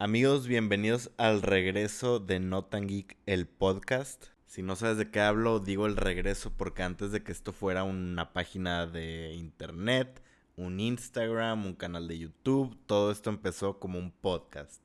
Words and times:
Amigos, 0.00 0.46
bienvenidos 0.46 1.10
al 1.16 1.42
regreso 1.42 2.20
de 2.20 2.38
Notan 2.38 2.86
Geek, 2.86 3.16
el 3.26 3.48
podcast. 3.48 4.26
Si 4.46 4.62
no 4.62 4.76
sabes 4.76 4.96
de 4.96 5.10
qué 5.10 5.18
hablo, 5.18 5.58
digo 5.58 5.86
el 5.86 5.96
regreso 5.96 6.52
porque 6.56 6.84
antes 6.84 7.10
de 7.10 7.24
que 7.24 7.32
esto 7.32 7.52
fuera 7.52 7.82
una 7.82 8.32
página 8.32 8.86
de 8.86 9.32
internet, 9.34 10.22
un 10.56 10.78
Instagram, 10.78 11.66
un 11.66 11.74
canal 11.74 12.06
de 12.06 12.16
YouTube, 12.16 12.78
todo 12.86 13.10
esto 13.10 13.28
empezó 13.28 13.80
como 13.80 13.98
un 13.98 14.12
podcast. 14.12 14.80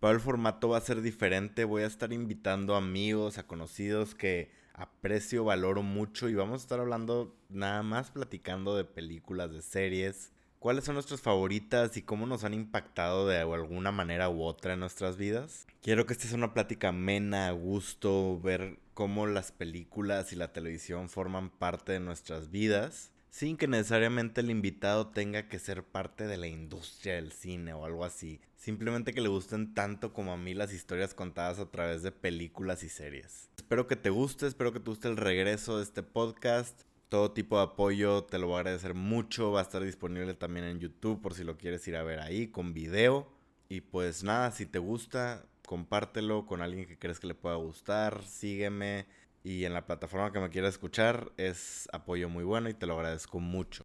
Pero 0.00 0.12
el 0.12 0.20
formato 0.20 0.68
va 0.68 0.76
a 0.76 0.82
ser 0.82 1.00
diferente, 1.00 1.64
voy 1.64 1.80
a 1.80 1.86
estar 1.86 2.12
invitando 2.12 2.76
amigos, 2.76 3.38
a 3.38 3.46
conocidos 3.46 4.14
que 4.14 4.50
aprecio, 4.74 5.44
valoro 5.44 5.82
mucho 5.82 6.28
y 6.28 6.34
vamos 6.34 6.60
a 6.60 6.64
estar 6.64 6.80
hablando 6.80 7.34
nada 7.48 7.82
más 7.82 8.10
platicando 8.10 8.76
de 8.76 8.84
películas, 8.84 9.50
de 9.50 9.62
series, 9.62 10.30
cuáles 10.58 10.84
son 10.84 10.94
nuestras 10.94 11.20
favoritas 11.20 11.96
y 11.96 12.02
cómo 12.02 12.26
nos 12.26 12.44
han 12.44 12.54
impactado 12.54 13.26
de 13.26 13.38
alguna 13.38 13.92
manera 13.92 14.28
u 14.28 14.42
otra 14.42 14.74
en 14.74 14.80
nuestras 14.80 15.16
vidas. 15.16 15.66
Quiero 15.82 16.06
que 16.06 16.12
esta 16.12 16.26
sea 16.26 16.36
una 16.36 16.54
plática 16.54 16.88
amena, 16.88 17.48
a 17.48 17.52
gusto, 17.52 18.40
ver 18.40 18.78
cómo 18.94 19.26
las 19.26 19.52
películas 19.52 20.32
y 20.32 20.36
la 20.36 20.52
televisión 20.52 21.08
forman 21.08 21.50
parte 21.50 21.92
de 21.92 22.00
nuestras 22.00 22.50
vidas, 22.50 23.12
sin 23.30 23.56
que 23.56 23.68
necesariamente 23.68 24.40
el 24.40 24.50
invitado 24.50 25.08
tenga 25.08 25.48
que 25.48 25.58
ser 25.58 25.84
parte 25.84 26.26
de 26.26 26.36
la 26.36 26.48
industria 26.48 27.14
del 27.14 27.30
cine 27.30 27.74
o 27.74 27.84
algo 27.84 28.04
así. 28.04 28.40
Simplemente 28.56 29.14
que 29.14 29.20
le 29.20 29.28
gusten 29.28 29.72
tanto 29.72 30.12
como 30.12 30.32
a 30.32 30.36
mí 30.36 30.52
las 30.52 30.72
historias 30.72 31.14
contadas 31.14 31.60
a 31.60 31.70
través 31.70 32.02
de 32.02 32.10
películas 32.10 32.82
y 32.82 32.88
series. 32.88 33.48
Espero 33.56 33.86
que 33.86 33.96
te 33.96 34.10
guste, 34.10 34.48
espero 34.48 34.72
que 34.72 34.80
te 34.80 34.90
guste 34.90 35.08
el 35.08 35.16
regreso 35.16 35.76
de 35.76 35.84
este 35.84 36.02
podcast 36.02 36.82
todo 37.08 37.32
tipo 37.32 37.56
de 37.56 37.64
apoyo 37.64 38.24
te 38.24 38.38
lo 38.38 38.48
voy 38.48 38.56
a 38.56 38.60
agradecer 38.60 38.94
mucho. 38.94 39.52
Va 39.52 39.60
a 39.60 39.62
estar 39.62 39.82
disponible 39.82 40.34
también 40.34 40.66
en 40.66 40.78
YouTube 40.78 41.20
por 41.20 41.34
si 41.34 41.44
lo 41.44 41.56
quieres 41.56 41.86
ir 41.88 41.96
a 41.96 42.02
ver 42.02 42.20
ahí 42.20 42.48
con 42.48 42.74
video. 42.74 43.30
Y 43.68 43.80
pues 43.80 44.24
nada, 44.24 44.50
si 44.50 44.66
te 44.66 44.78
gusta, 44.78 45.44
compártelo 45.66 46.46
con 46.46 46.62
alguien 46.62 46.86
que 46.86 46.98
crees 46.98 47.20
que 47.20 47.26
le 47.26 47.34
pueda 47.34 47.56
gustar. 47.56 48.22
Sígueme. 48.24 49.06
Y 49.44 49.64
en 49.64 49.72
la 49.72 49.86
plataforma 49.86 50.32
que 50.32 50.40
me 50.40 50.50
quieras 50.50 50.74
escuchar 50.74 51.32
es 51.36 51.88
apoyo 51.92 52.28
muy 52.28 52.44
bueno 52.44 52.68
y 52.68 52.74
te 52.74 52.86
lo 52.86 52.94
agradezco 52.94 53.40
mucho. 53.40 53.82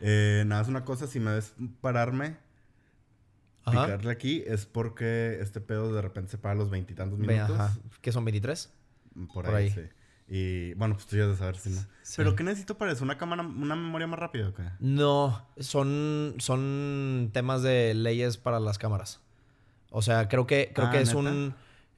Eh, 0.00 0.44
nada, 0.46 0.62
es 0.62 0.68
una 0.68 0.84
cosa, 0.84 1.06
si 1.06 1.18
me 1.18 1.34
ves 1.34 1.54
pararme, 1.80 2.36
picarle 3.64 4.12
aquí, 4.12 4.44
es 4.46 4.66
porque 4.66 5.38
este 5.40 5.60
pedo 5.60 5.92
de 5.92 6.02
repente 6.02 6.32
se 6.32 6.38
para 6.38 6.54
los 6.54 6.70
veintitantos 6.70 7.18
minutos. 7.18 7.58
Ajá. 7.58 7.76
¿Qué 8.00 8.12
son 8.12 8.24
23? 8.24 8.72
Por, 9.32 9.46
ahí, 9.54 9.70
Sí. 9.70 9.80
Y 10.30 10.74
bueno, 10.74 10.94
pues 10.94 11.06
tú 11.06 11.16
ya 11.16 11.26
de 11.26 11.36
saber 11.36 11.56
si 11.56 11.70
no. 11.70 11.80
¿Pero 12.16 12.36
qué 12.36 12.44
necesito 12.44 12.76
para 12.76 12.92
eso? 12.92 13.02
¿Una 13.02 13.16
cámara, 13.16 13.42
una 13.42 13.74
memoria 13.74 14.06
más 14.06 14.18
rápida 14.18 14.48
o 14.48 14.54
qué? 14.54 14.62
No, 14.78 15.46
son, 15.58 16.34
son 16.38 17.30
temas 17.32 17.62
de 17.62 17.94
leyes 17.94 18.36
para 18.36 18.60
las 18.60 18.76
cámaras. 18.78 19.20
O 19.90 20.02
sea, 20.02 20.28
creo 20.28 20.46
que, 20.46 20.70
creo 20.74 20.88
ah, 20.88 20.90
que 20.90 21.00
es 21.00 21.14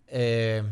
eh, 0.08 0.62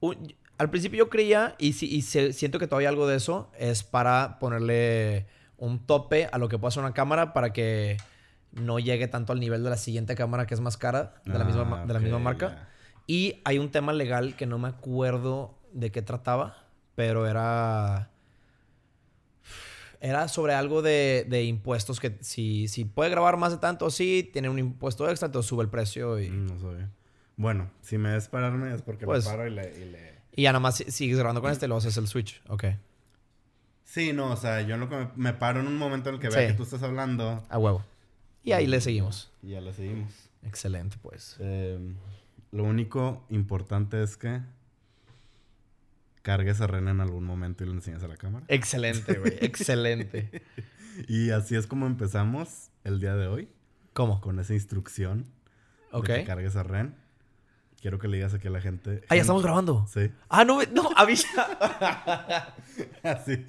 un, 0.00 0.34
Al 0.56 0.70
principio 0.70 0.98
yo 0.98 1.10
creía, 1.10 1.56
y, 1.58 1.68
y 1.84 2.02
siento 2.02 2.58
que 2.58 2.66
todavía 2.66 2.88
algo 2.88 3.06
de 3.06 3.16
eso, 3.16 3.50
es 3.58 3.82
para 3.82 4.38
ponerle 4.38 5.26
un 5.58 5.78
tope 5.78 6.28
a 6.32 6.38
lo 6.38 6.48
que 6.48 6.58
puede 6.58 6.68
hacer 6.68 6.82
una 6.82 6.94
cámara 6.94 7.34
para 7.34 7.52
que 7.52 7.98
no 8.52 8.78
llegue 8.78 9.08
tanto 9.08 9.32
al 9.32 9.40
nivel 9.40 9.62
de 9.62 9.70
la 9.70 9.76
siguiente 9.76 10.14
cámara 10.14 10.46
que 10.46 10.54
es 10.54 10.60
más 10.60 10.78
cara, 10.78 11.16
de 11.26 11.38
la, 11.38 11.44
misma, 11.44 11.82
ah, 11.82 11.86
de 11.86 11.92
la 11.92 12.00
misma 12.00 12.18
marca. 12.18 12.68
Y 13.06 13.42
hay 13.44 13.58
un 13.58 13.70
tema 13.70 13.92
legal 13.92 14.36
que 14.36 14.46
no 14.46 14.58
me 14.58 14.68
acuerdo 14.68 15.58
de 15.74 15.90
qué 15.92 16.02
trataba, 16.02 16.64
pero 16.94 17.26
era... 17.26 18.10
Era 20.00 20.28
sobre 20.28 20.52
algo 20.52 20.82
de, 20.82 21.24
de 21.28 21.44
impuestos 21.44 21.98
que 21.98 22.18
si, 22.20 22.68
si 22.68 22.84
puede 22.84 23.08
grabar 23.08 23.38
más 23.38 23.52
de 23.52 23.58
tanto, 23.58 23.90
sí, 23.90 24.28
tiene 24.32 24.50
un 24.50 24.58
impuesto 24.58 25.08
extra, 25.08 25.26
entonces 25.26 25.48
sube 25.48 25.62
el 25.62 25.70
precio 25.70 26.18
y... 26.20 26.28
Mm, 26.28 26.46
no 26.46 26.58
sé. 26.58 26.88
Bueno, 27.36 27.70
si 27.80 27.96
me 27.98 28.12
ves 28.12 28.28
pararme 28.28 28.74
es 28.74 28.82
porque 28.82 29.06
pues, 29.06 29.24
paro 29.24 29.46
y 29.46 29.50
le, 29.50 30.14
y 30.36 30.42
ya 30.42 30.52
nada 30.52 30.60
más 30.60 30.76
sigues 30.76 31.18
grabando 31.18 31.40
con 31.40 31.50
este 31.50 31.66
y 31.66 31.68
luego 31.68 31.78
haces 31.78 31.96
el 31.96 32.06
switch. 32.06 32.42
Ok. 32.48 32.64
Sí, 33.84 34.12
no, 34.12 34.32
o 34.32 34.36
sea, 34.36 34.62
yo 34.62 34.88
que 34.88 35.08
me, 35.16 35.32
paro 35.32 35.60
en 35.60 35.66
un 35.66 35.76
momento 35.76 36.08
en 36.08 36.16
el 36.16 36.20
que 36.20 36.28
vea 36.28 36.48
que 36.48 36.54
tú 36.54 36.64
estás 36.64 36.82
hablando. 36.82 37.44
A 37.48 37.58
huevo. 37.58 37.84
Y 38.42 38.52
ahí 38.52 38.66
le 38.66 38.80
seguimos. 38.80 39.30
Y 39.42 39.50
ya 39.50 39.60
le 39.60 39.72
seguimos. 39.72 40.10
Excelente, 40.42 40.96
pues. 41.00 41.36
Eh, 41.38 41.78
lo 42.50 42.64
único 42.64 43.24
importante 43.30 44.02
es 44.02 44.16
que 44.16 44.40
cargues 46.24 46.62
a 46.62 46.66
Ren 46.66 46.88
en 46.88 47.00
algún 47.00 47.24
momento 47.24 47.62
y 47.62 47.66
lo 47.66 47.74
enseñas 47.74 48.02
a 48.02 48.08
la 48.08 48.16
cámara. 48.16 48.46
Excelente, 48.48 49.18
güey. 49.18 49.34
Excelente. 49.42 50.42
y 51.06 51.30
así 51.30 51.54
es 51.54 51.66
como 51.66 51.86
empezamos 51.86 52.70
el 52.82 52.98
día 52.98 53.14
de 53.14 53.28
hoy. 53.28 53.48
¿Cómo? 53.92 54.20
Con 54.22 54.40
esa 54.40 54.54
instrucción. 54.54 55.26
Ok. 55.92 56.08
De 56.08 56.14
que 56.20 56.24
cargues 56.24 56.56
a 56.56 56.62
Ren. 56.62 56.96
Quiero 57.80 57.98
que 57.98 58.08
le 58.08 58.16
digas 58.16 58.32
aquí 58.32 58.48
a 58.48 58.50
la 58.50 58.62
gente. 58.62 59.02
Ah, 59.10 59.16
ya 59.16 59.20
estamos 59.20 59.42
grabando. 59.42 59.86
Sí. 59.86 60.10
Ah, 60.30 60.46
no, 60.46 60.60
no, 60.72 60.88
avisa. 60.96 61.44
así, 63.02 63.44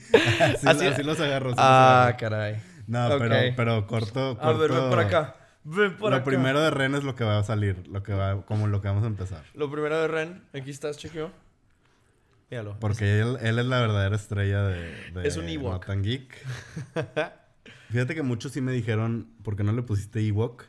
así, 0.66 1.03
los 1.03 1.19
agarro. 1.22 1.53
ah, 1.57 2.13
caray. 2.19 2.62
No, 2.88 3.07
pero, 3.18 3.36
pero 3.56 3.88
corto, 3.88 4.38
corto. 4.38 4.46
A 4.46 4.52
ver, 4.52 4.72
ven 4.72 4.90
por 4.90 5.00
acá. 5.00 5.38
Ven 5.63 5.96
por 5.96 6.12
lo 6.12 6.24
primero 6.25 6.59
de 6.59 6.72
Ren 6.72 6.94
es 6.94 7.06
lo 7.06 7.16
que 7.16 7.24
va 7.24 7.40
a 7.40 7.44
salir, 7.44 7.88
lo 7.88 8.03
que 8.03 8.13
va, 8.13 8.46
como 8.46 8.68
lo 8.68 8.81
que 8.81 8.90
vamos 8.90 9.06
a 9.06 9.07
empezar. 9.07 9.46
Lo 9.53 9.72
primero 9.72 9.97
de 10.00 10.07
Ren, 10.09 10.44
aquí 10.53 10.69
estás, 10.69 10.97
chequeo. 10.97 11.31
Porque 12.79 13.19
él, 13.19 13.38
él, 13.41 13.59
es 13.59 13.66
la 13.66 13.81
verdadera 13.81 14.16
estrella 14.16 14.63
de, 14.63 15.11
de 15.11 15.28
es 15.28 15.38
un 15.38 15.50
Ewok. 15.50 15.89
Geek. 16.01 16.45
Fíjate 17.89 18.16
que 18.16 18.23
muchos 18.23 18.51
sí 18.51 18.61
me 18.61 18.72
dijeron, 18.72 19.29
¿por 19.44 19.56
qué 19.56 19.63
no 19.63 19.73
le 19.73 19.81
pusiste 19.81 20.19
Ewok? 20.19 20.66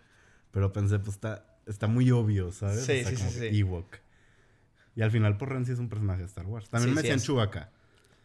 Pero 0.50 0.72
pensé, 0.72 0.98
pues 0.98 1.16
está, 1.16 1.44
está 1.66 1.86
muy 1.86 2.10
obvio, 2.10 2.50
¿sabes? 2.52 2.84
Sí, 2.84 3.04
sí, 3.04 3.16
sí, 3.16 3.60
Ewok. 3.60 3.98
Y 4.94 5.02
al 5.02 5.10
final, 5.10 5.36
por 5.36 5.50
Ren 5.50 5.66
sí 5.66 5.72
es 5.72 5.78
un 5.78 5.88
personaje 5.88 6.20
de 6.20 6.26
Star 6.26 6.46
Wars. 6.46 6.70
También 6.70 6.94
me 6.94 7.02
decían 7.02 7.20
Chewbacca. 7.20 7.70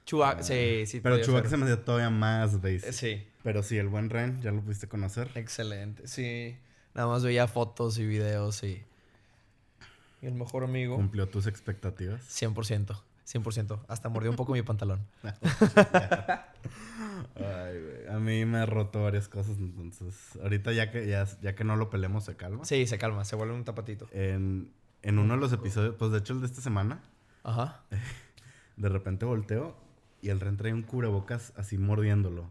Chewbacca, 0.06 0.42
sí, 0.42 0.86
sí. 0.86 1.02
Pero 1.02 1.22
Chewbacca 1.22 1.50
se 1.50 1.58
me 1.58 1.66
hacía 1.66 1.84
todavía 1.84 2.10
más 2.10 2.62
basic. 2.62 2.92
Sí. 2.92 3.28
Pero 3.44 3.62
sí, 3.62 3.78
el 3.78 3.90
buen 3.90 4.10
Ren, 4.10 4.42
ya 4.42 4.52
lo 4.52 4.62
pudiste 4.62 4.88
conocer. 4.88 5.30
Excelente, 5.36 6.08
sí. 6.08 6.58
Nada 6.94 7.10
más 7.10 7.24
veía 7.24 7.48
fotos 7.48 7.98
y 7.98 8.06
videos 8.06 8.64
y... 8.64 8.82
Y 10.22 10.28
el 10.28 10.36
mejor 10.36 10.64
amigo. 10.64 10.96
¿Cumplió 10.96 11.28
tus 11.28 11.48
expectativas? 11.48 12.22
100%. 12.22 13.02
100%. 13.28 13.86
Hasta 13.88 14.10
mordió 14.10 14.30
un 14.30 14.36
poco 14.36 14.54
mi 14.54 14.62
pantalón. 14.62 15.06
Ay, 17.36 17.80
güey. 17.80 18.08
A 18.10 18.20
mí 18.20 18.46
me 18.46 18.60
ha 18.60 18.66
roto 18.66 19.04
varias 19.04 19.28
cosas, 19.28 19.58
entonces. 19.58 20.16
Ahorita 20.42 20.72
ya 20.72 20.92
que, 20.92 21.08
ya, 21.08 21.26
ya 21.42 21.56
que 21.56 21.64
no 21.64 21.76
lo 21.76 21.90
peleemos, 21.90 22.26
se 22.26 22.36
calma. 22.36 22.66
Sí, 22.66 22.86
se 22.88 22.98
calma, 22.98 23.26
se 23.26 23.36
vuelve 23.36 23.54
un 23.54 23.64
tapatito. 23.64 24.08
En, 24.12 24.72
en 25.02 25.20
uno 25.20 25.36
de 25.36 25.40
los 25.40 25.54
episodios, 25.54 25.96
pues 25.98 26.12
de 26.12 26.20
hecho 26.20 26.34
el 26.34 26.42
de 26.42 26.48
esta 26.48 26.62
semana. 26.62 27.02
Ajá. 27.44 27.84
De 28.78 28.90
repente 28.90 29.26
volteo 29.26 29.76
y 30.22 30.30
el 30.30 30.40
Ren 30.40 30.58
trae 30.58 30.74
un 30.74 30.82
cubrebocas 30.82 31.54
así 31.56 31.78
mordiéndolo. 31.78 32.50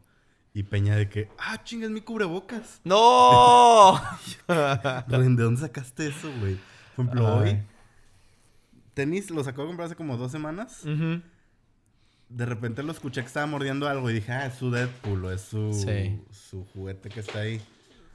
Y 0.52 0.64
Peña 0.64 0.96
de 0.96 1.08
que, 1.08 1.28
ah, 1.38 1.62
chingas 1.64 1.90
mi 1.90 2.00
cubrebocas. 2.00 2.80
¡No! 2.84 4.00
Ren, 5.08 5.36
¿de 5.36 5.42
dónde 5.42 5.60
sacaste 5.60 6.08
eso, 6.08 6.30
güey? 6.40 6.58
Por 6.96 7.06
ejemplo, 7.06 7.36
hoy 7.36 7.62
tenis 9.00 9.30
lo 9.30 9.42
sacó 9.42 9.62
de 9.62 9.68
comprar 9.68 9.86
hace 9.86 9.96
como 9.96 10.18
dos 10.18 10.30
semanas. 10.30 10.82
De 12.28 12.46
repente 12.46 12.82
lo 12.82 12.92
escuché 12.92 13.22
que 13.22 13.26
estaba 13.26 13.46
mordiendo 13.46 13.88
algo 13.88 14.10
y 14.10 14.12
dije, 14.12 14.30
ah, 14.30 14.46
es 14.46 14.54
su 14.56 14.70
Deadpool 14.70 15.24
o 15.24 15.32
es 15.32 15.40
su, 15.40 15.72
su 16.30 16.66
juguete 16.66 17.08
que 17.08 17.20
está 17.20 17.40
ahí. 17.40 17.62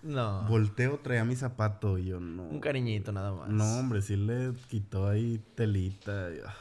No. 0.04 0.44
Volteo, 0.44 1.00
traía 1.00 1.26
mi 1.26 1.36
zapato 1.36 1.98
y 1.98 2.06
yo 2.06 2.20
no. 2.20 2.44
Un 2.44 2.60
cariñito 2.60 3.12
nada 3.12 3.32
más. 3.32 3.50
No, 3.50 3.80
hombre, 3.80 4.04
sí 4.04 4.16
le 4.16 4.54
quitó 4.70 5.08
ahí 5.08 5.44
telita. 5.56 6.28
Ah. 6.46 6.56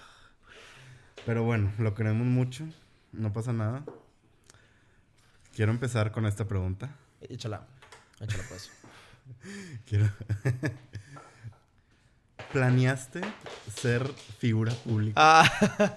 Pero 1.26 1.44
bueno, 1.44 1.70
lo 1.78 1.94
queremos 1.94 2.26
mucho. 2.26 2.66
No 3.12 3.34
pasa 3.34 3.52
nada. 3.52 3.84
Quiero 5.54 5.70
empezar 5.70 6.12
con 6.12 6.24
esta 6.24 6.48
pregunta. 6.48 6.96
Échala. 7.20 7.66
Échala 8.20 8.44
pues. 8.48 8.70
Quiero. 9.86 10.08
¿Planeaste 12.54 13.21
ser 13.68 14.06
figura 14.39 14.72
pública? 14.72 15.15
Ah. 15.16 15.42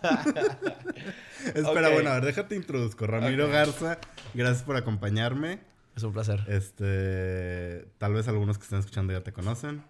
Espera, 1.54 1.90
bueno, 1.90 2.10
a 2.10 2.14
ver, 2.16 2.26
déjate 2.26 2.56
introduzco. 2.56 3.06
Ramiro 3.06 3.48
Garza, 3.48 4.00
gracias 4.34 4.64
por 4.64 4.76
acompañarme. 4.76 5.60
Es 5.96 6.02
un 6.02 6.14
placer. 6.14 6.44
Este, 6.48 7.88
tal 8.00 8.16
vez 8.16 8.28
algunos 8.28 8.58
que 8.58 8.64
están 8.64 8.80
escuchando 8.80 9.14
ya 9.14 9.22
te 9.22 9.34
conocen, 9.34 9.84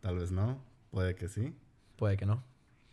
tal 0.00 0.16
vez 0.16 0.32
no, 0.32 0.64
puede 0.90 1.14
que 1.14 1.28
sí. 1.28 1.54
Puede 1.96 2.16
que 2.16 2.24
no. 2.24 2.42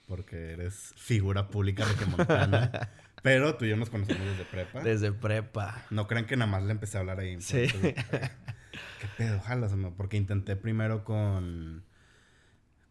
Porque 0.09 0.51
eres 0.51 0.93
figura 0.97 1.47
pública 1.47 1.85
de 1.85 1.95
que 1.95 2.05
Montana. 2.07 2.89
pero 3.23 3.55
tú 3.55 3.63
y 3.63 3.69
yo 3.69 3.77
nos 3.77 3.89
conocemos 3.89 4.27
desde 4.27 4.43
prepa. 4.43 4.81
Desde 4.81 5.13
prepa. 5.13 5.85
No 5.89 6.05
crean 6.05 6.25
que 6.25 6.35
nada 6.35 6.51
más 6.51 6.63
le 6.63 6.71
empecé 6.71 6.97
a 6.97 6.99
hablar 6.99 7.21
ahí. 7.21 7.39
Sí. 7.39 7.65
¿Qué 8.99 9.07
pedo? 9.17 9.37
Ojalá, 9.37 9.69
porque 9.95 10.17
intenté 10.17 10.57
primero 10.57 11.05
con 11.05 11.85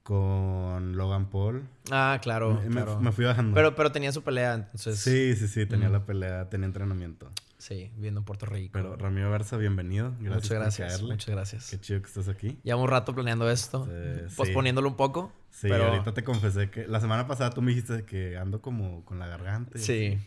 con 0.03 0.97
Logan 0.97 1.27
Paul. 1.31 1.63
Ah, 1.91 2.19
claro. 2.23 2.55
Me, 2.55 2.69
me- 2.69 2.71
claro. 2.83 3.01
me 3.01 3.13
fui 3.13 3.25
bajando. 3.25 3.55
Pero, 3.55 3.75
pero 3.75 3.93
tenía 3.93 4.13
su 4.13 4.23
pelea, 4.23 4.55
entonces. 4.55 4.99
sí, 4.99 5.35
sí, 5.37 5.49
sí, 5.49 5.67
tenía 5.67 5.89
Mm. 5.89 5.93
la 5.93 6.05
pelea, 6.07 6.49
tenía 6.49 6.67
entrenamiento. 6.67 7.31
Sí, 7.59 7.91
viviendo 7.97 8.21
en 8.21 8.25
Puerto 8.25 8.47
Rico. 8.47 8.71
Pero 8.73 8.97
Ramiro 8.97 9.31
Garza, 9.31 9.59
bienvenido. 9.59 10.15
Gracias 10.19 10.35
muchas 10.35 10.59
gracias. 10.59 11.03
Muchas 11.03 11.29
gracias. 11.35 11.71
Qué 11.71 11.79
chido 11.79 12.01
que 12.01 12.07
estás 12.09 12.29
aquí. 12.29 12.59
Llevamos 12.63 12.85
un 12.85 12.91
rato 12.91 13.15
planeando 13.15 13.51
esto, 13.51 13.85
Sí, 13.85 14.29
sí. 14.31 14.35
posponiéndolo 14.37 14.89
un 14.89 14.97
poco. 14.97 15.31
Sí, 15.51 15.69
pero... 15.69 15.89
ahorita 15.89 16.15
te 16.15 16.25
confesé 16.25 16.71
que 16.71 16.87
la 16.87 17.01
semana 17.01 17.27
pasada 17.27 17.51
tú 17.51 17.61
me 17.61 17.73
dijiste 17.73 18.05
que 18.05 18.39
ando 18.39 18.63
como 18.63 19.05
con 19.05 19.19
la 19.19 19.27
garganta. 19.27 19.79
y 19.79 19.83
Sí, 19.83 20.07
así. 20.17 20.27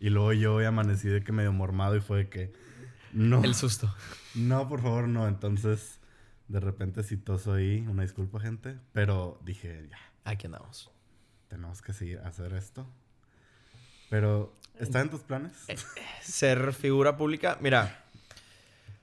Y 0.00 0.08
luego 0.10 0.32
yo 0.32 0.54
hoy 0.54 0.64
amanecí 0.64 1.08
de 1.08 1.22
que 1.22 1.30
medio 1.32 1.52
mormado 1.52 1.94
y 1.94 2.00
fue 2.00 2.18
de 2.18 2.28
que 2.30 2.52
no, 3.12 3.44
el 3.44 3.54
susto. 3.54 3.94
no, 4.34 4.66
por 4.68 4.80
favor, 4.80 5.06
no. 5.08 5.28
Entonces, 5.28 6.00
de 6.48 6.60
repente 6.60 7.02
sí 7.02 7.16
toso 7.16 7.54
ahí, 7.54 7.86
una 7.88 8.02
disculpa, 8.02 8.40
gente, 8.40 8.78
pero 8.92 9.38
dije, 9.44 9.86
ya, 9.90 9.98
Aquí 10.24 10.46
andamos. 10.46 10.90
tenemos 11.48 11.82
que 11.82 11.92
seguir 11.92 12.18
a 12.20 12.28
hacer 12.28 12.52
esto. 12.54 12.86
Pero, 14.10 14.54
¿está 14.78 15.00
en 15.00 15.10
tus 15.10 15.20
planes? 15.22 15.52
Eh, 15.68 15.76
Ser 16.22 16.72
figura 16.74 17.16
pública, 17.16 17.56
mira, 17.60 18.04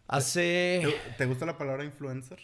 hace... 0.08 0.82
¿Te, 1.08 1.14
te 1.18 1.26
gusta 1.26 1.46
la 1.46 1.58
palabra 1.58 1.84
influencer? 1.84 2.40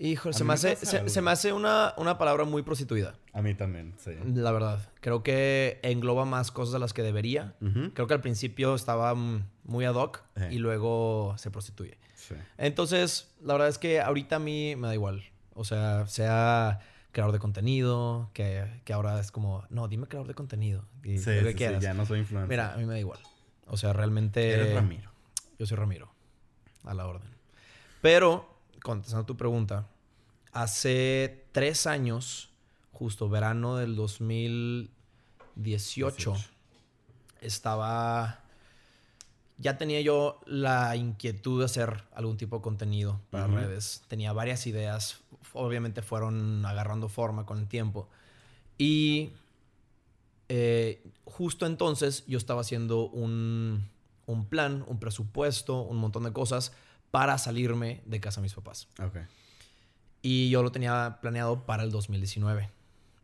Hijo, 0.00 0.32
se 0.32 0.44
me 0.44 0.52
hace, 0.54 0.74
pasa 0.74 0.86
se, 0.86 0.96
algo. 0.98 1.08
se 1.08 1.22
me 1.22 1.30
hace 1.32 1.52
una, 1.52 1.92
una 1.96 2.18
palabra 2.18 2.44
muy 2.44 2.62
prostituida, 2.62 3.16
A 3.32 3.42
mí 3.42 3.54
también, 3.54 3.94
sí. 3.98 4.12
la 4.34 4.52
verdad. 4.52 4.92
Creo 5.00 5.24
que 5.24 5.80
engloba 5.82 6.24
más 6.24 6.52
cosas 6.52 6.72
de 6.74 6.78
las 6.78 6.92
que 6.92 7.02
debería. 7.02 7.56
Creo 7.94 8.06
que 8.06 8.14
al 8.14 8.20
principio 8.20 8.76
estaba 8.76 9.14
muy 9.16 9.84
ad 9.84 9.94
hoc 9.96 10.22
Eh. 10.36 10.50
y 10.52 10.58
luego 10.58 11.34
se 11.36 11.50
prostituye. 11.50 11.98
Sí. 12.28 12.34
Entonces, 12.58 13.30
la 13.42 13.54
verdad 13.54 13.68
es 13.68 13.78
que 13.78 14.00
ahorita 14.00 14.36
a 14.36 14.38
mí 14.38 14.76
me 14.76 14.86
da 14.88 14.94
igual. 14.94 15.24
O 15.54 15.64
sea, 15.64 16.06
sea 16.06 16.80
creador 17.12 17.32
de 17.32 17.38
contenido, 17.38 18.30
que, 18.34 18.64
que 18.84 18.92
ahora 18.92 19.18
es 19.18 19.32
como, 19.32 19.64
no, 19.70 19.88
dime 19.88 20.06
creador 20.06 20.28
de 20.28 20.34
contenido. 20.34 20.84
Y 21.02 21.18
Sí, 21.18 21.30
lo 21.30 21.36
que 21.36 21.40
sí, 21.42 21.48
sí, 21.48 21.54
quieras. 21.54 21.82
ya 21.82 21.94
no 21.94 22.04
soy 22.06 22.20
influencer. 22.20 22.48
Mira, 22.48 22.74
a 22.74 22.76
mí 22.76 22.84
me 22.84 22.92
da 22.92 22.98
igual. 23.00 23.18
O 23.66 23.76
sea, 23.76 23.92
realmente... 23.92 24.52
Eres 24.52 24.74
Ramiro. 24.74 25.10
Yo 25.58 25.66
soy 25.66 25.76
Ramiro. 25.76 26.12
A 26.84 26.94
la 26.94 27.06
orden. 27.06 27.30
Pero, 28.02 28.48
contestando 28.82 29.26
tu 29.26 29.36
pregunta, 29.36 29.88
hace 30.52 31.46
tres 31.52 31.86
años, 31.86 32.50
justo 32.92 33.28
verano 33.28 33.76
del 33.76 33.96
2018, 33.96 34.90
18. 35.56 36.34
estaba... 37.40 38.44
Ya 39.58 39.76
tenía 39.76 40.00
yo 40.00 40.40
la 40.46 40.94
inquietud 40.94 41.58
de 41.58 41.64
hacer 41.64 42.04
algún 42.14 42.36
tipo 42.36 42.56
de 42.56 42.62
contenido 42.62 43.20
para 43.30 43.48
redes. 43.48 44.04
Tenía 44.08 44.32
varias 44.32 44.66
ideas. 44.66 45.20
Obviamente 45.52 46.00
fueron 46.00 46.64
agarrando 46.64 47.08
forma 47.08 47.44
con 47.44 47.58
el 47.58 47.66
tiempo. 47.66 48.08
Y 48.78 49.32
eh, 50.48 51.02
justo 51.24 51.66
entonces 51.66 52.24
yo 52.26 52.38
estaba 52.38 52.60
haciendo 52.60 53.08
un, 53.08 53.88
un 54.26 54.46
plan, 54.46 54.84
un 54.86 55.00
presupuesto, 55.00 55.82
un 55.82 55.96
montón 55.96 56.22
de 56.22 56.32
cosas 56.32 56.72
para 57.10 57.36
salirme 57.38 58.00
de 58.06 58.20
casa 58.20 58.40
de 58.40 58.44
mis 58.44 58.54
papás. 58.54 58.86
Ok. 59.02 59.18
Y 60.22 60.50
yo 60.50 60.62
lo 60.62 60.70
tenía 60.70 61.18
planeado 61.20 61.64
para 61.66 61.82
el 61.82 61.90
2019. 61.90 62.70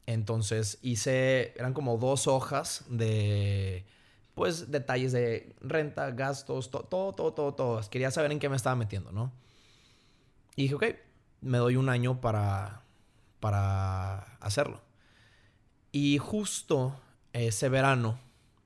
Entonces 0.06 0.78
hice, 0.82 1.54
eran 1.56 1.74
como 1.74 1.96
dos 1.96 2.26
hojas 2.26 2.84
de, 2.88 3.84
pues, 4.34 4.70
detalles 4.70 5.12
de 5.12 5.54
renta, 5.60 6.10
gastos, 6.10 6.70
to- 6.70 6.84
todo, 6.84 7.12
todo, 7.12 7.32
todo, 7.32 7.54
todo. 7.54 7.80
Quería 7.90 8.10
saber 8.10 8.32
en 8.32 8.38
qué 8.38 8.48
me 8.48 8.56
estaba 8.56 8.76
metiendo, 8.76 9.12
¿no? 9.12 9.32
Y 10.56 10.62
dije, 10.62 10.74
ok, 10.74 10.84
me 11.40 11.58
doy 11.58 11.76
un 11.76 11.88
año 11.88 12.20
para, 12.20 12.82
para 13.40 14.18
hacerlo. 14.40 14.80
Y 15.92 16.18
justo 16.18 17.00
ese 17.32 17.68
verano, 17.68 18.18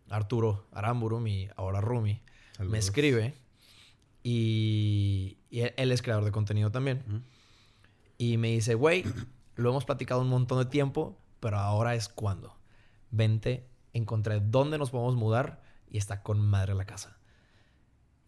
Arturo 0.09 0.67
Aramburu, 0.73 1.21
mi 1.21 1.49
ahora 1.57 1.81
roomie, 1.81 2.23
me 2.61 2.79
escribe 2.79 3.35
y, 4.23 5.39
y 5.51 5.61
él, 5.61 5.93
es 5.93 6.03
creador 6.03 6.25
de 6.25 6.33
contenido 6.33 6.71
también. 6.71 7.05
Ujú. 7.07 7.21
Y 8.19 8.37
me 8.37 8.49
dice, 8.49 8.75
güey, 8.75 9.05
lo 9.57 9.71
hemos 9.71 9.85
platicado 9.85 10.23
un 10.23 10.29
montón 10.29 10.59
de 10.59 10.65
tiempo, 10.67 11.17
pero 11.41 11.59
ahora 11.59 11.95
es 11.95 12.09
cuando. 12.09 12.57
Vente, 13.11 13.68
encontré 13.93 14.41
dónde 14.41 14.79
nos 14.79 14.91
podemos 14.91 15.17
mudar 15.17 15.63
y 15.91 15.99
está 15.99 16.23
con 16.23 16.41
madre 16.41 16.75
la 16.75 16.85
casa. 16.85 17.19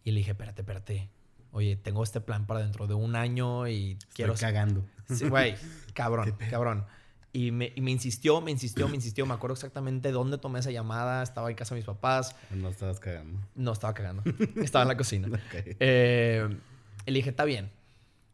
Y 0.03 0.11
le 0.11 0.19
dije, 0.19 0.31
espérate, 0.31 0.61
espérate. 0.61 1.09
Oye, 1.51 1.75
tengo 1.75 2.03
este 2.03 2.21
plan 2.21 2.47
para 2.47 2.61
dentro 2.61 2.87
de 2.87 2.93
un 2.93 3.15
año 3.15 3.67
y 3.67 3.97
quiero... 4.13 4.33
Estoy 4.33 4.47
cagando. 4.47 4.85
Sí, 5.09 5.27
güey, 5.27 5.55
¿Qué 5.55 5.93
cabrón, 5.93 6.35
cabrón. 6.49 6.85
Y 7.33 7.51
me, 7.51 7.71
y 7.75 7.81
me 7.81 7.91
insistió, 7.91 8.41
me 8.41 8.51
insistió, 8.51 8.87
me 8.87 8.95
insistió. 8.95 9.25
Me 9.25 9.33
acuerdo 9.33 9.53
exactamente 9.53 10.11
dónde 10.11 10.37
tomé 10.37 10.59
esa 10.59 10.71
llamada. 10.71 11.23
Estaba 11.23 11.49
en 11.49 11.55
casa 11.55 11.75
de 11.75 11.79
mis 11.79 11.85
papás. 11.85 12.35
No 12.51 12.69
estabas 12.69 12.99
cagando. 12.99 13.39
No, 13.55 13.71
estaba 13.71 13.93
cagando. 13.93 14.23
Estaba 14.61 14.83
en 14.83 14.87
la 14.87 14.97
cocina. 14.97 15.27
Ok. 15.31 15.75
Eh, 15.79 16.57
y 17.05 17.11
le 17.11 17.19
dije, 17.19 17.29
está 17.29 17.45
bien. 17.45 17.71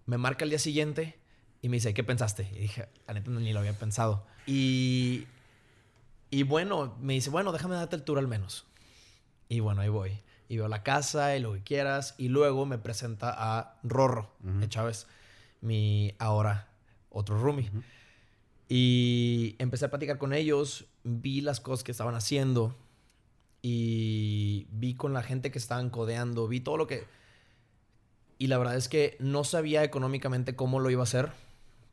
Me 0.05 0.17
marca 0.17 0.45
el 0.45 0.49
día 0.49 0.59
siguiente 0.59 1.19
y 1.61 1.69
me 1.69 1.77
dice, 1.77 1.93
¿qué 1.93 2.03
pensaste? 2.03 2.49
Y 2.55 2.59
dije, 2.59 2.87
la 3.07 3.13
neta 3.13 3.29
ni 3.29 3.53
lo 3.53 3.59
había 3.59 3.73
pensado. 3.73 4.25
Y, 4.45 5.27
y 6.29 6.43
bueno, 6.43 6.95
me 6.99 7.13
dice, 7.13 7.29
bueno, 7.29 7.51
déjame 7.51 7.75
darte 7.75 7.95
el 7.95 8.03
tour 8.03 8.19
al 8.19 8.27
menos. 8.27 8.65
Y 9.49 9.59
bueno, 9.59 9.81
ahí 9.81 9.89
voy. 9.89 10.19
Y 10.49 10.57
veo 10.57 10.67
la 10.67 10.83
casa 10.83 11.35
y 11.35 11.39
lo 11.39 11.53
que 11.53 11.63
quieras. 11.63 12.15
Y 12.17 12.29
luego 12.29 12.65
me 12.65 12.77
presenta 12.77 13.33
a 13.35 13.79
Rorro 13.83 14.31
de 14.39 14.67
Chávez, 14.69 15.07
mi 15.61 16.13
ahora 16.19 16.69
otro 17.09 17.39
roomie. 17.39 17.71
Y 18.69 19.55
empecé 19.59 19.85
a 19.85 19.89
platicar 19.89 20.17
con 20.17 20.33
ellos, 20.33 20.85
vi 21.03 21.41
las 21.41 21.59
cosas 21.59 21.83
que 21.83 21.91
estaban 21.91 22.15
haciendo 22.15 22.75
y 23.61 24.67
vi 24.71 24.95
con 24.95 25.13
la 25.13 25.23
gente 25.23 25.51
que 25.51 25.57
estaban 25.57 25.89
codeando, 25.89 26.47
vi 26.47 26.59
todo 26.59 26.77
lo 26.77 26.87
que... 26.87 27.05
Y 28.39 28.47
la 28.47 28.57
verdad 28.57 28.75
es 28.75 28.87
que 28.87 29.17
no 29.19 29.43
sabía 29.43 29.83
económicamente 29.83 30.55
cómo 30.55 30.79
lo 30.79 30.89
iba 30.89 31.01
a 31.01 31.03
hacer, 31.03 31.31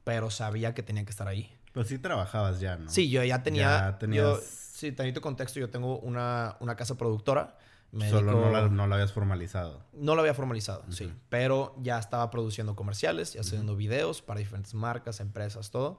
pero 0.02 0.30
sabía 0.30 0.75
que 0.75 0.82
tenía 0.82 1.04
que 1.04 1.10
estar 1.10 1.26
ahí. 1.26 1.50
Pero 1.75 1.85
sí 1.85 1.99
trabajabas 1.99 2.61
ya, 2.61 2.76
¿no? 2.76 2.88
Sí, 2.88 3.11
yo 3.11 3.23
ya 3.23 3.43
tenía... 3.43 3.65
Ya 3.91 3.99
tenías- 3.99 4.23
yo- 4.25 4.41
sí, 4.41 4.93
tantito 4.93 5.21
contexto, 5.21 5.61
yo 5.61 5.69
tengo 5.69 5.99
una, 5.99 6.56
una 6.61 6.75
casa 6.76 6.97
productora. 6.97 7.59
Me 7.93 8.09
Solo 8.11 8.32
no, 8.32 8.50
la, 8.50 8.69
no 8.69 8.87
la 8.88 8.94
habías 8.97 9.12
formalizado. 9.12 9.85
no 9.93 10.15
lo 10.15 10.21
había 10.23 10.35
formalizado, 10.35 10.85
sí. 10.91 11.05
Ujú. 11.06 11.15
Pero 11.29 11.76
ya 11.81 11.99
estaba 11.99 12.29
produciendo 12.31 12.75
comerciales, 12.75 13.35
ya 13.35 13.43
haciendo 13.43 13.76
videos 13.76 14.21
para 14.23 14.41
diferentes 14.41 14.75
marcas, 14.75 15.21
empresas, 15.21 15.71
todo. 15.71 15.99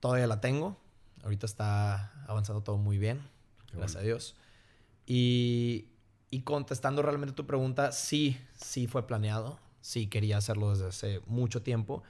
Todavía 0.00 0.26
la 0.26 0.40
tengo. 0.42 0.76
Ahorita 1.22 1.46
está 1.46 2.12
avanzando 2.26 2.62
todo 2.62 2.76
muy 2.76 2.98
bien. 2.98 3.20
Qué 3.66 3.76
gracias 3.78 3.94
bueno. 3.94 4.00
a 4.00 4.06
Dios. 4.08 4.36
Y, 5.06 5.88
y 6.30 6.42
contestando 6.42 7.02
realmente 7.02 7.34
tu 7.34 7.46
pregunta, 7.46 7.92
sí, 7.92 8.38
sí 8.54 8.86
fue 8.86 9.06
planeado. 9.06 9.58
Sí 9.80 10.08
quería 10.08 10.36
hacerlo 10.38 10.70
desde 10.70 10.88
hace 10.88 11.20
mucho 11.26 11.62
tiempo. 11.62 12.02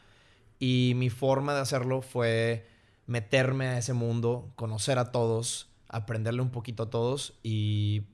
Y 0.59 0.95
mi 0.97 1.11
forma 1.11 1.55
de 1.55 1.61
hacerlo 1.61 2.03
fue 2.03 2.67
meterme 3.07 3.69
a 3.69 3.79
ese 3.79 3.93
mundo, 3.93 4.53
conocer 4.57 4.99
a 4.99 5.13
todos, 5.13 5.71
aprenderle 5.89 6.43
un 6.43 6.51
poquito 6.51 6.85
a 6.85 6.91
todos 6.91 7.39
y 7.43 8.05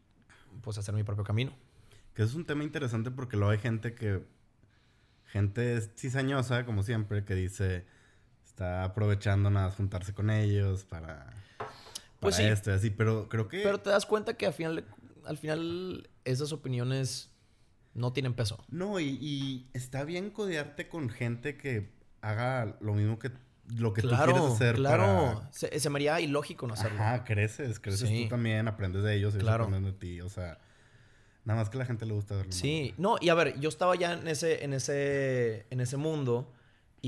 pues 0.62 0.78
hacer 0.78 0.94
mi 0.94 1.02
propio 1.02 1.24
camino. 1.24 1.52
Que 2.14 2.22
es 2.22 2.34
un 2.34 2.44
tema 2.44 2.62
interesante 2.62 3.10
porque 3.10 3.36
luego 3.36 3.52
hay 3.52 3.58
gente 3.58 3.94
que... 3.94 4.22
Gente 5.26 5.80
cizañosa, 5.96 6.66
como 6.66 6.82
siempre, 6.82 7.24
que 7.24 7.34
dice... 7.34 7.86
Está 8.44 8.84
aprovechando 8.84 9.48
nada 9.48 9.70
juntarse 9.70 10.12
con 10.12 10.28
ellos 10.28 10.84
para... 10.84 11.32
Pues 12.20 12.36
para 12.36 12.48
sí. 12.48 12.52
esto 12.52 12.70
y 12.70 12.74
así. 12.74 12.90
Pero 12.90 13.28
creo 13.30 13.48
que... 13.48 13.62
Pero 13.62 13.80
te 13.80 13.88
das 13.88 14.04
cuenta 14.04 14.34
que 14.34 14.44
al 14.46 14.52
final, 14.52 14.84
al 15.24 15.38
final 15.38 16.10
esas 16.24 16.52
opiniones 16.52 17.30
no 17.94 18.12
tienen 18.12 18.34
peso. 18.34 18.62
No, 18.68 19.00
y, 19.00 19.18
y 19.20 19.70
está 19.72 20.04
bien 20.04 20.30
codearte 20.30 20.88
con 20.88 21.08
gente 21.08 21.56
que 21.56 21.90
haga 22.20 22.76
lo 22.80 22.92
mismo 22.92 23.18
que... 23.18 23.30
Lo 23.76 23.92
que 23.92 24.02
tú 24.02 24.08
claro, 24.08 24.32
quieres 24.32 24.50
hacer 24.52 24.74
claro. 24.76 25.34
para... 25.36 25.52
Se, 25.52 25.78
se 25.80 25.88
me 25.90 25.98
haría 25.98 26.20
ilógico 26.20 26.66
no 26.66 26.74
hacerlo. 26.74 27.00
Ajá, 27.00 27.24
creces, 27.24 27.78
creces 27.80 28.08
Sí. 28.08 28.24
tú 28.24 28.30
también, 28.30 28.66
aprendes 28.68 29.02
de 29.02 29.14
ellos, 29.16 29.34
ellos 29.34 29.44
Claro. 29.44 29.64
aprenden 29.64 29.92
de 29.92 29.98
ti, 29.98 30.20
o 30.20 30.28
sea, 30.28 30.58
nada 31.44 31.60
más 31.60 31.70
que 31.70 31.76
a 31.76 31.80
la 31.80 31.86
gente 31.86 32.04
le 32.04 32.12
gusta 32.12 32.34
verlo. 32.36 32.52
Sí, 32.52 32.94
no, 32.98 33.16
y 33.20 33.28
a 33.28 33.34
ver, 33.34 33.58
yo 33.60 33.68
estaba 33.68 33.94
ya 33.96 34.12
en 34.14 34.26
ese, 34.28 34.64
en 34.64 34.72
ese, 34.74 35.66
en 35.70 35.80
ese 35.80 35.96
mundo 35.96 36.52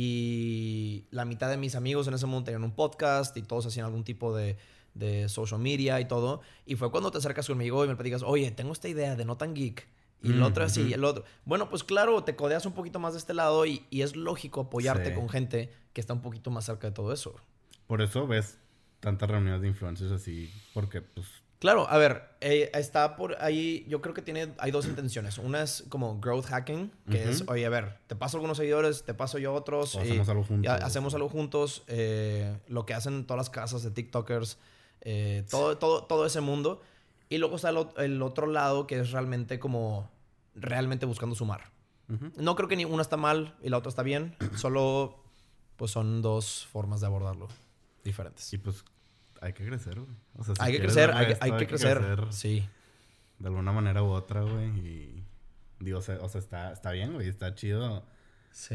y 0.08 1.06
la 1.10 1.24
mitad 1.24 1.48
de 1.50 1.56
mis 1.56 1.74
amigos 1.74 2.06
en 2.08 2.14
ese 2.14 2.26
mundo 2.26 2.44
tenían 2.44 2.64
un 2.64 2.72
podcast 2.74 3.36
y 3.36 3.42
todos 3.42 3.66
hacían 3.66 3.86
algún 3.86 4.04
tipo 4.04 4.34
de, 4.36 4.56
de 4.94 5.28
social 5.28 5.60
media 5.60 6.00
y 6.00 6.04
todo. 6.06 6.40
Y 6.66 6.76
fue 6.76 6.90
cuando 6.90 7.10
te 7.10 7.18
acercas 7.18 7.46
conmigo 7.46 7.84
y 7.84 7.88
me 7.88 7.96
platicas, 7.96 8.22
oye, 8.22 8.50
tengo 8.50 8.72
esta 8.72 8.88
idea 8.88 9.16
de 9.16 9.24
no 9.24 9.36
tan 9.36 9.54
geek. 9.54 9.86
Y 10.24 10.30
el 10.30 10.40
Mm, 10.40 10.42
otro 10.42 10.64
así, 10.64 10.82
y 10.82 10.92
el 10.94 11.04
otro. 11.04 11.24
Bueno, 11.44 11.68
pues 11.68 11.84
claro, 11.84 12.24
te 12.24 12.34
codeas 12.34 12.66
un 12.66 12.72
poquito 12.72 12.98
más 12.98 13.12
de 13.12 13.18
este 13.20 13.34
lado 13.34 13.66
y, 13.66 13.86
y 13.90 14.02
es 14.02 14.16
lógico 14.16 14.62
apoyarte 14.62 15.10
Sí. 15.10 15.14
con 15.14 15.28
gente 15.28 15.70
que 15.92 16.00
está 16.00 16.12
un 16.14 16.22
poquito 16.22 16.50
más 16.50 16.64
cerca 16.64 16.88
de 16.88 16.92
todo 16.92 17.12
eso. 17.12 17.36
Por 17.86 18.02
eso 18.02 18.26
ves 18.26 18.58
tantas 19.00 19.30
reuniones 19.30 19.60
de 19.60 19.68
influencers 19.68 20.10
así, 20.10 20.50
porque 20.72 21.02
pues 21.02 21.26
Claro, 21.60 21.88
a 21.88 21.96
ver, 21.96 22.24
eh, 22.42 22.70
está 22.74 23.16
por 23.16 23.40
ahí, 23.42 23.86
yo 23.88 24.02
creo 24.02 24.12
que 24.12 24.20
tiene, 24.20 24.52
hay 24.58 24.70
dos 24.70 24.84
intenciones. 24.84 25.38
Una 25.38 25.62
es 25.62 25.84
como 25.88 26.20
growth 26.20 26.44
hacking, 26.44 26.92
que 27.10 27.30
es, 27.30 27.44
oye, 27.48 27.64
a 27.64 27.70
ver, 27.70 27.96
te 28.06 28.14
paso 28.16 28.36
algunos 28.36 28.58
seguidores, 28.58 29.04
te 29.04 29.14
paso 29.14 29.38
yo 29.38 29.54
otros. 29.54 29.96
Hacemos 29.96 30.28
algo 30.28 30.44
juntos. 30.44 30.70
hacemos 30.82 31.14
algo 31.14 31.28
juntos, 31.30 31.82
eh, 31.86 32.58
lo 32.68 32.84
que 32.84 32.92
hacen 32.92 33.24
todas 33.24 33.38
las 33.38 33.48
casas 33.50 33.82
de 33.82 33.92
TikTokers, 33.92 34.58
eh, 35.00 35.46
todo, 35.48 35.78
todo, 35.78 36.04
todo 36.04 36.26
ese 36.26 36.42
mundo. 36.42 36.82
Y 37.30 37.38
luego 37.38 37.56
está 37.56 37.70
el, 37.70 38.20
otro 38.22 38.46
lado 38.46 38.86
que 38.86 38.98
es 39.00 39.12
realmente 39.12 39.58
como, 39.58 40.10
realmente 40.54 41.06
buscando 41.06 41.34
sumar. 41.34 41.72
No 42.36 42.54
creo 42.54 42.68
que 42.68 42.76
ni 42.76 42.84
una 42.84 43.00
está 43.00 43.16
mal 43.16 43.56
y 43.62 43.70
la 43.70 43.78
otra 43.78 43.88
está 43.88 44.02
bien, 44.02 44.36
solo 44.56 45.24
pues 45.76 45.90
son 45.90 46.22
dos 46.22 46.66
formas 46.70 47.00
de 47.00 47.06
abordarlo 47.06 47.48
diferentes. 48.04 48.52
Y 48.52 48.58
pues 48.58 48.84
hay 49.40 49.52
que 49.52 49.66
crecer, 49.66 49.98
güey. 50.00 50.10
hay, 50.58 50.72
que 50.72 50.80
crecer, 50.80 51.10
hay, 51.12 51.52
que 51.56 51.66
crecer, 51.66 52.26
Sí. 52.30 52.66
De 53.38 53.48
alguna 53.48 53.72
manera 53.72 54.02
u 54.02 54.06
otra, 54.06 54.42
güey. 54.42 54.68
Y 54.78 55.24
digo, 55.80 55.98
o 55.98 56.02
sea, 56.02 56.18
está, 56.34 56.72
está 56.72 56.92
bien, 56.92 57.14
güey. 57.14 57.28
Está 57.28 57.54
chido 57.54 58.06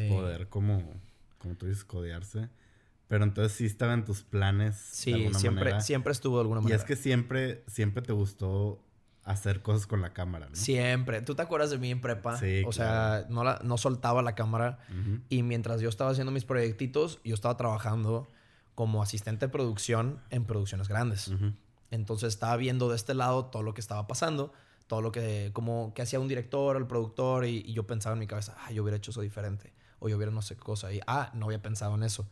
poder 0.09 0.49
como, 0.49 1.01
como 1.37 1.55
tú 1.55 1.67
dices, 1.67 1.85
codearse. 1.85 2.49
Pero 3.07 3.23
entonces 3.23 3.53
sí 3.53 3.65
estaba 3.65 3.93
en 3.93 4.05
tus 4.05 4.21
planes. 4.21 4.75
Sí, 4.75 5.29
siempre, 5.33 5.81
siempre 5.81 6.11
estuvo 6.11 6.37
de 6.37 6.41
alguna 6.41 6.61
manera. 6.61 6.75
Y 6.75 6.79
es 6.79 6.85
que 6.85 6.95
siempre, 6.95 7.63
siempre 7.67 8.03
te 8.03 8.13
gustó 8.13 8.83
hacer 9.23 9.61
cosas 9.61 9.85
con 9.87 10.01
la 10.01 10.13
cámara, 10.13 10.47
¿no? 10.49 10.55
Siempre. 10.55 11.21
¿Tú 11.21 11.35
te 11.35 11.41
acuerdas 11.41 11.69
de 11.69 11.77
mí 11.77 11.91
en 11.91 12.01
prepa? 12.01 12.37
Sí. 12.37 12.63
O 12.65 12.71
sea, 12.71 13.25
no, 13.29 13.43
la, 13.43 13.59
no 13.63 13.77
soltaba 13.77 14.21
la 14.21 14.35
cámara. 14.35 14.79
Y 15.29 15.43
mientras 15.43 15.81
yo 15.81 15.89
estaba 15.89 16.11
haciendo 16.11 16.31
mis 16.31 16.45
proyectitos, 16.45 17.19
yo 17.23 17.35
estaba 17.35 17.57
trabajando 17.57 18.27
como 18.75 19.03
asistente 19.03 19.47
de 19.47 19.51
producción 19.51 20.21
en 20.29 20.45
producciones 20.45 20.87
grandes. 20.87 21.31
Entonces 21.91 22.29
estaba 22.29 22.55
viendo 22.55 22.89
de 22.89 22.95
este 22.95 23.13
lado 23.13 23.45
todo 23.47 23.63
lo 23.63 23.73
que 23.73 23.81
estaba 23.81 24.07
pasando, 24.07 24.53
todo 24.87 25.01
lo 25.01 25.11
que, 25.11 25.51
como, 25.53 25.93
que 25.93 26.01
hacía 26.01 26.19
un 26.19 26.27
director, 26.27 26.77
el 26.77 26.87
productor, 26.87 27.45
y, 27.45 27.73
yo 27.73 27.85
pensaba 27.85 28.13
en 28.13 28.19
mi 28.19 28.27
cabeza, 28.27 28.55
ah, 28.59 28.71
yo 28.71 28.83
hubiera 28.83 28.97
hecho 28.97 29.11
eso 29.11 29.21
diferente, 29.21 29.73
o 29.99 30.07
yo 30.09 30.17
hubiera 30.17 30.31
no 30.31 30.41
sé 30.41 30.55
qué 30.55 30.61
cosa, 30.61 30.93
y 30.93 31.01
ah, 31.07 31.31
no 31.33 31.47
había 31.47 31.61
pensado 31.61 31.95
en 31.95 32.03
eso. 32.03 32.27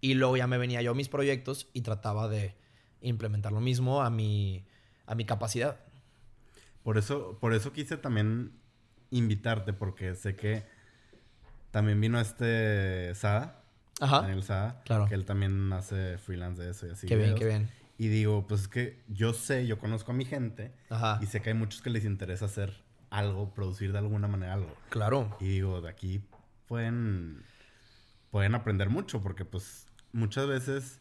Y 0.00 0.14
luego 0.14 0.36
ya 0.36 0.46
me 0.46 0.58
venía 0.58 0.82
yo 0.82 0.92
a 0.92 0.94
mis 0.94 1.08
proyectos 1.08 1.68
y 1.72 1.82
trataba 1.82 2.26
de 2.28 2.56
implementar 3.02 3.52
lo 3.52 3.60
mismo 3.60 4.02
a 4.02 4.10
mi, 4.10 4.64
a 5.06 5.14
mi 5.14 5.24
capacidad. 5.24 5.78
Por 6.82 6.98
eso, 6.98 7.38
por 7.40 7.54
eso 7.54 7.72
quise 7.72 7.96
también 7.96 8.52
invitarte, 9.10 9.72
porque 9.72 10.14
sé 10.14 10.36
que 10.36 10.64
también 11.70 12.00
vino 12.00 12.20
este 12.20 13.14
Sada 13.14 13.62
Ajá. 14.00 14.22
Daniel 14.22 14.42
Sada. 14.42 14.82
Claro. 14.84 15.06
Que 15.06 15.14
él 15.14 15.24
también 15.24 15.72
hace 15.72 16.18
freelance 16.18 16.60
de 16.62 16.70
eso 16.70 16.86
y 16.86 16.90
así. 16.90 17.06
Qué 17.06 17.16
bien, 17.16 17.34
qué 17.34 17.44
bien. 17.46 17.70
Y 17.98 18.08
digo, 18.08 18.46
pues 18.48 18.62
es 18.62 18.68
que 18.68 19.02
yo 19.08 19.32
sé, 19.32 19.66
yo 19.66 19.78
conozco 19.78 20.10
a 20.10 20.14
mi 20.14 20.24
gente. 20.24 20.72
Ajá. 20.90 21.20
Y 21.22 21.26
sé 21.26 21.40
que 21.40 21.50
hay 21.50 21.54
muchos 21.54 21.82
que 21.82 21.90
les 21.90 22.04
interesa 22.04 22.46
hacer 22.46 22.82
algo, 23.10 23.54
producir 23.54 23.92
de 23.92 23.98
alguna 23.98 24.26
manera 24.26 24.54
algo. 24.54 24.74
Claro. 24.88 25.36
Y 25.40 25.46
digo, 25.46 25.80
de 25.80 25.88
aquí 25.88 26.24
pueden, 26.66 27.44
pueden 28.30 28.54
aprender 28.54 28.88
mucho 28.88 29.22
porque 29.22 29.44
pues 29.44 29.86
muchas 30.12 30.48
veces 30.48 31.00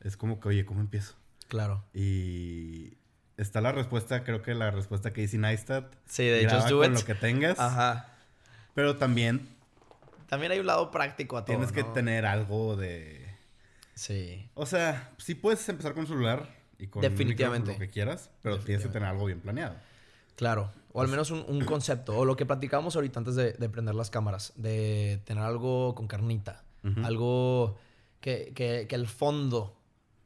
es 0.00 0.16
como 0.16 0.40
que, 0.40 0.48
oye, 0.48 0.66
¿cómo 0.66 0.80
empiezo? 0.80 1.14
Claro. 1.48 1.84
Y 1.94 2.98
está 3.36 3.60
la 3.60 3.72
respuesta, 3.72 4.24
creo 4.24 4.42
que 4.42 4.54
la 4.54 4.70
respuesta 4.70 5.12
que 5.12 5.22
hice 5.22 5.38
Neistat. 5.38 5.92
Sí, 6.06 6.24
de 6.24 6.42
hecho, 6.44 6.78
con 6.78 6.94
lo 6.94 7.04
que 7.04 7.14
tengas. 7.14 7.58
Ajá. 7.58 8.08
Pero 8.74 8.96
también 8.96 9.48
también 10.32 10.50
hay 10.50 10.60
un 10.60 10.66
lado 10.66 10.90
práctico 10.90 11.36
a 11.36 11.44
todo. 11.44 11.54
Tienes 11.54 11.72
que 11.72 11.84
tener 11.84 12.24
algo 12.24 12.74
de. 12.74 13.22
Sí. 13.92 14.48
O 14.54 14.64
sea, 14.64 15.12
sí 15.18 15.34
puedes 15.34 15.68
empezar 15.68 15.92
con 15.92 16.06
celular 16.06 16.48
y 16.78 16.86
con 16.86 17.02
Definitivamente. 17.02 17.74
lo 17.74 17.78
que 17.78 17.90
quieras, 17.90 18.30
pero 18.40 18.58
tienes 18.58 18.82
que 18.82 18.90
tener 18.90 19.10
algo 19.10 19.26
bien 19.26 19.40
planeado. 19.40 19.76
Claro. 20.34 20.72
O 20.94 21.02
al 21.02 21.08
menos 21.08 21.30
un, 21.30 21.62
concepto. 21.66 22.16
O 22.16 22.24
lo 22.24 22.34
que 22.34 22.46
platicábamos 22.46 22.96
ahorita 22.96 23.18
antes 23.18 23.34
de, 23.36 23.68
prender 23.68 23.94
las 23.94 24.08
cámaras. 24.08 24.54
De 24.56 25.20
tener 25.26 25.44
algo 25.44 25.94
con 25.94 26.06
carnita. 26.06 26.64
Algo 27.04 27.76
que, 28.22 28.52
que, 28.54 28.86
el 28.88 29.08
fondo 29.08 29.76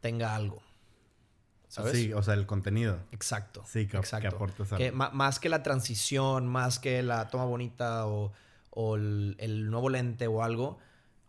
tenga 0.01 0.37
algo. 0.37 0.63
¿Sabes? 1.69 1.93
Sí, 1.93 2.13
o 2.13 2.23
sea, 2.23 2.35
el 2.35 2.47
contenido. 2.47 2.99
Exacto. 3.13 3.63
Sí, 3.67 3.87
que, 3.87 3.97
exacto. 3.97 4.29
que 4.29 4.35
aportes. 4.35 4.69
Que, 4.77 4.93
más 4.93 5.41
que 5.41 5.49
la 5.49 5.63
transición, 5.63 6.47
más 6.47 6.79
que 6.79 7.03
la 7.03 7.29
toma 7.29 7.45
bonita 7.45 8.07
o 8.07 8.33
o 8.79 8.97
el, 8.97 9.71
nuevo 9.71 9.89
lente 9.89 10.27
o 10.27 10.43
algo, 10.43 10.79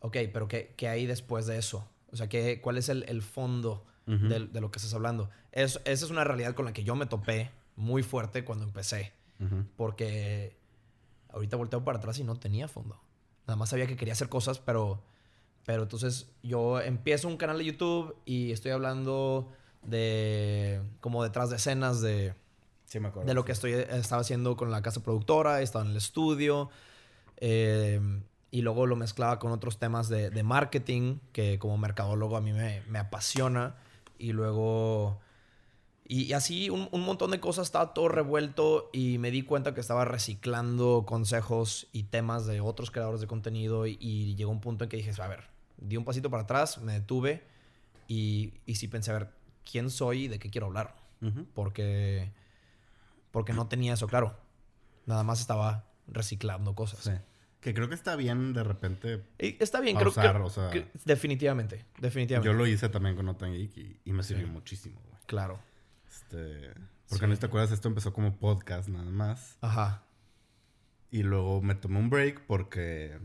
ok, 0.01 0.17
pero 0.34 0.50
¿qué, 0.50 0.74
qué 0.75 0.89
hay 0.89 1.06
después 1.06 1.48
de 1.48 1.58
eso? 1.58 1.89
O 2.12 2.17
sea, 2.17 2.27
¿qué, 2.27 2.60
¿cuál 2.60 2.77
es 2.77 2.89
el, 2.89 3.22
fondo 3.22 3.86
de, 4.06 4.39
lo 4.39 4.70
que 4.70 4.77
estás 4.77 4.94
hablando? 4.94 5.29
esa 5.53 5.79
es 5.86 6.03
una 6.03 6.25
realidad 6.25 6.56
con 6.56 6.65
la 6.65 6.74
que 6.74 6.84
yo 6.84 6.96
me 6.96 7.06
topé 7.06 7.51
muy 7.77 8.03
fuerte 8.03 8.44
cuando 8.44 8.65
empecé. 8.65 9.13
Porque 9.77 10.58
ahorita 11.29 11.56
volteo 11.56 11.86
para 11.86 12.00
atrás 12.00 12.20
y 12.20 12.25
no 12.25 12.36
tenía 12.36 12.67
fondo. 12.67 13.00
Nada 13.48 13.56
más 13.56 13.70
sabía 13.70 13.88
que 13.88 13.96
quería 13.96 14.13
hacer 14.13 14.27
cosas, 14.27 14.60
pero, 14.60 15.01
pero 15.65 15.84
entonces 15.84 16.29
yo 16.44 16.82
empiezo 16.82 17.29
un 17.29 17.38
canal 17.38 17.60
de 17.60 17.65
YouTube 17.65 18.13
y 18.25 18.51
estoy 18.51 18.72
hablando 18.72 19.53
de 19.88 20.82
como 21.00 21.24
detrás 21.24 21.50
de 21.50 21.56
escenas 21.56 22.01
de, 22.01 22.36
de 23.25 23.34
lo 23.34 23.44
que 23.44 23.53
estoy, 23.53 23.74
estaba 23.74 24.22
haciendo 24.22 24.56
con 24.56 24.70
la 24.70 24.82
casa 24.82 25.01
productora, 25.01 25.62
estaba 25.62 25.84
en 25.84 25.91
el 25.91 25.98
estudio, 25.98 26.70
eh, 27.38 28.00
y 28.51 28.62
luego 28.62 28.86
lo 28.86 28.96
mezclaba 28.96 29.39
con 29.39 29.51
otros 29.51 29.77
temas 29.79 30.10
de, 30.10 30.29
de 30.29 30.44
marketing, 30.44 31.17
que 31.32 31.60
como 31.60 31.77
mercadólogo 31.77 32.38
a 32.38 32.41
mí 32.41 32.53
me, 32.53 32.82
me 32.88 33.00
apasiona. 33.00 33.75
Y 34.17 34.32
luego... 34.32 35.20
Y, 36.10 36.32
así 36.32 36.70
un, 36.70 36.88
un, 36.94 37.01
montón 37.01 37.32
de 37.32 37.41
cosas, 37.41 37.67
estaba 37.67 37.94
todo 37.94 38.08
revuelto 38.08 38.89
y 38.94 39.17
me 39.17 39.29
di 39.29 39.41
cuenta 39.41 39.74
que 39.74 39.82
estaba 39.82 40.06
reciclando 40.06 41.03
consejos 41.06 41.89
y 41.91 42.03
temas 42.03 42.46
de 42.46 42.62
otros 42.62 42.91
creadores 42.91 43.20
de 43.20 43.27
contenido 43.27 43.86
y, 43.86 44.36
llegó 44.36 44.50
un 44.50 44.62
punto 44.62 44.86
en 44.86 44.89
que 44.89 44.96
dije, 44.96 45.12
a 45.22 45.27
ver, 45.27 45.50
di 45.75 45.98
un 45.98 46.06
pasito 46.06 46.29
para 46.29 46.44
atrás, 46.44 46.77
me 46.77 46.94
detuve 46.94 47.44
y, 48.08 48.53
y 48.65 48.75
sí 48.75 48.88
pensé, 48.88 49.12
a 49.12 49.15
ver, 49.15 49.29
¿quién 49.69 49.89
soy 49.89 50.25
y 50.25 50.27
de 50.27 50.39
qué 50.39 50.50
quiero 50.50 50.67
hablar? 50.67 50.95
Porque, 51.53 52.31
porque 53.31 53.53
no 53.53 53.67
tenía 53.67 53.93
eso 53.93 54.07
claro. 54.07 54.38
Nada 55.05 55.24
más 55.24 55.39
estaba 55.39 55.86
reciclando 56.07 56.75
cosas. 56.75 57.00
Sí. 57.00 57.12
Que 57.59 57.74
creo 57.74 57.89
que 57.89 57.95
está 57.95 58.15
bien 58.15 58.53
de 58.53 58.63
repente. 58.63 59.24
está 59.39 59.81
bien, 59.81 59.97
creo, 59.97 60.13
que, 60.13 60.88
Definitivamente, 61.05 61.86
definitivamente. 62.00 62.51
Yo 62.51 62.57
lo 62.57 62.67
hice 62.67 62.88
también 62.89 63.15
con 63.15 63.25
Notan 63.25 63.53
Geek 63.53 64.00
y, 64.05 64.13
me 64.13 64.24
sirvió 64.24 64.47
muchísimo, 64.47 65.01
güey. 65.09 65.21
Claro. 65.25 65.59
Este. 66.07 66.74
Porque 67.09 67.25
no 67.25 67.36
te 67.36 67.45
acuerdas, 67.45 67.71
esto 67.71 67.88
empezó 67.88 68.13
como 68.13 68.38
podcast 68.38 68.89
nada 68.89 69.09
más. 69.09 69.57
Ajá. 69.62 70.03
Y 71.09 71.24
luego 71.24 71.62
me 71.62 71.75
tomé 71.75 72.00
un 72.00 72.09
break 72.09 72.45
porque. 72.45 73.17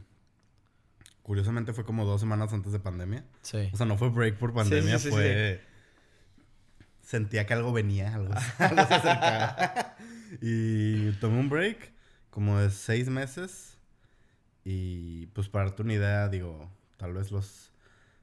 Curiosamente 1.22 1.72
fue 1.72 1.84
como 1.84 2.04
dos 2.04 2.20
semanas 2.20 2.52
antes 2.52 2.72
de 2.72 2.80
pandemia. 2.80 3.24
Sí. 3.42 3.68
O 3.72 3.76
sea, 3.76 3.86
no 3.86 3.96
fue 3.96 4.08
break 4.08 4.38
por 4.38 4.54
pandemia, 4.54 4.98
fue. 4.98 5.71
Sentía 7.02 7.46
que 7.46 7.54
algo 7.54 7.72
venía, 7.72 8.14
algo, 8.14 8.32
algo 8.58 8.86
se 8.86 8.94
acercaba. 8.94 9.96
y 10.40 11.10
tomé 11.12 11.40
un 11.40 11.48
break 11.48 11.92
como 12.30 12.58
de 12.58 12.70
seis 12.70 13.08
meses. 13.08 13.76
Y 14.64 15.26
pues 15.26 15.48
para 15.48 15.66
darte 15.66 15.82
una 15.82 15.94
idea, 15.94 16.28
digo, 16.28 16.70
tal 16.96 17.12
vez 17.12 17.30
los 17.32 17.72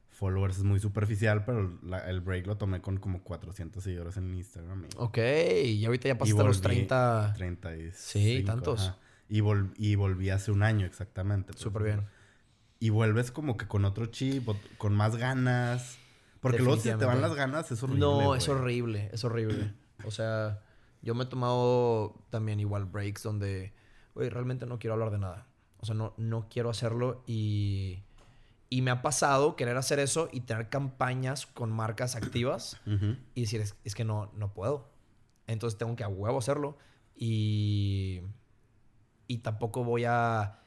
followers 0.09 0.57
es 0.57 0.63
muy 0.63 0.79
superficial, 0.79 1.45
pero 1.45 1.79
el 2.07 2.21
break 2.21 2.47
lo 2.47 2.57
tomé 2.57 2.81
con 2.81 2.97
como 2.97 3.23
400 3.23 3.83
seguidores 3.83 4.17
en 4.17 4.33
Instagram. 4.33 4.85
ok, 4.97 5.17
y 5.65 5.85
ahorita 5.85 6.07
ya 6.09 6.17
pasaste 6.17 6.43
los 6.43 6.61
30. 6.61 7.33
30 7.37 7.75
y 7.77 7.91
Sí, 7.93 8.43
tantos. 8.45 8.93
Y, 9.29 9.41
y 9.77 9.95
volví 9.95 10.29
hace 10.29 10.51
un 10.51 10.63
año 10.63 10.85
exactamente. 10.85 11.53
Súper 11.55 11.83
bien. 11.83 12.05
Y 12.79 12.89
vuelves 12.89 13.31
como 13.31 13.57
que 13.57 13.67
con 13.67 13.85
otro 13.85 14.07
chip, 14.07 14.47
con 14.77 14.95
más 14.95 15.17
ganas. 15.17 15.97
Porque 16.39 16.59
luego 16.59 16.77
si 16.77 16.89
te 16.89 17.05
van 17.05 17.21
las 17.21 17.35
ganas 17.35 17.71
es 17.71 17.83
horrible. 17.83 17.99
No, 17.99 18.35
es 18.35 18.47
horrible, 18.47 19.09
es 19.11 19.23
horrible. 19.23 19.73
o 20.05 20.11
sea, 20.11 20.61
yo 21.01 21.15
me 21.15 21.25
he 21.25 21.27
tomado 21.27 22.23
también 22.29 22.59
igual 22.59 22.85
breaks 22.85 23.23
donde 23.23 23.73
oye, 24.13 24.29
realmente 24.29 24.65
no 24.65 24.79
quiero 24.79 24.93
hablar 24.93 25.11
de 25.11 25.19
nada. 25.19 25.47
O 25.79 25.85
sea, 25.85 25.95
no, 25.95 26.13
no 26.17 26.47
quiero 26.49 26.69
hacerlo 26.69 27.23
y, 27.25 28.03
y 28.69 28.81
me 28.81 28.91
ha 28.91 29.01
pasado 29.01 29.55
querer 29.55 29.77
hacer 29.77 29.99
eso 29.99 30.29
y 30.31 30.41
tener 30.41 30.69
campañas 30.69 31.45
con 31.45 31.71
marcas 31.71 32.15
activas 32.15 32.79
y 33.35 33.41
decir, 33.41 33.63
es, 33.83 33.95
que 33.95 34.03
no, 34.03 34.31
no 34.35 34.53
puedo. 34.53 34.89
Entonces 35.47 35.77
tengo 35.77 35.95
que 35.95 36.03
a 36.03 36.09
huevo 36.09 36.37
hacerlo 36.37 36.77
y, 37.15 38.21
y 39.27 39.39
tampoco 39.39 39.83
voy 39.83 40.05
a, 40.05 40.59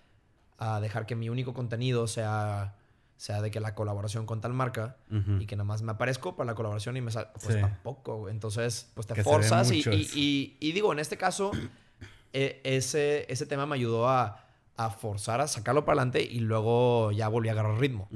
a 0.58 0.80
dejar 0.80 1.06
que 1.06 1.14
mi 1.14 1.28
único 1.28 1.54
contenido 1.54 2.06
sea 2.06 2.76
sea 3.22 3.40
de 3.40 3.52
que 3.52 3.60
la 3.60 3.76
colaboración 3.76 4.26
con 4.26 4.40
tal 4.40 4.52
marca 4.52 4.96
y 5.38 5.46
que 5.46 5.54
nada 5.54 5.64
más 5.64 5.80
me 5.82 5.92
aparezco 5.92 6.34
para 6.34 6.44
la 6.50 6.54
colaboración 6.56 6.96
y 6.96 7.02
me 7.02 7.12
sale. 7.12 7.28
Pues 7.40 7.60
tampoco. 7.60 8.28
Entonces, 8.28 8.90
pues 8.94 9.06
te 9.06 9.22
forzas 9.22 9.70
y, 9.70 9.84
y, 9.88 10.56
y, 10.58 10.72
digo, 10.72 10.92
en 10.92 10.98
este 10.98 11.16
caso, 11.16 11.52
e, 12.32 12.60
ese, 12.64 13.32
ese 13.32 13.46
tema 13.46 13.64
me 13.64 13.76
ayudó 13.76 14.08
a, 14.08 14.44
a, 14.76 14.90
forzar 14.90 15.40
a 15.40 15.46
sacarlo 15.46 15.84
para 15.84 16.00
adelante 16.00 16.20
y 16.20 16.40
luego 16.40 17.12
ya 17.12 17.28
volví 17.28 17.48
a 17.48 17.52
agarrar 17.52 17.78
ritmo. 17.78 18.08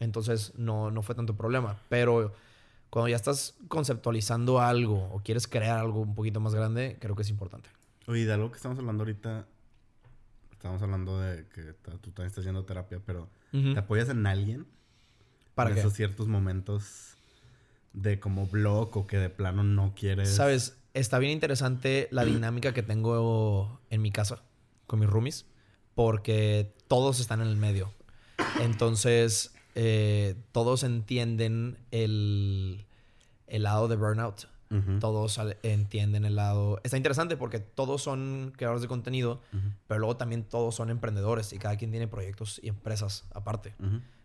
Entonces 0.00 0.54
no, 0.56 0.90
no 0.90 1.02
fue 1.02 1.14
tanto 1.14 1.36
problema. 1.36 1.78
Pero 1.88 2.34
cuando 2.90 3.10
ya 3.10 3.14
estás 3.16 3.54
conceptualizando 3.68 4.60
algo 4.60 5.08
o 5.12 5.22
quieres 5.22 5.46
crear 5.46 5.78
algo 5.78 6.00
un 6.00 6.16
poquito 6.16 6.40
más 6.40 6.56
grande, 6.56 6.96
creo 6.98 7.14
que 7.14 7.22
es 7.22 7.30
importante. 7.30 7.70
Oye, 8.08 8.26
de 8.26 8.32
algo 8.32 8.50
que 8.50 8.56
estamos 8.56 8.76
hablando 8.76 9.04
ahorita, 9.04 9.46
estamos 10.50 10.82
hablando 10.82 11.20
de 11.20 11.46
que 11.46 11.74
tú 12.00 12.10
también 12.10 12.26
estás 12.26 12.44
a 12.44 12.66
terapia, 12.66 13.00
pero 13.06 13.28
¿te 13.50 13.78
apoyas 13.78 14.08
en 14.08 14.26
alguien? 14.26 14.66
¿Para 15.54 15.70
en 15.70 15.78
esos 15.78 15.92
ciertos 15.92 16.28
momentos 16.28 17.18
de 17.92 18.20
como 18.20 18.46
blog 18.46 18.96
o 18.96 19.06
que 19.06 19.18
de 19.18 19.30
plano 19.30 19.62
no 19.62 19.94
quieres. 19.94 20.34
Sabes, 20.34 20.76
está 20.94 21.18
bien 21.18 21.32
interesante 21.32 22.08
la 22.10 22.24
dinámica 22.24 22.72
que 22.72 22.82
tengo 22.82 23.80
en 23.90 24.02
mi 24.02 24.10
casa 24.10 24.42
con 24.86 25.00
mis 25.00 25.08
roomies, 25.08 25.46
porque 25.94 26.74
todos 26.86 27.20
están 27.20 27.40
en 27.40 27.48
el 27.48 27.56
medio. 27.56 27.92
Entonces, 28.60 29.52
eh, 29.74 30.36
todos 30.52 30.82
entienden 30.82 31.76
el, 31.90 32.86
el 33.46 33.62
lado 33.64 33.88
de 33.88 33.96
burnout. 33.96 34.48
Todos 35.00 35.40
entienden 35.62 36.24
el 36.24 36.36
lado... 36.36 36.80
Está 36.84 36.96
interesante 36.96 37.36
porque 37.36 37.58
todos 37.58 38.02
son 38.02 38.52
creadores 38.56 38.82
de 38.82 38.88
contenido, 38.88 39.40
pero 39.86 40.00
luego 40.00 40.16
también 40.16 40.44
todos 40.44 40.74
son 40.74 40.90
emprendedores 40.90 41.52
y 41.52 41.58
cada 41.58 41.76
quien 41.76 41.90
tiene 41.90 42.06
proyectos 42.06 42.60
y 42.62 42.68
empresas 42.68 43.24
aparte. 43.32 43.74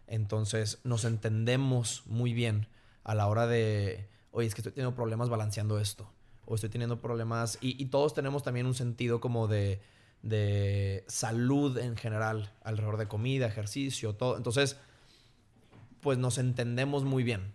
Entonces 0.08 0.80
nos 0.84 1.06
entendemos 1.06 2.04
muy 2.08 2.34
bien 2.34 2.68
a 3.04 3.16
la 3.16 3.28
hora 3.28 3.48
de, 3.48 4.08
oye, 4.32 4.48
es 4.48 4.56
que 4.56 4.62
estoy 4.62 4.74
teniendo 4.74 4.96
problemas 4.96 5.30
balanceando 5.30 5.80
esto, 5.80 6.12
o 6.46 6.56
estoy 6.56 6.70
teniendo 6.70 7.02
problemas, 7.02 7.58
y, 7.62 7.86
todos 7.86 8.14
tenemos 8.14 8.44
también 8.44 8.66
un 8.66 8.74
sentido 8.74 9.20
como 9.20 9.48
de, 9.48 9.82
de 10.22 11.04
salud 11.08 11.78
en 11.78 11.96
general, 11.96 12.54
alrededor 12.64 12.98
de 12.98 13.08
comida, 13.08 13.48
ejercicio, 13.48 14.16
todo. 14.16 14.38
Entonces, 14.38 14.78
pues 16.04 16.18
nos 16.18 16.38
entendemos 16.38 17.06
muy 17.06 17.24
bien. 17.24 17.54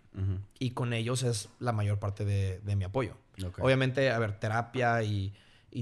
Y 0.57 0.71
con 0.71 0.91
ellos 0.91 1.23
es 1.23 1.47
la 1.59 1.71
mayor 1.71 1.99
parte 1.99 2.25
de, 2.25 2.75
mi 2.75 2.83
apoyo. 2.83 3.15
Obviamente, 3.59 4.11
a 4.11 4.19
ver, 4.19 4.37
terapia 4.39 5.01
y, 5.03 5.33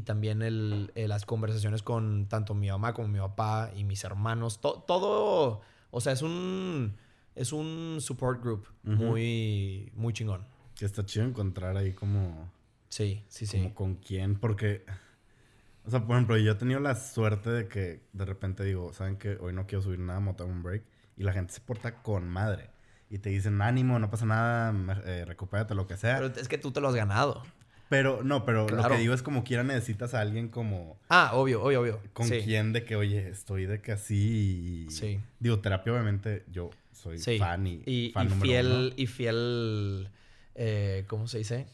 también 0.06 0.44
el, 0.44 0.92
las 0.94 1.26
conversaciones 1.26 1.82
con 1.82 2.28
tanto 2.28 2.54
mi 2.54 2.70
mamá 2.70 2.94
como 2.94 3.08
mi 3.08 3.20
papá 3.20 3.72
y 3.76 3.84
mis 3.84 4.04
hermanos. 4.04 4.62
todo, 4.62 5.62
o 5.90 6.02
sea, 6.02 6.14
es 6.14 6.22
un, 6.22 6.96
es 7.34 7.54
un 7.54 7.98
support 8.00 8.44
group 8.44 8.68
muy, 8.84 9.92
muy 9.96 10.14
chingón. 10.14 10.46
Que 10.76 10.86
está 10.86 11.04
chido 11.06 11.26
encontrar 11.26 11.78
ahí 11.78 11.94
como... 11.94 12.52
Sí, 12.90 13.24
sí, 13.28 13.46
sí. 13.48 13.58
Como 13.58 13.74
con 13.74 13.96
quién, 13.96 14.36
porque... 14.36 14.86
O 15.86 15.90
sea, 15.90 16.06
por 16.06 16.18
ejemplo, 16.18 16.38
yo 16.38 16.52
he 16.52 16.56
tenido 16.56 16.82
la 16.82 16.96
suerte 16.96 17.50
de 17.50 17.68
que 17.70 18.02
de 18.12 18.26
repente 18.26 18.66
digo, 18.66 18.94
¿saben 18.94 19.16
que 19.16 19.38
Hoy 19.40 19.54
no 19.54 19.66
quiero 19.66 19.82
subir 19.82 20.00
nada, 20.00 20.20
me 20.20 20.32
un 20.32 20.62
break 20.62 20.84
y 21.18 21.24
la 21.24 21.34
gente 21.34 21.54
se 21.54 21.60
porta 21.60 22.02
con 22.02 22.30
madre. 22.30 22.70
Y 23.10 23.20
te 23.20 23.30
dicen, 23.30 23.62
ánimo, 23.62 24.00
no 24.00 24.10
pasa 24.10 24.26
nada, 24.26 25.02
eh, 25.06 25.26
recupérate, 25.26 25.74
lo 25.76 25.88
que 25.88 25.98
sea. 25.98 26.18
Pero 26.18 26.28
es 26.40 26.48
que 26.48 26.58
tú 26.58 26.72
te 26.72 26.82
lo 26.82 26.90
has 26.90 26.96
ganado. 26.96 27.44
Pero, 27.90 28.22
no, 28.22 28.44
pero 28.44 28.68
lo 28.68 28.90
que 28.90 28.98
digo 28.98 29.14
es 29.14 29.24
como 29.24 29.46
quiera 29.46 29.64
necesitas 29.64 30.14
a 30.14 30.20
alguien 30.20 30.50
como... 30.50 31.00
Ah, 31.08 31.32
obvio, 31.34 31.64
obvio, 31.64 31.82
obvio. 31.82 32.02
Con 32.12 32.28
quien 32.28 32.74
de 32.74 32.84
que, 32.84 32.98
oye, 32.98 33.30
estoy 33.30 33.66
de 33.66 33.82
que 33.82 33.94
así... 33.94 34.88
Sí. 34.90 35.22
Digo, 35.40 35.60
terapia 35.60 35.94
obviamente 35.94 36.44
yo 36.52 36.70
soy 36.92 37.18
fan 37.38 37.66
y, 37.66 37.82
y, 37.86 38.14
fiel, 38.42 38.94
Y 38.98 39.08
fiel, 39.08 40.10
eh, 40.56 41.06
¿cómo 41.08 41.30
se 41.30 41.38
dice? 41.38 41.66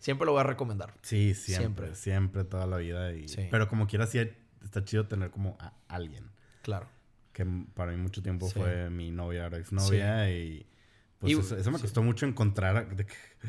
Siempre 0.00 0.26
lo 0.26 0.32
voy 0.32 0.40
a 0.40 0.44
recomendar. 0.44 0.94
Sí, 1.02 1.34
siempre, 1.34 1.94
siempre, 1.94 2.42
toda 2.42 2.66
la 2.66 2.78
vida. 2.78 3.12
Y... 3.12 3.26
Pero 3.52 3.68
como 3.68 3.86
quiera, 3.86 4.08
sí 4.08 4.18
está 4.64 4.84
chido 4.84 5.06
tener 5.06 5.30
como 5.30 5.56
a 5.60 5.74
alguien. 5.86 6.24
Claro 6.62 6.88
que 7.32 7.46
para 7.74 7.92
mí 7.92 7.98
mucho 7.98 8.22
tiempo 8.22 8.48
fue 8.48 8.90
mi 8.90 9.10
novia, 9.10 9.44
ahora 9.44 9.58
exnovia, 9.58 10.30
y 10.30 10.66
pues 11.20 11.52
eso, 11.52 11.70
me 11.70 11.78
costó 11.78 12.02
mucho 12.02 12.24
encontrar. 12.24 12.96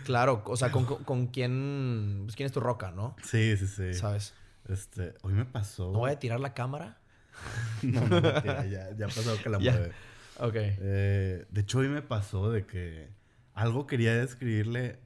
Claro, 0.03 0.43
o 0.45 0.57
sea, 0.57 0.71
con, 0.71 0.85
con, 0.85 1.27
quién, 1.27 2.23
pues 2.25 2.35
quién 2.35 2.45
es 2.45 2.51
tu 2.51 2.59
roca, 2.59 2.91
¿no? 2.91 3.15
Sí, 3.23 3.55
sí, 3.55 3.67
sí. 3.67 3.93
¿Sabes? 3.93 4.33
Este, 4.67 5.13
hoy 5.21 5.33
me 5.33 5.45
pasó. 5.45 5.91
¿No 5.91 5.99
voy 5.99 6.11
a 6.11 6.19
tirar 6.19 6.41
la 6.41 6.53
cámara? 6.53 6.99
no, 7.81 8.05
no, 8.07 8.21
ya, 8.43 8.91
ya 8.91 9.07
pasó 9.07 9.41
que 9.41 9.49
la 9.49 9.59
mueve. 9.59 9.91
Ok. 10.39 10.55
Eh, 10.55 11.45
de 11.49 11.61
hecho, 11.61 11.79
hoy 11.79 11.87
me 11.87 12.01
pasó 12.01 12.51
de 12.51 12.65
que 12.65 13.09
algo 13.53 13.87
quería 13.87 14.21
escribirle 14.21 14.99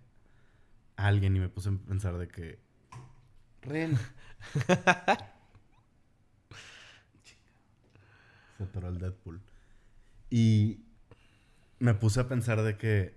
a 0.97 1.07
alguien 1.07 1.35
y 1.35 1.39
me 1.39 1.49
puse 1.49 1.69
a 1.69 1.73
pensar 1.87 2.17
de 2.17 2.27
que. 2.27 2.59
Ren. 3.61 3.97
Atoró 8.63 8.89
el 8.89 8.97
Deadpool. 8.99 9.41
Y 10.29 10.79
me 11.79 11.93
puse 11.93 12.19
a 12.19 12.27
pensar 12.27 12.61
de 12.61 12.77
que, 12.77 13.15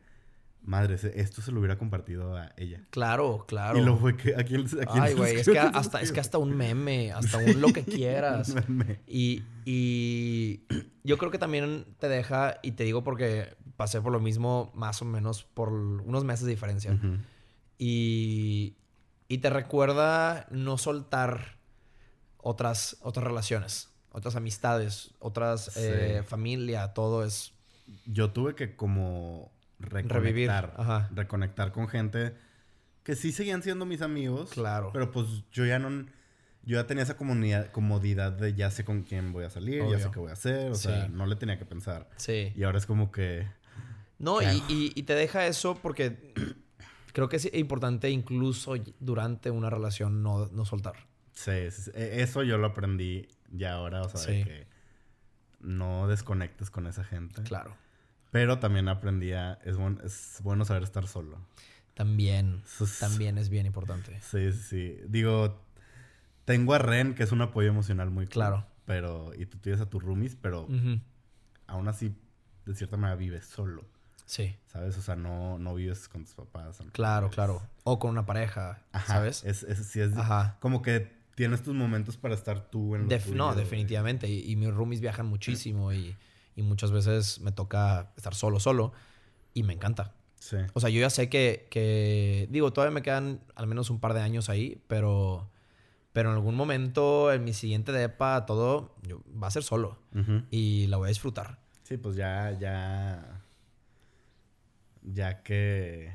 madre, 0.62 0.96
esto 1.14 1.42
se 1.42 1.52
lo 1.52 1.60
hubiera 1.60 1.78
compartido 1.78 2.36
a 2.36 2.52
ella. 2.56 2.84
Claro, 2.90 3.44
claro. 3.46 3.78
Y 3.78 3.84
lo 3.84 3.96
fue 3.96 4.16
que 4.16 4.34
aquí, 4.36 4.56
Ay, 4.88 5.14
güey, 5.14 5.36
es 5.36 5.48
que 5.48 5.58
hasta, 5.58 6.00
es 6.00 6.12
que 6.12 6.20
hasta 6.20 6.38
un 6.38 6.56
meme, 6.56 7.12
hasta 7.12 7.38
un 7.38 7.60
lo 7.60 7.72
que 7.72 7.84
quieras. 7.84 8.54
Y, 9.06 9.42
y 9.64 10.62
yo 11.04 11.18
creo 11.18 11.30
que 11.30 11.38
también 11.38 11.86
te 11.98 12.08
deja, 12.08 12.58
y 12.62 12.72
te 12.72 12.84
digo 12.84 13.04
porque 13.04 13.56
pasé 13.76 14.00
por 14.00 14.12
lo 14.12 14.20
mismo 14.20 14.72
más 14.74 15.00
o 15.02 15.04
menos 15.04 15.44
por 15.44 15.72
unos 15.72 16.24
meses 16.24 16.44
de 16.44 16.50
diferencia. 16.50 16.98
y, 17.78 18.76
y 19.28 19.38
te 19.38 19.50
recuerda 19.50 20.46
no 20.50 20.78
soltar 20.78 21.58
otras, 22.38 22.96
otras 23.02 23.24
relaciones 23.24 23.90
otras 24.12 24.36
amistades, 24.36 25.14
otras 25.18 25.76
eh, 25.76 26.22
familia, 26.26 26.92
todo 26.94 27.24
es... 27.24 27.52
Yo 28.06 28.30
tuve 28.32 28.54
que 28.54 28.76
como 28.76 29.50
reconectar, 29.78 31.08
reconectar 31.14 31.72
con 31.72 31.88
gente 31.88 32.34
que 33.02 33.16
sí 33.16 33.32
seguían 33.32 33.62
siendo 33.62 33.86
mis 33.86 34.02
amigos. 34.02 34.50
Claro. 34.50 34.90
Pero 34.92 35.10
pues 35.10 35.26
yo 35.52 35.64
ya 35.64 35.78
no... 35.78 36.06
Yo 36.64 36.76
ya 36.76 36.86
tenía 36.86 37.02
esa 37.02 37.16
comunidad, 37.16 37.70
comodidad 37.70 38.32
de 38.32 38.52
ya 38.52 38.70
sé 38.70 38.84
con 38.84 39.02
quién 39.02 39.32
voy 39.32 39.44
a 39.44 39.50
salir, 39.50 39.82
ya 39.90 39.98
sé 39.98 40.10
qué 40.10 40.18
voy 40.18 40.28
a 40.28 40.34
hacer, 40.34 40.70
o 40.70 40.74
sea, 40.74 41.08
no 41.08 41.24
le 41.24 41.34
tenía 41.36 41.58
que 41.58 41.64
pensar. 41.64 42.10
Sí. 42.16 42.52
Y 42.54 42.64
ahora 42.64 42.76
es 42.76 42.84
como 42.84 43.10
que... 43.10 43.46
No, 44.18 44.42
y, 44.42 44.92
y, 44.94 45.02
te 45.04 45.14
deja 45.14 45.46
eso 45.46 45.78
porque 45.80 46.34
creo 47.14 47.28
que 47.28 47.36
es 47.36 47.54
importante 47.54 48.10
incluso 48.10 48.74
durante 49.00 49.50
una 49.50 49.70
relación 49.70 50.22
no, 50.22 50.48
no 50.48 50.64
soltar. 50.64 50.94
Sí, 51.32 51.52
e, 51.52 52.22
eso 52.22 52.42
yo 52.42 52.58
lo 52.58 52.66
aprendí 52.66 53.28
ya 53.50 53.74
ahora, 53.74 54.02
o 54.02 54.08
sea, 54.08 54.32
de 54.32 54.44
que 54.44 54.66
no 55.60 56.08
desconectes 56.08 56.70
con 56.70 56.86
esa 56.86 57.04
gente. 57.04 57.42
Claro. 57.42 57.76
Pero 58.30 58.58
también 58.58 58.88
aprendí 58.88 59.32
a, 59.32 59.54
es, 59.64 59.76
es 60.04 60.40
bueno 60.42 60.64
saber 60.64 60.82
estar 60.82 61.06
solo. 61.06 61.38
También, 61.94 62.62
también 63.00 63.38
es 63.38 63.48
bien 63.48 63.66
importante. 63.66 64.20
Sí, 64.20 64.52
sí, 64.52 64.62
sí. 64.62 65.00
Digo, 65.08 65.60
tengo 66.44 66.74
a 66.74 66.78
Ren, 66.78 67.14
que 67.14 67.24
es 67.24 67.32
un 67.32 67.42
apoyo 67.42 67.68
emocional 67.68 68.10
muy 68.10 68.26
claro. 68.26 68.64
pero, 68.84 69.32
y 69.36 69.46
tú 69.46 69.58
tienes 69.58 69.80
a 69.80 69.90
tus 69.90 70.02
roomies, 70.02 70.36
pero 70.36 70.68
aún 71.66 71.88
así, 71.88 72.14
de 72.66 72.74
cierta 72.74 72.96
manera, 72.96 73.16
vives 73.16 73.46
solo. 73.46 73.84
Sí. 74.26 74.56
¿Sabes? 74.66 74.96
O 74.96 75.02
sea, 75.02 75.16
no, 75.16 75.58
no 75.58 75.74
vives 75.74 76.06
con 76.08 76.24
tus 76.24 76.34
papás. 76.34 76.78
Claro, 76.92 77.30
claro. 77.30 77.62
O 77.82 77.98
con 77.98 78.10
una 78.10 78.26
pareja, 78.26 78.78
¿sabes? 79.06 79.42
Es, 79.42 79.62
es, 79.64 79.78
sí 79.86 80.00
es 80.00 80.12
como 80.60 80.82
que 80.82 81.17
tienes 81.38 81.62
tus 81.62 81.72
momentos 81.72 82.16
para 82.16 82.34
estar 82.34 82.68
tú 82.68 82.96
en 82.96 83.08
lo 83.08 83.34
No, 83.36 83.54
definitivamente. 83.54 84.28
Y, 84.28 84.56
mis 84.56 84.74
roomies 84.74 85.00
viajan 85.00 85.26
muchísimo 85.26 85.92
y, 85.92 86.16
muchas 86.56 86.90
veces 86.90 87.40
me 87.40 87.52
toca 87.52 88.12
estar 88.16 88.34
solo, 88.34 88.58
solo. 88.58 88.92
Y 89.54 89.62
me 89.62 89.72
encanta. 89.72 90.16
Sí. 90.40 90.56
O 90.72 90.80
sea, 90.80 90.90
yo 90.90 91.00
ya 91.00 91.10
sé 91.10 91.28
que, 91.28 92.48
digo, 92.50 92.72
todavía 92.72 92.92
me 92.92 93.02
quedan 93.02 93.40
al 93.54 93.68
menos 93.68 93.88
un 93.88 94.00
par 94.00 94.14
de 94.14 94.20
años 94.20 94.48
ahí, 94.48 94.82
pero, 94.88 95.48
pero 96.12 96.30
en 96.30 96.34
algún 96.34 96.56
momento, 96.56 97.32
en 97.32 97.44
mi 97.44 97.52
siguiente 97.52 97.92
depa, 97.92 98.44
todo 98.44 98.96
va 99.40 99.46
a 99.46 99.52
ser 99.52 99.62
solo. 99.62 100.00
Y 100.50 100.88
la 100.88 100.96
voy 100.96 101.06
a 101.06 101.10
disfrutar. 101.10 101.60
Sí, 101.84 101.98
pues 101.98 102.16
ya, 102.16 102.50
ya, 102.58 103.44
ya 105.04 105.44
que 105.44 106.12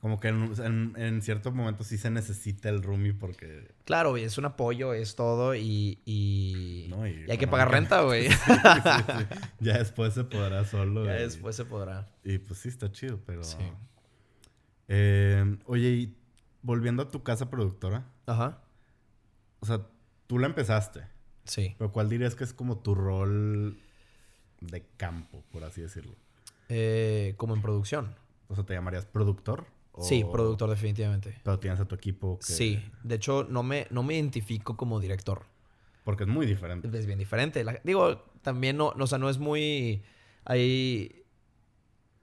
como 0.00 0.18
que 0.18 0.28
en, 0.28 1.20
ciertos 1.22 1.52
momentos 1.52 1.86
sí 1.86 1.98
se 1.98 2.10
necesita 2.10 2.70
el 2.70 2.82
roomie 2.82 3.12
porque... 3.12 3.70
Claro, 3.84 4.16
es 4.16 4.38
un 4.38 4.46
apoyo, 4.46 4.94
es 4.94 5.14
todo 5.14 5.54
y... 5.54 6.00
y... 6.06 6.90
hay 7.28 7.36
que 7.36 7.46
pagar 7.46 7.70
renta, 7.70 8.02
güey. 8.02 8.28
Ya 9.60 9.76
después 9.76 10.14
se 10.14 10.24
podrá 10.24 10.64
solo. 10.64 11.04
Ya 11.04 11.12
después 11.12 11.54
se 11.54 11.66
podrá. 11.66 12.08
Y 12.24 12.38
pues 12.38 12.60
sí, 12.60 12.70
está 12.70 12.90
chido, 12.90 13.20
pero... 13.26 13.44
Sí. 13.44 13.58
Eh, 14.88 15.58
oye, 15.66 15.88
y 15.90 16.16
volviendo 16.62 17.02
a 17.02 17.10
tu 17.10 17.22
casa 17.22 17.50
productora. 17.50 18.06
Ajá. 18.24 18.62
O 19.60 19.66
sea, 19.66 19.86
tú 20.26 20.38
la 20.38 20.46
empezaste. 20.46 21.04
Sí. 21.44 21.74
Pero 21.76 21.92
¿cuál 21.92 22.08
dirías 22.08 22.34
que 22.34 22.44
es 22.44 22.54
como 22.54 22.78
tu 22.78 22.94
rol 22.94 23.78
de 24.62 24.82
campo, 24.96 25.44
por 25.52 25.62
así 25.64 25.82
decirlo? 25.82 26.16
Eh, 26.70 27.34
como 27.36 27.54
en 27.54 27.60
producción. 27.60 28.14
O 28.48 28.54
sea, 28.54 28.64
¿te 28.64 28.72
llamarías 28.72 29.04
productor? 29.04 29.66
Sí, 30.02 30.24
productor 30.24 30.70
definitivamente. 30.70 31.38
Pero 31.42 31.58
tienes 31.58 31.80
a 31.80 31.84
tu 31.86 31.94
equipo 31.94 32.38
que... 32.38 32.46
Sí, 32.52 32.82
de 33.02 33.14
hecho 33.14 33.46
no 33.48 33.62
me, 33.62 33.86
no 33.90 34.02
me 34.02 34.14
identifico 34.14 34.76
como 34.76 35.00
director. 35.00 35.44
Porque 36.04 36.24
es 36.24 36.28
muy 36.28 36.46
diferente. 36.46 36.88
Es 36.96 37.06
bien 37.06 37.18
diferente. 37.18 37.64
digo, 37.84 38.24
también 38.42 38.76
no, 38.76 38.88
o 38.98 39.06
sea, 39.06 39.18
no 39.18 39.28
es 39.28 39.38
muy... 39.38 40.02
Hay... 40.44 41.24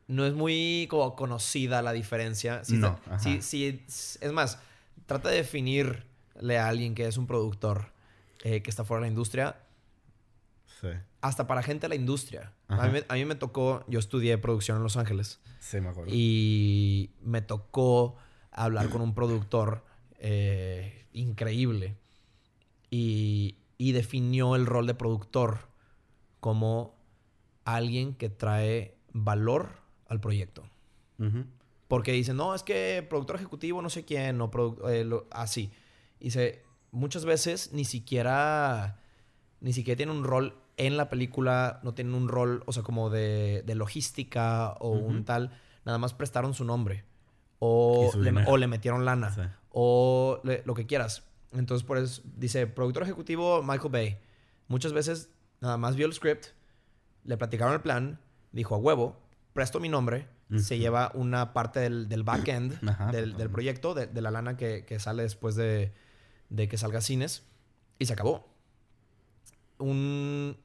no 0.07 0.25
es 0.25 0.33
muy 0.33 0.87
como 0.89 1.15
conocida 1.15 1.81
la 1.81 1.93
diferencia. 1.93 2.63
Si 2.63 2.73
No, 2.77 2.99
está- 3.05 3.29
es 4.19 4.31
más, 4.31 4.59
trata 5.05 5.29
de 5.29 5.37
definirle 5.37 6.57
a 6.57 6.67
alguien 6.67 6.95
que 6.95 7.05
es 7.07 7.17
un 7.17 7.27
productor 7.27 7.91
eh, 8.43 8.61
que 8.61 8.69
está 8.69 8.83
fuera 8.83 9.01
de 9.01 9.07
la 9.07 9.11
industria, 9.11 9.57
Sí. 10.79 10.89
hasta 11.21 11.47
para 11.47 11.63
gente 11.63 11.81
de 11.85 11.89
la 11.89 11.95
industria. 11.95 12.53
A 12.67 12.85
mí, 12.87 12.91
me- 12.93 13.05
a 13.09 13.13
mí 13.15 13.25
me 13.25 13.35
tocó, 13.35 13.83
yo 13.87 13.97
estudié 13.99 14.37
producción 14.37 14.77
en 14.77 14.83
Los 14.83 14.95
Ángeles 14.97 15.39
Sí, 15.59 15.81
me 15.81 15.89
acuerdo. 15.89 16.11
y 16.13 17.11
me 17.21 17.41
tocó 17.41 18.15
hablar 18.51 18.89
con 18.89 19.01
un 19.01 19.13
productor 19.15 19.83
eh, 20.19 21.05
increíble 21.13 21.95
y, 22.89 23.57
y 23.77 23.91
definió 23.91 24.55
el 24.55 24.65
rol 24.65 24.87
de 24.87 24.93
productor 24.95 25.59
como 26.39 26.95
alguien 27.65 28.13
que 28.13 28.29
trae 28.29 28.95
valor 29.13 29.69
al 30.07 30.19
proyecto. 30.19 30.63
Porque 31.87 32.11
dicen, 32.11 32.37
no, 32.37 32.53
es 32.53 32.63
que 32.63 33.05
productor 33.09 33.37
ejecutivo, 33.37 33.81
no 33.81 33.89
sé 33.89 34.05
quién, 34.05 34.39
o 34.41 34.51
produ- 34.51 34.89
eh, 34.91 35.03
lo- 35.03 35.25
así. 35.31 35.71
Dice, 36.19 36.63
muchas 36.91 37.25
veces 37.25 37.71
ni 37.73 37.85
siquiera, 37.85 38.99
ni 39.61 39.73
siquiera 39.73 39.97
tienen 39.97 40.15
un 40.15 40.23
rol 40.23 40.55
en 40.77 40.95
la 40.97 41.09
película, 41.09 41.79
no 41.83 41.93
tienen 41.93 42.13
un 42.13 42.27
rol, 42.27 42.63
o 42.67 42.71
sea, 42.73 42.83
como 42.83 43.09
de, 43.09 43.63
de 43.65 43.75
logística 43.75 44.73
o 44.79 44.89
un 44.91 45.25
tal, 45.25 45.51
nada 45.85 45.97
más 45.97 46.13
prestaron 46.13 46.53
su 46.53 46.63
nombre. 46.65 47.03
O 47.59 48.09
su 48.11 48.21
le, 48.21 48.31
o 48.45 48.57
le 48.57 48.67
metieron 48.67 49.03
lana. 49.03 49.33
Sí. 49.33 49.41
O 49.71 50.39
le- 50.43 50.61
lo 50.65 50.75
que 50.75 50.85
quieras. 50.85 51.23
Entonces, 51.51 51.85
por 51.85 51.97
eso 51.97 52.21
dice, 52.35 52.67
productor 52.67 53.03
ejecutivo 53.03 53.63
Michael 53.63 53.91
Bay. 53.91 54.17
Muchas 54.67 54.93
veces 54.93 55.31
nada 55.61 55.77
más 55.77 55.95
vio 55.95 56.05
el 56.05 56.13
script, 56.13 56.47
le 57.23 57.37
platicaron 57.37 57.73
el 57.73 57.81
plan, 57.81 58.19
dijo 58.51 58.75
a 58.75 58.77
huevo, 58.77 59.17
presto 59.53 59.79
mi 59.79 59.89
nombre, 59.89 60.27
se 60.59 60.77
lleva 60.77 61.11
una 61.15 61.51
parte 61.53 61.79
del, 61.79 62.07
del 62.07 62.23
back-end 62.23 62.77
Ajá, 62.89 63.11
del, 63.11 63.35
del 63.35 63.49
proyecto, 63.49 63.93
de, 63.95 64.05
de 64.07 64.21
la 64.21 64.29
lana 64.31 64.55
que, 64.57 64.85
que 64.85 64.99
sale 64.99 65.23
después 65.23 65.55
de, 65.55 65.91
de 66.49 66.67
que 66.67 66.77
salga 66.77 67.01
cines, 67.01 67.43
y 67.97 68.05
se 68.05 68.13
acabó. 68.13 68.45
Un 69.79 70.57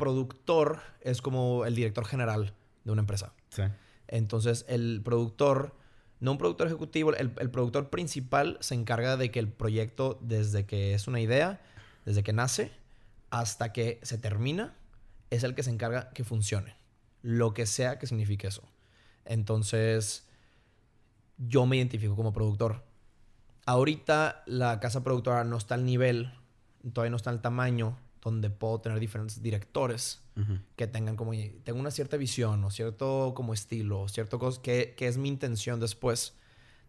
productor 0.00 0.80
es 1.02 1.20
como 1.20 1.66
el 1.66 1.74
director 1.76 2.06
general 2.06 2.54
de 2.84 2.92
una 2.92 3.02
empresa. 3.02 3.34
Sí. 3.50 3.62
Entonces, 4.08 4.64
el 4.66 5.02
productor, 5.04 5.76
no 6.18 6.32
un 6.32 6.38
productor 6.38 6.66
ejecutivo, 6.66 7.12
el, 7.14 7.32
el 7.38 7.50
productor 7.50 7.90
principal 7.90 8.56
se 8.60 8.74
encarga 8.74 9.16
de 9.18 9.30
que 9.30 9.38
el 9.38 9.52
proyecto, 9.52 10.18
desde 10.22 10.64
que 10.64 10.94
es 10.94 11.06
una 11.06 11.20
idea, 11.20 11.60
desde 12.04 12.22
que 12.22 12.32
nace, 12.32 12.72
hasta 13.28 13.72
que 13.72 14.00
se 14.02 14.16
termina, 14.16 14.74
es 15.28 15.44
el 15.44 15.54
que 15.54 15.62
se 15.62 15.70
encarga 15.70 16.10
que 16.10 16.24
funcione. 16.24 16.76
Lo 17.22 17.52
que 17.52 17.66
sea 17.66 17.98
que 17.98 18.06
signifique 18.06 18.46
eso. 18.46 18.62
Entonces, 19.26 20.26
yo 21.36 21.66
me 21.66 21.76
identifico 21.76 22.16
como 22.16 22.32
productor. 22.32 22.84
Ahorita 23.66 24.42
la 24.46 24.80
casa 24.80 25.04
productora 25.04 25.44
no 25.44 25.58
está 25.58 25.74
al 25.74 25.84
nivel, 25.84 26.32
todavía 26.92 27.10
no 27.10 27.16
está 27.18 27.30
al 27.30 27.42
tamaño 27.42 27.98
donde 28.22 28.50
puedo 28.50 28.80
tener 28.80 29.00
diferentes 29.00 29.42
directores 29.42 30.22
que 30.76 30.86
tengan 30.86 31.16
como 31.16 31.32
tengo 31.64 31.78
una 31.78 31.90
cierta 31.90 32.16
visión 32.16 32.64
o 32.64 32.70
cierto 32.70 33.34
como 33.34 33.52
estilo, 33.52 34.08
cierto 34.08 34.38
cosa 34.38 34.62
que, 34.62 34.94
que 34.96 35.06
es 35.06 35.18
mi 35.18 35.28
intención 35.28 35.80
después 35.80 36.34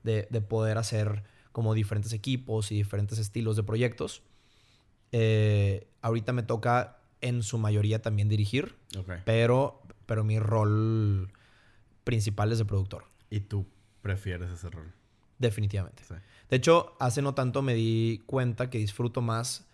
de, 0.03 0.27
de 0.29 0.39
poder 0.41 0.77
hacer 0.77 1.23
como 1.51 1.73
diferentes 1.73 2.13
equipos 2.13 2.71
y 2.71 2.75
diferentes 2.75 3.19
estilos 3.19 3.57
de 3.57 3.63
proyectos. 3.63 4.23
Eh, 5.11 5.87
ahorita 6.01 6.31
me 6.31 6.43
toca 6.43 6.99
en 7.19 7.43
su 7.43 7.57
mayoría 7.57 8.01
también 8.01 8.29
dirigir, 8.29 8.75
pero, 9.25 9.81
pero 10.05 10.23
mi 10.23 10.39
rol 10.39 11.31
principal 12.03 12.51
es 12.51 12.57
de 12.57 12.65
productor, 12.65 13.03
Y 13.29 13.41
tú 13.41 13.65
prefieres 14.01 14.49
ese 14.49 14.69
rol. 14.69 14.91
definitivamente. 15.39 16.03
Sí. 16.07 16.15
De 16.49 16.55
hecho, 16.57 16.95
hace 16.99 17.21
no 17.21 17.33
tanto 17.33 17.61
me 17.61 17.73
di 17.73 18.21
cuenta 18.25 18.69
que 18.69 18.77
disfruto 18.77 19.21
más 19.21 19.67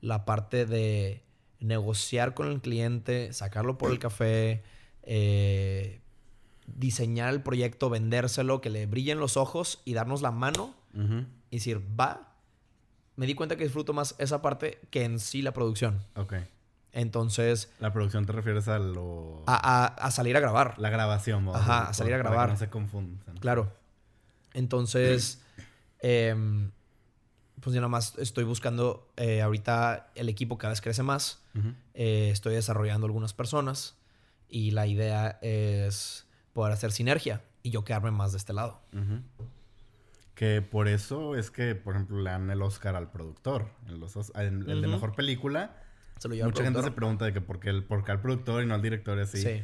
la 0.00 0.24
parte 0.24 0.66
de 0.66 1.22
negociar 1.60 2.34
con 2.34 2.48
el 2.48 2.60
cliente, 2.60 3.32
sacarlo 3.32 3.76
por 3.78 3.90
el 3.90 3.98
café, 3.98 4.62
eh, 5.02 6.00
diseñar 6.66 7.32
el 7.34 7.42
proyecto, 7.42 7.90
vendérselo, 7.90 8.60
que 8.60 8.70
le 8.70 8.86
brillen 8.86 9.18
los 9.18 9.36
ojos 9.36 9.82
y 9.84 9.94
darnos 9.94 10.22
la 10.22 10.30
mano 10.30 10.74
y 11.50 11.56
decir, 11.56 11.80
va. 11.98 12.26
Me 13.16 13.26
di 13.26 13.34
cuenta 13.34 13.56
que 13.56 13.64
disfruto 13.64 13.92
más 13.92 14.14
esa 14.18 14.40
parte 14.40 14.80
que 14.90 15.04
en 15.04 15.18
sí 15.18 15.42
la 15.42 15.52
producción. 15.52 16.02
Ok. 16.16 16.34
Entonces, 16.92 17.70
La 17.78 17.92
producción 17.92 18.24
te 18.26 18.32
refieres 18.32 18.66
a 18.68 18.78
lo... 18.78 19.42
a, 19.46 19.54
a- 19.84 19.86
a 19.86 20.10
salir 20.10 20.36
a 20.36 20.40
grabar. 20.40 20.74
La 20.78 20.90
grabación. 20.90 21.44
vamos 21.44 21.60
Ajá, 21.60 21.88
a 21.88 21.92
salir 21.92 22.14
a 22.14 22.16
para 22.18 22.28
que 22.30 22.32
grabar. 22.34 22.48
no 22.50 22.56
se 22.56 22.68
confundan. 22.70 23.36
Claro. 23.36 23.72
Entonces, 24.54 25.42
em, 26.00 26.70
pues 27.60 27.74
yo 27.74 27.80
nada 27.80 27.88
más 27.88 28.16
estoy 28.18 28.44
buscando 28.44 29.08
eh, 29.16 29.42
ahorita 29.42 30.10
el 30.14 30.28
equipo 30.28 30.58
cada 30.58 30.72
vez 30.72 30.80
crece 30.80 31.02
más. 31.02 31.42
Eh, 31.94 32.30
estoy 32.32 32.54
desarrollando 32.54 33.06
algunas 33.06 33.32
personas 33.34 33.96
y 34.48 34.70
la 34.72 34.86
idea 34.86 35.38
es 35.42 36.26
poder 36.52 36.72
hacer 36.72 36.92
sinergia 36.92 37.42
y 37.62 37.70
yo 37.70 37.84
quedarme 37.84 38.10
más 38.10 38.32
de 38.32 38.38
este 38.38 38.52
lado. 38.52 38.80
Que 40.34 40.62
por 40.62 40.88
eso 40.88 41.36
es 41.36 41.50
que, 41.50 41.74
por 41.74 41.94
ejemplo, 41.94 42.18
le 42.22 42.30
dan 42.30 42.50
el 42.50 42.62
Oscar 42.62 42.96
al 42.96 43.10
productor. 43.10 43.68
El 43.88 44.64
de 44.80 44.86
mejor 44.88 45.14
película. 45.14 45.76
Se 46.18 46.28
lo 46.28 46.34
lleva 46.34 46.48
Mucha 46.48 46.62
gente 46.64 46.82
se 46.82 46.90
pregunta 46.90 47.24
de 47.26 47.32
que 47.32 47.40
por 47.40 47.60
qué, 47.60 47.70
el, 47.70 47.84
por 47.84 48.04
qué 48.04 48.12
al 48.12 48.20
productor 48.20 48.62
y 48.62 48.66
no 48.66 48.74
al 48.74 48.82
director 48.82 49.18
y 49.18 49.22
así. 49.22 49.42
Sí. 49.42 49.62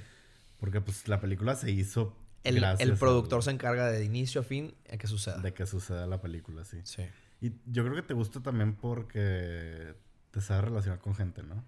Porque 0.58 0.80
pues 0.80 1.06
la 1.08 1.20
película 1.20 1.54
se 1.54 1.70
hizo 1.70 2.14
El, 2.44 2.62
el 2.64 2.94
productor 2.96 3.38
al- 3.38 3.42
se 3.42 3.50
encarga 3.50 3.90
de 3.90 4.04
inicio 4.04 4.40
a 4.40 4.44
fin 4.44 4.74
a 4.92 4.96
que 4.96 5.06
suceda. 5.06 5.38
de 5.38 5.52
que 5.54 5.66
suceda 5.66 6.06
la 6.06 6.20
película, 6.20 6.64
sí. 6.64 6.78
Sí. 6.84 7.02
Y 7.40 7.52
yo 7.66 7.84
creo 7.84 7.94
que 7.94 8.02
te 8.02 8.14
gusta 8.14 8.40
también 8.40 8.74
porque 8.74 9.94
te 10.30 10.40
sabes 10.40 10.64
relacionar 10.64 11.00
con 11.00 11.14
gente, 11.14 11.42
¿no? 11.42 11.64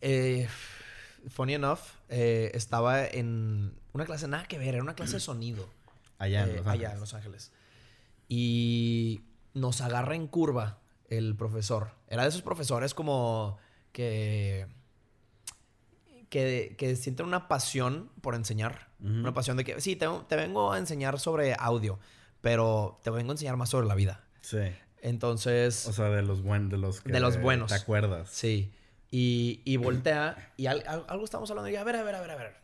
Eh, 0.00 0.48
funny 1.28 1.54
enough, 1.54 1.80
eh, 2.08 2.50
estaba 2.54 3.04
en 3.04 3.74
una 3.92 4.04
clase 4.04 4.28
nada 4.28 4.44
que 4.44 4.58
ver, 4.58 4.74
era 4.74 4.82
una 4.82 4.94
clase 4.94 5.14
de 5.14 5.20
sonido. 5.20 5.68
Allá 6.18 6.44
en 6.44 6.50
eh, 6.50 6.56
Los 6.56 6.66
allá 6.66 6.72
Ángeles. 6.72 6.92
en 6.94 7.00
Los 7.00 7.14
Ángeles. 7.14 7.52
Y 8.28 9.20
nos 9.54 9.80
agarra 9.80 10.14
en 10.14 10.26
curva 10.26 10.78
el 11.08 11.36
profesor. 11.36 11.92
Era 12.08 12.24
de 12.24 12.28
esos 12.28 12.42
profesores 12.42 12.92
como 12.92 13.58
que, 13.92 14.66
que, 16.28 16.74
que 16.76 16.96
sienten 16.96 17.26
una 17.26 17.48
pasión 17.48 18.10
por 18.20 18.34
enseñar. 18.34 18.88
Una 19.00 19.32
pasión 19.32 19.56
de 19.56 19.62
que, 19.64 19.80
sí, 19.80 19.94
te, 19.94 20.06
te 20.28 20.34
vengo 20.34 20.72
a 20.72 20.78
enseñar 20.78 21.20
sobre 21.20 21.54
audio, 21.56 22.00
pero 22.40 22.98
te 23.04 23.10
vengo 23.10 23.30
a 23.30 23.34
enseñar 23.34 23.56
más 23.56 23.68
sobre 23.70 23.86
la 23.86 23.94
vida. 23.94 24.24
Sí. 24.40 24.58
Entonces, 25.02 25.86
O 25.86 25.92
sea, 25.92 26.06
de 26.10 26.22
los 26.22 26.42
buenos, 26.42 26.70
de 26.70 26.78
los 26.78 27.00
que 27.00 27.12
De 27.12 27.20
los 27.20 27.40
buenos. 27.40 27.68
¿Te 27.70 27.74
acuerdas? 27.76 28.28
sí. 28.30 28.72
Y, 29.10 29.62
y 29.64 29.78
voltea, 29.78 30.52
y 30.58 30.66
al- 30.66 30.84
al- 30.86 31.06
algo 31.08 31.24
estamos 31.24 31.48
hablando, 31.50 31.70
y 31.70 31.72
yo, 31.72 31.80
a 31.80 31.84
ver, 31.84 31.96
a 31.96 32.02
ver, 32.02 32.14
a 32.14 32.20
ver, 32.20 32.30
a 32.30 32.36
ver. 32.36 32.56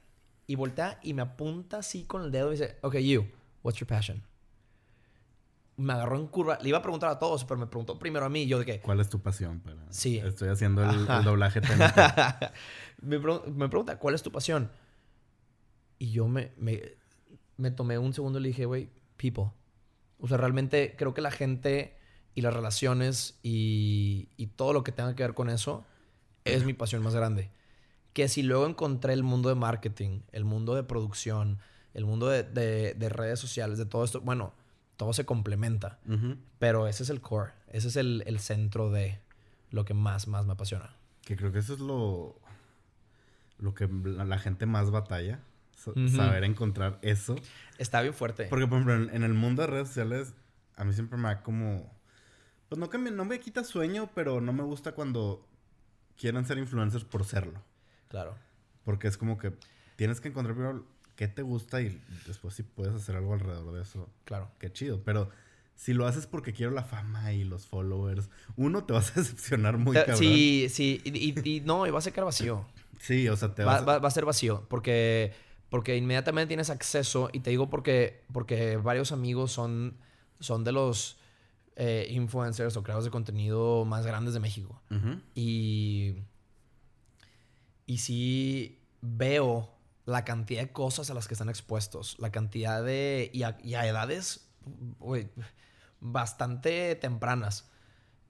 Y 0.47 0.57
voltea 0.57 0.99
y 1.03 1.14
me 1.14 1.23
apunta 1.23 1.79
así 1.79 2.05
con 2.05 2.23
el 2.23 2.31
dedo 2.31 2.49
y 2.49 2.59
dice, 2.59 2.77
ok, 2.83 2.97
you, 2.97 3.27
what's 3.62 3.79
your 3.81 3.88
passion? 3.88 4.23
Me 5.77 5.94
agarró 5.94 6.16
en 6.18 6.27
curva. 6.27 6.59
Le 6.61 6.68
iba 6.68 6.79
a 6.79 6.83
preguntar 6.83 7.09
a 7.09 7.18
todos, 7.18 7.44
pero 7.47 7.59
me 7.59 7.66
preguntó 7.66 7.99
primero 7.99 8.27
a 8.27 8.29
mí. 8.29 8.47
Yo 8.47 8.59
de 8.59 8.66
que, 8.66 8.81
¿Cuál 8.81 9.01
es 9.01 9.09
tu 9.09 9.20
pasión? 9.23 9.61
Para... 9.61 9.90
Sí. 9.90 10.18
Estoy 10.18 10.49
haciendo 10.51 10.88
el, 10.88 11.07
doblaje 11.25 11.61
técnico. 11.62 11.94
me, 13.01 13.18
pregun- 13.20 13.47
me 13.55 13.68
pregunta, 13.70 13.99
¿cuál 13.99 14.14
es 14.14 14.23
tu 14.23 14.31
pasión? 14.31 14.70
Y 15.99 16.11
yo 16.12 16.29
me, 16.29 16.53
me, 16.59 16.83
me 17.57 17.70
tomé 17.70 17.97
un 17.99 18.12
segundo 18.12 18.38
y 18.38 18.42
le 18.42 18.49
dije, 18.49 18.66
güey, 18.66 18.90
people. 19.16 19.51
O 20.20 20.29
sea, 20.29 20.37
realmente 20.37 20.94
creo 20.99 21.14
que 21.14 21.23
la 21.23 21.31
gente 21.31 21.97
y 22.35 22.42
las 22.42 22.53
relaciones 22.55 23.38
y, 23.42 24.29
y 24.37 24.47
todo 24.49 24.73
lo 24.73 24.83
que 24.85 24.92
tenga 24.92 25.14
que 25.14 25.23
ver 25.23 25.35
con 25.35 25.49
eso 25.51 25.85
es 26.44 26.64
mi 26.64 26.73
pasión 26.75 27.03
más 27.03 27.14
grande. 27.14 27.51
Que 28.12 28.29
si 28.29 28.42
luego 28.42 28.66
encontré 28.66 29.12
el 29.12 29.23
mundo 29.23 29.49
de 29.49 29.55
marketing, 29.55 30.20
el 30.33 30.44
mundo 30.44 30.75
de 30.75 30.83
producción, 30.85 31.59
el 31.94 32.05
mundo 32.05 32.29
de, 32.29 32.42
de- 32.42 32.94
de 32.94 33.09
redes 33.09 33.40
sociales, 33.40 33.79
de 33.79 33.87
todo 33.87 34.05
esto, 34.05 34.20
bueno, 34.20 34.53
todo 34.97 35.12
se 35.12 35.25
complementa. 35.25 35.99
Pero 36.59 36.87
ese 36.87 37.03
es 37.03 37.11
el 37.11 37.20
core, 37.20 37.53
ese 37.73 37.88
es 37.88 37.97
el, 37.97 38.23
el 38.27 38.38
centro 38.40 38.90
de 38.90 39.20
lo 39.70 39.85
que 39.85 39.94
más, 39.94 40.29
más 40.29 40.47
me 40.47 40.53
apasiona. 40.53 40.94
Que 41.25 41.37
creo 41.37 41.51
que 41.53 41.59
eso 41.61 41.75
es 41.75 41.81
lo, 41.81 42.37
lo 43.59 43.75
que 43.75 43.88
la, 43.88 44.25
la 44.25 44.38
gente 44.38 44.66
más 44.66 44.90
batalla. 44.90 45.40
Saber 46.16 46.44
encontrar 46.44 46.99
eso. 47.03 47.35
Está 47.79 48.01
bien 48.01 48.14
fuerte. 48.14 48.47
Porque, 48.49 48.66
por 48.66 48.79
ejemplo, 48.81 48.94
en, 48.94 49.14
en 49.14 49.23
el 49.23 49.35
mundo 49.35 49.62
de 49.62 49.68
redes 49.68 49.88
sociales, 49.88 50.33
a 50.77 50.85
mí 50.85 50.92
siempre 50.94 51.18
me 51.18 51.25
da 51.29 51.42
como... 51.42 51.92
Pues 52.75 52.81
no 52.81 52.91
que 52.91 52.99
me, 52.99 53.13
no 53.13 53.25
me 53.25 53.39
quita 53.39 53.63
sueño, 53.63 54.11
pero 54.17 54.41
no 54.41 54.53
me 54.53 54.65
gusta 54.65 54.91
cuando 54.97 55.47
quieren 56.19 56.45
ser 56.45 56.59
influencers 56.59 57.05
por 57.05 57.25
serlo. 57.25 57.63
Claro. 58.09 58.35
Porque 58.85 59.07
es 59.07 59.17
como 59.17 59.39
que 59.39 59.53
tienes 59.95 60.21
que 60.21 60.27
encontrar 60.27 60.57
primero 60.57 60.85
qué 61.15 61.29
te 61.29 61.43
gusta 61.43 61.81
y 61.81 62.03
después 62.27 62.53
si 62.55 62.65
puedes 62.65 62.93
hacer 62.93 63.15
algo 63.15 63.33
alrededor 63.35 63.73
de 63.77 63.83
eso, 63.83 64.11
Claro. 64.25 64.51
qué 64.59 64.73
chido. 64.73 65.01
Pero 65.05 65.31
si 65.77 65.93
lo 65.95 66.05
haces 66.05 66.27
porque 66.27 66.53
quiero 66.53 66.73
la 66.73 66.83
fama 66.83 67.33
y 67.33 67.45
los 67.45 67.69
followers, 67.69 68.29
uno 68.57 68.83
te 68.83 68.93
vas 68.93 69.13
a 69.13 69.15
decepcionar 69.21 69.79
muy 69.79 69.95
cabrón. 69.95 70.17
Sí, 70.17 70.67
sí. 70.69 71.01
Y, 71.05 71.17
y- 71.41 71.57
y 71.59 71.61
no, 71.61 71.87
y 71.87 71.93
va 71.93 72.01
a 72.01 72.03
secar 72.03 72.25
vacío. 72.25 72.67
Sí, 72.99 73.29
o 73.29 73.37
sea, 73.37 73.55
te 73.55 73.63
Va, 73.63 73.75
vas 73.75 73.83
a... 73.83 73.85
va- 73.85 73.99
va 74.01 74.09
a 74.09 74.11
ser 74.11 74.25
vacío. 74.25 74.67
Porque 74.69 75.33
Porque 75.71 75.97
inmediatamente 75.97 76.49
tienes 76.49 76.71
acceso, 76.71 77.29
y 77.33 77.39
te 77.39 77.51
digo 77.51 77.71
porque, 77.71 78.25
porque 78.33 78.79
varios 78.79 79.13
amigos 79.13 79.53
son, 79.53 79.97
son 80.41 80.65
de 80.65 80.73
los 80.73 81.19
eh, 81.77 82.07
influencers 82.11 82.77
o 82.77 82.83
creadores 82.83 83.07
de 83.07 83.11
contenido 83.11 83.85
más 83.85 84.07
grandes 84.07 84.35
de 84.35 84.41
México. 84.41 84.81
Y. 85.35 86.17
Y 87.87 87.99
sí 87.99 88.81
veo 89.03 89.71
la 90.07 90.25
cantidad 90.25 90.63
de 90.63 90.73
cosas 90.73 91.11
a 91.11 91.15
las 91.15 91.29
que 91.29 91.35
están 91.35 91.49
expuestos, 91.49 92.17
la 92.19 92.31
cantidad 92.31 92.83
de. 92.83 93.31
y 93.33 93.43
a, 93.43 93.87
edades 93.87 94.49
bastante 96.01 96.95
tempranas. 96.95 97.71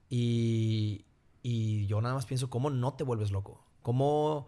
Y, 0.09 1.05
y 1.43 1.85
yo 1.87 2.01
nada 2.01 2.15
más 2.15 2.25
pienso, 2.25 2.49
¿cómo 2.49 2.69
no 2.69 2.95
te 2.95 3.03
vuelves 3.03 3.31
loco? 3.31 3.63
¿Cómo 3.81 4.47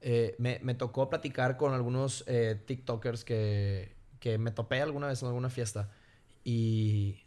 eh, 0.00 0.34
me, 0.38 0.58
me, 0.62 0.74
tocó 0.74 1.08
platicar 1.08 1.56
con 1.56 1.74
algunos 1.74 2.24
eh, 2.26 2.60
TikTokers 2.66 3.24
que, 3.24 3.96
que 4.18 4.38
me 4.38 4.50
topé 4.50 4.80
alguna 4.82 5.06
vez 5.06 5.22
en 5.22 5.28
alguna 5.28 5.50
fiesta? 5.50 5.90
Y, 6.44 7.21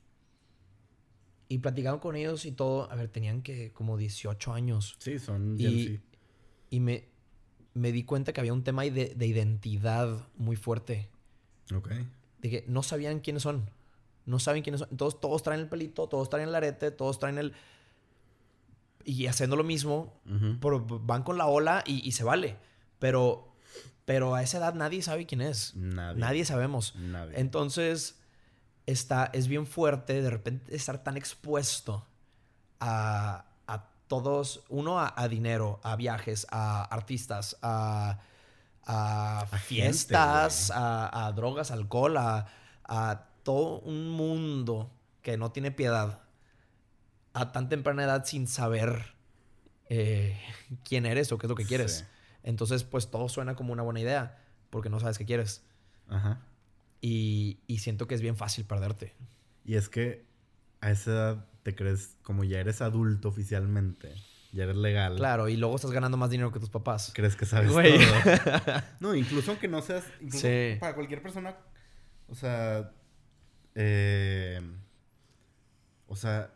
y 1.48 1.60
platicaron 1.60 2.00
con 2.00 2.16
ellos 2.16 2.46
y 2.46 2.52
todo. 2.52 2.92
A 2.92 2.96
ver, 2.96 3.10
tenían 3.10 3.42
que 3.42 3.72
como 3.72 3.98
18 3.98 4.54
años. 4.54 4.96
Sí, 5.00 5.20
son 5.20 5.56
y, 5.60 6.00
y 6.70 6.80
me, 6.80 7.06
me 7.74 7.92
di 7.92 8.04
cuenta 8.04 8.34
que 8.34 8.40
había 8.40 8.54
un 8.54 8.64
tema 8.64 8.84
de, 8.84 9.14
de 9.16 9.28
identidad 9.28 10.28
muy 10.38 10.56
fuerte. 10.56 11.10
Ok. 11.74 11.92
De 12.40 12.50
que 12.50 12.66
no 12.68 12.84
sabían 12.84 13.20
quiénes 13.20 13.44
son. 13.44 13.70
No 14.26 14.40
saben 14.40 14.64
quiénes 14.64 14.82
son. 14.82 14.98
Todos, 14.98 15.20
todos 15.20 15.44
traen 15.44 15.62
el 15.62 15.70
pelito, 15.70 16.08
todos 16.08 16.30
traen 16.30 16.50
el 16.50 16.56
arete, 16.56 16.92
todos 16.92 17.20
traen 17.20 17.38
el... 17.38 17.54
Y 19.04 19.28
haciendo 19.28 19.56
lo 19.56 19.64
mismo, 19.64 20.20
van 20.26 21.22
con 21.22 21.38
la 21.38 21.46
ola 21.46 21.84
y, 21.86 22.12
se 22.14 22.24
vale. 22.24 22.58
Pero, 22.98 23.54
pero 24.04 24.34
a 24.34 24.42
esa 24.42 24.58
edad 24.58 24.74
nadie 24.74 25.04
sabe 25.04 25.28
quién 25.28 25.42
es. 25.42 25.76
Nadie. 25.76 26.20
Nadie 26.20 26.44
sabemos. 26.44 26.96
Nadie. 26.96 27.40
Entonces, 27.40 28.20
está, 28.86 29.30
es 29.34 29.48
bien 29.48 29.66
fuerte 29.68 30.22
de 30.22 30.30
repente 30.30 30.76
estar 30.76 31.04
tan 31.04 31.18
expuesto 31.18 32.06
a, 32.80 33.46
a 33.68 33.90
todos, 34.08 34.64
uno 34.70 35.00
a, 35.00 35.28
dinero, 35.28 35.80
a 35.84 35.96
viajes, 35.96 36.48
a 36.52 36.84
artistas, 36.84 37.58
a, 37.62 38.20
a, 38.86 39.48
fiestas, 39.64 40.72
a, 40.74 41.32
drogas, 41.36 41.72
alcohol, 41.72 42.18
a, 42.18 43.28
todo 43.44 43.80
un 43.82 44.10
mundo 44.10 44.92
que 45.22 45.38
no 45.38 45.52
tiene 45.52 45.70
piedad 45.70 46.22
a 47.34 47.52
tan 47.52 47.70
temprana 47.70 48.06
edad 48.06 48.26
sin 48.26 48.48
saber 48.48 49.14
eh, 49.88 50.40
quién 50.84 51.06
eres 51.06 51.32
o 51.32 51.38
qué 51.38 51.46
es 51.46 51.50
lo 51.50 51.56
que 51.56 51.66
quieres. 51.66 52.08
Entonces, 52.42 52.84
pues 52.84 53.12
todo 53.12 53.30
suena 53.30 53.56
como 53.56 53.74
una 53.74 53.84
buena 53.84 54.00
idea 54.00 54.40
porque 54.72 54.90
no 54.90 55.00
sabes 55.00 55.18
qué 55.20 55.26
quieres. 55.26 55.64
Ajá. 56.10 56.40
Y, 57.02 57.60
y, 57.68 57.80
siento 57.80 58.08
que 58.08 58.16
es 58.16 58.22
bien 58.22 58.36
fácil 58.36 58.66
perderte. 58.66 59.14
Y 59.64 59.76
es 59.76 59.90
que 59.90 60.26
a 60.82 60.92
esa 60.92 61.12
edad 61.12 61.46
te 61.64 61.76
crees 61.76 62.18
como 62.24 62.44
ya 62.44 62.60
eres 62.60 62.82
adulto 62.82 63.30
oficialmente. 63.30 64.14
Ya 64.54 64.64
eres 64.64 64.78
legal. 64.78 65.16
Claro, 65.18 65.50
y 65.50 65.58
luego 65.58 65.76
estás 65.76 65.92
ganando 65.92 66.16
más 66.16 66.30
dinero 66.30 66.52
que 66.52 66.60
tus 66.60 66.70
papás. 66.70 67.12
Crees 67.14 67.36
que 67.36 67.46
sabes 67.46 67.72
todo. 67.72 67.82
no, 69.00 69.14
incluso 69.14 69.52
aunque 69.52 69.68
no 69.68 69.82
seas... 69.82 70.06
Incluso 70.22 70.48
para 70.80 70.96
cualquier 70.96 71.22
persona... 71.22 71.58
O 72.28 72.36
sea, 72.36 72.92
eh, 73.76 74.62
o 76.08 76.16
sea, 76.16 76.52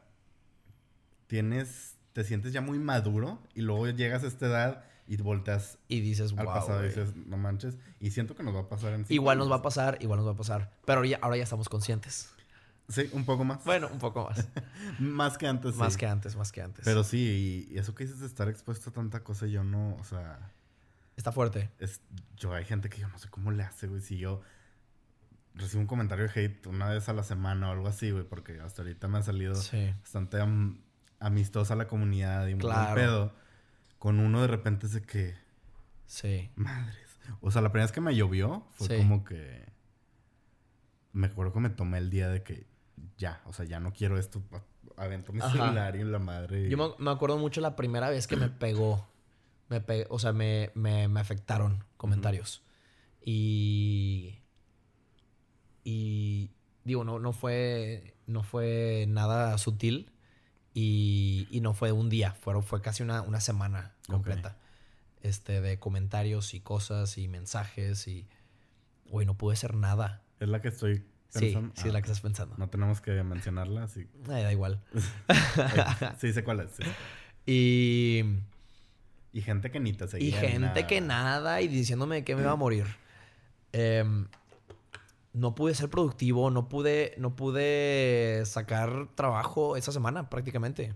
tienes, 1.27 1.97
te 2.13 2.23
sientes 2.23 2.53
ya 2.53 2.61
muy 2.61 2.79
maduro 2.79 3.43
y 3.53 3.61
luego 3.61 3.87
llegas 3.89 4.23
a 4.23 4.27
esta 4.27 4.47
edad 4.47 4.85
y 5.09 5.17
volteas 5.17 5.79
y 5.87 6.01
dices, 6.01 6.35
al 6.37 6.45
pasado 6.45 6.83
y 6.83 6.87
dices, 6.87 7.15
no 7.15 7.35
manches. 7.35 7.79
Y 7.99 8.11
siento 8.11 8.35
que 8.35 8.43
nos 8.43 8.55
va 8.55 8.59
a 8.59 8.69
pasar 8.69 8.93
en 8.93 9.07
Igual 9.09 9.39
nos 9.39 9.49
va 9.51 9.55
a 9.55 9.61
pasar, 9.63 9.97
igual 10.01 10.19
nos 10.19 10.27
va 10.27 10.33
a 10.33 10.35
pasar. 10.35 10.71
Pero 10.85 11.03
ya, 11.03 11.17
ahora 11.21 11.35
ya 11.35 11.43
estamos 11.43 11.67
conscientes. 11.67 12.29
Sí, 12.89 13.09
un 13.13 13.25
poco 13.25 13.43
más. 13.43 13.63
Bueno, 13.65 13.89
un 13.91 13.97
poco 13.97 14.29
más. 14.29 14.47
más 14.99 15.39
que 15.39 15.47
antes. 15.47 15.75
Más 15.75 15.97
que 15.97 16.05
antes, 16.05 16.35
más 16.35 16.51
que 16.51 16.61
antes. 16.61 16.85
Pero 16.85 17.03
sí, 17.03 17.67
y, 17.71 17.77
eso 17.79 17.95
que 17.95 18.03
dices 18.03 18.19
de 18.19 18.27
estar 18.27 18.49
expuesto 18.49 18.91
a 18.91 18.93
tanta 18.93 19.23
cosa, 19.23 19.47
yo 19.47 19.63
no, 19.63 19.95
o 19.95 20.03
sea. 20.03 20.51
Está 21.17 21.31
fuerte. 21.31 21.71
Es, 21.79 22.01
yo 22.37 22.53
hay 22.53 22.65
gente 22.65 22.89
que 22.89 23.01
yo 23.01 23.07
no 23.09 23.17
sé 23.17 23.29
cómo 23.29 23.49
le 23.49 23.63
hace, 23.63 23.87
güey. 23.87 24.01
Si 24.01 24.19
yo 24.19 24.41
recibo 25.55 25.81
un 25.81 25.87
comentario 25.87 26.27
de 26.27 26.39
hate 26.39 26.67
una 26.67 26.87
vez 26.87 27.09
a 27.09 27.13
la 27.13 27.23
semana 27.23 27.69
o 27.69 27.71
algo 27.71 27.87
así, 27.87 28.11
güey, 28.11 28.25
porque 28.25 28.59
hasta 28.59 28.83
ahorita 28.83 29.07
me 29.07 29.17
ha 29.17 29.23
salido 29.23 29.55
bastante 29.55 30.37
amistosa 31.19 31.75
la 31.75 31.87
comunidad 31.87 32.47
y 32.47 32.53
muy 32.53 32.71
pedo. 32.93 33.33
Con 33.99 34.19
uno 34.19 34.41
de 34.41 34.47
repente 34.47 34.87
es 34.87 34.93
de 34.93 35.01
que. 35.01 35.35
Sí. 36.05 36.49
Madres. 36.55 37.19
O 37.41 37.51
sea, 37.51 37.61
la 37.61 37.69
primera 37.69 37.85
vez 37.85 37.91
que 37.91 38.01
me 38.01 38.15
llovió 38.15 38.65
fue 38.71 38.97
como 38.97 39.23
que. 39.23 39.71
Me 41.11 41.27
acuerdo 41.27 41.53
que 41.53 41.59
me 41.59 41.69
tomé 41.69 41.97
el 41.97 42.09
día 42.09 42.29
de 42.29 42.43
que 42.43 42.67
ya, 43.17 43.41
o 43.45 43.53
sea, 43.53 43.65
ya 43.65 43.79
no 43.79 43.93
quiero 43.93 44.17
esto. 44.17 44.41
Adentro 44.97 45.33
mi 45.33 45.41
celular 45.41 45.95
y 45.95 46.01
en 46.01 46.11
la 46.11 46.19
madre. 46.19 46.69
Yo 46.69 46.95
me, 46.97 47.11
acuerdo 47.11 47.37
mucho 47.37 47.61
la 47.61 47.75
primera 47.75 48.09
vez 48.09 48.27
que 48.27 48.35
me 48.35 48.49
pegó. 48.49 49.07
Me 49.69 49.83
o 50.09 50.17
sea, 50.17 50.33
me, 50.33 50.71
me, 50.73 51.03
afectaron 51.19 51.83
comentarios. 51.97 52.63
Y 53.23 54.39
y 55.83 56.51
digo, 56.83 57.03
no, 57.03 57.19
no, 57.19 57.33
fue, 57.33 58.15
no 58.27 58.43
fue 58.43 59.05
nada 59.07 59.57
sutil 59.57 60.11
y, 60.73 61.47
y 61.49 61.61
no 61.61 61.73
fue 61.73 61.91
un 61.91 62.09
día, 62.09 62.33
fue, 62.33 62.61
fue 62.61 62.81
casi 62.81 63.03
una, 63.03 63.21
una 63.21 63.39
semana 63.39 63.93
completa 64.07 64.57
este, 65.21 65.61
de 65.61 65.79
comentarios 65.79 66.53
y 66.53 66.59
cosas 66.59 67.17
y 67.17 67.27
mensajes 67.27 68.07
y, 68.07 68.27
güey, 69.09 69.25
no 69.25 69.35
pude 69.37 69.53
hacer 69.53 69.75
nada. 69.75 70.21
Es 70.39 70.47
la 70.47 70.61
que 70.61 70.69
estoy 70.69 71.03
pensando. 71.33 71.73
Sí, 71.75 71.81
sí, 71.81 71.87
es 71.87 71.93
la 71.93 72.01
que 72.01 72.05
estás 72.05 72.21
pensando. 72.21 72.55
No 72.57 72.69
tenemos 72.69 73.01
que 73.01 73.21
mencionarla, 73.23 73.87
sí. 73.87 74.07
da 74.25 74.51
igual. 74.51 74.81
sí, 76.19 76.33
sé 76.33 76.43
cuál 76.43 76.61
es. 76.61 76.71
Y... 77.45 78.23
Y 79.31 79.41
gente 79.41 79.69
que 79.69 79.79
ni 79.79 79.93
te 79.93 80.07
seguía. 80.07 80.29
Y 80.29 80.31
gente 80.31 80.87
que 80.87 81.01
nada 81.01 81.61
y 81.61 81.67
diciéndome 81.67 82.23
que 82.23 82.35
me 82.35 82.41
iba 82.41 82.51
a 82.51 82.55
morir. 82.55 82.85
Eh, 83.73 84.03
no 85.33 85.55
pude 85.55 85.75
ser 85.75 85.89
productivo, 85.89 86.49
no 86.49 86.69
pude, 86.69 87.13
no 87.17 87.35
pude 87.35 88.43
sacar 88.45 89.09
trabajo 89.15 89.75
esa 89.77 89.91
semana 89.91 90.29
prácticamente. 90.29 90.95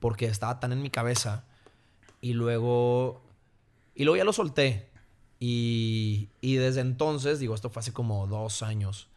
Porque 0.00 0.26
estaba 0.26 0.58
tan 0.58 0.72
en 0.72 0.82
mi 0.82 0.90
cabeza. 0.90 1.44
Y 2.20 2.32
luego. 2.32 3.22
Y 3.94 4.04
luego 4.04 4.16
ya 4.16 4.24
lo 4.24 4.32
solté. 4.32 4.90
Y, 5.38 6.28
y 6.40 6.56
desde 6.56 6.80
entonces, 6.80 7.38
digo, 7.38 7.54
esto 7.54 7.70
fue 7.70 7.80
hace 7.80 7.92
como 7.92 8.26
dos 8.26 8.62
años. 8.62 9.08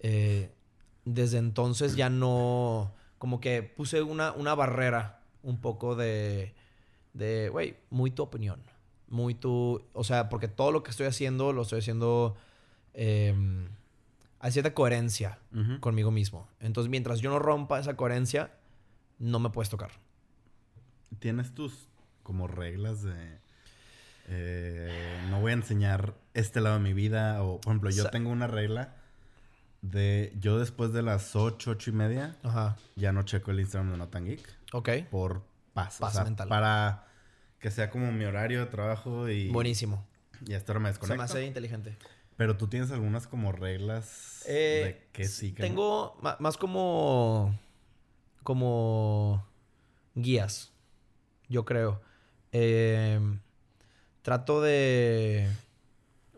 Eh, 0.00 0.52
desde 1.04 1.38
entonces 1.38 1.96
ya 1.96 2.08
no. 2.08 2.94
Como 3.18 3.40
que 3.40 3.62
puse 3.62 4.02
una, 4.02 4.32
una 4.32 4.54
barrera 4.54 5.22
un 5.42 5.60
poco 5.60 5.96
de. 5.96 6.54
De, 7.14 7.48
güey, 7.50 7.76
muy 7.90 8.10
tu 8.10 8.22
opinión. 8.22 8.62
Muy 9.08 9.34
tu. 9.34 9.82
O 9.92 10.04
sea, 10.04 10.28
porque 10.28 10.48
todo 10.48 10.70
lo 10.70 10.84
que 10.84 10.92
estoy 10.92 11.06
haciendo 11.06 11.52
lo 11.52 11.62
estoy 11.62 11.80
haciendo 11.80 12.36
Em, 12.94 13.68
hay 14.40 14.52
cierta 14.52 14.74
coherencia 14.74 15.38
conmigo 15.80 16.10
mismo. 16.10 16.48
Entonces, 16.60 16.90
mientras 16.90 17.20
yo 17.20 17.30
no 17.30 17.38
rompa 17.38 17.78
esa 17.78 17.94
coherencia, 17.94 18.50
no 19.18 19.38
me 19.38 19.50
puedes 19.50 19.70
tocar. 19.70 19.90
¿Tienes 21.20 21.54
tus 21.54 21.88
como 22.22 22.48
reglas 22.48 23.02
de... 23.02 23.38
Eh, 24.28 25.20
no 25.30 25.40
voy 25.40 25.50
a 25.50 25.54
enseñar 25.54 26.14
este 26.34 26.60
lado 26.60 26.76
de 26.76 26.82
mi 26.82 26.92
vida? 26.92 27.42
O, 27.42 27.60
por 27.60 27.70
ejemplo, 27.70 27.90
yo 27.90 28.10
tengo 28.10 28.30
una 28.30 28.46
regla 28.48 28.96
de... 29.80 30.32
Yo 30.40 30.58
después 30.58 30.92
de 30.92 31.02
las 31.02 31.36
8, 31.36 31.70
8 31.70 31.90
y 31.90 31.92
media, 31.92 32.36
ya 32.96 33.12
no 33.12 33.22
checo 33.22 33.52
el 33.52 33.60
Instagram 33.60 33.92
de 33.92 33.98
Notan 33.98 34.24
Geek. 34.24 34.48
Ok. 34.72 34.88
Por 35.10 35.42
paz. 35.72 36.00
mental. 36.24 36.48
Para 36.48 37.06
que 37.60 37.70
sea 37.70 37.90
como 37.90 38.10
mi 38.10 38.24
horario 38.24 38.60
de 38.60 38.66
trabajo 38.66 39.28
y... 39.28 39.50
Buenísimo. 39.50 40.04
Y 40.44 40.54
hasta 40.54 40.72
ahora 40.72 40.80
me 40.80 40.88
desconecto. 40.88 41.14
Se 41.14 41.18
me 41.18 41.40
hace 41.40 41.46
inteligente. 41.46 41.96
Pero 42.36 42.56
tú 42.56 42.66
tienes 42.66 42.90
algunas 42.90 43.26
como 43.26 43.52
reglas 43.52 44.42
de 44.46 44.88
eh, 44.88 45.08
que 45.12 45.26
sí 45.26 45.52
que 45.52 45.62
Tengo 45.62 46.18
más 46.38 46.56
como. 46.56 47.58
como. 48.42 49.46
guías. 50.14 50.72
Yo 51.48 51.64
creo. 51.64 52.00
Em, 52.52 53.40
trato 54.22 54.60
de. 54.60 55.48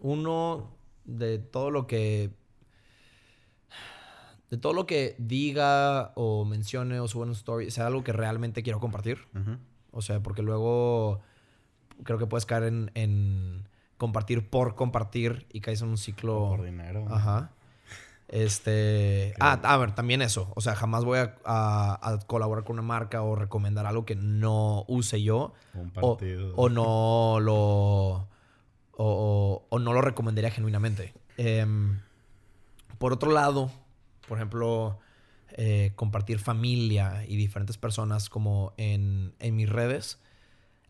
Uno, 0.00 0.76
de 1.04 1.38
todo 1.38 1.70
lo 1.70 1.86
que. 1.86 2.30
De 4.50 4.58
todo 4.58 4.72
lo 4.72 4.86
que 4.86 5.16
diga 5.18 6.12
o 6.16 6.44
mencione 6.44 7.00
o 7.00 7.08
suba 7.08 7.24
en 7.24 7.30
un 7.30 7.36
story, 7.36 7.70
sea 7.70 7.86
algo 7.86 8.04
que 8.04 8.12
realmente 8.12 8.62
quiero 8.62 8.78
compartir. 8.78 9.26
O 9.90 10.02
sea, 10.02 10.22
porque 10.22 10.42
luego 10.42 11.22
creo 12.04 12.18
que 12.18 12.26
puedes 12.26 12.46
caer 12.46 12.64
en 12.64 13.68
compartir 13.98 14.48
por 14.48 14.74
compartir 14.74 15.46
y 15.52 15.60
caes 15.60 15.82
en 15.82 15.88
un 15.88 15.98
ciclo. 15.98 16.48
por 16.48 16.64
dinero. 16.64 17.06
Ajá. 17.10 17.50
Este. 18.28 19.34
Ah, 19.38 19.60
a 19.62 19.76
ver, 19.76 19.94
también 19.94 20.22
eso. 20.22 20.52
O 20.56 20.60
sea, 20.60 20.74
jamás 20.74 21.04
voy 21.04 21.18
a, 21.44 22.20
colaborar 22.26 22.64
con 22.64 22.74
una 22.74 22.82
marca 22.82 23.22
o 23.22 23.36
recomendar 23.36 23.86
algo 23.86 24.04
que 24.04 24.16
no 24.16 24.84
use 24.88 25.22
yo. 25.22 25.52
Un 25.74 25.90
partido. 25.90 26.54
O, 26.56 26.68
no 26.68 27.38
lo. 27.40 28.28
o, 28.96 29.66
o 29.68 29.78
no 29.78 29.92
lo 29.92 30.00
recomendaría 30.00 30.50
genuinamente. 30.50 31.14
Em, 31.36 32.00
por 32.98 33.12
otro 33.12 33.30
lado, 33.30 33.70
por 34.26 34.38
ejemplo, 34.38 34.98
eh, 35.56 35.92
compartir 35.94 36.40
familia 36.40 37.24
y 37.28 37.36
diferentes 37.36 37.78
personas 37.78 38.28
como 38.28 38.72
en, 38.76 39.34
en 39.38 39.54
mis 39.54 39.68
redes. 39.68 40.18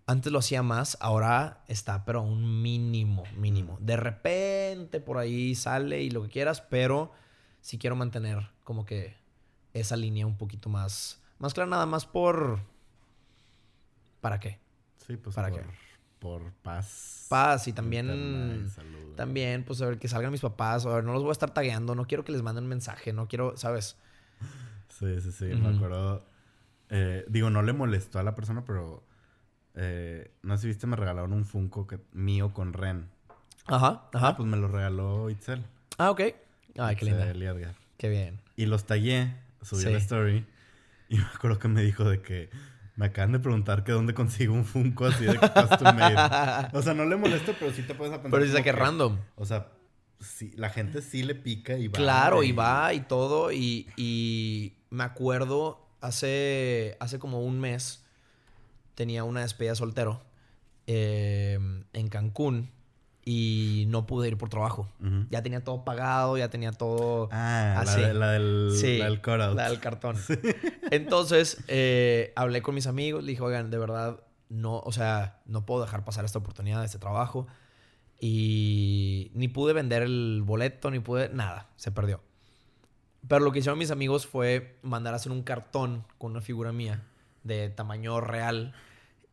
Antes 0.07 0.31
lo 0.33 0.39
hacía 0.41 0.63
más, 0.63 0.99
ahora 1.01 1.65
está, 1.67 2.05
pero 2.05 2.19
a 2.21 2.23
un 2.23 2.63
mínimo, 2.63 3.25
mínimo. 3.39 3.79
De 3.81 3.97
repente 3.97 5.01
por 5.01 5.17
ahí 5.17 5.55
sale 5.55 6.03
y 6.03 6.11
lo 6.11 6.23
que 6.25 6.29
quieras, 6.29 6.61
pero 6.61 7.11
sí 7.63 7.79
quiero 7.79 7.97
mantener 7.97 8.51
como 8.65 8.85
que 8.85 9.17
esa 9.73 9.97
línea 9.97 10.27
un 10.27 10.37
poquito 10.37 10.69
más, 10.69 11.23
más 11.39 11.55
clara, 11.55 11.71
nada 11.71 11.87
más 11.87 12.05
por... 12.05 12.61
¿Para 14.21 14.41
qué? 14.41 14.59
Sí, 15.07 15.17
pues 15.17 15.35
¿Para 15.35 15.49
por, 15.49 15.61
qué? 15.61 15.67
por 16.19 16.53
paz. 16.63 17.27
Paz 17.29 17.67
y 17.69 17.73
también... 17.73 18.65
y 18.67 18.69
salud. 18.71 19.15
También, 19.17 19.65
pues 19.65 19.81
a 19.81 19.87
ver, 19.87 19.99
que 19.99 20.09
salgan 20.09 20.33
mis 20.33 20.41
papás, 20.43 20.85
a 20.87 20.95
ver, 20.97 21.05
no 21.05 21.13
los 21.15 21.23
voy 21.23 21.31
a 21.31 21.33
estar 21.33 21.53
tagueando, 21.53 21.95
no 21.95 22.07
quiero 22.07 22.25
que 22.25 22.33
les 22.33 22.43
manden 22.43 22.67
mensaje, 22.67 23.13
no 23.13 23.27
quiero, 23.29 23.57
¿sabes? 23.57 23.97
Sí, 24.89 25.21
sí, 25.21 25.33
sí. 25.33 25.45
Me 25.47 25.75
acuerdo. 25.75 26.25
eh, 26.91 27.25
digo, 27.29 27.49
no 27.51 27.63
le 27.63 27.73
molestó 27.73 28.19
a 28.19 28.23
la 28.23 28.35
persona, 28.35 28.65
pero. 28.67 29.03
Eh, 29.75 30.31
no 30.43 30.57
sé 30.57 30.63
si 30.63 30.69
viste, 30.69 30.87
me 30.87 30.97
regalaron 30.97 31.33
un 31.33 31.45
Funko 31.45 31.87
que, 31.87 31.99
mío 32.13 32.53
con 32.53 32.73
Ren. 32.73 33.09
Ajá, 33.67 34.09
ajá. 34.13 34.29
Ah, 34.29 34.37
pues 34.37 34.49
me 34.49 34.57
lo 34.57 34.69
regaló 34.69 35.31
Itzel. 35.31 35.65
Ah, 35.99 36.11
ok. 36.11 36.21
Ay, 36.79 36.97
qué 36.97 37.05
linda. 37.05 37.33
Y 37.35 37.45
Edgar. 37.45 37.75
Qué 37.97 38.09
bien. 38.09 38.41
Y 38.57 38.67
los 38.67 38.85
tagué, 38.85 39.35
subí 39.63 39.83
Sí. 39.83 39.93
la 39.93 39.99
story. 39.99 40.47
Y 41.09 41.17
me 41.19 41.25
acuerdo 41.35 41.59
que 41.59 41.69
me 41.69 41.83
dijo 41.83 42.05
de 42.09 42.21
que. 42.21 42.51
Me 42.97 43.07
acaban 43.07 43.33
de 43.33 43.41
preguntar 43.41 43.83
que 43.83 43.91
dónde 43.91 44.15
consigo 44.15 44.55
un 44.55 44.65
Funko 44.65 45.07
así 45.07 45.25
de 45.25 45.37
custom 45.37 45.97
made. 45.97 46.69
O 46.73 46.81
sea, 46.81 46.95
no 46.95 47.05
le 47.05 47.17
molesta, 47.17 47.53
pero 47.59 47.73
sí 47.73 47.83
te 47.83 47.93
puedes 47.95 48.13
pensar. 48.15 48.31
Pero 48.31 48.45
dice 48.45 48.55
como 48.55 48.65
que 48.65 48.73
random. 48.73 49.19
O 49.35 49.45
sea, 49.45 49.73
sí, 50.21 50.53
la 50.55 50.71
gente 50.71 51.03
sí 51.03 51.25
le 51.25 51.35
pica 51.35 51.77
y 51.77 51.89
va. 51.89 51.95
Claro, 51.95 52.45
y 52.45 52.53
va 52.53 52.95
y 52.95 53.01
todo. 53.01 53.51
Y, 53.51 53.89
y 53.97 54.75
me 54.91 55.03
acuerdo 55.03 55.85
hace, 56.01 56.97
hace 57.01 57.19
como 57.19 57.43
un 57.43 57.59
mes 57.59 58.04
tenía 58.95 59.25
una 59.25 59.41
despedida 59.41 59.75
soltero 59.75 60.23
eh, 60.87 61.59
en 61.93 62.09
Cancún 62.09 62.71
y 63.25 63.87
no 63.89 64.07
pude 64.07 64.29
ir 64.29 64.37
por 64.37 64.51
trabajo. 64.51 64.89
Ya 65.31 65.43
tenía 65.43 65.65
todo 65.65 65.83
pagado, 65.85 66.37
ya 66.37 66.51
tenía 66.51 66.73
todo. 66.73 67.29
Ah, 67.33 67.81
así. 67.81 68.01
la, 68.01 68.07
de- 68.09 68.15
la 68.15 68.31
del, 68.33 68.71
Sí, 68.77 68.99
la 68.99 69.07
del 69.07 69.23
cutout. 69.23 69.57
La 69.57 69.71
del 69.71 69.81
cartón. 69.81 70.17
Entonces, 70.91 71.65
eh, 71.69 72.33
hablé 72.37 72.61
con 72.61 72.75
mis 72.75 72.87
amigos, 72.87 73.25
le 73.25 73.31
dije, 73.31 73.43
oigan, 73.43 73.71
de 73.71 73.79
verdad, 73.79 74.21
no, 74.51 74.79
o 74.81 74.93
sea, 74.93 75.41
no 75.47 75.65
puedo 75.65 75.81
dejar 75.83 76.05
pasar 76.05 76.25
esta 76.27 76.39
oportunidad, 76.39 76.85
este 76.85 76.99
trabajo. 76.99 77.47
Y 78.21 79.31
ni 79.35 79.49
pude 79.49 79.73
vender 79.73 80.03
el 80.03 80.43
boleto, 80.45 80.91
ni 80.91 80.99
pude, 81.01 81.29
nada, 81.31 81.69
se 81.77 81.91
perdió. 81.93 82.21
Pero 83.27 83.43
lo 83.45 83.53
que 83.53 83.59
hicieron 83.61 83.79
mis 83.79 83.91
amigos 83.91 84.27
fue 84.27 84.77
mandar 84.83 85.15
a 85.15 85.17
hacer 85.17 85.33
un 85.33 85.43
cartón 85.43 86.05
con 86.19 86.33
una 86.33 86.41
figura 86.43 86.73
mía 86.73 87.03
de 87.45 87.71
tamaño 87.71 88.21
real 88.21 88.75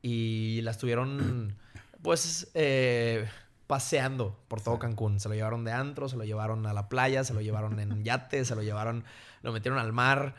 y 0.01 0.61
la 0.61 0.71
estuvieron, 0.71 1.57
pues, 2.01 2.51
eh, 2.53 3.27
paseando 3.67 4.37
por 4.47 4.61
todo 4.61 4.77
Cancún. 4.79 5.19
Se 5.19 5.29
lo 5.29 5.35
llevaron 5.35 5.63
de 5.63 5.71
antro, 5.71 6.09
se 6.09 6.17
lo 6.17 6.23
llevaron 6.23 6.65
a 6.67 6.73
la 6.73 6.89
playa, 6.89 7.23
se 7.23 7.33
lo 7.33 7.41
llevaron 7.41 7.79
en 7.79 8.03
yate, 8.03 8.45
se 8.45 8.55
lo 8.55 8.61
llevaron, 8.61 9.03
lo 9.41 9.51
metieron 9.51 9.79
al 9.79 9.93
mar. 9.93 10.35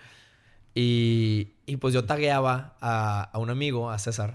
Y, 0.74 1.54
y 1.66 1.76
pues 1.76 1.92
yo 1.92 2.04
tagueaba 2.04 2.76
a, 2.80 3.24
a 3.24 3.38
un 3.38 3.50
amigo, 3.50 3.90
a 3.90 3.98
César, 3.98 4.35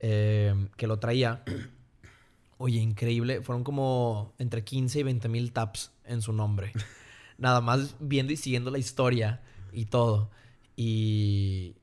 eh, 0.00 0.68
que 0.76 0.86
lo 0.86 0.98
traía. 0.98 1.44
Oye, 2.58 2.80
increíble. 2.80 3.42
Fueron 3.42 3.62
como 3.62 4.34
entre 4.38 4.64
15 4.64 5.00
y 5.00 5.02
20 5.04 5.28
mil 5.28 5.52
taps 5.52 5.92
en 6.04 6.22
su 6.22 6.32
nombre. 6.32 6.72
Nada 7.38 7.60
más 7.60 7.94
viendo 8.00 8.32
y 8.32 8.36
siguiendo 8.36 8.70
la 8.70 8.78
historia 8.78 9.40
y 9.72 9.86
todo. 9.86 10.30
Y, 10.76 11.76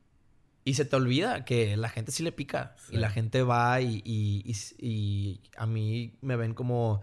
y 0.65 0.73
se 0.73 0.84
te 0.84 0.95
olvida 0.97 1.45
que 1.45 1.78
la 1.78 1.88
gente 1.89 2.12
sí 2.12 2.23
le 2.23 2.32
pica. 2.34 2.75
Sí. 2.88 2.95
Y 2.95 2.97
la 2.97 3.10
gente 3.10 3.43
va 3.43 3.80
y, 3.80 4.01
y- 4.04 4.43
y- 4.78 4.86
y 4.86 5.41
a 5.58 5.65
mí 5.65 6.13
me 6.21 6.36
ven 6.36 6.54
como 6.54 7.01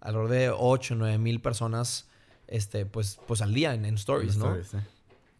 alrededor 0.00 0.30
de 0.30 0.50
8 0.50 0.94
o 0.94 0.96
9 0.98 1.18
mil 1.18 1.40
personas 1.40 2.06
este, 2.46 2.86
pues, 2.86 3.18
pues 3.26 3.42
al 3.42 3.52
día 3.54 3.74
en, 3.74 3.84
en 3.84 3.94
stories, 3.96 4.36
¿no? 4.36 4.54
Stories, 4.56 4.68
sí. 4.68 4.76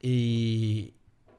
Y, 0.00 0.94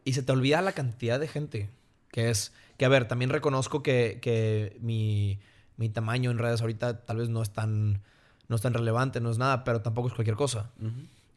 y 0.05 0.13
se 0.13 0.23
te 0.23 0.31
olvida 0.31 0.61
la 0.61 0.71
cantidad 0.71 1.19
de 1.19 1.27
gente 1.27 1.69
que 2.11 2.29
es. 2.29 2.53
Que 2.77 2.85
a 2.85 2.89
ver, 2.89 3.07
también 3.07 3.29
reconozco 3.29 3.83
que, 3.83 4.19
que 4.21 4.77
mi, 4.81 5.39
mi 5.77 5.89
tamaño 5.89 6.31
en 6.31 6.37
redes 6.37 6.61
ahorita 6.61 7.05
tal 7.05 7.17
vez 7.17 7.27
no 7.29 7.41
es 7.41 7.49
tan, 7.51 8.01
no 8.47 8.55
es 8.55 8.61
tan 8.61 8.73
relevante, 8.73 9.19
no 9.19 9.29
es 9.31 9.37
nada, 9.37 9.63
pero 9.65 9.81
tampoco 9.81 10.07
es 10.07 10.13
cualquier 10.13 10.37
cosa. 10.37 10.71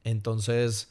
Entonces, 0.05 0.91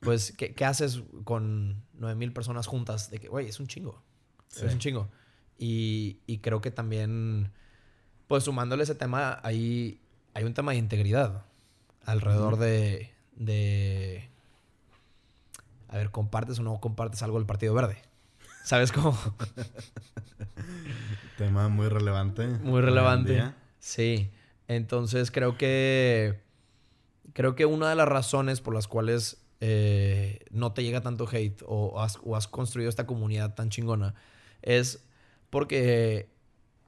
pues, 0.00 0.32
¿qué, 0.36 0.54
qué 0.54 0.64
haces 0.64 1.02
con 1.24 1.82
9000 1.94 2.32
personas 2.32 2.66
juntas? 2.66 3.10
De 3.10 3.18
que, 3.18 3.28
güey, 3.28 3.48
es 3.48 3.60
un 3.60 3.66
chingo. 3.66 4.02
Sí. 4.48 4.66
Es 4.66 4.72
un 4.72 4.78
chingo. 4.78 5.08
Y, 5.58 6.20
y 6.26 6.38
creo 6.38 6.60
que 6.60 6.70
también, 6.70 7.52
pues 8.26 8.44
sumándole 8.44 8.82
ese 8.82 8.94
tema, 8.94 9.38
hay, 9.42 10.00
hay 10.34 10.44
un 10.44 10.54
tema 10.54 10.72
de 10.72 10.78
integridad 10.78 11.44
alrededor 12.04 12.56
de, 12.58 13.12
de... 13.36 14.28
A 15.88 15.96
ver, 15.96 16.10
¿compartes 16.10 16.58
o 16.60 16.62
no 16.62 16.80
compartes 16.80 17.22
algo 17.22 17.38
del 17.38 17.46
Partido 17.46 17.74
Verde? 17.74 18.00
¿Sabes 18.64 18.92
cómo? 18.92 19.18
Tema 21.38 21.68
muy 21.68 21.88
relevante. 21.88 22.46
Muy 22.46 22.80
relevante. 22.80 23.52
Sí. 23.78 24.30
Entonces 24.68 25.30
creo 25.30 25.56
que. 25.56 26.40
Creo 27.32 27.54
que 27.54 27.66
una 27.66 27.88
de 27.88 27.96
las 27.96 28.06
razones 28.06 28.60
por 28.60 28.74
las 28.74 28.86
cuales 28.86 29.42
eh, 29.60 30.38
no 30.50 30.72
te 30.72 30.82
llega 30.82 31.00
tanto 31.02 31.28
hate 31.30 31.62
o 31.66 32.00
has, 32.00 32.18
o 32.24 32.34
has 32.36 32.48
construido 32.48 32.88
esta 32.88 33.06
comunidad 33.06 33.54
tan 33.54 33.68
chingona 33.70 34.14
es 34.62 35.04
porque 35.50 36.28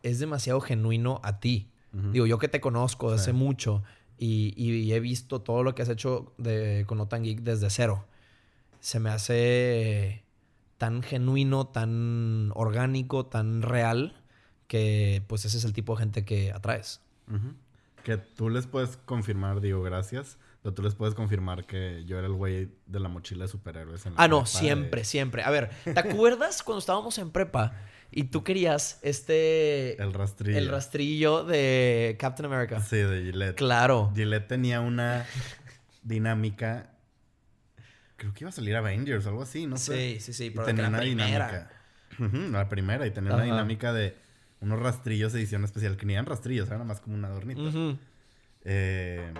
es 0.02 0.18
demasiado 0.18 0.60
genuino 0.60 1.20
a 1.22 1.38
ti. 1.40 1.68
Digo, 2.12 2.26
yo 2.26 2.38
que 2.38 2.48
te 2.48 2.60
conozco 2.60 3.10
desde 3.12 3.24
Sí. 3.24 3.30
hace 3.30 3.32
mucho 3.38 3.82
y, 4.16 4.54
y 4.56 4.92
he 4.94 5.00
visto 5.00 5.40
todo 5.42 5.62
lo 5.62 5.74
que 5.74 5.82
has 5.82 5.88
hecho 5.90 6.32
de, 6.38 6.84
con 6.86 6.98
Otan 7.00 7.22
Geek 7.24 7.40
desde 7.40 7.68
cero. 7.68 8.06
Se 8.80 8.98
me 9.00 9.10
hace 9.10 10.24
tan 10.78 11.02
genuino, 11.02 11.66
tan 11.66 12.50
orgánico, 12.54 13.26
tan 13.26 13.60
real, 13.62 14.14
que 14.68 15.22
pues 15.26 15.44
ese 15.44 15.58
es 15.58 15.64
el 15.64 15.72
tipo 15.74 15.94
de 15.94 16.00
gente 16.00 16.24
que 16.24 16.50
atraes. 16.52 17.00
Que 18.04 18.16
tú 18.16 18.48
les 18.48 18.66
puedes 18.66 18.96
confirmar, 18.96 19.60
digo, 19.60 19.82
gracias. 19.82 20.38
Pero 20.62 20.74
tú 20.74 20.82
les 20.82 20.94
puedes 20.94 21.14
confirmar 21.14 21.66
que 21.66 22.04
yo 22.06 22.18
era 22.18 22.26
el 22.28 22.34
güey 22.34 22.68
de 22.86 23.00
la 23.00 23.08
mochila 23.08 23.44
de 23.44 23.48
superhéroes. 23.48 24.06
En 24.06 24.14
la 24.14 24.22
Ah, 24.22 24.28
no, 24.28 24.40
de- 24.42 24.46
siempre, 24.46 25.04
siempre. 25.04 25.42
A 25.42 25.50
ver, 25.50 25.70
¿te 25.84 25.90
acuerdas 25.98 26.62
cuando 26.62 26.78
estábamos 26.78 27.18
en 27.18 27.30
prepa 27.32 27.74
y 28.12 28.24
tú 28.24 28.44
querías 28.44 29.00
este... 29.02 30.00
El 30.00 30.12
rastrillo. 30.12 30.58
el 30.58 30.68
rastrillo 30.68 31.44
de 31.44 32.16
Captain 32.20 32.46
America? 32.46 32.80
Sí, 32.80 32.96
de 32.98 33.22
Gillette. 33.24 33.56
Claro. 33.56 34.12
Gillette 34.14 34.46
tenía 34.46 34.80
una 34.80 35.26
dinámica. 36.02 36.90
Creo 38.16 38.32
que 38.32 38.44
iba 38.44 38.50
a 38.50 38.52
salir 38.52 38.76
Avengers 38.76 39.26
algo 39.26 39.42
así, 39.42 39.66
no 39.66 39.76
sé. 39.76 40.14
Sí, 40.14 40.20
sí, 40.20 40.32
sí, 40.32 40.44
Y 40.46 40.64
tenía 40.64 40.88
una 40.88 40.98
primera. 41.00 41.68
dinámica. 42.18 42.56
La 42.58 42.68
primera. 42.68 43.04
Y 43.06 43.10
tenía 43.10 43.32
una 43.32 43.42
Ajá. 43.42 43.50
dinámica 43.52 43.92
de 43.92 44.16
unos 44.60 44.78
rastrillos 44.78 45.32
de 45.32 45.40
edición 45.40 45.64
especial 45.64 45.96
que 45.96 46.06
ni 46.06 46.12
eran 46.12 46.26
rastrillos, 46.26 46.68
eran 46.68 46.86
más 46.86 47.00
como 47.00 47.16
un 47.16 47.24
adornito. 47.24 47.98
Eh, 48.64 49.32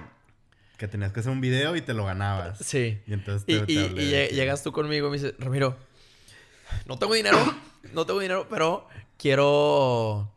que 0.83 0.89
tenías 0.89 1.13
que 1.13 1.21
hacer 1.21 1.31
un 1.31 1.41
video 1.41 1.77
y 1.77 1.81
te 1.81 1.95
lo 1.95 2.05
ganabas. 2.05 2.59
Sí. 2.59 3.01
Y 3.07 3.13
entonces 3.13 3.45
Y, 3.47 3.61
te, 3.61 3.67
te 3.67 3.73
y- 3.73 3.79
hablé 3.79 4.29
y 4.33 4.35
llegas 4.35 4.65
tú 4.65 4.73
conmigo 4.73 5.07
y 5.07 5.11
me 5.13 5.17
dices, 5.17 5.35
Ramiro, 5.39 5.77
no 6.87 6.99
tengo 6.99 7.15
dinero, 7.15 7.39
no 7.93 8.05
tengo 8.05 8.19
dinero, 8.19 8.47
pero 8.51 8.89
quiero... 9.17 10.29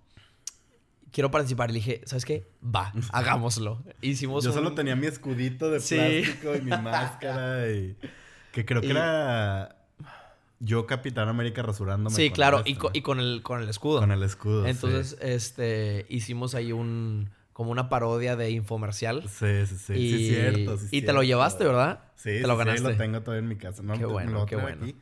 Quiero 1.12 1.32
participar. 1.32 1.70
Y 1.70 1.74
le 1.74 1.80
dije, 1.80 2.02
¿sabes 2.06 2.26
qué? 2.26 2.46
Va, 2.64 2.92
hagámoslo. 3.12 3.82
Hicimos 4.02 4.44
Yo 4.44 4.52
solo 4.52 4.74
tenía 4.74 4.96
mi 4.96 5.08
escudito 5.08 5.72
de 5.72 5.80
Sí. 5.80 5.96
plástico 5.96 6.56
y 6.56 6.62
mi 6.62 6.72
máscara 6.82 7.72
y... 7.72 7.96
Que 8.52 8.66
creo 8.66 8.82
que 8.82 8.88
Y- 8.88 8.92
era... 8.92 9.78
Yo, 10.60 10.86
Capitán 10.88 11.28
América, 11.28 11.64
rasurándome. 11.64 12.16
Sí, 12.16 12.30
claro, 12.32 12.62
y, 12.66 12.76
co- 12.76 12.88
¿no? 12.90 12.92
y 12.94 13.02
con, 13.02 13.20
el, 13.20 13.42
con 13.44 13.62
el 13.62 13.68
escudo. 13.70 14.00
Con 14.00 14.12
el 14.12 14.24
escudo, 14.24 14.66
Entonces, 14.68 15.18
este, 15.22 16.06
hicimos 16.10 16.54
ahí 16.56 16.72
un... 16.72 17.30
Como 17.56 17.72
una 17.72 17.88
parodia 17.88 18.36
de 18.36 18.52
infomercial. 18.52 19.24
Sí, 19.30 19.65
sí, 19.65 19.78
sí. 19.78 19.94
y, 19.94 20.12
Sí, 20.12 20.30
cierto. 20.30 20.78
sí, 20.78 20.88
y 20.91 21.02
te 21.04 21.13
lo 21.13 21.24
llevaste, 21.24 21.63
¿verdad? 21.63 22.02
Sí, 22.15 22.24
Te 22.32 22.39
sí, 22.41 22.46
lo 22.46 22.52
sí, 22.52 22.58
ganaste. 22.60 22.82
lo 22.82 22.98
tengo 22.98 23.22
todavía 23.22 23.44
en 23.44 23.48
mi 23.48 23.56
casa. 23.56 23.82
No, 23.82 23.98
Qué 23.98 24.04
bueno, 24.04 24.32
lo 24.32 24.46
qué 24.46 24.58
bueno. 24.58 24.84
aquí. 24.84 24.98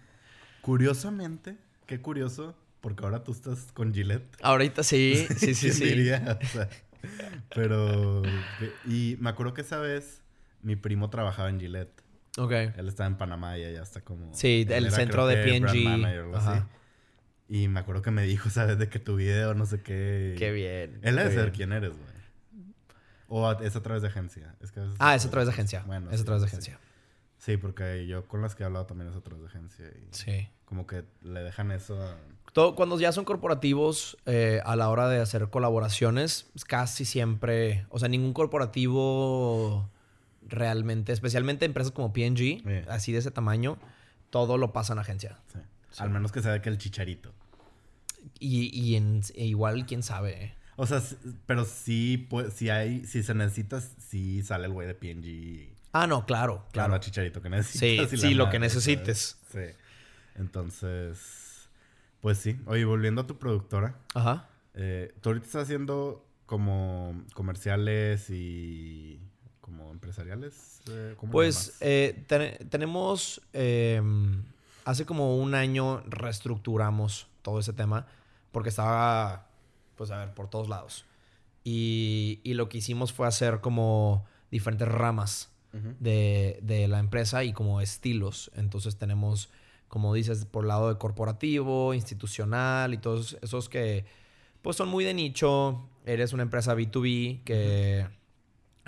Curiosamente, 0.61 1.57
qué 1.87 1.99
curioso, 1.99 2.55
porque 2.79 3.03
ahora 3.05 3.23
tú 3.23 3.31
estás 3.31 3.71
con 3.73 3.91
Gillette. 3.91 4.37
Ahorita 4.43 4.83
sí, 4.83 5.25
sí, 5.35 5.55
sí, 5.55 5.61
¿Quién 5.71 5.73
sí. 5.73 5.83
diría? 5.83 6.37
O 6.43 6.45
sea, 6.45 6.69
pero... 7.55 8.21
Y 8.85 9.17
me 9.19 9.31
acuerdo 9.31 9.55
que 9.55 9.61
esa 9.61 9.79
vez 9.79 10.21
mi 10.61 10.75
primo 10.75 11.09
trabajaba 11.09 11.49
en 11.49 11.59
Gillette. 11.59 12.03
Ok. 12.37 12.51
Él 12.51 12.87
estaba 12.87 13.07
en 13.07 13.17
Panamá 13.17 13.57
y 13.57 13.63
allá 13.63 13.81
está 13.81 14.01
como... 14.01 14.31
Sí, 14.35 14.67
el 14.69 14.85
era, 14.85 14.91
centro 14.95 15.25
de 15.25 15.59
manager 15.59 16.25
así. 16.35 16.49
Ajá. 16.49 16.67
Y 17.49 17.67
me 17.67 17.79
acuerdo 17.79 18.03
que 18.03 18.11
me 18.11 18.21
dijo, 18.23 18.49
¿sabes? 18.51 18.77
De 18.77 18.89
que 18.89 18.99
tu 18.99 19.15
video, 19.15 19.55
no 19.55 19.65
sé 19.65 19.81
qué. 19.81 20.35
Qué 20.37 20.51
bien. 20.51 20.99
Él 21.01 21.15
debe 21.15 21.33
saber 21.33 21.51
quién 21.51 21.71
eres, 21.71 21.89
güey. 21.91 22.12
¿O 23.27 23.51
es 23.51 23.75
a 23.75 23.81
través 23.81 24.01
de 24.01 24.09
agencia? 24.09 24.55
ah, 24.99 25.15
es 25.15 25.25
a 25.25 25.29
través 25.29 25.47
de 25.47 25.53
agencia. 25.53 25.83
Bueno, 25.85 26.11
es 26.11 26.21
a 26.21 26.25
través 26.25 26.41
de 26.41 26.47
agencia. 26.47 26.79
Sí. 27.37 27.57
porque 27.57 28.07
yo 28.07 28.25
con 28.27 28.41
las 28.41 28.55
que 28.55 28.63
he 28.63 28.65
hablado 28.65 28.85
también 28.85 29.09
es 29.09 29.15
a 29.15 29.21
través 29.21 29.41
de 29.41 29.47
agencia. 29.47 29.85
sí. 30.11 30.49
Como 30.65 30.87
que 30.87 31.03
le 31.21 31.41
dejan 31.41 31.71
eso 31.71 32.01
a... 32.01 32.17
Todo, 32.51 32.73
cuando 32.73 32.99
ya 32.99 33.11
son 33.11 33.25
corporativos, 33.25 34.17
eh, 34.25 34.59
a 34.65 34.75
la 34.75 34.89
hora 34.89 35.07
de 35.07 35.19
hacer 35.19 35.49
colaboraciones, 35.49 36.49
casi 36.67 37.05
siempre, 37.05 37.85
o 37.89 37.99
sea, 37.99 38.09
ningún 38.09 38.33
corporativo 38.33 39.87
realmente, 40.47 41.11
especialmente 41.11 41.65
empresas 41.65 41.91
como 41.91 42.11
PNG, 42.11 42.87
así 42.89 43.11
de 43.11 43.19
ese 43.19 43.29
tamaño, 43.29 43.77
todo 44.31 44.57
lo 44.57 44.73
pasa 44.73 44.93
en 44.93 44.99
agencia. 44.99 45.39
Sí. 45.51 45.59
Al 45.99 46.09
menos 46.09 46.31
que 46.31 46.41
sea 46.41 46.59
que 46.59 46.69
el 46.69 46.79
chicharito. 46.79 47.31
Y, 48.39 48.75
y 48.79 48.95
en, 48.95 49.21
e 49.35 49.45
igual, 49.45 49.85
quién 49.85 50.01
sabe. 50.01 50.55
O 50.75 50.87
sea, 50.87 51.01
pero 51.45 51.65
sí, 51.65 52.27
pues, 52.29 52.53
si 52.53 52.69
hay, 52.69 53.05
si 53.05 53.23
se 53.23 53.33
necesita, 53.33 53.81
sí 53.81 54.41
sale 54.43 54.65
el 54.65 54.73
güey 54.73 54.87
de 54.87 54.95
PNG. 54.95 55.75
Ah, 55.91 56.07
no, 56.07 56.25
claro, 56.25 56.65
claro. 56.71 56.97
chicharito 56.97 57.41
que 57.41 57.49
necesites. 57.49 58.09
Sí, 58.09 58.17
sí, 58.17 58.33
lo 58.33 58.49
que 58.49 58.57
necesites. 58.59 59.37
Sí. 59.51 59.59
Entonces, 60.35 61.69
pues 62.21 62.39
sí. 62.39 62.59
Oye, 62.65 62.85
volviendo 62.85 63.21
a 63.21 63.27
tu 63.27 63.37
productora. 63.37 63.95
Ajá. 64.15 64.47
Eh, 64.73 65.13
tú 65.21 65.29
ahorita 65.29 65.45
estás 65.45 65.63
haciendo 65.63 66.25
como 66.45 67.23
comerciales 67.33 68.29
y 68.29 69.19
como 69.61 69.91
empresariales. 69.91 70.81
Eh, 70.89 71.15
pues 71.31 71.77
eh, 71.79 72.25
tenemos 72.69 73.41
em, 73.53 74.43
hace 74.85 75.05
como 75.05 75.37
un 75.37 75.55
año 75.55 76.03
reestructuramos 76.07 77.27
todo 77.41 77.59
ese 77.59 77.73
tema 77.73 78.07
porque 78.51 78.69
estaba, 78.69 79.47
pues 80.03 80.11
a 80.11 80.17
ver, 80.17 80.33
por 80.33 80.49
todos 80.49 80.67
lados. 80.67 81.05
Y, 81.63 82.41
lo 82.43 82.67
que 82.67 82.79
hicimos 82.79 83.13
fue 83.13 83.25
hacer 83.25 83.61
como 83.61 84.25
diferentes 84.51 84.85
ramas 84.85 85.49
de, 85.71 86.85
la 86.89 86.99
empresa 86.99 87.45
y 87.45 87.53
como 87.53 87.79
estilos. 87.79 88.51
Entonces 88.55 88.97
tenemos, 88.97 89.49
como 89.87 90.13
dices, 90.13 90.43
por 90.43 90.65
el 90.65 90.67
lado 90.67 90.89
de 90.89 90.97
corporativo, 90.97 91.93
institucional 91.93 92.93
y 92.93 92.97
todos 92.97 93.37
esos 93.41 93.69
que 93.69 94.03
pues 94.61 94.75
son 94.75 94.89
muy 94.89 95.05
de 95.05 95.13
nicho. 95.13 95.87
Eres 96.05 96.33
una 96.33 96.43
empresa 96.43 96.75
B2B 96.75 97.45
que 97.45 98.05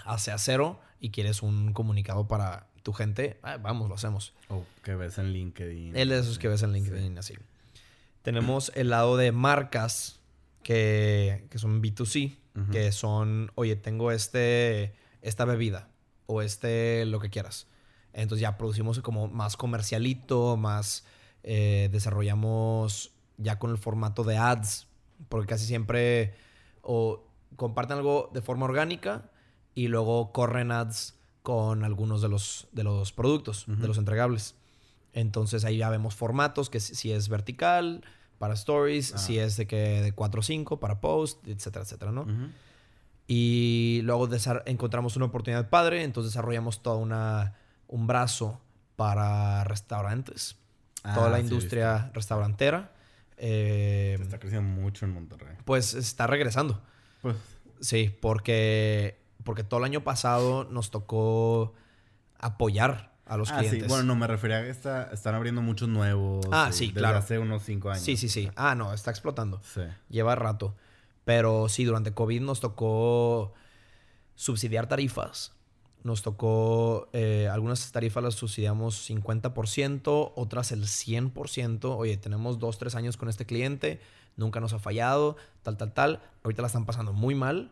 hace 0.03 0.33
acero 0.33 0.81
y 0.99 1.11
quieres 1.11 1.41
un 1.41 1.71
comunicado 1.71 2.27
para 2.27 2.67
tu 2.83 2.91
gente, 2.91 3.39
ah, 3.41 3.55
vamos, 3.55 3.87
lo 3.87 3.95
hacemos. 3.95 4.33
O 4.49 4.65
que 4.83 4.95
ves 4.95 5.17
en 5.17 5.31
LinkedIn. 5.31 5.95
El 5.95 6.09
de 6.09 6.19
esos 6.19 6.37
que 6.39 6.49
ves 6.49 6.61
en 6.61 6.73
LinkedIn, 6.73 7.17
así. 7.17 7.35
Tenemos 8.21 8.73
el 8.75 8.89
lado 8.89 9.15
de 9.15 9.31
marcas 9.31 10.19
que, 10.65 11.47
son 11.57 11.79
B2C, 11.79 12.37
que 12.71 12.91
son, 12.91 13.51
oye, 13.53 13.75
tengo 13.75 14.11
este, 14.11 14.95
esta 15.21 15.45
bebida 15.45 15.89
o 16.25 16.41
este 16.41 17.05
lo 17.05 17.19
que 17.19 17.29
quieras. 17.29 17.67
Entonces 18.13 18.41
ya 18.41 18.57
producimos 18.57 18.99
como 19.01 19.27
más 19.27 19.57
comercialito, 19.57 20.57
más 20.57 21.05
eh, 21.43 21.89
desarrollamos 21.91 23.11
ya 23.37 23.59
con 23.59 23.69
el 23.69 23.77
formato 23.77 24.23
de 24.23 24.37
ads, 24.37 24.87
porque 25.29 25.47
casi 25.47 25.67
siempre 25.67 26.33
o 26.81 27.27
comparten 27.57 27.97
algo 27.97 28.31
de 28.33 28.41
forma 28.41 28.65
orgánica 28.65 29.29
y 29.75 29.87
luego 29.87 30.31
corren 30.31 30.71
ads 30.71 31.15
con 31.43 31.83
algunos 31.83 32.23
de 32.23 32.29
los, 32.29 32.67
de 32.71 32.83
los 32.83 33.11
productos, 33.11 33.65
de 33.67 33.87
los 33.87 33.99
entregables. 33.99 34.55
Entonces 35.13 35.63
ahí 35.63 35.77
ya 35.77 35.91
vemos 35.91 36.15
formatos, 36.15 36.71
que 36.71 36.79
si 36.79 37.11
es 37.11 37.29
vertical, 37.29 38.03
para 38.37 38.53
stories, 38.53 39.13
ah. 39.13 39.17
si 39.17 39.39
es 39.39 39.57
de 39.57 39.67
que 39.67 40.01
de 40.01 40.11
4 40.11 40.39
o 40.39 40.43
5, 40.43 40.79
para 40.79 40.99
post, 40.99 41.45
etcétera, 41.47 41.83
etcétera, 41.83 42.11
¿no? 42.11 42.25
Y 43.27 44.01
luego 44.03 44.29
encontramos 44.65 45.15
una 45.15 45.25
oportunidad 45.25 45.69
padre, 45.69 46.03
entonces 46.03 46.33
desarrollamos 46.33 46.83
todo 46.83 46.97
una, 46.97 47.55
un 47.87 48.07
brazo 48.07 48.61
para 48.95 49.63
restaurantes. 49.63 50.57
toda 51.01 51.29
la 51.29 51.37
ah, 51.37 51.39
industria 51.39 52.11
restaurantera. 52.13 52.91
Eh, 53.37 54.17
está 54.21 54.39
creciendo 54.39 54.69
mucho 54.69 55.05
en 55.05 55.13
Monterrey. 55.13 55.55
Pues 55.65 55.93
está 55.93 56.27
regresando. 56.27 56.81
Pues. 57.21 57.35
Sí, 57.81 58.15
porque 58.21 59.25
porque 59.45 59.63
todo 59.63 59.79
el 59.79 59.85
año 59.85 60.03
pasado 60.03 60.65
nos 60.65 60.91
tocó 60.91 61.73
apoyar 62.39 63.14
a 63.25 63.37
los 63.37 63.51
ah, 63.51 63.59
clientes. 63.59 63.83
Sí. 63.83 63.87
Bueno, 63.87 64.03
no, 64.03 64.15
me 64.15 64.27
refería 64.27 64.59
a 64.59 64.63
que 64.63 64.69
están 64.69 65.35
abriendo 65.35 65.61
muchos 65.61 65.89
nuevos. 65.89 66.45
Ah, 66.51 66.71
sí, 66.71 66.91
claro. 66.91 67.17
hace 67.17 67.39
unos 67.39 67.63
cinco 67.63 67.89
años. 67.89 68.03
Sí, 68.03 68.17
sí, 68.17 68.29
sí. 68.29 68.49
Ah, 68.55 68.75
no, 68.75 68.93
está 68.93 69.11
explotando. 69.11 69.61
Sí. 69.63 69.81
Lleva 70.09 70.35
rato. 70.35 70.75
Pero 71.23 71.69
sí, 71.69 71.83
durante 71.85 72.13
COVID 72.13 72.41
nos 72.41 72.59
tocó 72.59 73.53
subsidiar 74.35 74.87
tarifas. 74.87 75.53
Nos 76.03 76.21
tocó, 76.21 77.09
eh, 77.13 77.49
algunas 77.51 77.91
tarifas 77.91 78.23
las 78.23 78.35
subsidiamos 78.35 79.09
50%, 79.09 80.33
otras 80.35 80.71
el 80.71 80.83
100%. 80.83 81.95
Oye, 81.97 82.17
tenemos 82.17 82.59
dos, 82.59 82.77
tres 82.77 82.93
años 82.93 83.17
con 83.17 83.27
este 83.27 83.47
cliente, 83.47 83.99
nunca 84.35 84.59
nos 84.59 84.73
ha 84.73 84.79
fallado, 84.79 85.35
tal, 85.63 85.77
tal, 85.77 85.93
tal. 85.93 86.21
Ahorita 86.43 86.61
la 86.61 86.67
están 86.67 86.85
pasando 86.85 87.11
muy 87.11 87.33
mal. 87.33 87.71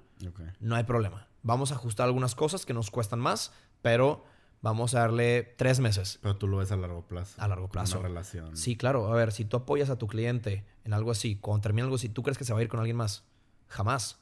No 0.60 0.76
hay 0.76 0.84
problema 0.84 1.28
vamos 1.43 1.72
a 1.72 1.76
ajustar 1.76 2.08
algunas 2.08 2.34
cosas 2.34 2.66
que 2.66 2.74
nos 2.74 2.89
cuestan 2.89 3.20
más, 3.20 3.51
pero 3.82 4.26
vamos 4.64 4.95
a 4.95 5.01
darle 5.01 5.43
tres 5.57 5.80
meses. 5.80 6.18
Pero 6.22 6.38
tú 6.38 6.47
lo 6.47 6.57
ves 6.57 6.72
a 6.72 6.78
largo 6.78 7.05
plazo. 7.05 7.39
A 7.39 7.47
largo 7.47 7.70
plazo. 7.70 7.99
Una 7.99 8.07
relación. 8.07 8.57
Sí, 8.57 8.76
claro. 8.76 9.11
A 9.11 9.16
ver, 9.16 9.32
si 9.32 9.45
tú 9.45 9.57
apoyas 9.57 9.91
a 9.91 9.97
tu 9.97 10.07
cliente 10.07 10.64
en 10.86 10.93
algo 10.93 11.11
así, 11.11 11.36
cuando 11.36 11.61
termina 11.61 11.84
algo 11.84 11.97
así, 11.97 12.09
¿tú 12.09 12.24
crees 12.24 12.38
que 12.38 12.45
se 12.45 12.53
va 12.53 12.59
a 12.59 12.64
ir 12.64 12.70
con 12.70 12.80
alguien 12.80 12.95
más? 12.97 13.26
Jamás. 13.68 14.20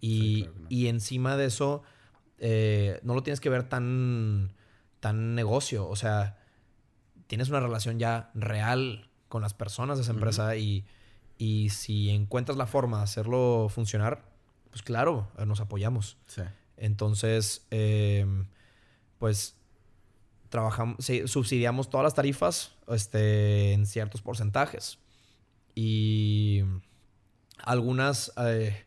y, 0.00 0.48
y, 0.70 0.86
encima 0.86 1.36
de 1.36 1.46
eso, 1.46 1.82
eh, 2.38 2.98
no 3.02 3.14
lo 3.14 3.22
tienes 3.22 3.40
que 3.40 3.50
ver 3.50 3.68
tan, 3.68 4.54
tan 5.00 5.34
negocio. 5.34 5.86
O 5.88 5.96
sea, 5.96 6.38
tienes 7.26 7.50
una 7.50 7.60
relación 7.60 7.98
ya 7.98 8.30
real 8.34 9.10
con 9.28 9.42
las 9.42 9.54
personas 9.54 9.98
de 9.98 10.04
esa 10.04 10.12
empresa 10.12 10.56
y, 10.56 10.86
y 11.36 11.70
si 11.70 12.10
encuentras 12.10 12.56
la 12.56 12.66
forma 12.66 12.98
de 12.98 13.04
hacerlo 13.04 13.66
funcionar, 13.68 14.24
pues 14.70 14.82
claro, 14.82 15.28
nos 15.44 15.60
apoyamos. 15.60 16.16
Sí. 16.26 16.42
Entonces, 16.76 17.66
em, 17.70 18.46
pues 19.18 19.59
trabajamos, 20.50 20.98
subsidiamos 21.26 21.88
todas 21.88 22.04
las 22.04 22.14
tarifas 22.14 22.72
este, 22.88 23.72
en 23.72 23.86
ciertos 23.86 24.20
porcentajes. 24.20 24.98
Y 25.74 26.62
algunas... 27.62 28.32
Eh, 28.36 28.84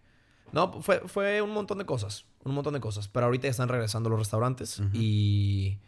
no, 0.51 0.81
fue, 0.83 0.99
fue, 1.07 1.41
un 1.41 1.51
montón 1.51 1.79
de 1.79 1.85
cosas. 1.85 2.25
Un 2.43 2.53
montón 2.53 2.75
de 2.75 2.79
cosas. 2.79 3.07
Pero 3.07 3.25
ahorita 3.25 3.47
ya 3.47 3.51
están 3.51 3.69
regresando 3.69 4.09
los 4.09 4.19
restaurantes. 4.19 4.81
Y... 4.93 5.79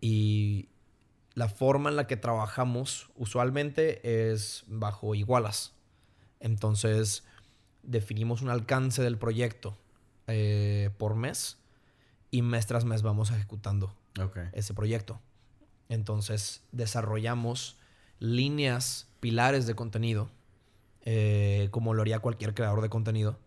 Y 0.00 0.68
la 1.34 1.48
forma 1.48 1.90
en 1.90 1.96
la 1.96 2.08
que 2.08 2.16
trabajamos 2.16 3.10
usualmente 3.14 4.32
es 4.32 4.64
bajo 4.66 5.14
igualas. 5.14 5.74
Entonces, 6.40 7.24
definimos 7.84 8.42
un 8.42 8.48
alcance 8.48 9.02
del 9.02 9.16
proyecto 9.16 9.78
eh, 10.26 10.90
por 10.98 11.14
mes 11.14 11.58
y 12.32 12.42
mes 12.42 12.66
tras 12.66 12.84
mes 12.84 13.02
vamos 13.02 13.30
ejecutando 13.30 13.94
ese 14.52 14.74
proyecto. 14.74 15.20
Entonces 15.88 16.62
desarrollamos 16.72 17.78
líneas, 18.18 19.08
pilares 19.20 19.66
de 19.66 19.74
contenido, 19.74 20.30
eh, 21.02 21.68
como 21.70 21.94
lo 21.94 22.02
haría 22.02 22.20
cualquier 22.20 22.54
creador 22.54 22.80
de 22.82 22.88
contenido. 22.88 23.38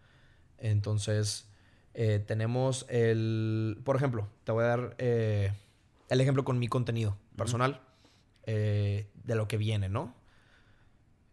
Entonces 0.57 1.47
eh, 1.93 2.23
tenemos 2.25 2.85
el, 2.89 3.79
por 3.83 3.95
ejemplo, 3.95 4.27
te 4.43 4.51
voy 4.51 4.63
a 4.63 4.67
dar 4.67 4.95
el 4.97 6.21
ejemplo 6.21 6.43
con 6.43 6.59
mi 6.59 6.67
contenido 6.67 7.17
personal 7.35 7.81
de 8.45 9.35
lo 9.35 9.47
que 9.47 9.57
viene, 9.57 9.89
¿no? 9.89 10.13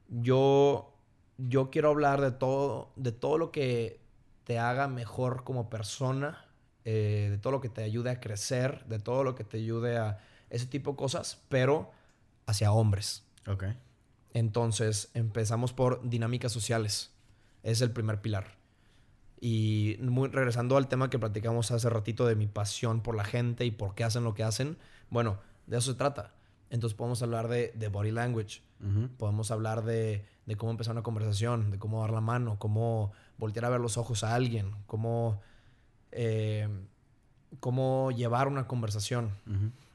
Yo, 0.08 0.94
yo 1.36 1.70
quiero 1.70 1.90
hablar 1.90 2.20
de 2.20 2.32
todo, 2.32 2.90
de 2.96 3.12
todo 3.12 3.38
lo 3.38 3.50
que 3.50 4.00
te 4.44 4.58
haga 4.58 4.88
mejor 4.88 5.44
como 5.44 5.70
persona, 5.70 6.41
eh, 6.84 7.28
de 7.30 7.38
todo 7.38 7.52
lo 7.52 7.60
que 7.60 7.68
te 7.68 7.82
ayude 7.82 8.10
a 8.10 8.20
crecer, 8.20 8.84
de 8.86 8.98
todo 8.98 9.24
lo 9.24 9.34
que 9.34 9.44
te 9.44 9.58
ayude 9.58 9.98
a 9.98 10.18
ese 10.50 10.66
tipo 10.66 10.92
de 10.92 10.96
cosas, 10.96 11.40
pero 11.48 11.90
hacia 12.46 12.72
hombres. 12.72 13.24
Ok. 13.46 13.64
Entonces 14.34 15.10
empezamos 15.14 15.72
por 15.72 16.08
dinámicas 16.08 16.52
sociales. 16.52 17.10
Es 17.62 17.80
el 17.80 17.90
primer 17.90 18.20
pilar. 18.20 18.56
Y 19.40 19.96
muy, 20.00 20.28
regresando 20.28 20.76
al 20.76 20.88
tema 20.88 21.10
que 21.10 21.18
platicamos 21.18 21.70
hace 21.70 21.90
ratito 21.90 22.26
de 22.26 22.36
mi 22.36 22.46
pasión 22.46 23.00
por 23.00 23.16
la 23.16 23.24
gente 23.24 23.64
y 23.64 23.70
por 23.70 23.94
qué 23.94 24.04
hacen 24.04 24.24
lo 24.24 24.34
que 24.34 24.44
hacen, 24.44 24.78
bueno, 25.10 25.38
de 25.66 25.78
eso 25.78 25.92
se 25.92 25.98
trata. 25.98 26.32
Entonces 26.70 26.96
podemos 26.96 27.22
hablar 27.22 27.48
de, 27.48 27.88
body 27.92 28.12
language, 28.12 28.62
podemos 29.18 29.50
hablar 29.50 29.84
de, 29.84 30.24
de, 30.46 30.56
cómo 30.56 30.70
empezar 30.70 30.92
una 30.92 31.02
conversación, 31.02 31.70
de 31.70 31.78
cómo 31.78 32.00
dar 32.00 32.10
la 32.10 32.20
mano, 32.20 32.58
cómo 32.58 33.12
voltear 33.36 33.66
a 33.66 33.68
ver 33.68 33.80
los 33.80 33.98
ojos 33.98 34.24
a 34.24 34.34
alguien, 34.34 34.70
cómo, 34.86 35.40
eh, 36.12 36.68
cómo 37.60 38.10
llevar 38.10 38.48
una 38.48 38.66
conversación 38.66 39.30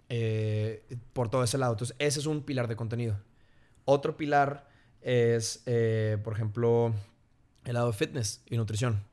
eh, 0.10 0.84
por 1.14 1.30
todo 1.30 1.44
ese 1.44 1.58
lado. 1.58 1.74
Entonces, 1.74 1.96
ese 2.00 2.20
es 2.20 2.26
un 2.26 2.44
pilar 2.44 2.68
de 2.68 2.76
contenido. 2.76 3.18
Otro 3.86 4.18
pilar 4.18 4.68
es, 5.02 5.64
eh, 5.66 6.18
por 6.24 6.34
ejemplo, 6.34 6.94
el 7.66 7.74
lado 7.74 7.88
de 7.88 7.94
fitness 7.94 8.42
y 8.48 8.58
nutrición. 8.58 9.04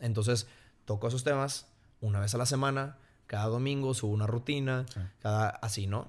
Entonces, 0.00 0.46
toco 0.84 1.08
esos 1.08 1.24
temas 1.24 1.66
una 2.00 2.20
vez 2.20 2.34
a 2.34 2.38
la 2.38 2.46
semana, 2.46 2.98
cada 3.26 3.46
domingo 3.46 3.94
subo 3.94 4.12
una 4.12 4.26
rutina, 4.26 4.86
cada 5.20 5.48
así, 5.48 5.86
¿no? 5.86 6.08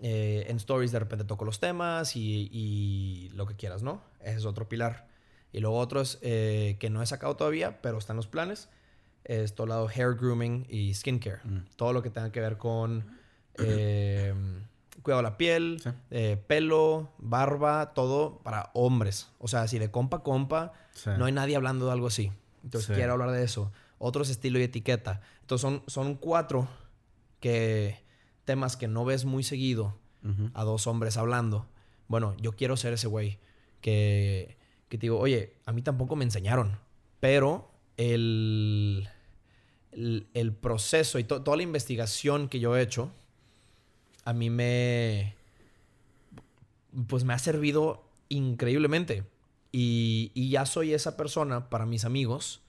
Eh, 0.00 0.46
en 0.48 0.56
stories 0.58 0.92
de 0.92 1.00
repente 1.00 1.24
toco 1.24 1.44
los 1.44 1.58
temas 1.58 2.14
y, 2.14 2.48
y, 2.52 3.30
lo 3.34 3.46
que 3.46 3.56
quieras, 3.56 3.82
¿no? 3.82 4.00
Ese 4.20 4.36
es 4.36 4.44
otro 4.44 4.68
pilar. 4.68 5.08
Y 5.52 5.60
luego 5.60 5.78
otros 5.78 6.18
eh, 6.22 6.76
que 6.78 6.88
no 6.88 7.02
he 7.02 7.06
sacado 7.06 7.36
todavía, 7.36 7.80
pero 7.82 7.98
están 7.98 8.16
los 8.16 8.26
planes. 8.26 8.68
Es 9.28 9.54
todo 9.54 9.68
lado 9.68 9.88
hair 9.88 10.16
grooming 10.16 10.66
y 10.68 10.92
skincare. 10.94 11.38
Mm. 11.44 11.58
Todo 11.76 11.92
lo 11.92 12.02
que 12.02 12.10
tenga 12.10 12.32
que 12.32 12.40
ver 12.40 12.58
con 12.58 13.04
eh, 13.54 14.34
cuidado 15.02 15.22
de 15.22 15.30
la 15.30 15.36
piel, 15.36 15.80
pelo, 16.48 17.12
barba, 17.18 17.94
todo 17.94 18.40
para 18.42 18.70
hombres. 18.74 19.30
O 19.38 19.46
sea, 19.46 19.68
si 19.68 19.78
de 19.78 19.92
compa 19.92 20.18
a 20.18 20.22
compa, 20.22 20.72
no 21.16 21.26
hay 21.26 21.32
nadie 21.32 21.54
hablando 21.54 21.86
de 21.86 21.92
algo 21.92 22.08
así. 22.08 22.32
Entonces 22.64 22.96
quiero 22.96 23.12
hablar 23.12 23.30
de 23.30 23.44
eso. 23.44 23.70
Otros 23.98 24.28
estilo 24.28 24.58
y 24.58 24.62
etiqueta. 24.62 25.20
Entonces 25.42 25.62
son, 25.62 25.82
son 25.86 26.14
cuatro 26.16 26.68
que, 27.40 28.02
temas 28.44 28.76
que 28.76 28.88
no 28.88 29.04
ves 29.04 29.24
muy 29.24 29.42
seguido 29.42 29.98
a 30.54 30.64
dos 30.64 30.86
hombres 30.86 31.16
hablando. 31.16 31.66
Bueno, 32.08 32.34
yo 32.40 32.52
quiero 32.52 32.76
ser 32.76 32.94
ese 32.94 33.06
güey 33.06 33.38
que, 33.80 34.56
que 34.88 34.98
te 34.98 35.02
digo, 35.02 35.18
oye, 35.18 35.54
a 35.66 35.72
mí 35.72 35.82
tampoco 35.82 36.16
me 36.16 36.24
enseñaron, 36.24 36.78
pero 37.20 37.70
el, 37.96 39.08
el, 39.92 40.52
proceso 40.52 41.18
y 41.18 41.24
toda 41.24 41.56
la 41.56 41.62
investigación 41.62 42.48
que 42.48 42.60
yo 42.60 42.76
he 42.76 42.82
hecho, 42.82 43.10
a 44.24 44.32
mí 44.32 44.50
me, 44.50 45.34
pues 47.06 47.24
me 47.24 47.32
ha 47.34 47.38
servido 47.38 48.04
increíblemente. 48.28 49.24
Y, 49.72 50.30
y 50.34 50.50
ya 50.50 50.66
soy 50.66 50.94
esa 50.94 51.16
persona 51.16 51.68
para 51.68 51.84
mis 51.84 52.04
amigos 52.04 52.62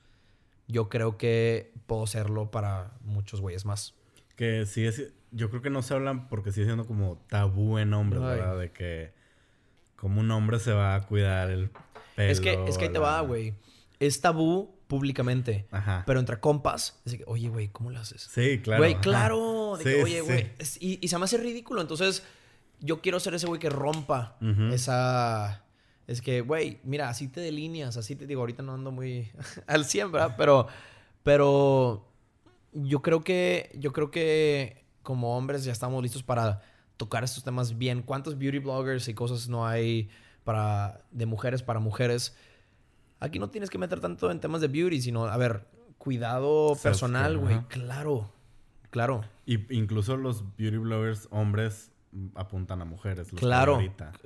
yo 0.69 0.87
creo 0.87 1.17
que 1.17 1.73
puedo 1.87 2.07
serlo 2.07 2.51
para 2.51 2.91
muchos 3.03 3.41
güeyes 3.41 3.65
más. 3.65 3.95
Que 4.35 4.65
sigue, 4.67 5.11
yo 5.31 5.49
creo 5.49 5.61
que 5.61 5.71
no 5.71 5.81
se 5.81 5.95
hablan 5.95 6.29
porque 6.29 6.51
sigue 6.51 6.67
siendo 6.67 6.85
como 6.85 7.17
tabú 7.27 7.79
en 7.79 7.93
hombres, 7.93 8.21
¿verdad? 8.21 8.57
De 8.57 8.71
que 8.71 9.11
como 9.95 10.21
un 10.21 10.29
hombre 10.31 10.59
se 10.59 10.71
va 10.71 10.95
a 10.95 11.07
cuidar 11.07 11.49
el 11.49 11.71
pelo. 12.15 12.31
Es 12.31 12.39
que, 12.39 12.63
es 12.67 12.77
que 12.77 12.85
ahí 12.85 12.93
te 12.93 12.99
va, 12.99 13.19
güey. 13.21 13.55
Es 13.99 14.21
tabú 14.21 14.75
públicamente. 14.89 15.67
Ajá. 15.71 16.03
Pero 16.05 16.19
entre 16.19 16.41
compas, 16.41 16.99
es 17.05 17.15
que, 17.15 17.23
oye, 17.27 17.47
güey, 17.47 17.69
¿cómo 17.69 17.91
lo 17.91 17.99
haces? 17.99 18.23
Sí, 18.23 18.59
claro. 18.59 18.81
Güey, 18.81 18.95
claro. 18.95 19.77
De 19.77 19.83
que, 19.85 20.03
oye, 20.03 20.19
güey. 20.19 20.51
Y, 20.81 20.99
y, 21.01 21.07
se 21.07 21.17
me 21.17 21.23
hace 21.23 21.37
ridículo. 21.37 21.79
Entonces, 21.79 22.23
yo 22.81 22.99
quiero 22.99 23.21
ser 23.21 23.35
ese 23.35 23.47
güey 23.47 23.59
que 23.59 23.69
rompa 23.69 24.37
esa 24.73 25.63
es 26.09 26.23
que, 26.23 26.41
güey, 26.41 26.79
mira, 26.83 27.07
así 27.07 27.27
te 27.27 27.39
delineas, 27.39 27.95
así 27.95 28.15
te 28.15 28.25
digo, 28.25 28.41
ahorita 28.41 28.63
no 28.63 28.73
ando 28.73 28.89
muy 28.89 29.29
al 29.67 29.85
100, 29.85 30.11
¿verdad? 30.11 30.33
Pero, 30.39 30.65
pero 31.21 32.07
yo 32.73 33.03
creo 33.03 33.21
que, 33.21 33.69
yo 33.77 33.93
creo 33.93 34.09
que 34.09 34.85
como 35.03 35.37
hombres 35.37 35.65
ya 35.65 35.71
estamos 35.71 36.01
listos 36.01 36.23
para 36.23 36.63
tocar 36.97 37.23
estos 37.23 37.43
temas 37.43 37.77
bien. 37.77 38.01
¿Cuántos 38.01 38.39
beauty 38.39 38.57
bloggers 38.57 39.07
y 39.07 39.13
cosas 39.13 39.49
no 39.49 39.67
hay 39.67 40.09
para, 40.43 41.03
de 41.11 41.27
mujeres 41.27 41.61
para 41.61 41.79
mujeres? 41.79 42.35
Aquí 43.19 43.39
no 43.39 43.49
tienes 43.49 43.69
que 43.69 43.77
meter 43.77 43.99
tanto 43.99 44.31
en 44.31 44.39
temas 44.39 44.61
de 44.61 44.67
beauty, 44.67 45.01
sino, 45.01 45.25
a 45.25 45.37
ver, 45.37 45.67
cuidado 45.97 46.75
personal, 46.81 47.37
güey. 47.37 47.59
Claro, 47.67 48.31
claro. 48.89 49.25
Y 49.45 49.73
incluso 49.75 50.17
los 50.17 50.43
beauty 50.57 50.77
bloggers 50.77 51.27
hombres 51.31 51.91
apuntan 52.35 52.81
a 52.81 52.85
mujeres. 52.85 53.31
Los 53.31 53.39
claro, 53.39 53.79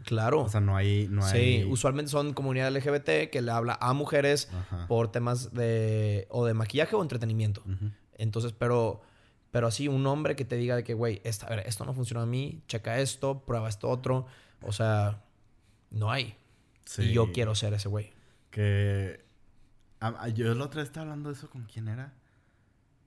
claro. 0.06 0.44
O 0.44 0.50
sea, 0.50 0.62
no 0.62 0.76
hay, 0.76 1.08
no 1.10 1.26
hay... 1.26 1.64
Sí, 1.64 1.68
usualmente 1.70 2.12
son 2.12 2.34
comunidad 2.34 2.72
LGBT 2.72 3.30
que 3.30 3.42
le 3.42 3.52
habla 3.52 3.78
a 3.82 3.94
mujeres 3.94 4.50
por 4.88 5.12
temas 5.12 5.54
de 5.54 6.28
o 6.30 6.46
de 6.46 6.54
maquillaje 6.54 6.96
o 6.96 7.02
entretenimiento. 7.02 7.64
Entonces, 8.18 8.54
pero, 8.54 9.02
pero 9.52 9.68
así 9.68 9.88
un 9.88 10.06
hombre 10.08 10.36
que 10.36 10.46
te 10.46 10.56
diga 10.56 10.76
de 10.76 10.84
que, 10.84 10.94
güey, 10.94 11.20
esto 11.24 11.86
no 11.86 11.94
funciona 11.94 12.24
a 12.24 12.26
mí, 12.26 12.62
checa 12.68 13.00
esto, 13.00 13.40
prueba 13.40 13.68
esto 13.68 13.90
otro. 13.90 14.28
O 14.62 14.72
sea, 14.72 15.24
no 15.92 16.12
hay. 16.12 16.36
Sí. 16.86 17.04
Y 17.04 17.14
yo 17.14 17.32
quiero 17.34 17.54
ser 17.56 17.74
ese 17.74 17.90
güey. 17.90 18.14
Que... 18.54 19.26
yo 20.36 20.54
la 20.54 20.66
otra 20.66 20.82
vez 20.82 20.90
estaba 20.90 21.06
hablando 21.06 21.30
de 21.30 21.36
eso 21.36 21.50
con 21.50 21.64
quién 21.64 21.88
era. 21.88 22.14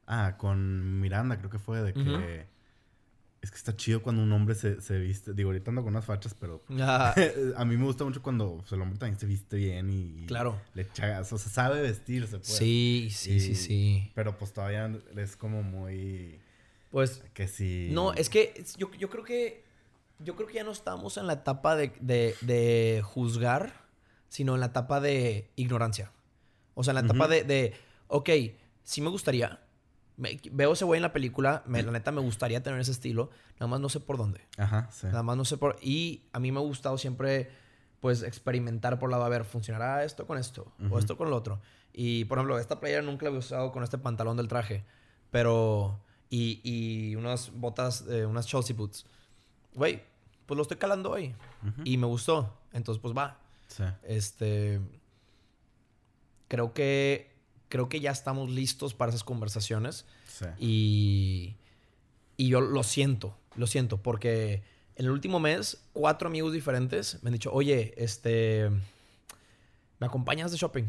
Ah, 0.09 0.37
con 0.37 1.01
Miranda, 1.01 1.39
creo 1.39 1.51
que 1.51 1.59
fue, 1.59 1.83
de 1.83 1.93
que 1.95 2.47
es 3.47 3.53
que 3.53 3.59
está 3.59 3.77
chido 3.77 4.03
cuando 4.03 4.23
un 4.23 4.33
hombre 4.33 4.57
se, 4.57 4.81
se 4.81 4.99
viste. 4.99 5.33
Digo, 5.33 5.51
ahorita 5.51 5.71
ando 5.71 5.83
con 5.83 5.93
unas 5.93 6.05
fachas, 6.05 6.35
pero. 6.35 6.65
a 6.69 7.65
mí 7.65 7.77
me 7.77 7.85
gusta 7.85 8.03
mucho 8.05 8.21
cuando 8.21 8.57
pues, 8.59 8.73
el 8.73 8.83
hombre 8.83 8.99
también 8.99 9.21
se 9.21 9.27
viste 9.27 9.57
bien 9.57 9.89
y. 9.89 10.27
Claro. 10.27 10.61
Le 10.75 10.83
echa. 10.83 11.21
O 11.21 11.25
sea, 11.25 11.39
sabe 11.39 11.81
vestirse, 11.81 12.39
pues. 12.39 12.49
Sí, 12.49 13.09
sí, 13.13 13.39
sí, 13.39 13.55
sí. 13.55 14.11
Pero 14.17 14.37
pues 14.37 14.53
todavía 14.53 14.91
es 15.17 15.37
como 15.37 15.63
muy. 15.63 16.41
Pues. 16.91 17.23
Que 17.35 17.47
sí. 17.47 17.91
No, 17.93 18.15
es 18.15 18.29
que 18.29 18.65
yo, 18.77 18.91
yo 18.95 19.09
creo 19.09 19.23
que. 19.23 19.65
Yo 20.19 20.35
creo 20.35 20.49
que 20.49 20.55
ya 20.55 20.65
no 20.65 20.73
estamos 20.73 21.19
en 21.19 21.27
la 21.27 21.35
etapa 21.35 21.77
de, 21.77 21.93
de, 22.01 22.35
de 22.41 23.03
juzgar, 23.05 23.86
sino 24.29 24.55
en 24.55 24.61
la 24.61 24.67
etapa 24.67 25.01
de 25.01 25.51
ignorancia. 25.57 26.13
O 26.75 26.85
sea, 26.85 26.93
en 26.93 26.97
la 26.97 27.01
etapa 27.03 27.29
de, 27.29 27.45
de. 27.45 27.75
Ok, 28.09 28.31
sí 28.83 29.01
me 29.01 29.09
gustaría 29.09 29.61
veo 30.17 30.73
ese 30.73 30.85
güey 30.85 30.99
en 30.99 31.03
la 31.03 31.13
película, 31.13 31.63
me, 31.67 31.83
la 31.83 31.93
neta 31.93 32.11
me 32.11 32.21
gustaría 32.21 32.63
tener 32.63 32.81
ese 32.81 32.93
estilo, 32.93 33.31
nada 33.55 33.67
más 33.67 33.81
no 33.81 33.89
sé 33.89 34.01
por 34.01 34.17
dónde. 34.17 34.41
Ajá, 34.57 34.89
sí. 34.91 35.07
Nada 35.07 35.23
más 35.23 35.37
no 35.37 35.45
sé 35.45 35.59
por... 35.59 35.77
Y 35.83 36.23
a 36.33 36.41
mí 36.41 36.53
me 36.53 36.59
ha 36.59 36.63
gustado 36.63 36.97
siempre, 36.97 37.51
pues, 38.01 38.23
experimentar 38.23 38.99
por 38.99 39.11
lado, 39.11 39.25
a 39.25 39.29
ver, 39.29 39.45
¿funcionará 39.45 40.05
esto 40.05 40.27
con 40.27 40.39
esto? 40.39 40.73
O 40.91 40.99
esto 40.99 41.17
con 41.17 41.31
lo 41.31 41.37
otro. 41.37 41.61
Y, 41.93 42.25
por 42.25 42.39
ejemplo, 42.39 42.59
esta 42.59 42.81
playera 42.81 43.03
nunca 43.03 43.25
la 43.25 43.29
había 43.29 43.41
usado 43.41 43.73
con 43.73 43.83
este 43.83 43.99
pantalón 43.99 44.37
del 44.37 44.49
traje, 44.49 44.85
pero... 45.31 46.01
Y, 46.29 46.61
y 46.65 47.15
unas 47.15 47.53
botas, 47.55 48.05
eh, 48.09 48.27
unas 48.27 48.49
Chelsea 48.49 48.75
boots. 48.75 49.07
Güey, 49.75 50.03
pues 50.45 50.57
lo 50.57 50.63
estoy 50.63 50.77
calando 50.77 51.13
hoy. 51.13 51.37
Y 51.85 51.99
me 51.99 52.07
gustó. 52.07 52.53
Entonces, 52.73 53.01
pues 53.01 53.17
va. 53.17 53.39
Sí. 53.69 53.85
Este... 54.05 54.81
Creo 56.49 56.73
que 56.73 57.35
creo 57.69 57.89
que 57.89 58.01
ya 58.01 58.11
estamos 58.11 58.51
listos 58.51 58.95
para 58.95 59.11
esas 59.11 59.25
conversaciones. 59.25 60.07
Sí. 60.27 60.47
Y, 60.59 61.57
y 62.37 62.49
yo 62.49 62.61
lo 62.61 62.83
siento, 62.83 63.37
lo 63.57 63.67
siento, 63.67 64.03
porque 64.03 64.63
en 64.97 65.07
el 65.07 65.11
último 65.11 65.41
mes, 65.41 65.83
cuatro 65.93 66.29
amigos 66.29 66.53
diferentes 66.53 67.23
me 67.23 67.29
han 67.29 67.35
dicho, 67.35 67.53
oye, 67.53 67.95
este, 67.97 68.71
¿me 69.99 70.07
acompañas 70.07 70.51
de 70.51 70.57
shopping? 70.57 70.85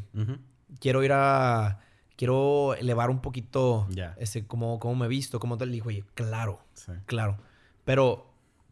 Quiero 0.79 1.03
ir 1.03 1.11
a, 1.13 1.81
quiero 2.15 2.75
elevar 2.75 3.09
un 3.09 3.21
poquito, 3.21 3.87
este, 4.17 4.45
cómo, 4.45 4.79
cómo 4.79 4.95
me 4.95 5.05
he 5.05 5.09
visto, 5.09 5.39
cómo 5.39 5.57
te 5.57 5.65
le 5.65 5.73
digo, 5.73 5.87
oye, 5.87 6.03
claro, 6.13 6.61
claro. 7.05 7.37
Pero 7.85 8.31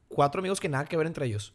cuatro 0.10 0.40
amigos 0.40 0.60
que 0.60 0.70
nada 0.70 0.86
que 0.86 0.98
ver 0.98 1.08
entre 1.08 1.26
ellos. 1.26 1.54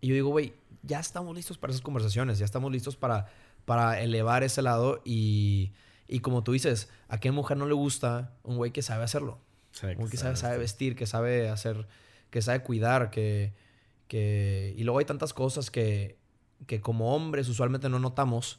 Y 0.00 0.08
yo 0.08 0.14
digo, 0.14 0.30
güey, 0.30 0.54
ya 0.82 1.00
estamos 1.00 1.34
listos 1.34 1.58
para 1.58 1.72
esas 1.72 1.82
conversaciones, 1.82 2.38
ya 2.38 2.44
estamos 2.44 2.72
listos 2.72 2.96
para 2.96 3.26
para 3.64 4.00
elevar 4.00 4.42
ese 4.42 4.62
lado 4.62 5.00
y, 5.04 5.72
y 6.08 6.20
como 6.20 6.42
tú 6.42 6.52
dices, 6.52 6.88
¿a 7.08 7.18
qué 7.18 7.30
mujer 7.30 7.56
no 7.56 7.66
le 7.66 7.74
gusta 7.74 8.32
un 8.42 8.56
güey 8.56 8.72
que 8.72 8.82
sabe 8.82 9.04
hacerlo? 9.04 9.38
un 9.82 9.94
güey 9.94 10.10
que 10.10 10.16
sabe, 10.16 10.34
sabe, 10.34 10.58
vestir, 10.58 10.96
que 10.96 11.06
sabe 11.06 11.48
hacer, 11.48 11.86
que 12.30 12.42
sabe 12.42 12.62
cuidar, 12.62 13.10
que, 13.10 13.54
que... 14.08 14.74
Y 14.76 14.82
luego 14.82 14.98
hay 14.98 15.04
tantas 15.04 15.32
cosas 15.32 15.70
que, 15.70 16.18
que 16.66 16.80
como 16.80 17.14
hombres 17.14 17.48
usualmente 17.48 17.88
no 17.88 18.00
notamos 18.00 18.58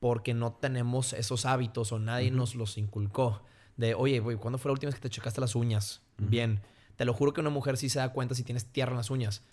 porque 0.00 0.34
no 0.34 0.52
tenemos 0.54 1.12
esos 1.12 1.46
hábitos 1.46 1.92
o 1.92 2.00
nadie 2.00 2.32
nos 2.32 2.56
los 2.56 2.76
inculcó. 2.76 3.42
De, 3.76 3.94
oye, 3.94 4.18
güey, 4.18 4.36
¿cuándo 4.36 4.58
fue 4.58 4.70
la 4.70 4.72
última 4.72 4.88
vez 4.88 4.96
que 4.96 5.08
te 5.08 5.14
checaste 5.14 5.40
las 5.40 5.54
uñas? 5.54 6.02
Bien. 6.18 6.60
Te 6.96 7.04
lo 7.04 7.14
juro 7.14 7.32
que 7.32 7.40
una 7.40 7.50
mujer 7.50 7.76
sí 7.76 7.88
se 7.88 8.00
da 8.00 8.12
cuenta 8.12 8.34
si 8.34 8.42
tienes 8.42 8.66
tierra 8.66 8.90
en 8.90 8.98
las 8.98 9.10
uñas. 9.10 9.44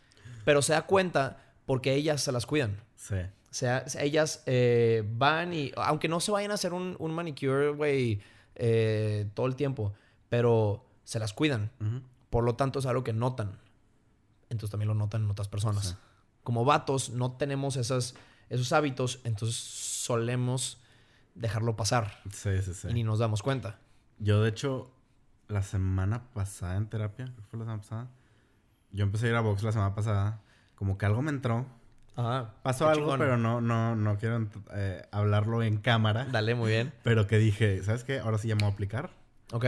Pero 0.45 0.61
se 0.61 0.73
da 0.73 0.83
cuenta 0.83 1.37
porque 1.65 1.93
ellas 1.93 2.21
se 2.21 2.31
las 2.31 2.45
cuidan. 2.45 2.81
Sí. 2.95 3.15
O 3.15 3.53
sea, 3.53 3.85
ellas 3.99 4.43
eh, 4.45 5.03
van 5.13 5.53
y, 5.53 5.71
aunque 5.75 6.07
no 6.07 6.19
se 6.19 6.31
vayan 6.31 6.51
a 6.51 6.53
hacer 6.53 6.73
un, 6.73 6.95
un 6.99 7.11
manicure, 7.11 7.69
güey, 7.69 8.21
eh, 8.55 9.29
todo 9.33 9.47
el 9.47 9.55
tiempo, 9.55 9.93
pero 10.29 10.85
se 11.03 11.17
las 11.17 11.33
cuidan. 11.33 11.71
Por 12.29 12.43
lo 12.43 12.55
tanto, 12.55 12.79
es 12.79 12.85
algo 12.85 13.03
que 13.03 13.13
notan. 13.13 13.57
Entonces 14.49 14.69
también 14.69 14.89
lo 14.89 14.93
notan 14.93 15.23
en 15.23 15.31
otras 15.31 15.47
personas. 15.47 15.97
Como 16.43 16.65
vatos, 16.65 17.09
no 17.09 17.31
tenemos 17.31 17.75
esas, 17.75 18.15
esos 18.49 18.71
hábitos, 18.71 19.19
entonces 19.23 19.55
solemos 19.55 20.81
dejarlo 21.35 21.75
pasar. 21.75 22.19
Sí, 22.31 22.61
sí, 22.61 22.73
sí. 22.73 22.87
Y 22.89 22.93
ni 22.93 23.03
nos 23.03 23.19
damos 23.19 23.41
cuenta. 23.41 23.79
Yo, 24.19 24.43
de 24.43 24.49
hecho, 24.49 24.91
la 25.47 25.63
semana 25.63 26.29
pasada 26.33 26.75
en 26.75 26.87
terapia, 26.87 27.25
¿qué 27.25 27.41
fue 27.43 27.59
la 27.59 27.65
semana 27.65 27.81
pasada? 27.81 28.11
Yo 28.91 29.03
empecé 29.03 29.27
a 29.27 29.29
ir 29.29 29.35
a 29.35 29.41
box 29.41 29.63
la 29.63 29.71
semana 29.71 29.95
pasada. 29.95 30.41
Como 30.75 30.97
que 30.97 31.05
algo 31.05 31.21
me 31.21 31.31
entró 31.31 31.65
Pasó 32.63 32.89
algo, 32.89 33.17
pero 33.17 33.37
no, 33.37 33.61
no, 33.61 33.95
no 33.95 34.17
quiero 34.17 34.45
eh, 34.73 35.03
hablarlo 35.11 35.63
en 35.63 35.77
cámara. 35.77 36.27
Dale, 36.29 36.53
muy 36.53 36.71
bien. 36.71 36.91
Pero 37.03 37.27
que 37.27 37.37
dije, 37.37 37.81
¿sabes 37.83 38.03
qué? 38.03 38.19
Ahora 38.19 38.37
sí 38.37 38.49
ya 38.49 38.55
me 38.55 38.63
voy 38.63 38.71
a 38.71 38.73
aplicar. 38.73 39.11
Ok. 39.53 39.65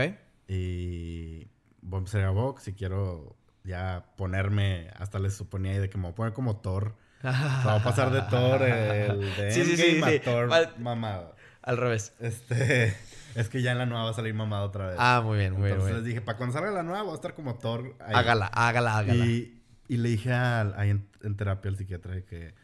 Y 0.48 1.48
voy 1.80 1.96
a 1.96 1.98
empezar 1.98 2.22
a 2.22 2.30
box 2.30 2.68
y 2.68 2.74
quiero 2.74 3.36
ya 3.64 4.04
ponerme, 4.16 4.90
hasta 4.98 5.18
les 5.18 5.34
suponía 5.34 5.72
ahí 5.72 5.78
de 5.78 5.88
que 5.88 5.96
me 5.96 6.04
voy 6.04 6.12
a 6.12 6.14
poner 6.14 6.32
como 6.34 6.56
Thor. 6.56 6.94
o 7.22 7.26
va 7.26 7.76
a 7.76 7.82
pasar 7.82 8.10
de 8.10 8.20
Thor, 8.22 8.62
el 8.62 9.34
de 9.36 9.52
sí, 9.52 9.64
sí, 9.64 9.76
sí, 9.76 10.02
a 10.02 10.22
Thor 10.22 10.50
mamado. 10.78 11.34
Al 11.62 11.78
revés. 11.78 12.12
Este. 12.20 12.94
Es 13.34 13.48
que 13.48 13.62
ya 13.62 13.72
en 13.72 13.78
la 13.78 13.86
nueva 13.86 14.04
va 14.04 14.10
a 14.10 14.14
salir 14.14 14.34
mamada 14.34 14.64
otra 14.64 14.88
vez. 14.88 14.96
Ah, 14.98 15.22
muy 15.24 15.38
bien, 15.38 15.52
muy 15.52 15.62
bien. 15.62 15.74
Entonces 15.74 15.96
les 15.96 16.04
dije, 16.04 16.20
para 16.20 16.38
cuando 16.38 16.54
salga 16.54 16.70
la 16.70 16.82
nueva, 16.82 17.02
voy 17.02 17.12
a 17.12 17.14
estar 17.14 17.34
como 17.34 17.54
Thor. 17.56 17.96
Ahí. 18.00 18.14
Hágala, 18.14 18.46
hágala, 18.46 18.98
hágala. 18.98 19.26
Y, 19.26 19.62
y 19.88 19.96
le 19.96 20.10
dije 20.10 20.32
al, 20.32 20.74
ahí 20.76 20.90
en, 20.90 21.08
en 21.22 21.36
terapia 21.36 21.70
al 21.70 21.76
psiquiatra 21.76 22.14
de 22.14 22.24
que. 22.24 22.54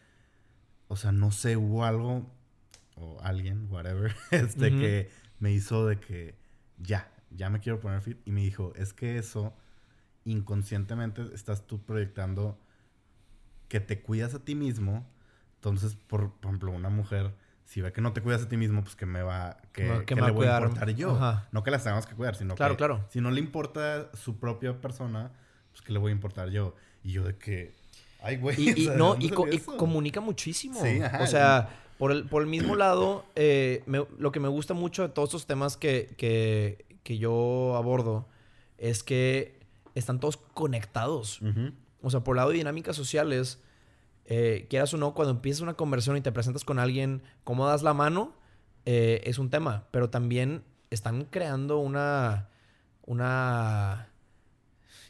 O 0.89 0.97
sea, 0.97 1.13
no 1.13 1.31
sé, 1.31 1.57
hubo 1.57 1.85
algo. 1.85 2.31
O 2.97 3.21
alguien, 3.23 3.69
whatever. 3.71 4.15
Este 4.31 4.71
que 4.71 5.11
me 5.39 5.53
hizo 5.53 5.87
de 5.87 5.99
que. 5.99 6.37
Ya, 6.79 7.11
ya 7.31 7.51
me 7.51 7.61
quiero 7.61 7.81
poner 7.81 8.01
fit. 8.01 8.19
Y 8.25 8.33
me 8.33 8.43
dijo, 8.43 8.73
es 8.77 8.93
que 8.93 9.19
eso. 9.19 9.55
Inconscientemente 10.25 11.23
estás 11.35 11.67
tú 11.67 11.83
proyectando. 11.85 12.59
Que 13.69 13.81
te 13.81 14.01
cuidas 14.03 14.35
a 14.35 14.45
ti 14.45 14.55
mismo. 14.55 15.07
Entonces, 15.57 15.95
por, 15.97 16.33
por 16.35 16.51
ejemplo, 16.51 16.73
una 16.73 16.91
mujer. 16.91 17.35
Si 17.69 17.83
ve 17.83 17.93
que 17.93 18.01
no 18.01 18.15
te 18.15 18.23
cuidas 18.23 18.43
a 18.45 18.49
ti 18.49 18.57
mismo, 18.57 18.83
pues 18.83 18.97
que 18.97 19.05
me 19.05 19.21
va. 19.21 19.59
Que, 19.75 19.85
No, 19.85 19.99
que 20.01 20.07
que 20.07 20.15
me 20.15 20.23
le 20.23 20.29
a 20.29 20.31
voy 20.31 20.47
a 20.47 20.49
cuidar. 20.49 20.63
importar 20.63 20.91
yo. 20.95 21.11
Ajá. 21.17 21.49
No 21.53 21.63
que 21.63 21.71
las 21.71 21.83
tengamos 21.85 22.07
que 22.07 22.15
cuidar, 22.15 22.35
sino 22.35 22.55
Claro, 22.55 22.73
que. 22.75 22.79
claro. 22.79 23.05
Si 23.11 23.21
no 23.21 23.31
le 23.31 23.41
importa 23.41 24.09
su 24.15 24.39
propia 24.39 24.81
persona, 24.81 25.33
pues 25.73 25.83
que 25.83 25.93
le 25.93 25.99
voy 25.99 26.09
a 26.11 26.15
importar 26.15 26.49
yo. 26.49 26.75
Y 27.05 27.13
yo 27.13 27.25
de 27.25 27.37
que. 27.37 27.75
Ay, 28.23 28.39
güey. 28.39 28.57
Y, 28.59 28.71
y 28.81 28.85
sea, 28.85 28.93
¿de 28.93 28.99
no, 28.99 29.17
y, 29.21 29.29
co- 29.29 29.47
y 29.49 29.59
comunica 29.59 30.23
muchísimo. 30.23 30.81
Sí, 30.83 30.99
ajá. 31.03 31.23
O 31.23 31.27
sea, 31.27 31.69
por 31.99 32.11
el, 32.11 32.25
por 32.25 32.41
el 32.41 32.49
mismo 32.49 32.75
lado, 32.75 33.27
eh, 33.37 33.83
me- 33.85 34.07
lo 34.19 34.33
que 34.33 34.41
me 34.41 34.49
gusta 34.49 34.73
mucho 34.73 35.03
de 35.03 35.11
todos 35.11 35.29
estos 35.29 35.47
temas 35.47 35.77
que, 35.77 36.15
que, 36.17 36.87
que 37.03 37.19
yo 37.19 37.77
abordo 37.77 38.27
es 38.79 39.03
que 39.03 39.61
están 39.95 40.21
todos 40.21 40.39
conectados. 40.55 41.41
O 42.01 42.09
sea, 42.11 42.21
por 42.21 42.35
el 42.35 42.39
lado 42.39 42.51
de 42.51 42.57
dinámicas 42.57 42.97
sociales, 42.97 43.61
eh, 44.31 44.67
quieras 44.69 44.93
o 44.93 44.99
no, 44.99 45.15
cuando 45.15 45.33
empiezas 45.33 45.63
una 45.63 45.73
conversión 45.73 46.19
y 46.19 46.21
te 46.21 46.31
presentas 46.31 46.63
con 46.63 46.79
alguien, 46.79 47.23
cómo 47.45 47.67
das 47.67 47.83
la 47.83 47.95
mano, 47.95 48.35
eh, 48.85 49.23
es 49.25 49.39
un 49.39 49.49
tema. 49.49 49.89
Pero 49.91 50.11
también 50.11 50.65
están 50.91 51.25
creando 51.25 51.79
una, 51.79 52.51
una 53.07 54.11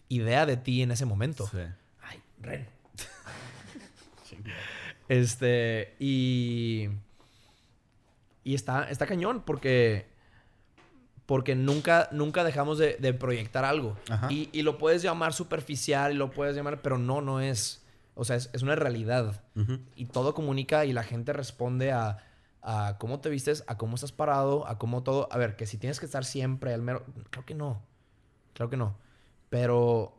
idea 0.09 0.47
de 0.47 0.57
ti 0.57 0.83
en 0.83 0.93
ese 0.93 1.05
momento. 1.05 1.49
Sí. 1.49 1.59
Ay, 2.01 2.23
Ren. 2.41 2.69
este, 5.09 5.97
y. 5.99 6.89
Y 8.45 8.55
está, 8.55 8.89
está 8.89 9.05
cañón 9.05 9.43
porque. 9.45 10.07
Porque 11.27 11.57
nunca, 11.57 12.09
nunca 12.13 12.45
dejamos 12.45 12.79
de, 12.79 12.97
de 13.01 13.13
proyectar 13.15 13.65
algo. 13.65 13.99
Y, 14.31 14.49
y 14.53 14.63
lo 14.63 14.79
puedes 14.79 15.03
llamar 15.03 15.33
superficial 15.35 16.13
y 16.13 16.15
lo 16.15 16.31
puedes 16.31 16.55
llamar, 16.55 16.83
pero 16.83 16.99
no, 16.99 17.21
no 17.21 17.41
es. 17.41 17.85
O 18.19 18.25
sea, 18.25 18.35
es, 18.35 18.51
es 18.53 18.63
una 18.63 18.75
realidad. 18.75 19.45
Y 19.95 20.07
todo 20.07 20.35
comunica 20.35 20.85
y 20.85 20.93
la 20.93 21.05
gente 21.05 21.33
responde 21.33 21.93
a, 21.93 22.19
a 22.63 22.97
cómo 22.99 23.21
te 23.21 23.31
vistes, 23.31 23.63
a 23.69 23.79
cómo 23.79 23.95
estás 23.95 24.11
parado, 24.11 24.67
a 24.67 24.77
cómo 24.77 25.05
todo. 25.05 25.29
A 25.31 25.39
ver, 25.39 25.55
que 25.55 25.67
si 25.67 25.79
tienes 25.79 26.01
que 26.01 26.07
estar 26.07 26.25
siempre 26.25 26.75
al 26.75 26.83
mero. 26.83 27.07
Creo 27.31 27.47
que 27.47 27.55
no. 27.55 27.81
Creo 28.55 28.69
que 28.69 28.77
no. 28.77 28.97
Pero. 29.51 30.19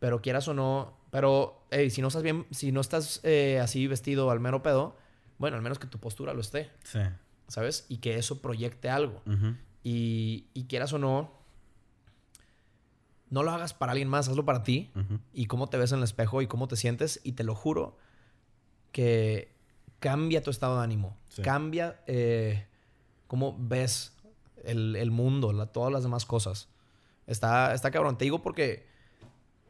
Pero 0.00 0.20
quieras 0.22 0.48
o 0.48 0.54
no. 0.54 0.98
Pero, 1.12 1.64
hey, 1.70 1.90
si 1.90 2.02
no 2.02 2.08
estás 2.08 2.24
bien. 2.24 2.46
Si 2.50 2.72
no 2.72 2.80
estás 2.80 3.20
eh, 3.22 3.60
así 3.62 3.86
vestido 3.86 4.30
al 4.32 4.40
mero 4.40 4.64
pedo. 4.64 4.96
Bueno, 5.38 5.56
al 5.56 5.62
menos 5.62 5.78
que 5.78 5.86
tu 5.86 6.00
postura 6.00 6.34
lo 6.34 6.40
esté. 6.40 6.68
Sí. 6.82 6.98
¿Sabes? 7.46 7.86
Y 7.88 7.98
que 7.98 8.18
eso 8.18 8.42
proyecte 8.42 8.90
algo. 8.90 9.22
Y 9.84 10.66
quieras 10.68 10.92
o 10.92 10.98
no. 10.98 11.39
No 13.30 13.42
lo 13.44 13.50
hagas 13.52 13.72
para 13.74 13.92
alguien 13.92 14.08
más, 14.08 14.28
hazlo 14.28 14.44
para 14.44 14.62
ti 14.64 14.90
y 15.32 15.46
cómo 15.46 15.68
te 15.68 15.78
ves 15.78 15.92
en 15.92 15.98
el 15.98 16.04
espejo 16.04 16.42
y 16.42 16.46
cómo 16.48 16.66
te 16.68 16.76
sientes. 16.76 17.20
Y 17.22 17.32
te 17.32 17.44
lo 17.44 17.54
juro 17.54 17.96
que 18.92 19.52
cambia 20.00 20.42
tu 20.42 20.50
estado 20.50 20.78
de 20.78 20.84
ánimo. 20.84 21.16
Sí. 21.28 21.42
Cambia 21.42 22.00
eh, 22.06 22.66
cómo 23.26 23.56
ves 23.58 24.16
el, 24.64 24.96
el 24.96 25.10
mundo, 25.10 25.52
la- 25.52 25.66
todas 25.66 25.92
las 25.92 26.02
demás 26.02 26.26
cosas. 26.26 26.68
Está, 27.26 27.72
está 27.74 27.90
cabrón. 27.90 28.18
Te 28.18 28.24
digo 28.24 28.42
porque, 28.42 28.86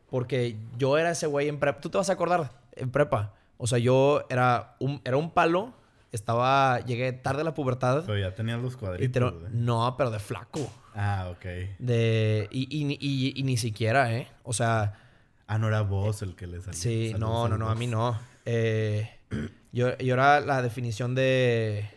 porque 0.09 0.57
yo 0.79 0.97
era 0.99 1.11
ese 1.11 1.27
güey 1.27 1.49
en 1.49 1.59
prepa. 1.59 1.81
Tú 1.81 1.91
te 1.91 1.99
vas 1.99 2.09
a 2.11 2.15
acordar 2.15 2.53
en 2.73 2.91
prepa. 2.91 3.35
O 3.59 3.67
sea, 3.67 3.79
yo 3.79 4.25
era 4.31 4.77
un, 4.81 5.01
era 5.05 5.17
un 5.19 5.31
palo. 5.33 5.75
Estaba, 6.13 6.81
llegué 6.81 7.13
tarde 7.13 7.43
a 7.43 7.45
la 7.45 7.55
pubertad. 7.55 8.03
Pero 8.05 8.19
ya 8.19 8.35
tenías 8.35 8.61
los 8.61 8.77
cuadritos. 8.77 9.33
te 9.43 9.49
no, 9.51 9.95
pero 9.97 10.11
de 10.11 10.19
flaco. 10.19 10.61
Ah, 10.95 11.29
ok. 11.31 11.45
De, 11.79 12.49
y, 12.51 12.81
y, 12.81 12.85
ni- 12.85 12.99
y- 13.01 13.33
y 13.39 13.43
ni 13.45 13.57
siquiera, 13.57 14.13
¿eh? 14.15 14.29
O 14.43 14.53
sea, 14.53 14.99
Ah, 15.47 15.59
no 15.59 15.67
era 15.69 15.83
vos 15.83 16.23
el 16.23 16.35
que 16.37 16.47
le 16.47 16.61
salió. 16.61 16.73
sí, 16.79 17.11
Saludos 17.13 17.31
no, 17.31 17.49
no, 17.49 17.59
no, 17.59 17.71
a 17.71 17.75
mí 17.75 17.87
no. 17.87 18.19
Eh, 18.45 19.09
yo, 19.73 19.97
yo 19.99 20.15
era 20.15 20.41
la 20.41 20.63
definición 20.63 21.15
de. 21.15 21.89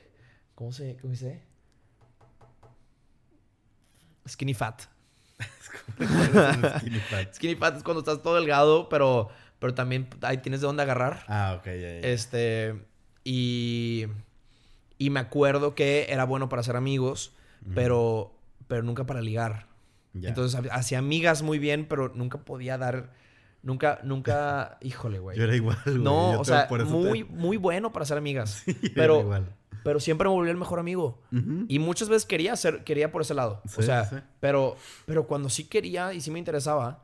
¿Cómo 0.55 0.71
se 0.71 0.97
cómo 0.97 1.11
dice? 1.11 1.41
Skinny 4.27 4.53
fat. 4.53 4.83
Skinny 6.79 6.99
fat. 6.99 7.33
Skinny 7.35 7.55
fat 7.55 7.77
es 7.77 7.83
cuando 7.83 7.99
estás 7.99 8.21
todo 8.21 8.35
delgado, 8.35 8.89
pero, 8.89 9.29
pero 9.59 9.73
también 9.73 10.07
ahí 10.21 10.37
tienes 10.37 10.61
de 10.61 10.67
dónde 10.67 10.83
agarrar. 10.83 11.23
Ah, 11.27 11.55
ok, 11.59 11.65
ya, 11.65 11.73
ya. 11.73 11.87
Este. 11.99 12.85
Y. 13.23 14.05
Y 14.97 15.09
me 15.09 15.19
acuerdo 15.19 15.75
que 15.75 16.05
era 16.09 16.23
bueno 16.23 16.47
para 16.49 16.61
hacer 16.61 16.75
amigos, 16.75 17.33
pero, 17.75 18.33
pero 18.67 18.83
nunca 18.83 19.05
para 19.05 19.21
ligar. 19.21 19.67
Entonces 20.13 20.59
ha- 20.71 20.75
hacía 20.75 20.99
amigas 20.99 21.41
muy 21.41 21.59
bien, 21.59 21.87
pero 21.89 22.09
nunca 22.15 22.37
podía 22.39 22.77
dar. 22.77 23.11
Nunca, 23.63 23.99
nunca. 24.03 24.77
Híjole, 24.81 25.19
güey. 25.19 25.37
Yo 25.37 25.43
era 25.45 25.55
igual, 25.55 25.77
güey. 25.85 25.97
No, 25.97 26.33
Yo 26.33 26.39
o 26.41 26.45
sea, 26.45 26.67
te- 26.67 26.83
muy, 26.85 27.23
muy 27.23 27.57
bueno 27.57 27.91
para 27.91 28.05
ser 28.05 28.17
amigas. 28.17 28.63
Pero, 28.95 29.21
igual. 29.21 29.55
pero 29.83 29.99
siempre 29.99 30.29
me 30.29 30.35
volví 30.35 30.49
el 30.49 30.57
mejor 30.57 30.79
amigo. 30.79 31.19
Y 31.67 31.79
muchas 31.79 32.07
veces 32.07 32.25
quería 32.25 32.55
ser, 32.55 32.83
quería 32.85 33.11
por 33.11 33.23
ese 33.23 33.33
lado. 33.33 33.61
o 33.75 33.81
sea, 33.81 34.05
sí. 34.05 34.15
pero, 34.39 34.77
pero 35.05 35.25
cuando 35.27 35.49
sí 35.49 35.65
quería 35.65 36.13
y 36.13 36.21
sí 36.21 36.29
me 36.31 36.39
interesaba 36.39 37.03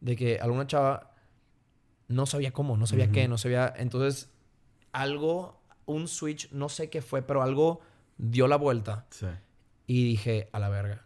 de 0.00 0.16
que 0.16 0.38
alguna 0.40 0.66
chava 0.66 1.12
no 2.08 2.26
sabía 2.26 2.50
cómo, 2.52 2.76
no 2.76 2.86
sabía 2.86 3.10
qué, 3.12 3.28
no 3.28 3.38
sabía. 3.38 3.72
Entonces, 3.76 4.30
algo, 4.96 5.60
un 5.84 6.08
switch, 6.08 6.50
no 6.52 6.68
sé 6.68 6.88
qué 6.88 7.02
fue, 7.02 7.22
pero 7.22 7.42
algo 7.42 7.80
dio 8.16 8.48
la 8.48 8.56
vuelta. 8.56 9.06
Sí. 9.10 9.26
Y 9.86 10.04
dije, 10.04 10.48
a 10.52 10.58
la 10.58 10.70
verga. 10.70 11.04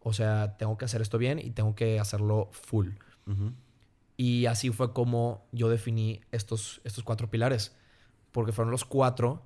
O 0.00 0.12
sea, 0.12 0.56
tengo 0.56 0.78
que 0.78 0.86
hacer 0.86 1.02
esto 1.02 1.18
bien 1.18 1.38
y 1.38 1.50
tengo 1.50 1.74
que 1.74 2.00
hacerlo 2.00 2.48
full. 2.52 2.90
Y 4.16 4.46
así 4.46 4.70
fue 4.70 4.92
como 4.92 5.44
yo 5.52 5.68
definí 5.68 6.22
estos, 6.32 6.80
estos 6.84 7.04
cuatro 7.04 7.28
pilares. 7.28 7.76
Porque 8.32 8.52
fueron 8.52 8.70
los 8.70 8.84
cuatro 8.84 9.42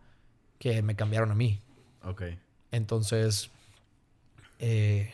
que 0.58 0.82
me 0.82 0.94
cambiaron 0.94 1.32
a 1.32 1.34
mí. 1.34 1.60
Ok. 2.04 2.22
Entonces, 2.70 3.50
eh, 4.60 5.12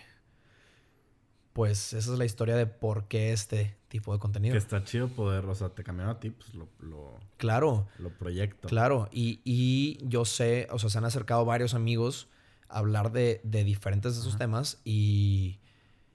pues 1.55 1.95
esa 1.95 2.13
es 2.13 2.19
la 2.19 2.25
historia 2.27 2.57
de 2.57 2.67
por 2.67 3.09
qué 3.09 3.33
este 3.33 3.77
tipo 3.89 4.13
de 4.13 4.19
contenido. 4.19 4.53
Que 4.53 4.59
está 4.59 4.83
chido 4.85 5.09
poder, 5.09 5.45
o 5.45 5.55
sea, 5.55 5.69
te 5.71 5.83
cambiaron 5.85 6.17
a 6.17 6.21
ti, 6.21 6.31
pues 6.31 6.55
lo, 6.55 6.69
lo, 6.81 7.19
Claro, 7.37 7.87
lo 7.99 8.11
proyecto. 8.11 8.69
claro. 8.69 9.09
Y, 9.13 9.41
y 9.45 9.99
yo 10.09 10.25
sé, 10.25 10.67
o 10.71 10.79
sea, 10.79 10.91
se 10.91 10.99
han 10.99 11.05
acercado 11.05 11.45
varios 11.45 11.75
amigos 11.75 12.29
a 12.69 12.79
hablar 12.79 13.13
de, 13.13 13.41
de 13.45 13.63
diferentes 13.65 14.15
de 14.15 14.21
esos 14.21 14.35
Ajá. 14.35 14.39
temas 14.39 14.81
y, 14.85 15.59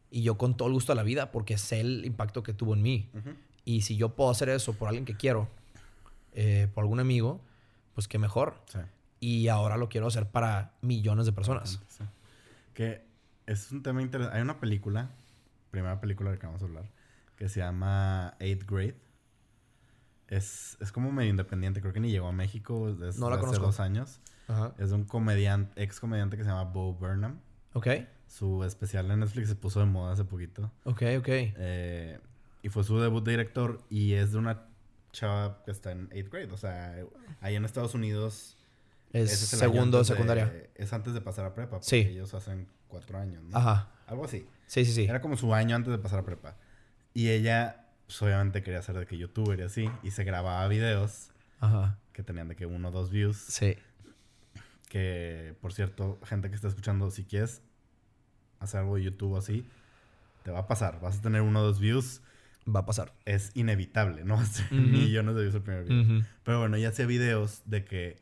y 0.10 0.22
yo 0.24 0.38
con 0.38 0.58
todo 0.58 0.68
el 0.68 0.74
gusto 0.74 0.92
de 0.92 0.98
la 0.98 1.04
vida 1.04 1.32
porque 1.32 1.58
sé 1.58 1.80
el 1.80 2.04
impacto 2.06 2.44
que 2.44 2.54
tuvo 2.54 2.74
en 2.74 2.82
mí. 2.82 3.10
Y 3.64 3.82
si 3.84 3.96
yo 3.96 4.10
puedo 4.16 4.30
hacer 4.32 4.50
eso 4.50 4.74
por 4.74 4.88
alguien 4.90 5.06
que 5.06 5.16
quiero, 5.16 5.48
eh, 6.34 6.68
por 6.74 6.84
algún 6.84 7.00
amigo, 7.00 7.40
pues 7.94 8.08
qué 8.08 8.18
mejor. 8.18 8.56
Sí. 8.68 8.80
Y 9.22 9.48
ahora 9.50 9.78
lo 9.78 9.88
quiero 9.88 10.08
hacer 10.08 10.28
para 10.30 10.74
millones 10.82 11.26
de 11.26 11.32
personas. 11.32 11.80
Sí. 11.88 12.04
Que 12.74 13.06
es 13.46 13.72
un 13.72 13.84
tema 13.84 14.02
interesante. 14.02 14.36
Hay 14.38 14.42
una 14.44 14.60
película, 14.60 15.12
primera 15.70 16.02
película 16.02 16.32
de 16.32 16.38
que 16.40 16.48
vamos 16.48 16.62
a 16.62 16.66
hablar, 16.66 16.90
que 17.42 17.50
se 17.50 17.60
llama 17.60 18.36
Eighth 18.39 18.70
Grade. 18.70 18.96
Es, 20.28 20.78
es 20.80 20.92
como 20.92 21.12
medio 21.12 21.32
independiente, 21.32 21.82
creo 21.82 21.92
que 21.92 22.00
ni 22.00 22.12
llegó 22.12 22.28
a 22.28 22.32
México 22.32 22.94
desde 22.94 23.20
No 23.20 23.30
la 23.30 23.36
hace 23.38 23.46
conozco. 23.46 23.66
dos 23.66 23.80
años. 23.80 24.22
Ajá. 24.48 24.76
Es 24.78 24.89
de 24.89 24.96
un 24.96 25.06
comediante, 25.06 25.82
ex 25.82 26.00
comediante 26.00 26.38
que 26.38 26.44
se 26.44 26.50
llama 26.50 26.66
Bo 26.66 26.94
Burnham. 26.94 27.39
Ok, 27.74 27.88
Su 28.28 28.64
especial 28.64 29.10
en 29.10 29.22
Netflix 29.22 29.50
se 29.50 29.56
puso 29.56 29.80
de 29.80 29.88
moda 29.88 30.14
hace 30.14 30.24
poquito. 30.24 30.72
ok, 30.84 31.02
ok. 31.18 31.28
Eh, 31.28 32.20
y 32.62 32.70
fue 32.70 32.84
su 32.84 33.00
debut 33.00 33.24
de 33.26 33.32
director 33.32 33.82
y 33.89 34.14
es 34.14 34.32
de 34.34 34.38
una 34.38 34.68
chava 35.12 35.64
que 35.66 35.72
está 35.72 35.92
en 35.94 36.10
8th 36.12 36.30
grade. 36.30 36.52
O 36.54 36.58
sea, 36.58 36.96
ahí 37.42 37.56
en 37.56 37.66
Estados 37.66 37.96
Unidos... 37.96 38.56
Es, 39.14 39.32
segundo, 39.39 39.98
de- 39.98 40.06
secundaria. 40.06 40.70
es 40.76 40.94
antes 40.94 41.14
de 41.16 41.22
pasar 41.22 41.46
a 41.46 41.54
prepa. 41.56 41.72
Porque 41.72 41.88
Sí. 41.88 41.96
ellos 41.98 42.34
hacen 42.36 42.68
cuatro 42.88 43.18
años, 43.18 43.44
¿no? 43.44 43.58
Ajá. 43.58 43.89
Algo 44.06 44.26
así. 44.26 44.46
Sí, 44.68 44.86
sí, 44.86 44.94
sí. 44.94 45.04
Era 45.06 45.20
como 45.22 45.36
su 45.36 45.54
año 45.56 45.76
antes 45.76 45.92
de 45.92 45.98
pasar 45.98 46.20
a 46.20 46.24
prepa. 46.24 46.56
Y 47.14 47.30
ella, 47.30 47.88
pues 48.05 48.22
obviamente 48.22 48.62
quería 48.64 48.82
ser 48.82 48.97
de 48.97 49.05
que 49.05 49.18
youtuber 49.18 49.59
y 49.59 49.64
así. 49.64 49.89
Y 50.03 50.12
se 50.12 50.24
grababa 50.24 50.68
videos 50.68 51.30
Ajá. 51.59 51.97
que 52.14 52.24
tenían 52.24 52.47
de 52.47 52.55
que 52.55 52.66
uno 52.66 52.89
o 52.89 52.91
dos 52.91 53.09
views. 53.12 53.38
Sí. 53.38 53.76
Que, 54.89 55.55
por 55.62 55.74
cierto, 55.74 56.20
gente 56.26 56.49
que 56.49 56.55
está 56.55 56.68
escuchando, 56.68 57.09
si 57.12 57.24
quieres 57.24 57.62
hacer 58.59 58.82
algo 58.82 58.97
de 58.97 59.03
YouTube 59.03 59.38
así, 59.38 59.66
te 60.43 60.51
va 60.51 60.59
a 60.59 60.68
pasar. 60.68 60.99
Vas 60.99 61.20
a 61.20 61.22
tener 61.22 61.41
uno 61.41 61.59
o 61.62 61.64
dos 61.64 61.80
views. 61.80 62.22
Va 62.74 62.82
a 62.82 62.86
pasar. 62.86 63.14
Es 63.26 63.51
inevitable, 63.55 64.24
¿no? 64.24 64.36
Vas 64.38 64.59
a 64.59 64.68
tener 64.70 64.84
Ujú. 64.86 64.93
millones 64.97 65.36
de 65.36 65.41
views 65.41 65.55
el 65.55 65.62
primer 65.62 65.84
video. 65.86 66.01
Ujú. 66.18 66.26
Pero 66.43 66.59
bueno, 66.59 66.76
ella 66.78 66.89
hacía 66.89 67.05
videos 67.05 67.62
de 67.66 67.86
que 67.86 68.18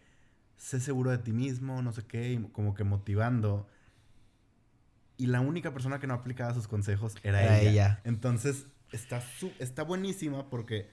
sé 0.58 0.80
seguro 0.80 1.12
de 1.12 1.18
ti 1.18 1.32
mismo, 1.32 1.82
no 1.82 1.92
sé 1.92 2.04
qué, 2.06 2.34
y 2.34 2.38
como 2.52 2.74
que 2.76 2.84
motivando. 2.84 3.68
Y 5.18 5.28
la 5.28 5.42
única 5.42 5.74
persona 5.74 6.00
que 6.00 6.08
no 6.08 6.14
aplicaba 6.14 6.54
sus 6.54 6.68
consejos 6.68 7.16
era, 7.24 7.42
Era 7.44 7.60
ella. 7.60 7.72
ella. 7.72 8.02
Entonces, 8.06 8.68
está, 8.92 9.22
su- 9.22 9.54
está 9.60 9.84
buenísima 9.84 10.50
porque 10.50 10.90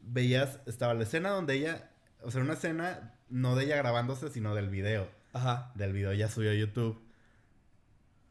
veías, 0.00 0.60
estaba 0.66 0.94
la 0.94 1.02
escena 1.04 1.30
donde 1.30 1.54
ella, 1.54 1.90
o 2.22 2.30
sea, 2.30 2.40
una 2.42 2.54
escena 2.54 3.14
no 3.28 3.56
de 3.56 3.64
ella 3.64 3.76
grabándose, 3.76 4.28
sino 4.30 4.54
del 4.54 4.68
video. 4.68 5.08
Ajá. 5.32 5.72
Del 5.74 5.92
video 5.92 6.12
ya 6.12 6.28
subió 6.28 6.50
a 6.50 6.54
YouTube. 6.54 7.00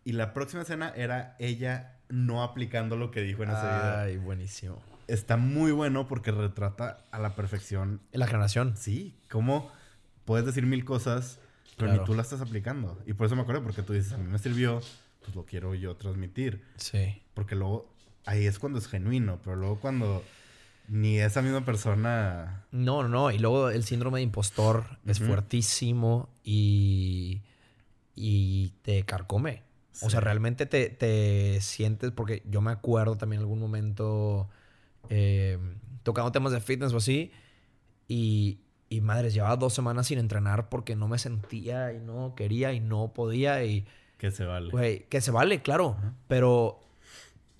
Y 0.04 0.14
la 0.14 0.34
próxima 0.34 0.62
escena 0.62 0.94
era 0.96 1.36
ella 1.40 1.98
no 2.10 2.44
aplicando 2.44 2.96
lo 2.96 3.10
que 3.12 3.22
dijo 3.22 3.44
en 3.44 3.50
ese 3.50 3.62
video. 3.62 3.98
Ay, 3.98 4.18
buenísimo. 4.18 4.82
Está 5.08 5.38
muy 5.38 5.72
bueno 5.72 6.08
porque 6.08 6.32
retrata 6.32 7.06
a 7.12 7.20
la 7.20 7.36
perfección 7.36 8.02
la 8.12 8.28
generación. 8.28 8.76
Sí, 8.78 9.16
cómo 9.30 9.72
puedes 10.26 10.46
decir 10.46 10.66
mil 10.66 10.84
cosas, 10.86 11.40
pero 11.78 11.90
Claro. 11.90 12.02
ni 12.02 12.06
tú 12.08 12.14
las 12.16 12.28
estás 12.32 12.42
aplicando. 12.48 13.02
Y 13.06 13.14
por 13.14 13.26
eso 13.28 13.36
me 13.36 13.42
acuerdo, 13.44 13.64
porque 13.64 13.82
tú 13.84 13.94
dices, 13.94 14.14
a 14.14 14.18
mí 14.18 14.28
me 14.30 14.38
sirvió, 14.40 14.82
pues 15.22 15.36
lo 15.36 15.46
quiero 15.46 15.74
yo 15.76 15.96
transmitir. 15.96 16.64
Sí. 16.78 17.22
Porque 17.34 17.56
luego, 17.56 17.92
ahí 18.26 18.46
es 18.46 18.60
cuando 18.60 18.80
es 18.80 18.88
genuino, 18.88 19.40
pero 19.44 19.56
luego 19.56 19.80
cuando 19.80 20.24
ni 20.88 21.18
esa 21.20 21.42
misma 21.42 21.66
persona... 21.66 22.64
No, 22.72 23.04
no, 23.04 23.10
no. 23.10 23.32
Y 23.32 23.40
luego 23.40 23.70
el 23.70 23.84
síndrome 23.84 24.20
de 24.20 24.24
impostor 24.24 24.86
es 25.06 25.20
Ujú. 25.20 25.28
fuertísimo 25.28 26.30
y, 26.44 27.42
y 28.16 28.70
te 28.82 29.04
carcome. 29.04 29.64
O 29.92 30.06
Sí. 30.06 30.10
sea, 30.12 30.20
realmente 30.20 30.66
te, 30.66 30.90
te 30.90 31.60
sientes, 31.62 32.12
porque 32.12 32.44
yo 32.50 32.60
me 32.62 32.72
acuerdo 32.72 33.16
también 33.16 33.40
en 33.40 33.44
algún 33.44 33.60
momento 33.60 34.50
eh, 35.10 35.58
tocando 36.04 36.32
temas 36.34 36.52
de 36.52 36.60
fitness 36.60 36.92
o 36.94 36.98
así, 36.98 37.32
y, 38.08 38.60
y 38.90 39.00
madres, 39.02 39.34
llevaba 39.34 39.56
dos 39.56 39.74
semanas 39.74 40.08
sin 40.08 40.20
entrenar 40.20 40.68
porque 40.70 40.96
no 40.98 41.08
me 41.08 41.18
sentía 41.18 41.94
y 41.94 42.00
no 42.00 42.36
quería 42.36 42.74
y 42.74 42.82
no 42.82 43.14
podía 43.14 43.64
y, 43.64 43.88
Que 44.18 44.32
se 44.32 44.44
vale. 44.46 44.70
güey, 44.70 45.06
que 45.08 45.22
se 45.22 45.32
vale, 45.32 45.62
claro, 45.62 45.98
pero, 46.28 46.82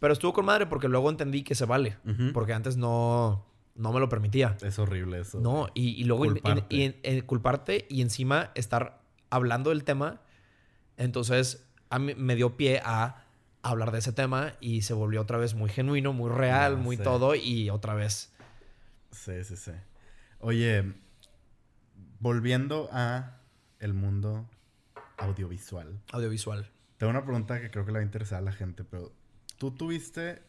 pero 0.06 0.14
estuvo 0.14 0.34
con 0.34 0.46
madre 0.46 0.68
porque 0.68 0.88
luego 0.88 1.10
entendí 1.10 1.42
que 1.42 1.56
se 1.56 1.66
vale, 1.66 1.98
porque 2.32 2.54
antes 2.54 2.78
no, 2.78 3.44
no 3.74 3.92
me 3.92 4.00
lo 4.00 4.08
permitía. 4.08 4.56
Es 4.62 4.78
horrible 4.78 5.22
eso. 5.22 5.40
No, 5.40 5.66
y, 5.74 6.00
y 6.00 6.04
luego 6.04 6.26
Culparte. 6.26 6.64
y 6.76 6.84
en- 6.84 7.00
en 7.02 7.22
culparte 7.22 7.88
y 7.90 8.04
encima 8.04 8.52
estar 8.54 9.02
hablando 9.32 9.72
del 9.72 9.84
tema. 9.84 10.22
Entonces, 10.98 11.68
a 11.90 11.98
mí 11.98 12.14
me 12.14 12.36
dio 12.36 12.56
pie 12.56 12.82
a 12.86 13.24
hablar 13.64 13.92
de 13.92 13.98
ese 13.98 14.14
tema 14.14 14.54
y 14.62 14.84
se 14.84 14.94
volvió 14.94 15.22
otra 15.22 15.40
vez 15.40 15.56
muy 15.56 15.72
genuino, 15.72 16.14
muy 16.14 16.30
real, 16.30 16.74
Ah, 16.74 16.78
muy 16.78 16.98
sí. 16.98 17.02
todo 17.04 17.34
y 17.34 17.72
otra 17.72 17.96
vez. 17.96 18.32
Sí, 19.10 19.44
sí, 19.44 19.58
sí. 19.58 19.72
Oye, 20.38 20.94
volviendo 22.20 22.90
a 22.92 23.40
el 23.80 23.96
mundo 23.96 24.48
audiovisual. 25.18 26.00
Audiovisual. 26.12 26.70
Tengo 26.98 27.10
una 27.10 27.24
pregunta 27.24 27.60
que 27.60 27.72
creo 27.72 27.86
que 27.86 27.92
le 27.92 27.98
va 27.98 28.02
a 28.02 28.06
interesar 28.06 28.38
a 28.38 28.42
la 28.42 28.52
gente, 28.52 28.84
pero 28.84 29.12
tú 29.58 29.72
tuviste... 29.72 30.42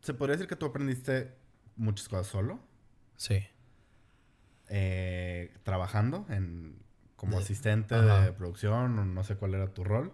¿Se 0.00 0.14
podría 0.14 0.36
decir 0.36 0.48
que 0.48 0.56
tú 0.56 0.66
aprendiste 0.66 1.32
muchas 1.76 2.08
cosas 2.08 2.26
solo? 2.26 2.58
Sí. 3.16 3.44
Eh, 4.68 5.54
trabajando 5.62 6.26
en 6.28 6.76
como 7.16 7.36
De- 7.36 7.44
asistente 7.44 7.94
ajá. 7.94 8.22
de 8.24 8.32
producción 8.32 8.98
o 8.98 9.04
no 9.04 9.22
sé 9.22 9.36
cuál 9.36 9.54
era 9.54 9.68
tu 9.72 9.84
rol. 9.84 10.12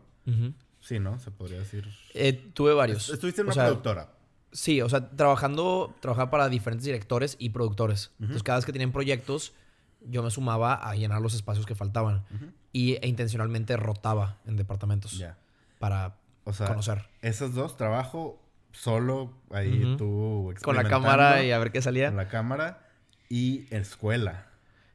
Sí, 0.80 1.01
¿no? 1.01 1.18
Se 1.18 1.30
podría 1.30 1.59
decir. 1.59 1.89
Eh, 2.12 2.34
tuve 2.53 2.74
varios. 2.74 3.09
Estuviste 3.09 3.41
en 3.41 3.47
O 3.47 3.49
una 3.49 3.55
sea, 3.55 3.64
productora. 3.66 4.12
Sí, 4.53 4.82
o 4.82 4.89
sea, 4.91 5.09
trabajando, 5.11 5.95
trabajaba 6.01 6.30
para 6.30 6.49
diferentes 6.51 6.84
directores 6.84 7.36
y 7.39 7.51
productores. 7.51 8.12
Entonces, 8.20 8.43
cada 8.43 8.59
vez 8.59 8.66
que 8.66 8.72
tenían 8.72 8.93
proyectos, 8.93 9.55
yo 10.03 10.22
me 10.22 10.30
sumaba 10.30 10.74
a 10.74 10.95
llenar 10.97 11.22
los 11.22 11.32
espacios 11.34 11.64
que 11.66 11.74
faltaban. 11.74 12.24
Y 12.72 12.95
e 12.97 13.09
intencionalmente 13.09 13.76
rotaba 13.78 14.39
en 14.47 14.57
departamentos 14.57 15.16
Ya. 15.18 15.39
para 15.78 16.18
O 16.49 16.53
sea, 16.55 16.68
conocer. 16.68 17.07
esos 17.20 17.55
dos, 17.55 17.76
trabajo 17.76 18.42
solo, 18.72 19.32
ahí 19.51 19.84
Ujú. 19.84 19.96
tú 19.96 20.55
Con 20.62 20.76
la 20.76 20.84
cámara 20.84 21.42
y 21.44 21.51
a 21.53 21.59
ver 21.59 21.72
qué 21.72 21.82
salía. 21.82 22.09
Con 22.09 22.16
la 22.16 22.28
cámara 22.28 22.88
y 23.28 23.66
escuela. 23.74 24.46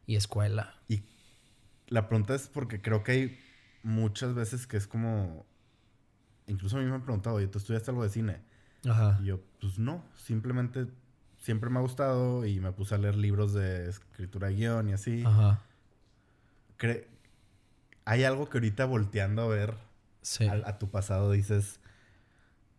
Y 0.08 0.16
escuela. 0.16 0.74
Y 0.88 1.04
la 1.88 2.08
pregunta 2.08 2.34
es 2.36 2.48
porque 2.48 2.82
creo 2.82 3.04
que 3.04 3.12
hay 3.12 3.40
muchas 3.84 4.34
veces 4.34 4.66
que 4.68 4.78
es 4.78 4.88
como... 4.88 5.46
Incluso 6.48 6.78
a 6.78 6.80
mí 6.80 6.86
me 6.88 6.96
han 6.96 7.04
preguntado, 7.04 7.36
oye, 7.38 7.48
¿tú 7.48 7.58
estudiaste 7.60 7.92
algo 7.92 8.04
de 8.04 8.10
cine? 8.10 8.42
Ajá. 8.90 9.20
Y 9.22 9.26
yo, 9.28 9.40
pues 9.62 9.78
no, 9.80 10.04
simplemente 10.18 10.88
siempre 11.38 11.70
me 11.70 11.78
ha 11.80 11.82
gustado 11.82 12.46
y 12.46 12.60
me 12.60 12.72
puse 12.72 12.96
a 12.96 12.98
leer 12.98 13.16
libros 13.16 13.54
de 13.54 13.90
escritura 13.90 14.48
de 14.48 14.56
guion 14.56 14.90
y 14.90 14.94
así. 14.94 15.24
Ajá. 15.26 15.62
Cre- 16.80 17.06
¿Hay 18.06 18.24
algo 18.24 18.50
que 18.50 18.58
ahorita 18.58 18.86
volteando 18.86 19.44
a 19.44 19.48
ver 19.48 19.76
Sí. 20.24 20.46
a, 20.48 20.54
a 20.66 20.80
tu 20.80 20.90
pasado 20.90 21.32
dices, 21.32 21.80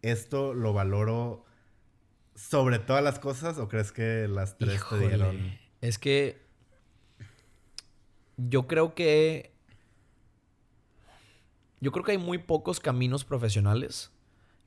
esto 0.03 0.53
lo 0.55 0.72
valoro 0.72 1.45
sobre 2.34 2.78
todas 2.80 3.05
las 3.05 3.18
cosas 3.20 3.59
o 3.59 3.68
crees 3.68 3.92
que 3.92 4.26
las 4.28 4.59
tres 4.59 4.74
Híjole. 4.74 5.03
te 5.03 5.09
dieron? 5.09 5.59
Es 5.80 5.99
que 5.99 6.42
yo 8.36 8.66
creo 8.66 8.95
que 8.95 9.53
yo 11.80 11.92
creo 11.92 12.05
que 12.05 12.12
hay 12.12 12.18
muy 12.18 12.38
pocos 12.38 12.80
caminos 12.80 13.24
profesionales 13.24 14.11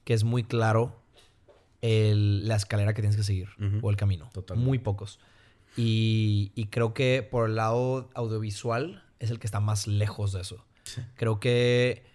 que 0.03 0.13
es 0.13 0.23
muy 0.23 0.43
claro 0.43 1.01
el- 1.81 2.47
la 2.47 2.55
escalera 2.55 2.93
que 2.93 3.01
tienes 3.01 3.17
que 3.17 3.23
seguir 3.23 3.49
o 3.81 3.89
el 3.89 3.97
camino. 3.97 4.29
Totalmente. 4.33 4.65
Muy 4.67 4.79
pocos. 4.79 5.19
Y, 5.75 6.51
y 6.55 6.67
creo 6.67 6.93
que 6.93 7.27
por 7.29 7.49
el 7.49 7.55
lado 7.55 8.09
audiovisual 8.15 9.03
es 9.19 9.29
el 9.31 9.39
que 9.39 9.47
está 9.47 9.59
más 9.59 9.85
lejos 9.87 10.31
de 10.31 10.41
eso. 10.41 10.65
Creo 11.15 11.39
que 11.39 12.05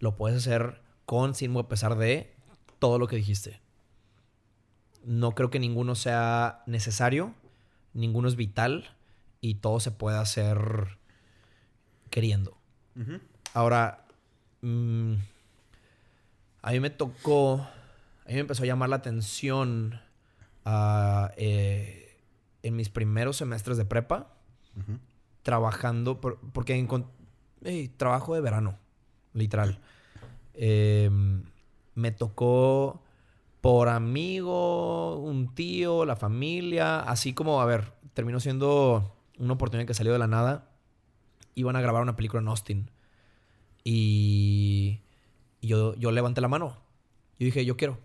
lo 0.00 0.16
puedes 0.16 0.36
hacer 0.38 0.80
con, 1.06 1.34
sin 1.34 1.54
o 1.56 1.60
a 1.60 1.68
pesar 1.68 1.96
de 1.96 2.34
todo 2.78 2.98
lo 2.98 3.06
que 3.06 3.16
dijiste. 3.16 3.60
No 5.04 5.32
creo 5.34 5.50
que 5.50 5.58
ninguno 5.60 5.94
sea 5.94 6.62
necesario, 6.66 7.34
ninguno 7.94 8.28
es 8.28 8.36
vital 8.36 8.90
y 9.40 9.54
todo 9.56 9.80
se 9.80 9.90
puede 9.92 10.18
hacer 10.18 10.98
queriendo. 12.10 12.56
Ahora, 13.54 14.04
mm, 14.62 15.14
a 16.62 16.70
mí 16.72 16.80
me 16.80 16.90
tocó, 16.90 17.54
a 18.24 18.28
mí 18.28 18.34
me 18.34 18.40
empezó 18.40 18.62
a 18.62 18.66
llamar 18.66 18.88
la 18.90 18.96
atención 18.96 20.00
ah, 20.66 21.32
eh, 21.36 22.18
en 22.62 22.76
mis 22.76 22.90
primeros 22.90 23.36
semestres 23.38 23.76
de 23.78 23.84
prepa, 23.86 24.34
trabajando, 25.42 26.20
por- 26.20 26.38
porque 26.52 26.74
trabajo 27.88 28.34
de 28.34 28.40
verano, 28.42 28.78
literal. 29.32 29.78
Eh, 30.54 31.10
me 31.94 32.12
tocó 32.12 33.02
por 33.60 33.88
amigo, 33.88 35.18
un 35.18 35.54
tío, 35.54 36.04
la 36.04 36.16
familia, 36.16 37.00
así 37.00 37.34
como, 37.34 37.60
a 37.60 37.66
ver, 37.66 37.92
terminó 38.14 38.40
siendo 38.40 39.14
una 39.38 39.52
oportunidad 39.54 39.86
que 39.86 39.94
salió 39.94 40.12
de 40.12 40.18
la 40.18 40.26
nada. 40.26 40.70
Iban 41.54 41.76
a 41.76 41.80
grabar 41.80 42.02
una 42.02 42.16
película 42.16 42.40
en 42.40 42.48
Austin. 42.48 42.90
Y, 43.84 45.00
yo, 45.60 45.94
yo 45.96 46.10
levanté 46.10 46.40
la 46.40 46.48
mano. 46.48 46.78
Yo 47.38 47.44
dije, 47.44 47.64
yo 47.64 47.76
quiero. 47.76 47.98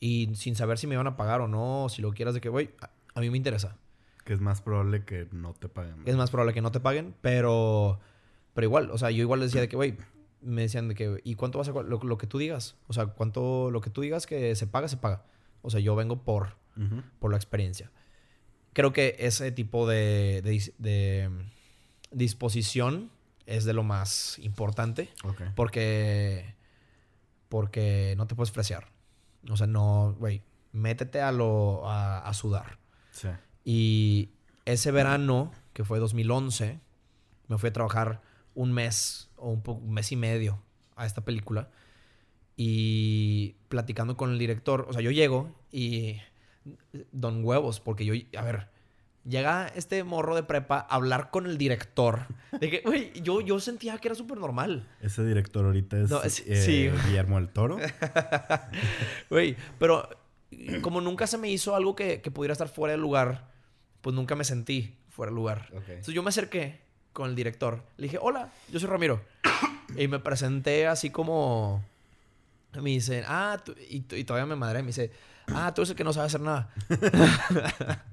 Y 0.00 0.34
sin 0.34 0.56
saber 0.56 0.78
si 0.78 0.86
me 0.86 0.94
iban 0.94 1.06
a 1.06 1.16
pagar 1.16 1.40
o 1.40 1.48
no, 1.48 1.88
si 1.88 2.02
lo 2.02 2.12
quieras, 2.12 2.34
de 2.34 2.40
que, 2.40 2.48
güey, 2.48 2.70
a, 2.80 2.90
a 3.14 3.20
mí 3.20 3.30
me 3.30 3.36
interesa. 3.36 3.76
Que 4.24 4.32
es 4.32 4.40
más 4.40 4.60
probable 4.60 5.04
que 5.04 5.28
no 5.32 5.54
te 5.54 5.68
paguen. 5.68 6.02
Es 6.06 6.16
más 6.16 6.30
probable 6.30 6.54
que 6.54 6.60
no 6.60 6.70
te 6.70 6.80
paguen, 6.80 7.14
pero, 7.20 7.98
pero 8.54 8.66
igual, 8.66 8.90
o 8.90 8.98
sea, 8.98 9.10
yo 9.10 9.22
igual 9.22 9.40
decía 9.40 9.60
de 9.60 9.68
que, 9.68 9.76
güey, 9.76 9.96
me 10.42 10.62
decían 10.62 10.88
de 10.88 10.94
que, 10.94 11.20
¿y 11.24 11.34
cuánto 11.34 11.58
vas 11.58 11.68
a, 11.68 11.72
lo, 11.72 11.82
lo 11.82 12.18
que 12.18 12.26
tú 12.26 12.38
digas? 12.38 12.76
O 12.88 12.92
sea, 12.92 13.06
cuánto, 13.06 13.70
lo 13.70 13.80
que 13.80 13.90
tú 13.90 14.00
digas 14.00 14.26
que 14.26 14.54
se 14.56 14.66
paga, 14.66 14.88
se 14.88 14.96
paga. 14.96 15.24
O 15.62 15.70
sea, 15.70 15.80
yo 15.80 15.94
vengo 15.94 16.22
por, 16.22 16.56
por 17.18 17.30
la 17.30 17.36
experiencia. 17.36 17.90
Creo 18.72 18.92
que 18.92 19.16
ese 19.18 19.52
tipo 19.52 19.86
de, 19.86 20.40
de 20.42 20.72
de, 20.78 21.28
mm, 21.28 22.16
disposición 22.16 23.10
es 23.46 23.64
de 23.64 23.72
lo 23.72 23.82
más 23.82 24.38
importante 24.38 25.10
Ok. 25.24 25.42
porque, 25.54 26.54
porque 27.48 28.14
no 28.16 28.26
te 28.26 28.34
puedes 28.34 28.50
fresear. 28.52 28.88
O 29.50 29.56
sea, 29.56 29.66
no, 29.66 30.14
güey, 30.18 30.42
métete 30.72 31.20
a, 31.20 31.32
lo, 31.32 31.88
a, 31.88 32.18
a 32.20 32.34
sudar. 32.34 32.78
Sí. 33.10 33.28
Y 33.64 34.30
ese 34.64 34.90
verano, 34.90 35.52
que 35.72 35.84
fue 35.84 35.98
2011, 35.98 36.80
me 37.48 37.58
fui 37.58 37.68
a 37.68 37.72
trabajar 37.72 38.22
un 38.54 38.72
mes 38.72 39.30
o 39.36 39.50
un, 39.50 39.62
po- 39.62 39.72
un 39.72 39.92
mes 39.94 40.10
y 40.12 40.16
medio 40.16 40.62
a 40.96 41.06
esta 41.06 41.22
película. 41.24 41.68
Y 42.56 43.56
platicando 43.68 44.16
con 44.16 44.30
el 44.32 44.38
director, 44.38 44.86
o 44.88 44.92
sea, 44.92 45.00
yo 45.02 45.10
llego 45.10 45.54
y 45.70 46.16
don 47.10 47.44
huevos, 47.44 47.80
porque 47.80 48.04
yo, 48.04 48.14
a 48.38 48.42
ver, 48.42 48.68
llega 49.24 49.66
este 49.74 50.04
morro 50.04 50.34
de 50.36 50.42
prepa 50.42 50.86
a 50.88 50.94
hablar 50.96 51.30
con 51.30 51.46
el 51.46 51.56
director. 51.58 52.26
De 52.60 52.68
que, 52.70 52.82
güey, 52.84 53.12
yo, 53.22 53.40
yo 53.40 53.58
sentía 53.58 53.96
que 53.98 54.08
era 54.08 54.14
súper 54.14 54.36
normal. 54.38 54.86
Ese 55.00 55.24
director 55.24 55.64
ahorita 55.64 55.98
es, 55.98 56.10
No, 56.10 56.22
es- 56.22 56.40
eh, 56.46 56.62
sí. 56.62 56.90
Guillermo 57.06 57.36
del 57.36 57.48
Toro. 57.48 57.78
Güey, 59.30 59.56
pero 59.78 60.08
como 60.82 61.00
nunca 61.00 61.26
se 61.26 61.38
me 61.38 61.50
hizo 61.50 61.74
algo 61.74 61.96
que, 61.96 62.20
que 62.20 62.30
pudiera 62.30 62.52
estar 62.52 62.68
fuera 62.68 62.92
de 62.92 62.98
lugar, 62.98 63.50
pues 64.02 64.14
nunca 64.14 64.34
me 64.36 64.44
sentí 64.44 64.98
fuera 65.08 65.30
de 65.30 65.36
lugar. 65.36 65.68
Ok. 65.74 65.88
Entonces 65.88 66.14
yo 66.14 66.22
me 66.22 66.28
acerqué 66.28 66.80
con 67.12 67.30
el 67.30 67.36
director. 67.36 67.82
Le 67.96 68.04
dije, 68.04 68.18
hola, 68.20 68.52
yo 68.70 68.80
soy 68.80 68.88
Ramiro. 68.88 69.22
y 69.96 70.08
me 70.08 70.18
presenté 70.18 70.86
así 70.86 71.10
como... 71.10 71.84
Me 72.74 72.90
dice, 72.90 73.22
ah, 73.26 73.62
y, 73.90 74.00
todavía 74.00 74.46
me 74.46 74.56
madre, 74.56 74.80
me 74.80 74.88
dice, 74.88 75.12
ah, 75.48 75.74
tú 75.74 75.82
eres 75.82 75.90
el 75.90 75.96
que 75.96 76.04
no 76.04 76.14
sabe 76.14 76.26
hacer 76.26 76.40
nada. 76.40 76.72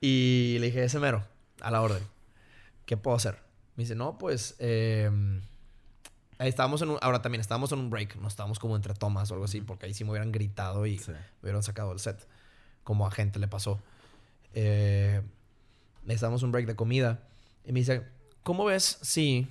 y 0.00 0.56
le 0.58 0.66
dije, 0.66 0.82
ese 0.82 0.98
mero, 0.98 1.22
a 1.60 1.70
la 1.70 1.82
orden. 1.82 2.02
¿Qué 2.84 2.96
puedo 2.96 3.16
hacer? 3.16 3.38
Me 3.76 3.84
dice, 3.84 3.94
no, 3.94 4.18
pues... 4.18 4.56
Eh, 4.58 5.08
estábamos 6.38 6.82
en 6.82 6.90
un, 6.90 6.98
ahora 7.00 7.22
también 7.22 7.40
estábamos 7.40 7.72
en 7.72 7.78
un 7.78 7.90
break, 7.90 8.16
no 8.16 8.28
estábamos 8.28 8.58
como 8.58 8.76
entre 8.76 8.94
tomas 8.94 9.30
o 9.30 9.34
algo 9.34 9.46
así, 9.46 9.60
porque 9.60 9.86
ahí 9.86 9.94
sí 9.94 10.04
me 10.04 10.10
hubieran 10.10 10.32
gritado 10.32 10.86
y 10.86 11.00
me 11.08 11.16
hubieran 11.42 11.62
sacado 11.62 11.92
el 11.92 11.98
set, 11.98 12.26
como 12.84 13.06
a 13.06 13.10
gente 13.10 13.38
le 13.38 13.48
pasó. 13.48 13.80
Eh, 14.52 15.22
estábamos 16.06 16.42
en 16.42 16.46
un 16.46 16.52
break 16.52 16.66
de 16.66 16.76
comida 16.76 17.20
y 17.64 17.72
me 17.72 17.80
dice, 17.80 18.04
¿cómo 18.46 18.64
ves 18.64 19.00
si 19.02 19.48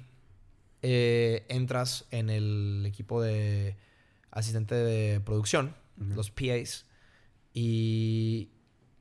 eh, 0.81 1.45
entras 1.49 2.05
en 2.11 2.29
el 2.29 2.85
equipo 2.85 3.21
de 3.21 3.75
asistente 4.31 4.73
de 4.73 5.19
producción, 5.19 5.75
los 5.97 6.31
PAs, 6.31 6.85
y 7.53 8.51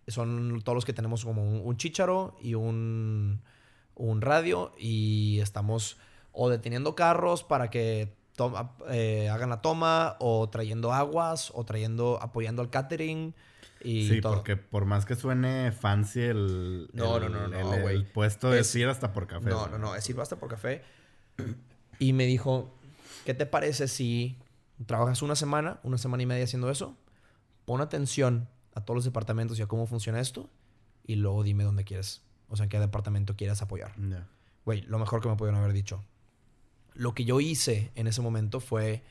son 0.09 0.63
todos 0.65 0.75
los 0.75 0.85
que 0.85 0.93
tenemos 0.93 1.25
como 1.25 1.49
un, 1.49 1.61
un 1.65 1.77
chícharo 1.77 2.37
y 2.43 2.55
un, 2.55 3.41
un 3.95 4.21
radio 4.21 4.73
y 4.77 5.39
estamos 5.39 5.97
o 6.33 6.51
deteniendo 6.51 6.97
carros 6.97 7.45
para 7.45 7.71
que 7.71 8.17
eh, 8.91 9.29
hagan 9.29 9.51
la 9.51 9.63
toma, 9.63 10.17
o 10.19 10.49
trayendo 10.49 10.93
aguas, 10.93 11.53
o 11.55 11.65
trayendo, 11.65 12.19
apoyando 12.21 12.63
al 12.63 12.71
catering. 12.71 13.33
Y 13.85 14.09
sí, 14.09 14.21
porque 14.21 14.57
por 14.57 14.87
más 14.87 15.05
que 15.05 15.15
suene 15.15 15.71
fancy 15.71 16.23
el, 16.23 16.89
no, 16.93 17.21
no, 17.21 17.29
no, 17.29 17.47
no, 17.47 17.89
el, 17.89 18.07
puesto 18.07 18.53
es, 18.55 18.75
ir 18.75 18.89
hasta 18.89 19.13
por 19.13 19.27
café. 19.27 19.51
No, 19.51 19.69
no, 19.69 19.79
no, 19.79 19.95
es 19.95 20.09
ir 20.09 20.19
hasta 20.19 20.37
por 20.37 20.49
café. 20.49 20.83
Y 21.99 22.13
me 22.13 22.27
dijo, 22.27 22.75
¿qué 23.25 23.35
te 23.35 23.47
parece 23.47 23.87
si 23.87 24.39
trabajas 24.87 25.23
una 25.23 25.37
semana, 25.37 25.79
una 25.83 25.99
semana 25.99 26.23
y 26.23 26.27
media 26.27 26.45
haciendo 26.45 26.71
eso? 26.71 26.97
Pon 27.67 27.81
atención 27.81 28.49
a 28.75 28.81
todos 28.81 28.97
los 28.97 29.05
departamentos 29.05 29.59
y 29.59 29.63
a 29.63 29.67
cómo 29.67 29.87
funciona 29.87 30.19
esto. 30.19 30.51
Y 31.07 31.17
luego 31.17 31.43
dime 31.43 31.63
dónde 31.63 31.85
quieres, 31.85 32.23
o 32.49 32.57
sea, 32.57 32.65
en 32.65 32.71
qué 32.71 32.81
departamento 32.81 33.37
quieres 33.37 33.63
apoyar. 33.63 33.93
Güey, 34.65 34.83
lo 34.83 34.99
mejor 34.99 35.21
que 35.21 35.29
me 35.29 35.37
pudieron 35.37 35.61
haber 35.61 35.75
dicho 35.75 36.03
lo 36.95 37.15
que 37.15 37.25
yo 37.25 37.41
hice 37.41 37.91
en 37.97 38.07
ese 38.07 38.23
momento 38.23 38.61
fue 38.61 39.03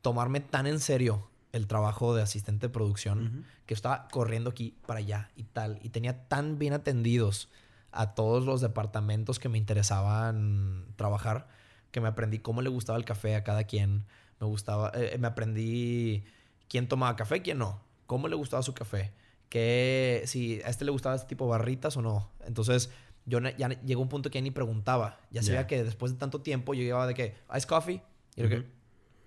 tomarme 0.00 0.40
tan 0.40 0.66
en 0.66 0.80
serio 0.80 1.28
el 1.54 1.68
trabajo 1.68 2.14
de 2.14 2.22
asistente 2.22 2.66
de 2.66 2.72
producción 2.72 3.46
que 3.64 3.74
estaba 3.74 4.08
corriendo 4.08 4.50
aquí 4.50 4.76
para 4.86 4.98
allá 4.98 5.30
y 5.36 5.44
tal. 5.44 5.78
Y 5.82 5.90
tenía 5.90 6.26
tan 6.26 6.58
bien 6.58 6.72
atendidos 6.72 7.48
a 7.92 8.14
todos 8.14 8.44
los 8.44 8.60
departamentos 8.60 9.38
que 9.38 9.48
me 9.48 9.56
interesaban 9.56 10.84
trabajar 10.96 11.46
que 11.92 12.00
me 12.00 12.08
aprendí 12.08 12.40
cómo 12.40 12.60
le 12.60 12.70
gustaba 12.70 12.98
el 12.98 13.04
café 13.04 13.36
a 13.36 13.44
cada 13.44 13.64
quien. 13.64 14.04
Me 14.40 14.48
gustaba, 14.48 14.90
eh, 14.96 15.16
me 15.16 15.28
aprendí 15.28 16.24
quién 16.68 16.88
tomaba 16.88 17.14
café, 17.14 17.40
quién 17.40 17.58
no. 17.58 17.80
Cómo 18.06 18.26
le 18.26 18.34
gustaba 18.34 18.64
su 18.64 18.74
café. 18.74 19.12
Que 19.48 20.24
si 20.26 20.60
a 20.62 20.70
este 20.70 20.84
le 20.84 20.90
gustaba 20.90 21.14
este 21.14 21.28
tipo 21.28 21.44
de 21.44 21.50
barritas 21.52 21.96
o 21.96 22.02
no. 22.02 22.32
Entonces 22.44 22.90
yo 23.26 23.38
ya 23.38 23.68
llegó 23.82 24.02
un 24.02 24.08
punto 24.08 24.28
que 24.28 24.38
ya 24.38 24.42
ni 24.42 24.50
preguntaba. 24.50 25.20
Ya 25.30 25.44
sabía 25.44 25.68
que 25.68 25.84
después 25.84 26.10
de 26.10 26.18
tanto 26.18 26.40
tiempo 26.40 26.74
yo 26.74 26.82
llegaba 26.82 27.06
de 27.06 27.14
que, 27.14 27.36
ice 27.56 27.66
coffee. 27.68 28.02
Y 28.34 28.42
yo 28.42 28.48
que, 28.48 28.66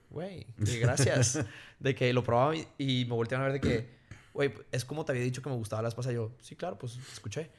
güey, 0.10 0.46
gracias. 0.58 1.40
de 1.80 1.96
que 1.96 2.12
lo 2.14 2.24
probaba 2.24 2.56
y, 2.78 3.06
me 3.06 3.14
voltearon 3.14 3.46
a 3.46 3.52
ver 3.52 3.62
de 3.62 3.68
que, 3.68 3.90
güey, 4.34 4.54
es 4.72 4.86
como 4.86 5.06
te 5.06 5.12
había 5.12 5.24
dicho 5.24 5.42
que 5.42 5.50
me 5.50 5.56
gustaba 5.56 5.82
la 5.82 5.90
esposa. 5.90 6.12
Yo, 6.12 6.32
sí, 6.40 6.56
claro, 6.56 6.78
pues 6.78 6.98
escuché. 7.12 7.50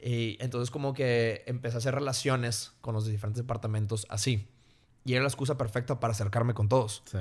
Y 0.00 0.36
entonces 0.40 0.70
como 0.70 0.92
que 0.92 1.42
empecé 1.46 1.76
a 1.76 1.78
hacer 1.78 1.94
relaciones 1.94 2.72
con 2.80 2.94
los 2.94 3.06
diferentes 3.06 3.42
departamentos 3.42 4.06
así. 4.10 4.48
Y 5.04 5.12
era 5.12 5.22
la 5.22 5.28
excusa 5.28 5.56
perfecta 5.56 6.00
para 6.00 6.12
acercarme 6.12 6.54
con 6.54 6.68
todos. 6.68 7.02
Sí. 7.06 7.18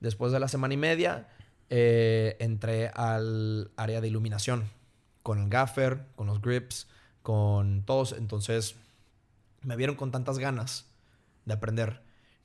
Después 0.00 0.32
de 0.32 0.40
la 0.40 0.48
semana 0.48 0.74
y 0.74 0.76
media, 0.76 1.28
eh, 1.70 2.36
entré 2.40 2.88
al 2.94 3.70
área 3.76 4.00
de 4.00 4.08
iluminación. 4.08 4.68
Con 5.22 5.38
el 5.38 5.48
gaffer, 5.48 6.06
con 6.16 6.26
los 6.26 6.40
grips 6.40 6.88
con 7.22 7.82
todos. 7.84 8.12
Entonces 8.12 8.74
me 9.62 9.76
vieron 9.76 9.96
con 9.96 10.10
tantas 10.10 10.38
ganas 10.38 10.86
de 11.44 11.54
aprender 11.54 12.01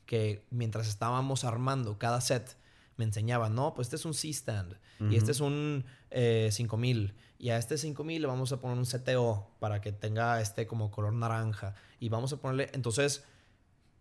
que 0.08 0.44
mientras 0.50 0.88
estábamos 0.88 1.44
armando 1.44 2.00
cada 2.00 2.20
set, 2.22 2.58
me 2.96 3.06
enseñaban, 3.06 3.54
no, 3.54 3.76
pues 3.76 3.88
este 3.88 3.98
es 3.98 4.06
un 4.06 4.16
C-stand 4.16 4.76
y 5.12 5.16
este 5.18 5.32
es 5.32 5.40
un 5.40 5.86
5000 6.10 7.06
eh, 7.06 7.14
y 7.38 7.50
a 7.50 7.58
este 7.58 7.78
5000 7.78 8.22
le 8.22 8.28
vamos 8.28 8.52
a 8.52 8.60
poner 8.60 8.78
un 8.78 8.86
CTO 8.86 9.48
para 9.60 9.80
que 9.80 9.92
tenga 9.92 10.42
este 10.42 10.66
como 10.66 10.90
color 10.90 11.14
naranja 11.14 11.76
y 12.00 12.10
vamos 12.10 12.34
a 12.34 12.38
ponerle, 12.38 12.72
entonces, 12.74 13.24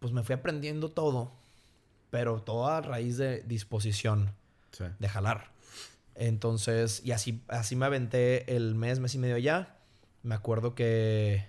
pues 0.01 0.13
me 0.13 0.23
fui 0.23 0.35
aprendiendo 0.35 0.91
todo, 0.91 1.33
pero 2.09 2.41
todo 2.43 2.67
a 2.69 2.81
raíz 2.81 3.19
de 3.19 3.43
disposición, 3.43 4.35
de 4.99 5.09
jalar. 5.09 5.53
Entonces, 6.15 7.03
y 7.05 7.13
así, 7.13 7.43
así 7.49 7.77
me 7.77 7.85
aventé 7.85 8.57
el 8.57 8.75
mes, 8.75 9.01
mes 9.01 9.15
y 9.15 9.19
medio 9.19 9.37
ya. 9.37 9.79
Me 10.23 10.35
acuerdo 10.35 10.75
que 10.75 11.47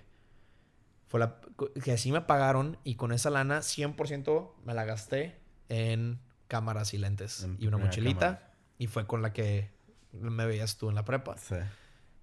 fue 1.08 1.20
la 1.20 1.40
que 1.82 1.92
así 1.92 2.12
me 2.12 2.20
pagaron 2.20 2.78
y 2.84 2.94
con 2.94 3.12
esa 3.12 3.30
lana 3.30 3.60
100% 3.60 4.52
me 4.64 4.74
la 4.74 4.84
gasté 4.84 5.40
en 5.68 6.20
cámaras 6.48 6.94
y 6.94 6.98
lentes 6.98 7.48
y 7.58 7.66
una 7.66 7.78
mochilita 7.78 8.52
y 8.78 8.86
fue 8.86 9.06
con 9.06 9.22
la 9.22 9.32
que 9.32 9.70
me 10.12 10.46
veías 10.46 10.76
tú 10.76 10.88
en 10.88 10.94
la 10.94 11.04
prepa. 11.04 11.36
Sí. 11.38 11.56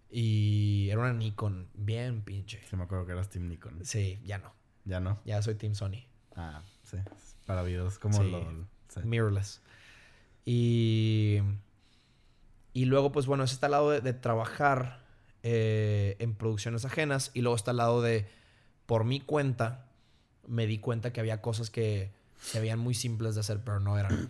Y 0.10 0.90
era 0.90 1.00
una 1.02 1.14
Nikon 1.14 1.68
bien 1.74 2.22
pinche. 2.22 2.62
Sí, 2.70 2.76
me 2.76 2.84
acuerdo 2.84 3.06
que 3.06 3.14
eras 3.14 3.30
Team 3.30 3.48
Nikon. 3.50 3.84
Sí, 3.84 4.22
ya 4.24 4.38
no. 4.38 4.54
¿Ya 4.86 5.00
no? 5.00 5.20
Ya 5.26 5.42
soy 5.42 5.56
Team 5.56 5.74
Sony. 5.74 6.06
Ah, 6.36 6.62
sí. 6.84 6.98
Para 7.46 7.64
videos 7.64 8.00
como 8.00 8.20
sí. 8.20 9.02
Mirrorless. 9.04 9.62
Y... 10.46 11.42
Y 12.74 12.86
luego, 12.86 13.12
pues 13.12 13.26
bueno, 13.26 13.46
ese 13.46 13.56
está 13.56 13.68
al 13.68 13.72
lado 13.72 13.90
de 13.90 14.14
trabajar 14.14 15.06
eh, 15.44 16.18
en 16.20 16.36
producciones 16.36 16.86
ajenas 16.86 17.32
y 17.34 17.42
luego 17.42 17.56
está 17.56 17.72
al 17.72 17.78
lado 17.78 18.02
de, 18.02 18.28
por 18.86 19.04
mi 19.04 19.20
cuenta, 19.20 19.86
me 20.48 20.68
di 20.68 20.80
cuenta 20.80 21.12
que 21.12 21.20
había 21.20 21.42
cosas 21.42 21.70
que 21.70 22.12
se 22.40 22.60
veían 22.60 22.80
muy 22.80 22.94
simples 22.94 23.36
de 23.36 23.42
hacer, 23.42 23.64
pero 23.64 23.80
no 23.80 23.98
eran. 23.98 24.30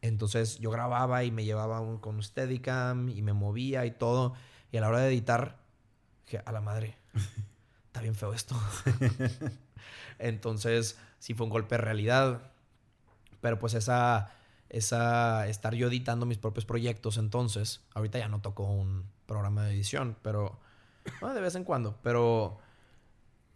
Entonces 0.00 0.58
yo 0.58 0.70
grababa 0.70 1.24
y 1.24 1.30
me 1.30 1.44
llevaba 1.44 1.78
con 2.00 2.16
un 2.16 2.22
Steadicam 2.22 3.08
y 3.08 3.22
me 3.22 3.32
movía 3.32 3.86
y 3.86 3.90
todo. 3.90 4.34
Y 4.70 4.76
a 4.76 4.80
la 4.80 4.88
hora 4.88 5.00
de 5.00 5.08
editar, 5.08 5.56
dije, 6.26 6.42
a 6.44 6.52
la 6.52 6.60
madre, 6.60 6.96
está 7.86 8.00
bien 8.00 8.14
feo 8.14 8.34
esto. 8.34 8.54
Entonces 10.18 10.98
sí 11.18 11.34
fue 11.34 11.44
un 11.44 11.50
golpe 11.50 11.76
de 11.76 11.82
realidad. 11.82 12.50
Pero 13.40 13.58
pues 13.58 13.74
esa, 13.74 14.30
esa, 14.68 15.46
estar 15.48 15.74
yo 15.74 15.88
editando 15.88 16.26
mis 16.26 16.38
propios 16.38 16.64
proyectos 16.64 17.18
entonces, 17.18 17.82
ahorita 17.94 18.18
ya 18.18 18.28
no 18.28 18.40
tocó 18.40 18.64
un, 18.64 19.04
programa 19.26 19.64
de 19.64 19.74
edición, 19.74 20.16
pero 20.22 20.58
de 21.20 21.40
vez 21.40 21.54
en 21.54 21.64
cuando, 21.64 21.98
pero 22.02 22.58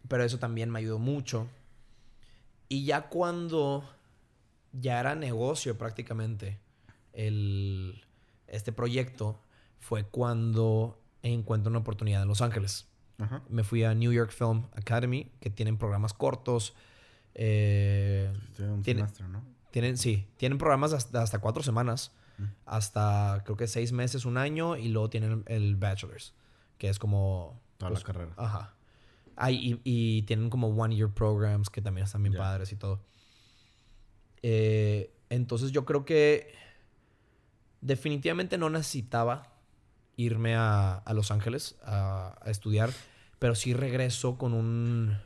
pero 0.06 0.24
eso 0.24 0.38
también 0.38 0.70
me 0.70 0.78
ayudó 0.78 0.98
mucho. 0.98 1.48
Y 2.68 2.84
ya 2.84 3.08
cuando 3.08 3.84
ya 4.72 5.00
era 5.00 5.14
negocio 5.14 5.78
prácticamente 5.78 6.58
el 7.12 8.04
este 8.46 8.72
proyecto 8.72 9.40
fue 9.80 10.04
cuando 10.04 11.00
encuentro 11.22 11.70
una 11.70 11.80
oportunidad 11.80 12.22
en 12.22 12.28
Los 12.28 12.42
Ángeles. 12.42 12.86
Me 13.48 13.64
fui 13.64 13.82
a 13.82 13.94
New 13.94 14.12
York 14.12 14.30
Film 14.30 14.66
Academy, 14.74 15.32
que 15.40 15.50
tienen 15.50 15.76
programas 15.76 16.12
cortos. 16.12 16.74
Eh, 17.34 18.32
tienen, 18.84 19.08
¿no? 19.32 19.42
tienen, 19.72 19.96
sí, 19.98 20.28
tienen 20.36 20.56
programas 20.56 20.92
hasta, 20.92 21.22
hasta 21.22 21.40
cuatro 21.40 21.64
semanas 21.64 22.12
hasta 22.66 23.42
creo 23.44 23.56
que 23.56 23.66
seis 23.66 23.92
meses, 23.92 24.24
un 24.24 24.36
año, 24.36 24.76
y 24.76 24.88
luego 24.88 25.10
tienen 25.10 25.44
el 25.46 25.76
bachelor's, 25.76 26.34
que 26.78 26.88
es 26.88 26.98
como... 26.98 27.60
Toda 27.78 27.90
la 27.90 27.94
pues, 27.94 28.04
carrera. 28.04 28.32
Ajá. 28.36 28.74
Y, 29.50 30.22
tienen 30.22 30.50
como 30.50 30.68
one 30.68 30.94
year 30.94 31.10
programs 31.12 31.70
que 31.70 31.80
también 31.80 32.04
están 32.06 32.22
bien 32.22 32.34
padres 32.34 32.72
y 32.72 32.76
todo. 32.76 33.00
Eh, 34.42 35.12
entonces 35.30 35.72
yo 35.72 35.84
creo 35.84 36.04
que 36.04 36.54
definitivamente 37.80 38.58
no 38.58 38.70
necesitaba 38.70 39.52
irme 40.16 40.54
a, 40.56 41.02
Los 41.14 41.30
Ángeles 41.30 41.76
a, 41.82 42.38
a, 42.40 42.50
estudiar, 42.50 42.90
pero 43.38 43.54
sí 43.54 43.74
regreso 43.74 44.38
con 44.38 44.52
un... 44.52 45.16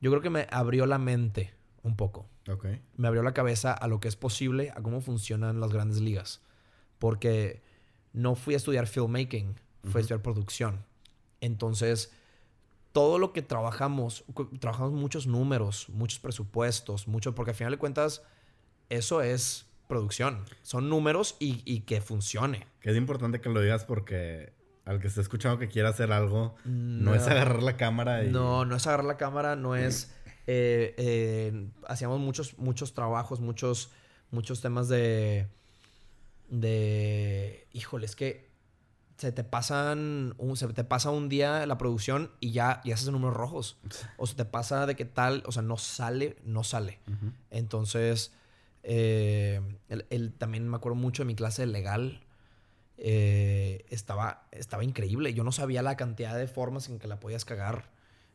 Yo 0.00 0.10
creo 0.10 0.22
que 0.22 0.30
me 0.30 0.46
abrió 0.50 0.86
la 0.86 0.98
mente 0.98 1.54
un 1.82 1.96
poco. 1.96 2.28
Me 2.96 3.08
abrió 3.08 3.22
la 3.22 3.34
cabeza 3.34 3.72
a 3.72 3.86
lo 3.86 4.00
que 4.00 4.08
es 4.08 4.16
posible, 4.16 4.72
a 4.74 4.82
cómo 4.82 5.00
funcionan 5.00 5.60
las 5.60 5.72
grandes 5.72 6.00
ligas. 6.00 6.40
Porque 6.98 7.62
no 8.12 8.34
fui 8.34 8.54
a 8.54 8.56
estudiar 8.56 8.86
filmmaking, 8.86 9.60
fui 9.84 9.98
a 9.98 10.00
estudiar 10.00 10.22
producción. 10.22 10.84
Entonces, 11.40 12.12
todo 12.92 13.18
lo 13.18 13.32
que 13.32 13.42
trabajamos, 13.42 14.24
trabajamos 14.60 14.92
muchos 14.92 15.26
números, 15.26 15.88
muchos 15.88 16.18
presupuestos, 16.18 17.08
mucho, 17.08 17.34
porque 17.34 17.50
al 17.52 17.56
final 17.56 17.72
de 17.72 17.78
cuentas, 17.78 18.22
eso 18.90 19.22
es 19.22 19.66
producción. 19.88 20.44
Son 20.62 20.88
números 20.88 21.36
y, 21.38 21.80
que 21.80 22.00
funcione. 22.00 22.66
Que 22.80 22.90
es 22.90 22.96
importante 22.96 23.40
que 23.40 23.48
lo 23.48 23.60
digas 23.60 23.84
porque 23.84 24.52
al 24.84 25.00
que 25.00 25.08
esté 25.08 25.20
escuchando 25.20 25.58
que 25.58 25.68
quiera 25.68 25.88
hacer 25.88 26.12
algo, 26.12 26.54
no, 26.64 27.14
es 27.14 27.26
agarrar 27.26 27.62
la 27.62 27.76
cámara 27.76 28.24
y... 28.24 28.30
No, 28.30 28.64
no 28.64 28.76
es 28.76 28.86
agarrar 28.86 29.06
la 29.06 29.16
cámara, 29.16 29.56
no 29.56 29.76
es... 29.76 30.14
Eh, 30.46 30.94
eh, 30.98 31.68
hacíamos 31.86 32.20
muchos, 32.20 32.58
muchos 32.58 32.94
trabajos, 32.94 33.40
muchos, 33.40 33.90
muchos 34.30 34.60
temas 34.60 34.88
de... 34.88 35.46
De... 36.48 37.66
Híjole, 37.72 38.06
es 38.06 38.16
que 38.16 38.51
se 39.22 39.32
te 39.32 39.44
pasan... 39.44 40.34
Un, 40.36 40.56
se 40.56 40.66
te 40.68 40.84
pasa 40.84 41.10
un 41.10 41.28
día 41.28 41.64
la 41.66 41.78
producción 41.78 42.32
y 42.40 42.50
ya, 42.50 42.80
ya 42.84 42.94
haces 42.94 43.08
números 43.08 43.36
rojos. 43.36 43.78
O 44.16 44.26
se 44.26 44.34
te 44.34 44.44
pasa 44.44 44.84
de 44.86 44.96
que 44.96 45.04
tal... 45.04 45.44
O 45.46 45.52
sea, 45.52 45.62
no 45.62 45.76
sale, 45.76 46.36
no 46.44 46.64
sale. 46.64 46.98
Entonces... 47.50 48.32
Eh, 48.84 49.60
él, 49.88 50.34
también 50.36 50.68
me 50.68 50.76
acuerdo 50.76 50.96
mucho 50.96 51.22
de 51.22 51.28
mi 51.28 51.36
clase 51.36 51.62
de 51.62 51.68
legal 51.68 52.24
eh, 52.96 53.84
estaba, 53.90 54.48
estaba 54.50 54.82
increíble. 54.82 55.34
Yo 55.34 55.44
no 55.44 55.52
sabía 55.52 55.82
la 55.82 55.96
cantidad 55.96 56.36
de 56.36 56.48
formas 56.48 56.88
en 56.88 56.98
que 56.98 57.06
la 57.06 57.20
podías 57.20 57.44
cagar 57.44 57.90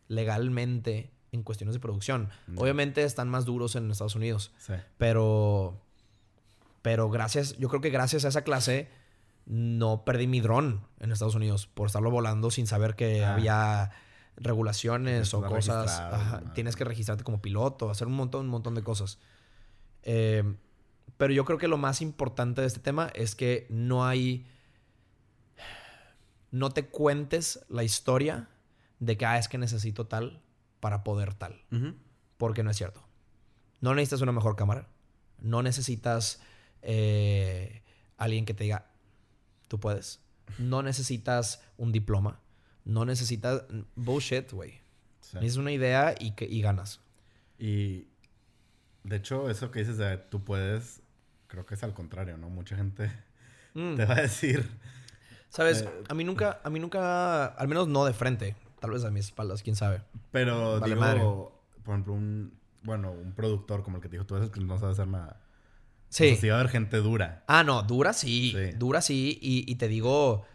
legalmente 0.07 1.11
en 1.33 1.43
cuestiones 1.43 1.75
de 1.75 1.81
producción. 1.81 2.29
Obviamente 2.55 3.03
están 3.03 3.27
más 3.27 3.43
duros 3.43 3.75
en 3.75 3.91
Estados 3.91 4.15
Unidos. 4.15 4.53
Pero. 4.97 5.81
Pero 6.81 7.09
gracias. 7.09 7.57
Yo 7.57 7.67
creo 7.67 7.81
que 7.81 7.89
gracias 7.89 8.23
a 8.23 8.29
esa 8.29 8.43
clase 8.43 8.87
no 9.47 10.03
perdí 10.03 10.27
mi 10.27 10.41
dron 10.41 10.85
en 10.99 11.11
Estados 11.11 11.35
Unidos 11.35 11.67
por 11.67 11.87
estarlo 11.87 12.11
volando 12.11 12.51
sin 12.51 12.67
saber 12.67 12.95
que 12.95 13.23
ah. 13.23 13.33
había 13.33 13.91
regulaciones 14.35 15.33
o 15.33 15.41
cosas. 15.41 16.03
tienes 16.53 16.75
que 16.75 16.83
registrarte 16.83 17.23
como 17.23 17.41
piloto, 17.41 17.89
hacer 17.89 18.07
un 18.07 18.13
montón, 18.13 18.45
un 18.45 18.51
montón 18.51 18.75
de 18.75 18.83
cosas. 18.83 19.19
Eh, 20.03 20.43
pero 21.17 21.33
yo 21.33 21.45
creo 21.45 21.57
que 21.57 21.67
lo 21.67 21.77
más 21.77 22.01
importante 22.01 22.61
de 22.61 22.67
este 22.67 22.79
tema 22.79 23.09
es 23.15 23.35
que 23.35 23.65
no 23.69 24.05
hay 24.05 24.45
no 26.51 26.71
te 26.71 26.85
cuentes 26.87 27.65
la 27.69 27.83
historia 27.83 28.49
de 28.99 29.17
que, 29.17 29.25
ah, 29.25 29.37
es 29.37 29.47
que 29.47 29.57
necesito 29.57 30.07
tal 30.07 30.41
para 30.79 31.03
poder 31.03 31.33
tal. 31.33 31.61
Porque 32.37 32.63
no 32.63 32.71
es 32.71 32.77
cierto. 32.77 33.03
No 33.81 33.93
necesitas 33.93 34.21
una 34.21 34.31
mejor 34.31 34.55
cámara. 34.55 34.87
No 35.39 35.61
necesitas 35.61 36.41
eh, 36.81 37.83
alguien 38.17 38.45
que 38.45 38.53
te 38.53 38.63
diga, 38.63 38.86
tú 39.67 39.79
puedes. 39.79 40.21
No 40.57 40.81
necesitas 40.81 41.61
un 41.77 41.91
diploma. 41.91 42.39
No 42.85 43.05
necesitas 43.05 43.63
bullshit, 43.95 44.51
güey. 44.51 44.81
Es 45.41 45.57
una 45.57 45.71
idea 45.71 46.15
y, 46.17 46.31
que, 46.31 46.45
y 46.45 46.61
ganas. 46.61 47.01
Y 47.59 48.07
de 49.03 49.17
hecho, 49.17 49.49
eso 49.49 49.71
que 49.71 49.79
dices 49.79 49.97
de 49.97 50.17
tú 50.17 50.43
puedes, 50.43 51.01
creo 51.47 51.65
que 51.65 51.75
es 51.75 51.83
al 51.83 51.93
contrario, 51.93 52.37
¿no? 52.37 52.49
Mucha 52.49 52.77
gente 52.77 53.11
mm. 53.73 53.95
te 53.95 54.05
va 54.05 54.15
a 54.15 54.21
decir, 54.21 54.69
¿Sabes? 55.49 55.81
Eh, 55.81 56.03
a 56.09 56.13
mí 56.13 56.23
nunca, 56.23 56.59
a 56.63 56.69
mí 56.69 56.79
nunca, 56.79 57.45
al 57.45 57.67
menos 57.67 57.87
no 57.87 58.05
de 58.05 58.13
frente. 58.13 58.55
Tal 58.79 58.91
vez 58.91 59.03
a 59.03 59.11
mis 59.11 59.25
espaldas, 59.25 59.63
quién 59.63 59.75
sabe. 59.75 60.01
Pero 60.31 60.79
digo, 60.79 61.63
por 61.83 61.93
ejemplo, 61.93 62.13
un, 62.13 62.53
bueno, 62.83 63.11
un 63.11 63.33
productor 63.33 63.83
como 63.83 63.97
el 63.97 64.03
que 64.03 64.09
te 64.09 64.17
dijo, 64.17 64.25
tú 64.25 64.35
eres 64.35 64.49
que 64.49 64.59
no 64.59 64.77
sabe 64.77 64.91
hacer 64.91 65.07
nada. 65.07 65.41
Sí. 66.17 66.35
sí 66.35 66.49
va 66.49 66.55
a 66.55 66.59
haber 66.61 66.71
gente 66.71 66.97
dura. 66.97 67.43
Ah, 67.45 67.63
no, 67.63 67.83
dura 67.83 68.11
sí. 68.11 68.55
Dura 68.75 69.01
sí. 69.01 69.37
Y, 69.39 69.75
te 69.75 69.87
digo, 69.87 70.45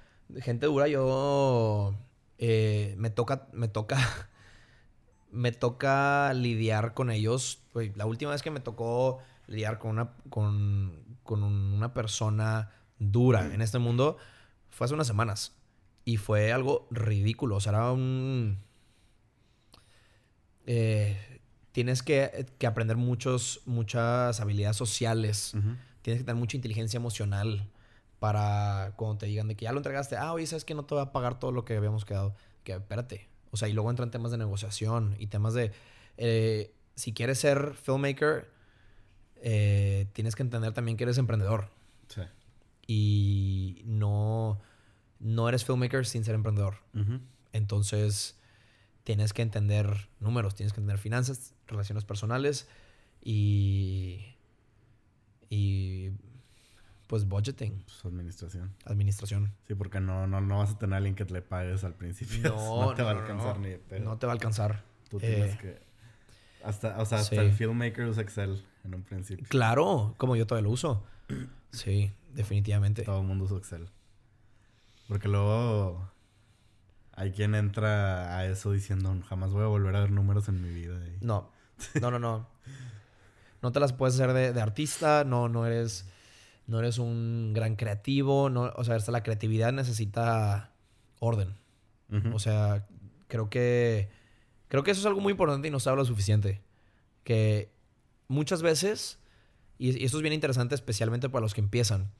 gente 0.40 0.66
dura, 0.66 0.88
yo 0.88 1.94
eh, 2.38 2.96
me 2.98 3.10
toca, 3.10 3.46
me 3.52 3.68
toca, 3.68 3.96
me 5.30 5.52
toca 5.52 6.34
lidiar 6.34 6.94
con 6.94 7.12
ellos. 7.12 7.62
la 7.94 8.06
última 8.06 8.32
vez 8.32 8.42
que 8.42 8.50
me 8.50 8.58
tocó 8.58 9.20
lidiar 9.46 9.78
con 9.78 9.92
una, 9.92 10.14
con, 10.30 11.18
con 11.22 11.44
una 11.44 11.94
persona 11.94 12.72
dura 12.98 13.54
en 13.54 13.62
este 13.62 13.78
mundo 13.78 14.16
fue 14.70 14.86
hace 14.86 14.94
unas 14.94 15.06
semanas. 15.06 15.54
Y 16.04 16.16
fue 16.16 16.52
algo 16.52 16.88
ridículo. 16.90 17.54
O 17.56 17.60
sea, 17.60 17.70
era 17.70 17.92
un. 17.92 18.58
Eh, 20.66 21.32
tienes 21.73 22.03
que, 22.03 22.47
aprender 22.66 22.97
muchos, 22.97 23.61
muchas 23.66 24.41
habilidades 24.41 24.77
sociales. 24.77 25.53
Tienes 26.03 26.20
que 26.20 26.25
tener 26.25 26.37
mucha 26.37 26.57
inteligencia 26.57 26.97
emocional 26.97 27.68
para 28.18 28.93
cuando 28.97 29.18
te 29.18 29.27
digan 29.27 29.49
de 29.49 29.57
que 29.57 29.64
ya 29.64 29.73
lo 29.73 29.79
entregaste. 29.79 30.16
Ah, 30.16 30.33
oye, 30.33 30.47
¿sabes 30.47 30.64
que 30.64 30.75
no 30.75 30.85
te 30.85 30.95
voy 30.95 31.03
a 31.03 31.12
pagar 31.12 31.39
todo 31.39 31.53
lo 31.53 31.64
que 31.64 31.77
habíamos 31.77 32.05
quedado? 32.05 32.35
Que 32.64 32.73
espérate. 32.73 33.29
O 33.51 33.57
sea, 33.57 33.68
y 33.68 33.73
luego 33.73 33.91
entran 33.91 34.11
temas 34.11 34.31
de 34.31 34.39
negociación 34.39 35.16
y 35.18 35.27
temas 35.27 35.55
de. 35.55 35.73
Eh, 36.16 36.75
si 36.95 37.12
quieres 37.12 37.39
ser 37.39 37.75
filmmaker, 37.75 38.51
eh, 39.37 40.07
tienes 40.12 40.37
que 40.37 40.43
entender 40.43 40.73
también 40.73 40.97
que 40.97 41.05
eres 41.05 41.18
emprendedor. 41.18 41.68
Sí 42.09 42.23
y 42.87 43.83
no, 43.85 44.61
no 45.18 45.49
eres 45.49 45.64
filmmaker 45.64 46.07
sin 46.07 46.25
ser 46.25 46.35
emprendedor. 46.35 46.77
Entonces, 47.53 48.39
tienes 49.05 49.32
que 49.32 49.42
entender 49.42 50.09
números, 50.20 50.55
tienes 50.55 50.72
que 50.72 50.80
entender 50.80 50.98
finanzas, 50.98 51.55
relaciones 51.66 52.05
personales 52.05 52.68
y, 53.22 54.24
y 55.50 56.11
pues 57.07 57.26
budgeting. 57.26 57.82
Pues 57.84 58.05
administración. 58.05 58.74
Administración. 58.84 59.53
Sí, 59.66 59.74
porque 59.74 60.00
no, 60.00 60.26
no, 60.26 60.40
no 60.40 60.59
vas 60.59 60.70
a 60.70 60.78
tener 60.78 60.94
a 60.94 60.96
alguien 60.98 61.14
que 61.14 61.24
le 61.24 61.42
pagues 61.42 61.84
al 61.84 61.94
principio. 61.94 62.55
No, 62.57 62.86
no 62.86 62.94
te 62.94 63.03
va 63.03 63.11
a 63.11 63.20
alcanzar 63.20 63.59
ni 63.59 63.76
No 64.00 64.18
te 64.18 64.26
va 64.26 64.32
a 64.32 64.34
alcanzar. 64.34 64.84
Tú 65.11 65.18
tienes 65.18 65.55
eh, 65.55 65.59
que... 65.61 65.92
Hasta, 66.64 67.00
o 67.00 67.05
sea, 67.05 67.18
hasta 67.18 67.42
el 67.42 67.53
filmmaker 67.53 68.07
usa 68.07 68.22
Excel 68.22 68.64
en 68.84 68.94
un 68.94 69.03
principio. 69.03 69.44
Claro, 69.48 70.14
como 70.16 70.36
yo 70.36 70.46
todavía 70.46 70.68
lo 70.68 70.72
uso. 70.72 71.05
Sí, 71.72 72.12
definitivamente. 72.34 73.03
Todo 73.03 73.22
el 73.22 73.26
mundo 73.26 73.46
usa 73.46 73.57
Excel. 73.57 73.88
Porque 75.09 75.26
luego 75.26 76.12
hay 77.23 77.31
quien 77.31 77.55
entra 77.55 78.37
a 78.37 78.47
eso 78.47 78.73
diciendo 78.73 79.16
jamás 79.29 79.53
voy 79.53 79.62
a 79.62 79.66
volver 79.66 79.95
a 79.95 80.01
ver 80.01 80.11
números 80.11 80.49
en 80.49 80.61
mi 80.61 80.70
vida. 80.70 80.99
No, 81.20 81.51
no, 82.01 82.11
no, 82.11 82.18
no. 82.18 82.49
no 83.62 83.73
te 83.73 83.79
las 83.79 83.93
puedes 83.93 84.14
hacer 84.16 84.33
de, 84.33 84.61
artista, 84.61 85.23
no, 85.25 85.49
no 85.49 85.64
eres. 85.66 86.09
No 86.66 86.79
eres 86.79 86.99
un 86.99 87.53
gran 87.55 87.77
creativo. 87.77 88.51
No, 88.51 88.73
o 88.75 88.85
sea, 88.85 88.99
la 89.09 89.23
creatividad 89.23 89.73
necesita 89.73 90.73
orden. 91.20 91.55
O 92.33 92.39
sea, 92.39 92.87
creo 93.29 93.49
que. 93.49 94.11
Creo 94.66 94.83
que 94.83 94.91
eso 94.91 95.01
es 95.01 95.07
algo 95.07 95.20
muy 95.20 95.31
importante 95.31 95.68
y 95.68 95.70
no 95.70 95.81
se 95.81 95.91
habla 95.91 96.05
suficiente. 96.05 96.61
Que 97.23 97.70
muchas 98.27 98.62
veces 98.62 99.20
y, 99.79 100.05
esto 100.05 100.18
es 100.18 100.23
bien 100.23 100.33
interesante 100.33 100.75
especialmente 100.75 101.29
para 101.29 101.43
los 101.43 101.55
que 101.55 101.61
empiezan. 101.61 102.11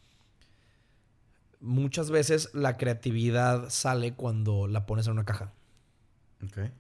Muchas 1.63 2.11
veces 2.11 2.51
la 2.53 2.77
creatividad 2.77 3.71
sale 3.71 4.13
cuando 4.13 4.67
la 4.67 4.85
pones 4.85 5.07
en 5.07 5.13
una 5.13 5.25
caja. 5.25 5.53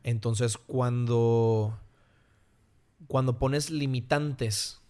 Entonces, 0.03 0.59
cuando, 0.59 1.79
cuando 3.07 3.39
pones 3.39 3.71
limitantes 3.71 4.81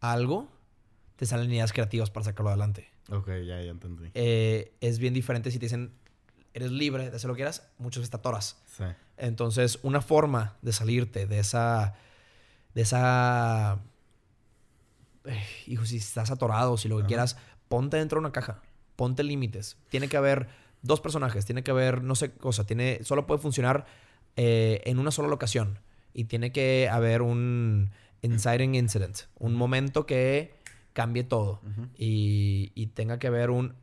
a 0.00 0.12
algo, 0.12 0.48
te 1.16 1.26
salen 1.26 1.52
ideas 1.52 1.72
creativas 1.72 2.10
para 2.10 2.24
sacarlo 2.24 2.50
adelante. 2.50 2.88
Ok, 3.10 3.26
ya, 3.28 3.60
ya 3.60 3.70
entendí. 3.70 4.10
Eh, 4.14 4.72
es 4.80 5.00
bien 5.00 5.12
diferente 5.12 5.50
si 5.50 5.58
te 5.58 5.66
dicen, 5.66 5.92
eres 6.54 6.70
libre 6.70 7.10
de 7.10 7.16
hacer 7.16 7.28
lo 7.28 7.34
que 7.34 7.38
quieras, 7.38 7.68
muchas 7.78 8.02
veces 8.02 8.10
te 8.10 8.16
atoras. 8.16 8.62
Sí. 8.66 8.84
Entonces, 9.16 9.80
una 9.82 10.00
forma 10.00 10.56
de 10.62 10.72
salirte 10.72 11.26
de 11.26 11.40
esa, 11.40 11.94
de 12.74 12.82
esa 12.82 13.80
hijo, 15.66 15.84
si 15.84 15.96
estás 15.96 16.30
atorado, 16.30 16.76
si 16.76 16.88
lo 16.88 16.98
que 16.98 17.06
quieras, 17.06 17.36
ponte 17.68 17.96
dentro 17.96 18.16
de 18.16 18.20
una 18.20 18.32
caja, 18.32 18.62
ponte 18.96 19.22
límites. 19.22 19.76
Tiene 19.88 20.08
que 20.08 20.16
haber 20.16 20.48
dos 20.82 21.00
personajes, 21.00 21.44
tiene 21.46 21.62
que 21.62 21.70
haber, 21.70 22.02
no 22.02 22.14
sé, 22.14 22.32
cosa, 22.32 22.64
tiene, 22.64 23.00
solo 23.04 23.26
puede 23.26 23.40
funcionar 23.40 23.86
eh, 24.36 24.82
en 24.84 24.98
una 24.98 25.10
sola 25.10 25.28
locación 25.28 25.78
y 26.12 26.24
tiene 26.24 26.52
que 26.52 26.88
haber 26.90 27.22
un 27.22 27.90
inciting 28.22 28.74
incident, 28.74 29.22
un 29.38 29.54
momento 29.54 30.06
que 30.06 30.54
cambie 30.92 31.24
todo 31.24 31.60
y, 31.96 32.86
tenga 32.94 33.18
que 33.18 33.26
haber 33.26 33.50
un, 33.50 33.74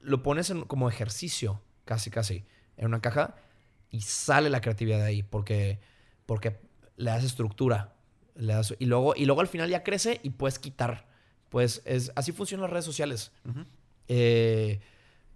lo 0.00 0.22
pones 0.22 0.52
como 0.66 0.88
ejercicio, 0.88 1.60
casi, 1.84 2.10
casi, 2.10 2.44
en 2.76 2.86
una 2.86 3.00
caja 3.00 3.36
y 3.90 4.00
sale 4.00 4.50
la 4.50 4.60
creatividad 4.60 4.98
de 4.98 5.04
ahí 5.04 5.22
porque, 5.22 5.78
porque 6.26 6.58
le 6.96 7.10
das 7.10 7.24
estructura 7.24 7.94
y, 8.78 8.86
luego, 8.86 9.14
y 9.16 9.24
luego 9.24 9.40
al 9.40 9.48
final 9.48 9.68
ya 9.68 9.82
crece 9.82 10.20
y 10.22 10.30
puedes 10.30 10.58
quitar. 10.58 11.06
Pues 11.48 11.82
es, 11.84 12.12
así 12.14 12.32
funcionan 12.32 12.62
las 12.62 12.70
redes 12.70 12.84
sociales. 12.84 13.32
Eh, 14.08 14.80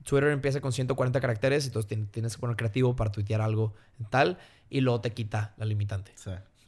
Twitter 0.05 0.31
empieza 0.31 0.61
con 0.61 0.73
140 0.73 1.21
caracteres, 1.21 1.67
entonces 1.67 2.11
tienes 2.11 2.35
que 2.35 2.41
poner 2.41 2.57
creativo 2.57 2.97
para 2.97 3.13
tuitear 3.13 3.41
algo 3.41 3.75
tal, 4.11 4.39
y 4.69 4.81
luego 4.81 5.01
te 5.01 5.13
quita 5.13 5.55
la 5.57 5.65
limitante. 5.65 6.13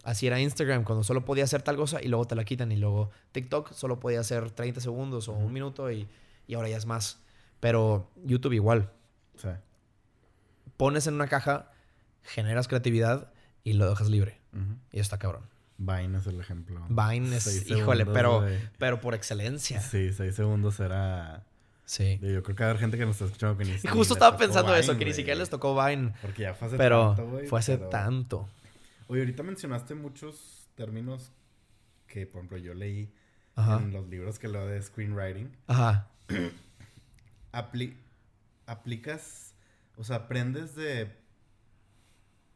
Así 0.04 0.26
era 0.26 0.38
Instagram, 0.38 0.84
cuando 0.84 1.02
solo 1.02 1.24
podía 1.24 1.44
hacer 1.44 1.62
tal 1.62 1.76
cosa 1.76 2.00
y 2.02 2.08
luego 2.08 2.26
te 2.26 2.34
la 2.34 2.44
quitan, 2.44 2.70
y 2.70 2.76
luego 2.76 3.10
TikTok 3.32 3.72
solo 3.72 3.98
podía 3.98 4.20
hacer 4.20 4.50
30 4.50 4.80
segundos 4.80 5.28
o 5.28 5.32
un 5.32 5.52
minuto 5.52 5.90
y, 5.90 6.08
ahora 6.54 6.68
ya 6.68 6.76
es 6.76 6.86
más. 6.86 7.20
Pero 7.60 8.10
YouTube 8.24 8.52
igual. 8.52 8.90
Pones 10.76 11.06
en 11.06 11.14
una 11.14 11.28
caja, 11.28 11.72
generas 12.22 12.68
creatividad 12.68 13.32
y 13.64 13.72
lo 13.72 13.88
dejas 13.88 14.08
libre. 14.10 14.38
Y 14.92 15.00
está 15.00 15.18
cabrón. 15.18 15.48
Vine 15.76 16.18
es 16.18 16.26
el 16.26 16.38
ejemplo. 16.38 16.86
Vine 16.88 17.36
es, 17.36 17.68
híjole, 17.68 18.06
pero, 18.06 18.46
pero 18.78 19.00
por 19.00 19.14
excelencia. 19.14 19.80
Sí, 19.80 20.12
seis 20.12 20.36
segundos 20.36 20.78
era 20.78 21.44
Sí. 21.86 22.18
Yo 22.22 22.42
creo 22.42 22.56
que 22.56 22.62
va 22.62 22.68
a 22.68 22.70
haber 22.70 22.80
gente 22.80 22.96
que 22.96 23.04
nos 23.04 23.16
está 23.16 23.26
escuchando 23.26 23.58
que 23.58 23.64
ni 23.64 23.72
Y 23.72 23.88
justo 23.88 24.14
estaba 24.14 24.36
pensando 24.36 24.74
eso, 24.74 24.96
que 24.96 25.04
ni 25.04 25.12
siquiera 25.12 25.38
les 25.38 25.50
tocó 25.50 25.74
Vine. 25.84 26.14
Porque 26.22 26.42
ya 26.42 26.54
fue 26.54 26.68
hace 26.68 26.76
pero 26.78 27.08
tanto, 27.14 27.30
güey. 27.30 27.46
fue 27.46 27.58
hace 27.58 27.76
pero- 27.78 27.90
tanto. 27.90 28.48
Oye, 29.08 29.20
ahorita 29.20 29.42
mencionaste 29.42 29.94
muchos 29.94 30.66
términos 30.76 31.30
que, 32.06 32.26
por 32.26 32.38
ejemplo, 32.38 32.56
yo 32.58 32.72
leí 32.74 33.12
Ajá. 33.54 33.76
en 33.76 33.92
los 33.92 34.08
libros 34.08 34.38
que 34.38 34.48
leo 34.48 34.66
de 34.66 34.80
screenwriting. 34.82 35.54
Ajá. 35.66 36.08
Apli- 37.52 37.96
aplicas, 38.66 39.54
o 39.96 40.04
sea, 40.04 40.16
aprendes 40.16 40.74
de, 40.74 41.14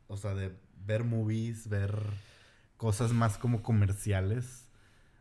o 0.09 0.17
sea, 0.17 0.35
de 0.35 0.53
ver 0.87 1.05
movies, 1.05 1.69
ver 1.69 1.95
cosas 2.77 3.13
más 3.13 3.37
como 3.39 3.63
comerciales. 3.63 4.65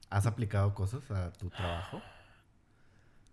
¿Has 0.09 0.25
aplicado 0.25 0.73
cosas 0.73 1.11
a 1.11 1.33
tu 1.33 1.49
trabajo? 1.49 2.01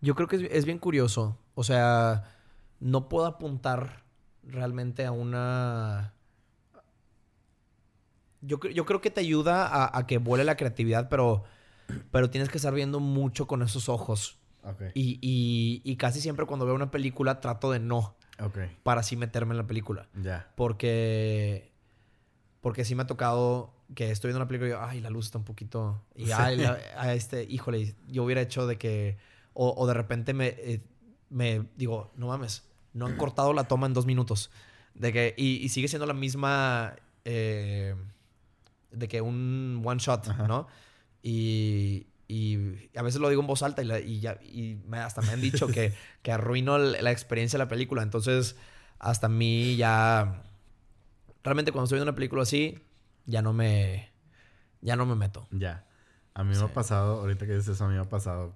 Yo 0.04 0.14
creo 0.14 0.28
que 0.28 0.36
es, 0.36 0.42
es 0.50 0.64
bien 0.64 0.78
curioso. 0.78 1.38
O 1.54 1.64
sea, 1.64 2.24
no 2.80 3.08
puedo 3.08 3.26
apuntar 3.26 4.04
realmente 4.42 5.04
a 5.06 5.12
una... 5.12 6.12
Yo, 8.42 8.58
yo 8.60 8.84
creo 8.84 9.00
que 9.00 9.10
te 9.10 9.20
ayuda 9.20 9.66
a, 9.66 9.96
a 9.98 10.06
que 10.06 10.18
vuele 10.18 10.44
la 10.44 10.56
creatividad, 10.56 11.08
pero, 11.08 11.44
pero 12.10 12.28
tienes 12.28 12.50
que 12.50 12.58
estar 12.58 12.74
viendo 12.74 13.00
mucho 13.00 13.46
con 13.46 13.62
esos 13.62 13.88
ojos. 13.88 14.38
Y, 14.94 15.18
y- 15.22 15.80
y 15.84 15.96
casi 15.96 16.20
siempre 16.20 16.44
cuando 16.46 16.66
veo 16.66 16.74
una 16.74 16.90
película 16.90 17.40
trato 17.40 17.70
de 17.70 17.78
no, 17.80 18.14
Ok, 18.42 18.58
para 18.82 19.00
así 19.00 19.16
meterme 19.16 19.52
en 19.52 19.58
la 19.58 19.66
película. 19.66 20.08
ya. 20.22 20.50
Porque. 20.56 21.72
Porque 22.60 22.84
sí 22.86 22.94
me 22.94 23.02
ha 23.02 23.06
tocado 23.06 23.74
que 23.94 24.10
estoy 24.10 24.28
viendo 24.28 24.38
una 24.40 24.48
película 24.48 24.68
y 24.68 24.72
yo, 24.72 24.82
ay, 24.82 25.00
la 25.02 25.10
luz 25.10 25.26
está 25.26 25.36
un 25.38 25.44
poquito. 25.44 26.02
Y 26.14 26.30
ay, 26.32 26.56
la- 26.56 26.78
a 26.96 27.12
este, 27.14 27.44
híjole, 27.44 27.94
yo 28.08 28.24
hubiera 28.24 28.40
hecho 28.40 28.66
de 28.66 28.76
que. 28.78 29.18
O, 29.54 29.72
o 29.76 29.86
de 29.86 29.94
repente 29.94 30.34
me, 30.34 30.48
eh, 30.48 30.82
me 31.30 31.64
digo, 31.76 32.12
no 32.16 32.26
mames, 32.28 32.64
no 32.92 33.06
han 33.06 33.16
cortado 33.16 33.52
la 33.52 33.64
toma 33.64 33.86
en 33.86 33.94
dos 33.94 34.04
minutos. 34.06 34.50
De 34.94 35.12
que, 35.12 35.34
y, 35.36 35.56
y 35.56 35.68
sigue 35.70 35.88
siendo 35.88 36.06
la 36.06 36.14
misma. 36.14 36.94
eh, 37.24 37.94
de 38.90 39.08
que 39.08 39.20
un 39.20 39.82
one 39.84 39.98
shot, 39.98 40.28
Ajá. 40.28 40.46
¿no? 40.46 40.68
Y, 41.22 42.06
y 42.28 42.58
a 42.96 43.02
veces 43.02 43.20
lo 43.20 43.28
digo 43.28 43.40
en 43.40 43.46
voz 43.48 43.62
alta 43.64 43.82
y, 43.82 43.86
la- 43.86 43.98
y 44.00 44.20
ya, 44.20 44.38
y 44.42 44.76
me- 44.86 44.98
hasta 44.98 45.20
me 45.22 45.30
han 45.32 45.40
dicho 45.40 45.66
que, 45.66 45.92
que 46.22 46.30
arruino 46.32 46.78
la 46.78 47.10
experiencia 47.10 47.56
de 47.58 47.64
la 47.64 47.68
película. 47.68 48.02
Entonces, 48.02 48.56
hasta 48.98 49.26
a 49.26 49.30
mí 49.30 49.74
ya. 49.76 50.42
Realmente 51.42 51.72
cuando 51.72 51.84
estoy 51.84 51.96
viendo 51.96 52.10
una 52.10 52.14
película 52.16 52.42
así, 52.42 52.78
ya 53.26 53.42
no 53.42 53.52
me. 53.52 54.10
Ya 54.80 54.96
no 54.96 55.06
me 55.06 55.14
meto. 55.16 55.46
Ya. 55.50 55.86
A 56.34 56.44
mí 56.44 56.54
me 56.56 56.62
ha 56.62 56.68
pasado, 56.72 57.20
ahorita 57.20 57.46
que 57.46 57.52
dices 57.52 57.68
eso, 57.68 57.84
a 57.84 57.88
mí 57.88 57.94
me 57.94 58.00
ha 58.00 58.08
pasado. 58.08 58.54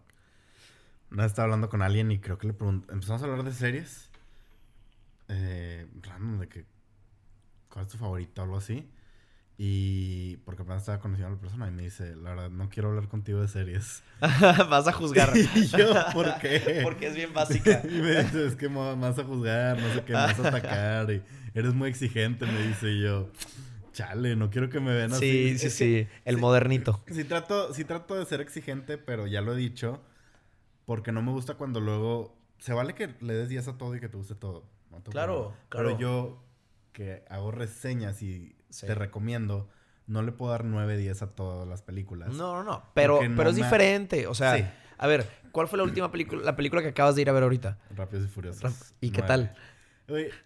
Una 1.11 1.23
vez 1.23 1.33
estaba 1.33 1.45
hablando 1.45 1.69
con 1.69 1.83
alguien 1.83 2.11
y 2.11 2.19
creo 2.19 2.39
que 2.39 2.47
le 2.47 2.53
pregunté. 2.53 2.93
Empezamos 2.93 3.23
a 3.23 3.25
hablar 3.27 3.43
de 3.45 3.53
series. 3.53 4.11
Eh, 5.29 5.87
random, 6.03 6.41
de 6.41 6.49
que. 6.49 6.65
¿Cuál 7.71 7.87
es 7.87 7.93
tu 7.93 7.99
favorita 7.99 8.43
o 8.43 8.45
algo 8.45 8.57
así? 8.59 8.89
Y. 9.57 10.37
Porque 10.45 10.63
apenas 10.63 10.83
estaba 10.83 11.01
conociendo 11.01 11.33
a 11.33 11.37
la 11.37 11.41
persona 11.41 11.69
y 11.69 11.71
me 11.71 11.83
dice, 11.83 12.15
la 12.17 12.31
verdad, 12.31 12.51
no 12.51 12.69
quiero 12.69 12.91
hablar 12.91 13.09
contigo 13.09 13.41
de 13.41 13.49
series. 13.49 14.03
Vas 14.21 14.87
a 14.87 14.93
juzgar. 14.93 15.33
y 15.55 15.67
yo, 15.67 15.95
¿por 16.13 16.39
qué? 16.39 16.81
Porque 16.85 17.09
es 17.09 17.17
bien 17.17 17.33
básica. 17.33 17.83
y 17.85 18.01
me 18.01 18.23
dice, 18.23 18.47
es 18.47 18.57
que 18.57 18.69
me 18.69 18.95
vas 18.95 19.19
a 19.19 19.25
juzgar, 19.25 19.81
no 19.81 19.93
sé 19.95 20.05
qué, 20.05 20.13
me 20.13 20.19
vas 20.19 20.39
a 20.39 20.49
atacar. 20.49 21.11
Y 21.11 21.23
eres 21.55 21.75
muy 21.75 21.89
exigente, 21.89 22.47
me 22.47 22.67
dice 22.67 22.91
y 22.91 23.03
yo. 23.03 23.31
Chale, 23.93 24.37
no 24.37 24.49
quiero 24.49 24.69
que 24.69 24.79
me 24.79 24.95
vean 24.95 25.13
así. 25.13 25.57
Sí, 25.57 25.59
sí, 25.59 25.67
Es 25.67 25.75
sí. 25.75 26.09
El 26.25 26.37
sí. 26.37 26.41
modernito. 26.41 27.03
Sí 27.11 27.25
trato, 27.25 27.75
sí 27.75 27.85
trato 27.85 28.15
de 28.15 28.25
ser 28.27 28.41
exigente, 28.41 28.97
pero 28.99 29.27
ya 29.27 29.41
lo 29.41 29.55
he 29.55 29.57
dicho. 29.57 30.01
Porque 30.89 31.13
no 31.13 31.21
me 31.21 31.33
gusta 31.33 31.53
cuando 31.55 31.81
luego... 31.81 32.35
Se 32.61 32.73
vale 32.73 32.95
que 32.95 33.15
le 33.21 33.35
des 33.35 33.51
días 33.51 33.69
a 33.69 33.77
todo 33.77 33.95
y 33.95 34.01
que 34.01 34.09
te 34.09 34.17
guste 34.17 34.35
todo. 34.35 34.65
no 34.91 35.03
Claro, 35.03 35.53
claro. 35.69 35.89
Pero 35.89 35.99
yo, 35.99 36.43
que 36.95 37.25
hago 37.29 37.51
reseñas 37.51 38.23
y 38.23 38.57
Sí. 38.71 38.87
te 38.87 38.95
recomiendo, 38.95 39.69
no 40.07 40.23
le 40.23 40.33
puedo 40.33 40.51
dar 40.53 40.65
nueve 40.65 40.97
días 40.97 41.21
a 41.21 41.27
todas 41.35 41.69
las 41.69 41.83
películas. 41.83 42.31
No, 42.31 42.55
no, 42.55 42.65
no. 42.65 42.83
Pero, 42.95 43.23
no 43.23 43.37
pero 43.37 43.51
es 43.51 43.57
me- 43.57 43.65
diferente. 43.65 44.27
O 44.29 44.35
sea, 44.35 44.57
Sí. 44.57 44.65
a 44.97 45.07
ver, 45.07 45.29
¿cuál 45.53 45.69
fue 45.69 45.77
la 45.77 45.85
última 45.85 46.11
película, 46.11 46.43
la 46.43 46.57
película 46.57 46.81
que 46.81 46.89
acabas 46.89 47.15
de 47.17 47.21
ir 47.23 47.29
a 47.29 47.33
ver 47.35 47.43
ahorita? 47.43 47.79
Rápidos 47.95 48.25
y 48.25 48.29
Furiosos. 48.29 48.63
Rap- 48.63 48.73
¿Y 49.03 49.11
qué 49.11 49.21
tal? 49.21 49.55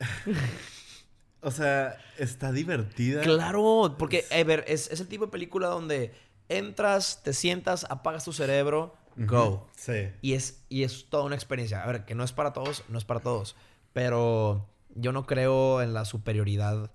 O 1.45 1.51
sea, 1.51 1.97
está 2.18 2.53
divertida. 2.53 3.22
Claro, 3.22 3.97
porque, 3.99 4.24
a 4.30 4.45
ver, 4.45 4.64
es, 4.68 4.90
es 4.90 5.01
el 5.01 5.09
tipo 5.09 5.24
de 5.26 5.30
película 5.32 5.68
donde 5.68 6.12
entras, 6.49 7.22
te 7.24 7.32
sientas, 7.32 7.84
apagas 7.90 8.24
tu 8.24 8.32
cerebro, 8.32 8.95
go. 9.16 9.68
Sí. 9.76 10.08
Y 10.22 10.34
es, 10.34 10.64
y 10.68 10.82
es 10.84 11.08
toda 11.08 11.24
una 11.24 11.34
experiencia. 11.34 11.82
A 11.82 11.86
ver, 11.86 12.04
que 12.04 12.14
no 12.14 12.24
es 12.24 12.32
para 12.32 12.52
todos, 12.52 12.84
no 12.88 12.98
es 12.98 13.04
para 13.04 13.20
todos. 13.20 13.56
Pero 13.92 14.68
yo 14.94 15.12
no 15.12 15.26
creo 15.26 15.82
en 15.82 15.94
la 15.94 16.04
superioridad 16.04 16.90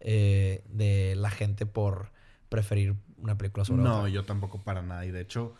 eh, 0.00 0.64
de 0.68 1.14
la 1.16 1.30
gente 1.30 1.66
por 1.66 2.10
preferir 2.48 2.94
una 3.18 3.38
película 3.38 3.64
sobre 3.64 3.82
No, 3.82 3.98
otra. 4.00 4.08
yo 4.10 4.24
tampoco 4.24 4.62
para 4.62 4.82
nada. 4.82 5.06
Y 5.06 5.10
de 5.12 5.20
hecho, 5.20 5.54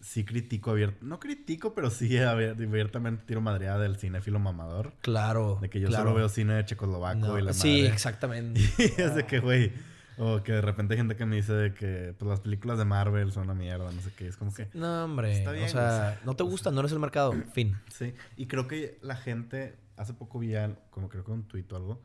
sí 0.00 0.24
critico 0.24 0.72
abierto. 0.72 0.98
No 1.06 1.20
critico, 1.20 1.74
pero 1.74 1.90
sí 1.90 2.08
abier- 2.16 2.60
abiertamente 2.60 3.24
tiro 3.26 3.40
madreada 3.40 3.78
del 3.78 3.96
cinéfilo 3.96 4.38
mamador. 4.38 4.92
Claro. 5.00 5.58
De 5.60 5.70
que 5.70 5.80
yo 5.80 5.88
claro. 5.88 6.04
solo 6.04 6.16
veo 6.16 6.28
cine 6.28 6.54
de 6.54 6.64
Checoslovaco 6.64 7.18
No, 7.18 7.38
y 7.38 7.42
la 7.42 7.52
Sí, 7.52 7.82
madre. 7.82 7.94
exactamente. 7.94 8.60
Y 8.78 9.00
es 9.00 9.14
de 9.14 9.24
que, 9.26 9.38
güey. 9.38 9.72
O 10.18 10.42
que 10.42 10.52
de 10.52 10.60
repente 10.60 10.94
hay 10.94 10.98
gente 10.98 11.16
que 11.16 11.26
me 11.26 11.36
dice 11.36 11.52
de 11.52 11.74
que 11.74 12.14
pues, 12.18 12.28
las 12.28 12.40
películas 12.40 12.78
de 12.78 12.84
Marvel 12.84 13.32
son 13.32 13.44
una 13.44 13.54
mierda, 13.54 13.90
no 13.90 14.00
sé 14.00 14.12
qué. 14.16 14.28
Es 14.28 14.36
como 14.36 14.52
que. 14.52 14.68
No, 14.72 15.04
hombre. 15.04 15.32
Está 15.38 15.52
bien, 15.52 15.66
o 15.66 15.68
sea, 15.68 16.20
no 16.24 16.34
te 16.34 16.42
gustan, 16.42 16.74
no 16.74 16.80
eres 16.80 16.92
el 16.92 16.98
mercado. 16.98 17.32
Fin. 17.52 17.78
Sí. 17.92 18.14
Y 18.36 18.46
creo 18.46 18.66
que 18.68 18.98
la 19.02 19.16
gente. 19.16 19.76
Hace 19.96 20.12
poco 20.12 20.38
vi, 20.38 20.52
como 20.90 21.08
creo 21.08 21.24
que 21.24 21.30
un 21.30 21.44
tuit 21.48 21.70
o 21.72 21.76
algo. 21.76 22.02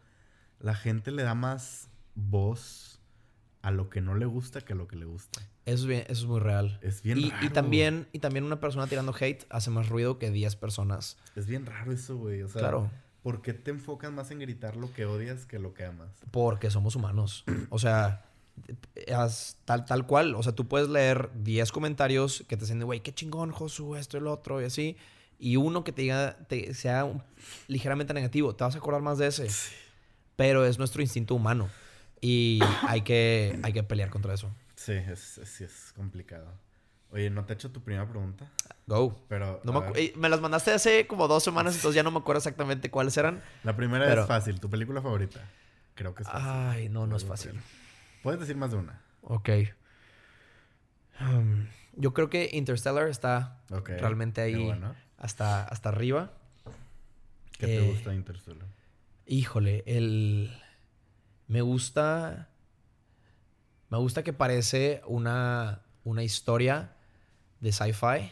La 0.59 0.75
gente 0.75 1.11
le 1.11 1.23
da 1.23 1.35
más 1.35 1.89
voz 2.15 3.01
a 3.61 3.71
lo 3.71 3.89
que 3.89 4.01
no 4.01 4.15
le 4.15 4.25
gusta 4.25 4.61
que 4.61 4.73
a 4.73 4.75
lo 4.75 4.87
que 4.87 4.95
le 4.95 5.05
gusta. 5.05 5.41
Eso 5.65 5.83
es, 5.83 5.85
bien, 5.85 6.01
eso 6.07 6.23
es 6.23 6.25
muy 6.25 6.39
real. 6.39 6.79
Es 6.81 7.01
bien 7.03 7.17
y, 7.19 7.25
y 7.25 7.29
raro. 7.29 7.51
también, 7.51 8.07
y 8.11 8.19
también 8.19 8.43
una 8.45 8.59
persona 8.59 8.87
tirando 8.87 9.13
hate 9.19 9.45
hace 9.49 9.69
más 9.69 9.89
ruido 9.89 10.17
que 10.17 10.31
10 10.31 10.55
personas. 10.55 11.17
Es 11.35 11.47
bien 11.47 11.65
raro 11.65 11.91
eso, 11.91 12.17
güey. 12.17 12.41
O 12.41 12.47
sea, 12.47 12.61
Claro. 12.61 12.89
¿Por 13.23 13.41
qué 13.41 13.53
te 13.53 13.71
enfocas 13.71 14.11
más 14.11 14.31
en 14.31 14.39
gritar 14.39 14.75
lo 14.75 14.91
que 14.93 15.05
odias 15.05 15.45
que 15.45 15.59
lo 15.59 15.73
que 15.73 15.85
amas? 15.85 16.09
Porque 16.31 16.69
somos 16.71 16.95
humanos. 16.95 17.43
O 17.69 17.79
sea, 17.79 18.25
tal, 19.65 19.85
tal 19.85 20.05
cual. 20.05 20.35
O 20.35 20.43
sea, 20.43 20.53
tú 20.53 20.67
puedes 20.67 20.89
leer 20.89 21.29
10 21.43 21.71
comentarios 21.71 22.43
que 22.47 22.57
te 22.57 22.61
dicen, 22.65 22.81
güey, 22.83 23.01
qué 23.01 23.13
chingón, 23.13 23.51
Josu, 23.51 23.95
esto 23.95 24.17
y 24.17 24.21
lo 24.21 24.31
otro, 24.33 24.61
y 24.61 24.65
así. 24.65 24.97
Y 25.39 25.55
uno 25.55 25.83
que 25.83 25.91
te 25.91 26.03
diga, 26.03 26.37
te, 26.47 26.73
sea 26.73 27.03
un- 27.05 27.23
ligeramente 27.67 28.13
negativo. 28.13 28.55
Te 28.55 28.63
vas 28.63 28.75
a 28.75 28.77
acordar 28.77 29.01
más 29.01 29.17
de 29.17 29.27
ese. 29.27 29.47
Pero 30.35 30.65
es 30.65 30.77
nuestro 30.77 31.01
instinto 31.01 31.35
humano. 31.35 31.69
Y 32.19 32.59
hay 32.87 33.01
que, 33.01 33.59
hay 33.63 33.73
que 33.73 33.81
pelear 33.83 34.09
contra 34.11 34.33
eso. 34.33 34.51
Sí, 34.75 34.93
es- 34.93 35.41
sí 35.43 35.63
es 35.63 35.93
complicado. 35.95 36.47
Oye, 37.11 37.29
¿no 37.29 37.43
te 37.45 37.53
he 37.53 37.55
hecho 37.55 37.71
tu 37.71 37.81
primera 37.83 38.07
pregunta? 38.07 38.49
Go. 38.87 39.25
Pero. 39.27 39.59
No 39.63 39.73
me, 39.73 39.99
eh, 39.99 40.13
me 40.15 40.29
las 40.29 40.39
mandaste 40.41 40.71
hace 40.71 41.07
como 41.07 41.27
dos 41.27 41.43
semanas, 41.43 41.75
entonces 41.75 41.95
ya 41.95 42.03
no 42.03 42.11
me 42.11 42.19
acuerdo 42.19 42.37
exactamente 42.39 42.89
cuáles 42.89 43.17
eran. 43.17 43.41
la 43.63 43.75
primera 43.75 44.05
pero- 44.05 44.21
es 44.21 44.27
fácil. 44.27 44.59
¿Tu 44.59 44.69
película 44.69 45.01
favorita? 45.01 45.41
Creo 45.95 46.15
que 46.15 46.23
es 46.23 46.29
fácil. 46.29 46.47
Ay, 46.49 46.89
no, 46.89 47.05
no 47.07 47.15
es 47.17 47.25
fácil. 47.25 47.59
Puedes 48.23 48.39
decir 48.39 48.55
más 48.55 48.71
de 48.71 48.77
una. 48.77 49.01
Ok. 49.21 49.49
Um, 51.19 51.67
yo 51.93 52.13
creo 52.13 52.29
que 52.29 52.49
Interstellar 52.53 53.07
está 53.07 53.61
realmente 53.85 54.41
ahí 54.41 54.63
bueno. 54.65 54.95
hasta, 55.17 55.63
hasta 55.65 55.89
arriba. 55.89 56.31
¿Qué 57.57 57.67
te 57.67 57.77
Eh, 57.85 57.91
gusta 57.91 58.09
de 58.11 58.15
Interstellar? 58.15 58.67
Híjole, 59.27 59.83
el... 59.85 60.51
Me 61.47 61.61
gusta... 61.61 62.49
Me 63.89 63.97
gusta 63.97 64.23
que 64.23 64.31
parece 64.33 65.01
una, 65.05 65.81
una 66.05 66.23
historia 66.23 66.95
de 67.61 67.71
sci-fi 67.71 68.31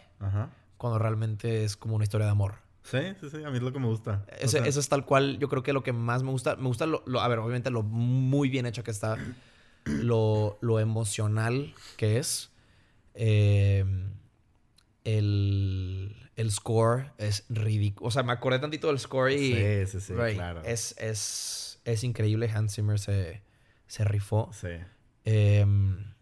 cuando 0.77 0.99
realmente 0.99 1.63
es 1.63 1.77
como 1.77 1.95
una 1.95 2.03
historia 2.03 2.25
de 2.25 2.31
amor. 2.31 2.55
Sí, 2.83 2.99
sí, 3.21 3.29
sí. 3.29 3.43
A 3.43 3.49
mí 3.49 3.57
es 3.57 3.63
lo 3.63 3.71
que 3.71 3.79
me 3.79 3.87
gusta. 3.87 4.25
O 4.29 4.33
Ese- 4.35 4.47
sea, 4.49 4.65
eso 4.65 4.79
es 4.79 4.89
tal 4.89 5.05
cual, 5.05 5.37
yo 5.39 5.47
creo 5.49 5.61
que 5.63 5.73
lo 5.73 5.83
que 5.83 5.93
más 5.93 6.23
me 6.23 6.31
gusta, 6.31 6.55
me 6.55 6.67
gusta 6.67 6.85
lo, 6.85 7.03
lo- 7.05 7.21
a 7.21 7.27
ver, 7.27 7.39
obviamente 7.39 7.69
lo 7.69 7.83
muy 7.83 8.49
bien 8.49 8.65
hecho 8.65 8.83
que 8.83 8.91
está, 8.91 9.17
lo, 9.85 10.57
lo 10.61 10.79
emocional 10.79 11.73
que 11.97 12.17
es, 12.17 12.51
eh, 13.13 13.85
el, 15.03 16.15
el 16.35 16.51
score 16.51 17.11
es 17.17 17.45
ridículo, 17.49 18.07
o 18.07 18.11
sea, 18.11 18.23
me 18.23 18.31
acordé 18.31 18.59
tantito 18.59 18.87
del 18.87 18.99
score 18.99 19.31
y... 19.33 19.37
Sí, 19.37 19.85
sí, 19.87 19.99
sí, 19.99 20.13
right, 20.13 20.35
claro. 20.35 20.61
Es, 20.63 20.95
es, 20.97 21.81
es 21.85 22.03
increíble, 22.03 22.49
Hans 22.53 22.75
Zimmer 22.75 22.99
se, 22.99 23.41
se 23.87 24.03
rifó. 24.03 24.49
Sí. 24.53 24.69
Em, 25.25 26.13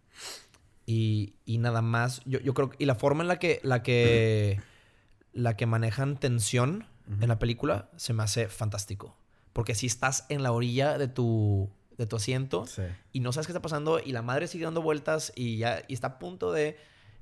y, 0.88 1.36
y 1.46 1.60
nada 1.60 1.84
más, 1.84 2.22
yo, 2.26 2.40
yo 2.40 2.56
creo 2.56 2.72
que, 2.72 2.78
y 2.80 2.86
la 2.88 2.96
forma 2.96 3.22
en 3.22 3.28
la 3.28 3.38
que, 3.38 3.60
la 3.62 3.84
que, 3.84 4.60
la 5.34 5.56
que 5.56 5.66
manejan 5.68 6.18
tensión 6.18 6.88
en 7.22 7.28
la 7.28 7.38
película 7.38 7.90
se 7.98 8.14
me 8.14 8.24
hace 8.24 8.48
fantástico. 8.48 9.16
Porque 9.54 9.76
si 9.76 9.86
estás 9.86 10.26
en 10.30 10.42
la 10.44 10.52
orilla 10.52 10.98
de 10.98 11.08
tu, 11.08 11.70
de 11.98 12.06
tu 12.08 12.16
asiento 12.16 12.66
Sí. 12.66 12.84
y 13.12 13.20
no 13.20 13.32
sabes 13.34 13.48
qué 13.48 13.52
está 13.52 13.62
pasando 13.62 14.00
y 14.04 14.12
la 14.14 14.22
madre 14.22 14.48
sigue 14.48 14.66
dando 14.66 14.82
vueltas 14.82 15.32
y 15.36 15.58
ya 15.58 15.84
y 15.88 15.94
está 15.94 16.08
a 16.08 16.20
punto 16.20 16.52
de, 16.52 16.78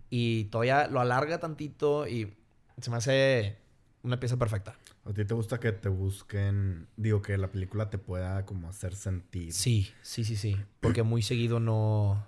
y 0.09 0.45
todavía 0.45 0.87
lo 0.87 0.99
alarga 1.01 1.39
tantito 1.39 2.07
y 2.07 2.33
se 2.79 2.89
me 2.91 2.97
hace 2.97 3.57
una 4.03 4.19
pieza 4.19 4.37
perfecta. 4.37 4.75
¿A 5.05 5.13
ti 5.13 5.23
te 5.25 5.33
gusta 5.33 5.59
que 5.59 5.71
te 5.71 5.87
busquen, 5.89 6.87
digo, 6.97 7.21
que 7.21 7.37
la 7.37 7.51
película 7.51 7.89
te 7.89 7.97
pueda 7.97 8.45
como 8.45 8.69
hacer 8.69 8.95
sentir? 8.95 9.53
Sí, 9.53 9.91
sí, 10.01 10.23
sí, 10.23 10.35
sí. 10.35 10.57
Porque 10.81 11.03
muy 11.03 11.21
seguido 11.21 11.59
no... 11.59 12.27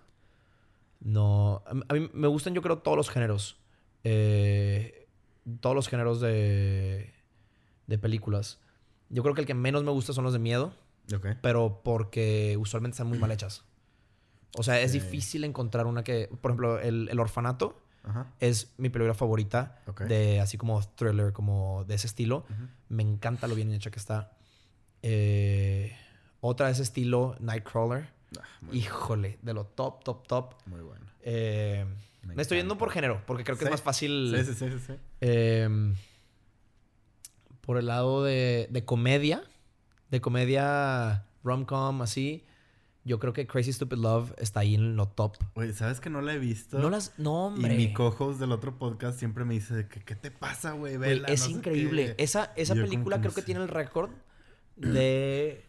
No... 0.99 1.64
A 1.65 1.94
mí 1.94 2.10
me 2.14 2.28
gustan 2.28 2.53
yo 2.53 2.61
creo 2.61 2.80
todos 2.80 2.98
los 2.98 3.10
géneros. 3.10 3.57
Eh, 4.03 5.07
todos 5.60 5.76
los 5.76 5.88
géneros 5.88 6.19
de, 6.22 7.14
de 7.88 7.98
películas. 7.98 8.60
Yo 9.10 9.24
creo 9.24 9.36
que 9.36 9.41
el 9.41 9.48
que 9.48 9.53
menos 9.53 9.84
me 9.84 9.91
gusta 9.91 10.14
son 10.14 10.24
los 10.24 10.34
de 10.34 10.40
miedo. 10.40 10.74
Pero 11.41 11.82
porque 11.84 12.57
usualmente 12.60 12.95
están 12.95 13.07
muy 13.07 13.18
mal 13.18 13.32
hechas. 13.32 13.64
O 14.57 14.64
sea, 14.64 14.82
es 14.82 14.91
difícil 14.91 15.44
encontrar 15.44 15.86
una 15.86 16.03
que... 16.03 16.30
Por 16.41 16.52
ejemplo, 16.52 16.80
El, 16.80 17.07
el 17.10 17.19
Orfanato 17.19 17.82
Ajá. 18.03 18.34
es 18.40 18.74
mi 18.78 18.90
película 18.90 19.14
favorita. 19.14 19.82
De 20.07 20.41
así 20.41 20.57
como 20.57 20.82
thriller, 20.82 21.32
como 21.32 21.86
de 21.86 21.95
ese 21.95 22.07
estilo. 22.07 22.45
Me 22.90 23.03
encanta 23.03 23.48
lo 23.48 23.56
bien 23.56 23.72
hecha 23.72 23.91
que 23.91 23.99
está. 23.99 24.34
Eh, 25.02 25.95
otra 26.41 26.68
de 26.68 26.74
ese 26.74 26.84
estilo, 26.84 27.36
Nightcrawler. 27.40 28.10
Ah, 28.40 28.44
Híjole, 28.74 29.40
de 29.41 29.54
lo 29.54 29.66
top, 29.66 30.04
top, 30.04 30.28
top. 30.28 30.54
muy 30.66 30.82
bueno. 30.82 31.06
Eh, 31.22 31.86
Me 32.24 32.36
me 32.36 32.41
estoy 32.41 32.58
yendo 32.58 32.78
por 32.78 32.90
género, 32.91 33.22
porque 33.26 33.44
creo 33.44 33.56
que 33.58 33.62
Sí. 33.64 33.66
es 33.68 33.72
más 33.72 33.82
fácil. 33.82 34.34
Sí, 34.36 34.44
sí, 34.45 34.54
sí, 34.54 34.70
sí, 34.72 34.80
sí. 34.88 34.94
eh, 35.22 35.94
por 37.62 37.78
el 37.78 37.88
lado 37.88 38.24
de, 38.24 38.68
de 38.72 38.86
comedia, 38.86 39.44
de 40.10 40.22
comedia 40.22 41.26
rom-com, 41.44 42.02
así. 42.02 42.44
Yo 43.04 43.20
creo 43.20 43.32
que 43.32 43.48
Crazy 43.48 43.72
Stupid 43.72 43.98
Love 43.98 44.34
está 44.38 44.60
ahí 44.62 44.76
en 44.76 44.98
lo 44.98 45.08
top. 45.08 45.38
Oye, 45.54 45.72
¿sabes 45.72 46.02
que 46.02 46.10
no 46.10 46.20
la 46.22 46.34
he 46.34 46.40
visto? 46.40 46.78
No 46.78 46.90
las. 46.90 47.18
No, 47.18 47.48
hombre. 47.48 47.74
Y 47.74 47.78
mi 47.78 47.94
cojos 47.94 48.38
del 48.38 48.52
otro 48.52 48.78
podcast 48.78 49.18
siempre 49.18 49.45
me 49.45 49.54
dice 49.54 49.88
que, 49.88 50.02
¿qué 50.02 50.16
te 50.16 50.30
pasa, 50.30 50.74
güey? 50.74 50.95
Es 51.28 51.49
no 51.49 51.56
increíble. 51.58 52.16
qué". 52.18 52.24
Esa, 52.24 52.52
esa 52.58 52.74
película 52.74 53.16
que 53.18 53.28
no 53.28 53.30
creo 53.30 53.34
que 53.36 53.41
sé. 53.41 53.45
tiene 53.45 53.62
el 53.62 53.70
récord 53.70 54.12
de, 54.76 55.64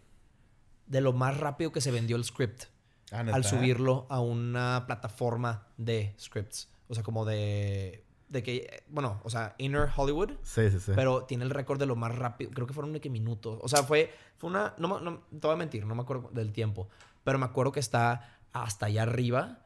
de 0.89 1.01
lo 1.01 1.12
más 1.12 1.39
rápido 1.39 1.70
que 1.70 1.81
se 1.81 1.90
vendió 1.90 2.16
el 2.16 2.24
script 2.24 2.65
Ah, 3.10 3.20
al 3.20 3.44
subirlo 3.44 4.06
a 4.10 4.20
una 4.20 4.85
plataforma 4.86 5.66
de 5.77 6.15
scripts. 6.20 6.69
O 6.89 6.94
sea, 6.94 7.02
como 7.02 7.24
de. 7.24 8.05
De 8.28 8.43
que. 8.43 8.85
Bueno, 8.89 9.20
o 9.24 9.31
sea, 9.31 9.55
Inner 9.59 9.89
Hollywood. 9.94 10.32
Sí, 10.43 10.70
sí, 10.70 10.78
sí. 10.78 10.93
Pero 10.94 11.24
tiene 11.24 11.44
el 11.44 11.51
récord 11.51 11.78
de 11.78 11.86
lo 11.86 11.97
más 11.97 12.15
rápido. 12.15 12.51
Creo 12.51 12.66
que 12.66 12.74
fueron 12.74 12.93
de 12.93 13.01
que 13.01 13.09
minutos. 13.09 13.59
O 13.62 13.69
sea, 13.69 13.82
fue, 13.82 14.12
fue 14.36 14.51
una. 14.51 14.74
No, 14.77 15.01
no, 15.01 15.20
te 15.31 15.47
voy 15.47 15.55
a 15.55 15.56
mentir, 15.56 15.86
no 15.86 15.94
me 15.94 16.02
acuerdo 16.02 16.31
del 16.32 16.52
tiempo. 16.52 16.89
Pero 17.24 17.39
me 17.39 17.47
acuerdo 17.47 17.73
que 17.73 17.81
está 17.81 18.39
hasta 18.52 18.86
allá 18.86 19.02
arriba 19.02 19.60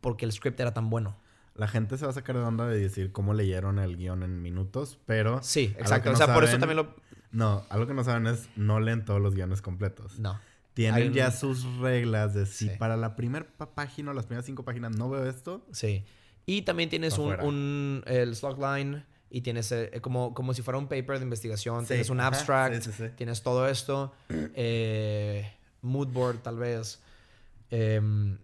porque 0.00 0.24
el 0.24 0.32
script 0.32 0.58
era 0.58 0.74
tan 0.74 0.90
bueno. 0.90 1.16
La 1.54 1.68
gente 1.68 1.98
se 1.98 2.04
va 2.04 2.10
a 2.10 2.14
sacar 2.14 2.36
de 2.36 2.42
onda 2.42 2.66
de 2.66 2.78
decir 2.78 3.12
cómo 3.12 3.34
leyeron 3.34 3.78
el 3.78 3.96
guion 3.96 4.22
en 4.22 4.40
minutos, 4.40 4.98
pero... 5.04 5.42
Sí, 5.42 5.74
exacto. 5.78 6.08
O 6.08 6.12
no 6.12 6.18
sea, 6.18 6.32
por 6.32 6.44
eso 6.44 6.58
también 6.58 6.78
lo. 6.78 6.96
No, 7.30 7.64
algo 7.68 7.86
que 7.86 7.92
no 7.92 8.02
saben 8.04 8.26
es 8.26 8.48
no 8.56 8.80
leen 8.80 9.04
todos 9.04 9.20
los 9.20 9.34
guiones 9.34 9.60
completos. 9.60 10.18
No. 10.18 10.40
Tienen 10.74 10.94
Hay 10.94 11.08
un- 11.08 11.14
ya 11.14 11.30
sus 11.30 11.64
reglas 11.78 12.32
de 12.34 12.46
si 12.46 12.68
Sí. 12.68 12.74
para 12.78 12.96
la 12.96 13.14
primera 13.16 13.46
página 13.74 14.10
o 14.10 14.14
las 14.14 14.26
primeras 14.26 14.46
cinco 14.46 14.64
páginas 14.64 14.96
no 14.96 15.10
veo 15.10 15.28
esto. 15.28 15.66
Sí. 15.72 16.04
Y 16.46 16.62
también 16.62 16.88
tienes 16.88 17.18
un, 17.18 17.38
un 17.40 18.02
el 18.06 18.34
y 19.30 19.40
tienes 19.42 19.70
eh, 19.72 19.90
como, 20.02 20.34
como 20.34 20.52
si 20.54 20.62
fuera 20.62 20.76
un 20.78 20.88
paper 20.88 21.18
de 21.18 21.24
investigación. 21.24 21.82
Sí, 21.82 21.88
Tienes 21.88 22.10
un 22.10 22.20
abstract. 22.20 22.82
sí, 22.82 22.90
sí, 22.92 23.04
sí. 23.06 23.10
Tienes 23.16 23.42
todo 23.42 23.68
esto. 23.68 24.12
eh, 24.28 25.52
mood 25.82 26.08
board, 26.08 26.38
tal 26.42 26.56
vez. 26.58 27.00
Em, 27.70 28.38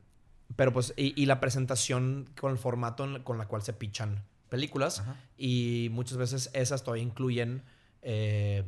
pero 0.57 0.73
pues, 0.73 0.95
y, 0.97 1.21
y 1.21 1.27
la 1.27 1.41
presentación 1.41 2.29
con 2.41 2.53
el 2.53 2.59
formato 2.59 3.05
en- 3.05 3.23
con 3.23 3.37
la 3.39 3.47
cual 3.47 3.63
se 3.63 3.73
pichan 3.73 4.25
películas. 4.49 5.01
Ajá. 5.01 5.17
Y 5.37 5.89
muchas 5.93 6.17
veces 6.19 6.51
esas 6.55 6.83
todavía 6.85 7.03
incluyen 7.05 7.63
em, 8.03 8.65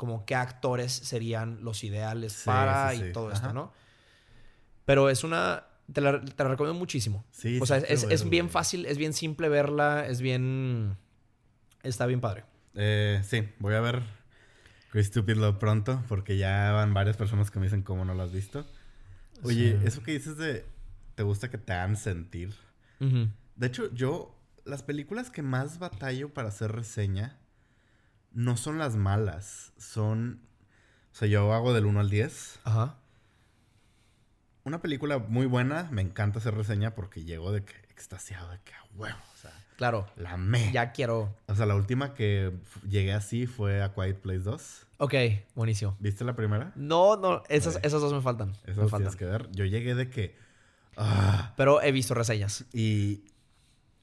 como 0.00 0.24
qué 0.24 0.34
actores 0.34 0.90
serían 0.90 1.62
los 1.62 1.84
ideales 1.84 2.32
Sí, 2.32 2.46
para 2.46 2.90
sí, 2.92 2.96
sí. 2.96 3.04
y 3.04 3.12
todo 3.12 3.26
Ajá. 3.28 3.36
esto, 3.36 3.52
¿no? 3.52 3.72
Pero 4.86 5.10
es 5.10 5.22
una... 5.24 5.66
Te 5.92 6.00
la, 6.00 6.20
te 6.24 6.42
la 6.42 6.48
recomiendo 6.50 6.78
muchísimo. 6.78 7.24
Sí, 7.32 7.58
o 7.60 7.66
sea, 7.66 7.76
es, 7.76 8.04
es 8.04 8.28
bien 8.30 8.48
fácil, 8.48 8.86
es 8.86 8.96
bien 8.96 9.12
simple 9.12 9.48
verla, 9.50 10.06
es 10.06 10.20
bien... 10.22 10.96
Está 11.82 12.06
bien 12.06 12.20
padre. 12.22 12.44
Eh, 12.74 13.20
sí, 13.24 13.46
voy 13.58 13.74
a 13.74 13.80
ver 13.80 14.02
Chris 14.90 15.08
Stupid 15.08 15.34
Love 15.36 15.58
pronto 15.58 16.02
porque 16.08 16.36
ya 16.38 16.72
van 16.72 16.94
varias 16.94 17.16
personas 17.16 17.50
que 17.50 17.58
me 17.58 17.66
dicen 17.66 17.82
cómo 17.82 18.04
no 18.06 18.14
lo 18.14 18.22
has 18.22 18.32
visto. 18.32 18.64
Oye, 19.42 19.76
Sí. 19.80 19.86
eso 19.86 20.02
que 20.02 20.12
dices 20.12 20.36
de 20.38 20.64
te 21.14 21.22
gusta 21.24 21.50
que 21.50 21.58
te 21.58 21.72
hagan 21.74 21.96
sentir. 21.96 22.54
De 23.00 23.66
hecho, 23.66 23.92
yo 23.92 24.34
las 24.64 24.82
películas 24.82 25.30
que 25.30 25.42
más 25.42 25.78
batallo 25.78 26.32
para 26.32 26.48
hacer 26.48 26.72
reseña 26.72 27.36
no 28.32 28.56
son 28.56 28.78
las 28.78 28.96
malas, 28.96 29.72
son 29.78 30.40
o 31.12 31.14
sea, 31.16 31.28
yo 31.28 31.52
hago 31.52 31.72
del 31.72 31.86
1 31.86 32.00
al 32.00 32.10
10. 32.10 32.60
Ajá. 32.64 32.96
Una 34.64 34.80
película 34.80 35.18
muy 35.18 35.46
buena, 35.46 35.88
me 35.90 36.02
encanta 36.02 36.38
hacer 36.38 36.54
reseña 36.54 36.94
porque 36.94 37.24
llego 37.24 37.50
de 37.52 37.64
que 37.64 37.74
extasiado 37.90 38.50
de 38.50 38.60
que 38.60 38.72
a 38.74 38.84
huevo, 38.94 39.18
o 39.34 39.36
sea, 39.36 39.50
Claro. 39.76 40.06
la 40.16 40.36
me. 40.36 40.70
Ya 40.72 40.92
quiero... 40.92 41.34
O 41.46 41.54
sea, 41.54 41.66
la 41.66 41.74
última 41.74 42.14
que 42.14 42.52
llegué 42.86 43.12
así 43.12 43.46
fue 43.46 43.82
a 43.82 43.94
Quiet 43.94 44.20
Place 44.20 44.40
2. 44.40 44.86
Ok, 44.98 45.14
buenísimo. 45.54 45.96
¿Viste 45.98 46.24
la 46.24 46.36
primera? 46.36 46.72
No, 46.76 47.16
no, 47.16 47.42
esas, 47.48 47.76
esas 47.82 48.00
dos 48.02 48.12
me 48.12 48.20
faltan. 48.20 48.52
Esas 48.64 48.76
me 48.76 48.82
faltan. 48.88 48.98
tienes 48.98 49.16
que 49.16 49.24
ver. 49.24 49.50
Yo 49.52 49.64
llegué 49.64 49.94
de 49.94 50.10
que 50.10 50.36
ah, 50.98 51.54
Pero 51.56 51.80
he 51.82 51.92
visto 51.92 52.14
reseñas. 52.14 52.66
y 52.72 53.24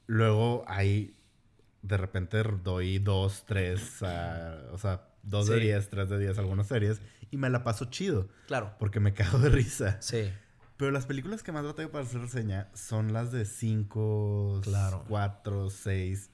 luego 0.07 0.63
ahí 0.67 1.16
de 1.87 1.97
repente 1.97 2.41
doy 2.63 2.99
dos, 2.99 3.45
tres, 3.45 4.01
ah, 4.01 4.57
o 4.71 4.77
sea, 4.77 5.07
dos 5.23 5.47
de 5.47 5.59
diez, 5.59 5.89
tres 5.89 6.09
de 6.09 6.19
diez 6.19 6.37
algunas 6.37 6.67
series 6.67 7.01
y 7.31 7.37
me 7.37 7.49
la 7.49 7.63
paso 7.63 7.85
chido 7.85 8.29
Claro. 8.47 8.75
porque 8.79 8.99
me 8.99 9.13
cago 9.13 9.39
de 9.39 9.49
risa. 9.49 10.01
Sí. 10.01 10.31
Pero 10.77 10.91
las 10.91 11.05
películas 11.07 11.41
que 11.41 11.51
más 11.51 11.65
batallo 11.65 11.91
para 11.91 12.03
hacer 12.05 12.21
reseña 12.21 12.69
son 12.75 13.11
las 13.11 13.31
de 13.31 13.45
5, 13.45 14.61
Claro. 14.63 15.05
4, 15.07 15.69
6. 15.71 16.29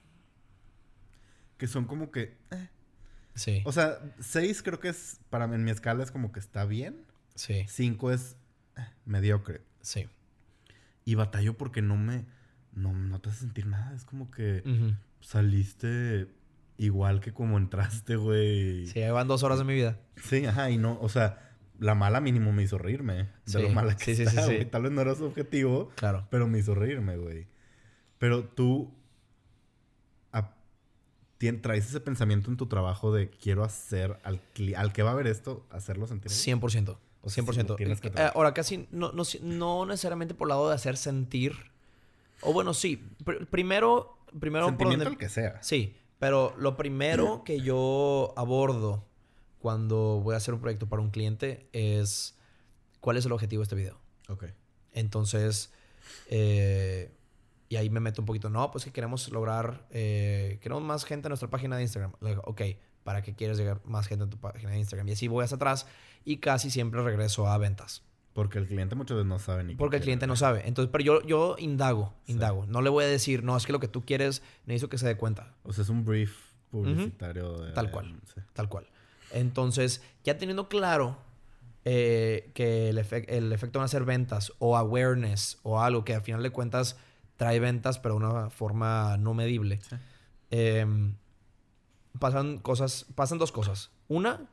Que 1.58 1.68
son 1.68 1.86
como 1.86 2.12
que. 2.12 2.38
eh. 2.52 2.70
Sí. 3.36 3.62
O 3.66 3.72
sea, 3.72 4.00
6 4.20 4.62
creo 4.64 4.80
que 4.82 4.90
es. 4.90 5.22
Para 5.30 5.48
mí, 5.48 5.56
en 5.56 5.64
mi 5.64 5.72
escala 5.72 6.04
es 6.04 6.12
como 6.12 6.32
que 6.34 6.40
está 6.42 6.66
bien. 6.66 7.06
Sí. 7.36 7.66
5 7.70 8.12
es 8.12 8.36
eh, 8.76 8.82
mediocre. 9.06 9.62
Sí. 9.82 10.08
Y 11.06 11.16
batallo 11.16 11.58
porque 11.58 11.82
no 11.82 11.96
me. 11.96 12.26
No, 12.74 12.92
no 12.94 13.22
te 13.22 13.30
hace 13.30 13.40
sentir 13.40 13.66
nada. 13.66 13.96
Es 13.96 14.04
como 14.04 14.30
que. 14.30 14.62
Saliste 15.24 16.28
igual 16.78 17.20
que 17.22 17.34
como 17.34 17.58
entraste, 17.58 18.16
güey. 18.16 18.88
Sí, 18.88 19.02
ahí 19.02 19.12
van 19.12 19.28
dos 19.28 19.44
horas 19.44 19.58
de 19.60 19.64
mi 19.66 19.74
vida. 19.74 20.00
Sí, 20.18 20.46
ajá, 20.46 20.70
y 20.70 20.78
no, 20.78 20.98
o 21.02 21.10
sea, 21.10 21.52
la 21.80 21.96
mala 21.96 22.20
mínimo 22.22 22.52
me 22.52 22.64
hizo 22.64 22.78
reírme. 22.78 23.14
De 23.16 23.30
Sí, 23.46 23.62
lo 23.62 23.70
mala 23.70 23.96
que 23.96 24.16
sí, 24.16 24.24
está, 24.24 24.46
sí. 24.48 24.66
Tal 24.66 24.84
vez 24.84 24.92
no 24.92 25.02
era 25.02 25.16
su 25.16 25.26
objetivo, 25.26 25.90
Claro. 25.96 26.28
pero 26.30 26.48
me 26.48 26.60
hizo 26.60 26.76
reírme, 26.76 27.18
güey. 27.18 27.48
Pero 28.18 28.44
tú 28.46 28.94
a- 30.32 30.54
tien- 31.40 31.62
traes 31.62 31.88
ese 31.88 32.00
pensamiento 32.00 32.50
en 32.52 32.58
tu 32.58 32.68
trabajo 32.68 33.14
de 33.14 33.30
quiero 33.30 33.64
hacer 33.64 34.20
al, 34.24 34.42
al 34.78 34.94
que 34.94 35.04
va 35.04 35.12
a 35.12 35.16
ver 35.16 35.28
esto, 35.28 35.66
hacerlo 35.72 36.08
sentir 36.08 36.32
bien. 36.32 36.60
100%. 36.62 36.98
O 37.22 37.30
sea, 37.30 37.44
sí, 37.44 37.50
100%. 37.50 37.68
lo 37.70 37.76
tienes 37.76 38.02
que 38.02 38.10
Eh, 38.10 38.30
ahora, 38.34 38.54
casi 38.54 38.88
no, 38.92 39.12
no, 39.14 39.24
no 39.42 39.86
necesariamente 39.86 40.34
por 40.34 40.48
el 40.48 40.50
lado 40.50 40.70
de 40.70 40.76
hacer 40.76 40.98
sentir. 40.98 41.54
O 42.46 42.54
bueno, 42.54 42.74
sí. 42.74 43.10
Pr- 43.24 43.48
primero, 43.50 44.18
primero 44.40 44.66
por 44.66 44.72
Sentimiento 44.72 45.06
donde- 45.06 45.16
el 45.16 45.18
que 45.20 45.30
sea. 45.30 45.62
Sí, 45.64 45.96
pero 46.20 46.54
lo 46.58 46.76
primero 46.78 47.44
que 47.46 47.60
yo 47.62 48.34
abordo 48.38 49.06
cuando 49.60 50.20
voy 50.22 50.34
a 50.34 50.38
hacer 50.38 50.54
un 50.54 50.60
proyecto 50.60 50.88
para 50.90 51.02
un 51.02 51.10
cliente 51.10 51.70
es 51.74 52.38
cuál 53.00 53.18
es 53.18 53.26
el 53.26 53.32
objetivo 53.32 53.62
de 53.62 53.64
este 53.64 53.76
video. 53.76 53.98
Ok. 54.30 54.46
Entonces, 54.92 55.72
eh, 56.30 57.12
y 57.70 57.76
ahí 57.78 57.90
me 57.90 58.00
meto 58.00 58.22
un 58.22 58.26
poquito, 58.26 58.50
no, 58.50 58.72
pues 58.72 58.84
que 58.86 58.92
queremos 58.92 59.30
lograr, 59.30 59.88
eh, 59.90 60.60
queremos 60.62 60.84
más 60.84 61.06
gente 61.06 61.28
en 61.28 61.32
nuestra 61.32 61.50
página 61.50 61.76
de 61.78 61.84
Instagram. 61.84 62.14
Le 62.22 62.30
digo, 62.30 62.42
ok, 62.46 62.62
¿para 63.04 63.22
qué 63.24 63.34
quieres 63.34 63.58
llegar 63.58 63.82
más 63.86 64.08
gente 64.08 64.26
en 64.26 64.30
tu 64.30 64.38
página 64.38 64.72
de 64.72 64.78
Instagram? 64.80 65.08
Y 65.10 65.14
así 65.14 65.28
voy 65.28 65.44
hacia 65.44 65.56
atrás 65.56 65.88
y 66.26 66.38
casi 66.38 66.70
siempre 66.70 67.02
regreso 67.02 67.48
a 67.48 67.58
ventas. 67.58 68.04
Porque 68.34 68.58
el 68.58 68.68
cliente 68.68 68.96
muchas 68.96 69.18
veces 69.18 69.28
no 69.28 69.38
sabe 69.40 69.64
ni 69.64 69.74
qué 69.74 69.78
Porque 69.78 69.98
el 69.98 70.02
cliente 70.02 70.26
no 70.28 70.36
sabe. 70.36 70.68
Entonces, 70.68 70.90
pero 70.92 71.04
yo, 71.04 71.22
yo 71.22 71.56
indago, 71.60 72.14
Sí. 72.26 72.32
indago. 72.34 72.66
No 72.66 72.82
le 72.82 72.90
voy 72.90 73.04
a 73.04 73.08
decir, 73.08 73.44
no, 73.44 73.56
es 73.56 73.66
que 73.66 73.72
lo 73.72 73.80
que 73.80 73.88
tú 73.88 74.04
quieres, 74.06 74.42
necesito 74.66 74.90
que 74.90 74.98
se 74.98 75.06
dé 75.08 75.18
cuenta. 75.18 75.54
O 75.64 75.72
sea, 75.74 75.84
es 75.84 75.90
un 75.90 76.04
brief 76.04 76.36
publicitario. 76.72 77.60
de- 77.62 77.72
Tal 77.74 77.92
cual. 77.92 78.20
sí. 78.34 78.42
Tal 78.54 78.70
cual. 78.70 78.88
Entonces, 79.32 80.02
ya 80.24 80.38
teniendo 80.38 80.68
claro 80.68 81.18
eh, 81.86 82.50
que 82.56 82.90
el, 82.90 82.98
efe- 82.98 83.26
el 83.28 83.52
efecto 83.52 83.78
van 83.80 83.86
a 83.86 83.90
ser 83.90 84.06
ventas 84.06 84.54
o 84.60 84.78
awareness 84.78 85.60
o 85.64 85.82
algo 85.82 86.06
que 86.06 86.16
al 86.16 86.22
final 86.22 86.42
de 86.42 86.50
cuentas 86.50 86.98
trae 87.36 87.60
ventas, 87.60 88.00
pero 88.00 88.18
de 88.18 88.26
una 88.26 88.50
forma 88.50 89.18
no 89.18 89.34
medible, 89.34 89.82
Sí. 89.82 89.96
em, 90.50 91.16
pasan 92.20 92.58
cosas, 92.60 93.06
pasan 93.16 93.38
dos 93.38 93.52
cosas. 93.52 93.92
Una, 94.08 94.50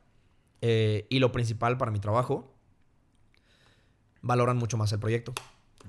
eh, 0.61 1.07
y 1.09 1.19
lo 1.21 1.31
principal 1.33 1.77
para 1.79 1.91
mi 1.91 2.01
trabajo, 2.01 2.53
valoran 4.23 4.57
mucho 4.57 4.77
más 4.77 4.93
el 4.93 4.99
proyecto. 4.99 5.33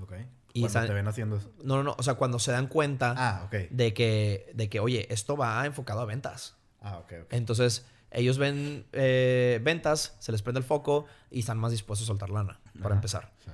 Ok. 0.01 0.13
Y 0.53 0.61
Cuando 0.61 0.85
te 0.87 0.93
ven 0.93 1.07
haciendo 1.07 1.37
eso. 1.37 1.49
No, 1.63 1.77
no, 1.77 1.83
no. 1.83 1.95
O 1.97 2.03
sea, 2.03 2.15
cuando 2.15 2.37
se 2.39 2.51
dan 2.51 2.67
cuenta 2.67 3.13
Ah, 3.17 3.43
ok. 3.45 3.69
de 3.69 3.93
que, 3.93 4.51
de 4.53 4.69
que, 4.69 4.79
oye, 4.81 5.07
esto 5.13 5.37
va 5.37 5.65
enfocado 5.65 6.01
a 6.01 6.05
ventas. 6.05 6.55
Ah, 6.81 6.97
ok, 6.97 7.13
ok. 7.23 7.33
Entonces, 7.33 7.85
ellos 8.11 8.37
ven 8.37 8.85
eh, 8.91 9.59
ventas, 9.63 10.15
se 10.19 10.31
les 10.33 10.41
prende 10.41 10.59
el 10.59 10.65
foco 10.65 11.05
y 11.29 11.39
están 11.39 11.57
más 11.57 11.71
dispuestos 11.71 12.05
a 12.05 12.07
soltar 12.07 12.29
lana, 12.29 12.59
para 12.81 12.87
Ajá, 12.87 12.95
empezar. 12.95 13.31
sí. 13.45 13.51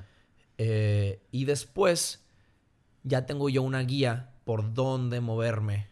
Eh, 0.57 1.21
y 1.31 1.45
después, 1.45 2.23
ya 3.03 3.27
tengo 3.27 3.47
yo 3.49 3.61
una 3.61 3.81
guía 3.81 4.31
por 4.43 4.73
dónde 4.73 5.21
moverme 5.21 5.87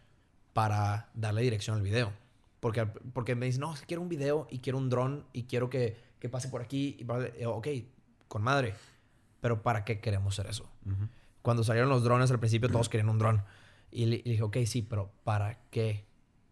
para 0.54 1.08
darle 1.14 1.42
dirección 1.42 1.76
al 1.76 1.82
video. 1.82 2.12
Porque, 2.58 2.84
porque 2.86 3.36
me 3.36 3.46
dicen, 3.46 3.60
no, 3.60 3.74
quiero 3.86 4.02
un 4.02 4.08
video 4.08 4.48
y 4.50 4.58
quiero 4.58 4.78
un 4.78 4.90
dron 4.90 5.24
y 5.32 5.44
quiero 5.44 5.70
que, 5.70 5.96
que 6.18 6.28
pase 6.28 6.48
por 6.48 6.62
aquí. 6.62 6.96
Y, 6.98 7.06
eh, 7.40 7.46
ok, 7.46 7.68
con 8.28 8.42
madre. 8.42 8.74
Pero 9.40 9.62
¿para 9.62 9.84
qué 9.84 10.00
queremos 10.00 10.38
hacer 10.38 10.50
eso? 10.50 10.68
Cuando 11.42 11.62
salieron 11.64 11.88
los 11.90 12.02
drones 12.02 12.30
al 12.30 12.38
principio 12.40 12.68
todos 12.68 12.88
querían 12.88 13.08
un 13.08 13.18
dron. 13.18 13.42
Y 13.90 14.06
le, 14.06 14.16
y 14.16 14.22
le 14.24 14.30
dije, 14.32 14.42
ok, 14.42 14.56
sí, 14.66 14.82
pero 14.82 15.12
¿para 15.24 15.58
qué 15.70 16.04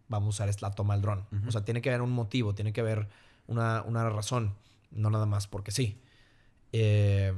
vamos 0.08 0.40
a 0.40 0.44
usar 0.44 0.62
la 0.62 0.70
toma 0.70 0.94
del 0.94 1.02
dron? 1.02 1.26
O 1.46 1.50
sea, 1.50 1.64
tiene 1.64 1.82
que 1.82 1.88
haber 1.90 2.02
un 2.02 2.12
motivo, 2.12 2.54
tiene 2.54 2.72
que 2.72 2.80
haber 2.80 3.08
una, 3.46 3.82
una 3.82 4.08
razón, 4.08 4.54
no 4.90 5.10
nada 5.10 5.26
más 5.26 5.46
porque 5.48 5.70
sí. 5.72 6.00
Eh, 6.72 7.32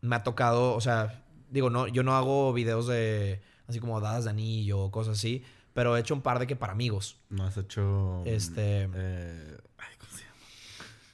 me 0.00 0.16
ha 0.16 0.22
tocado, 0.22 0.74
o 0.74 0.80
sea, 0.80 1.24
digo, 1.50 1.70
no, 1.70 1.86
yo 1.88 2.02
no 2.02 2.14
hago 2.16 2.52
videos 2.52 2.86
de 2.86 3.40
así 3.66 3.80
como 3.80 4.00
dadas 4.00 4.24
de 4.24 4.30
anillo 4.30 4.78
o 4.80 4.90
cosas 4.92 5.18
así, 5.18 5.42
pero 5.72 5.96
he 5.96 6.00
hecho 6.00 6.14
un 6.14 6.22
par 6.22 6.38
de 6.38 6.46
que 6.46 6.54
para 6.56 6.72
amigos. 6.72 7.16
No 7.28 7.44
has 7.44 7.56
hecho. 7.56 8.22
Este- 8.24 8.88
eh, 8.94 9.56
ay, 9.78 9.94
¿cómo 9.98 10.12
se 10.12 10.22
llama? 10.24 10.36
No, 10.36 11.05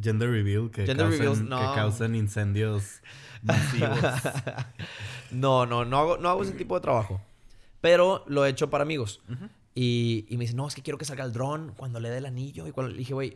Gender 0.00 0.30
reveal 0.30 0.70
que, 0.70 0.86
Gender 0.86 1.06
causen, 1.06 1.18
reveals, 1.20 1.40
no. 1.42 1.58
que 1.58 1.74
causen 1.74 2.14
incendios 2.14 3.02
masivos. 3.42 3.98
No, 5.30 5.66
no, 5.66 5.84
no 5.84 5.98
hago, 5.98 6.16
no 6.18 6.28
hago 6.28 6.42
ese 6.42 6.52
tipo 6.52 6.74
de 6.74 6.80
trabajo. 6.80 7.20
Pero 7.80 8.24
lo 8.26 8.44
he 8.46 8.48
hecho 8.50 8.70
para 8.70 8.82
amigos. 8.82 9.20
y, 9.74 10.26
y 10.28 10.36
me 10.38 10.44
dicen, 10.44 10.56
no, 10.56 10.66
es 10.66 10.74
que 10.74 10.82
quiero 10.82 10.98
que 10.98 11.04
salga 11.04 11.24
el 11.24 11.32
dron 11.32 11.72
cuando 11.76 12.00
le 12.00 12.08
dé 12.10 12.18
el 12.18 12.26
anillo. 12.26 12.66
Y 12.66 12.72
cuando 12.72 12.92
le 12.92 12.98
dije, 12.98 13.12
güey, 13.14 13.34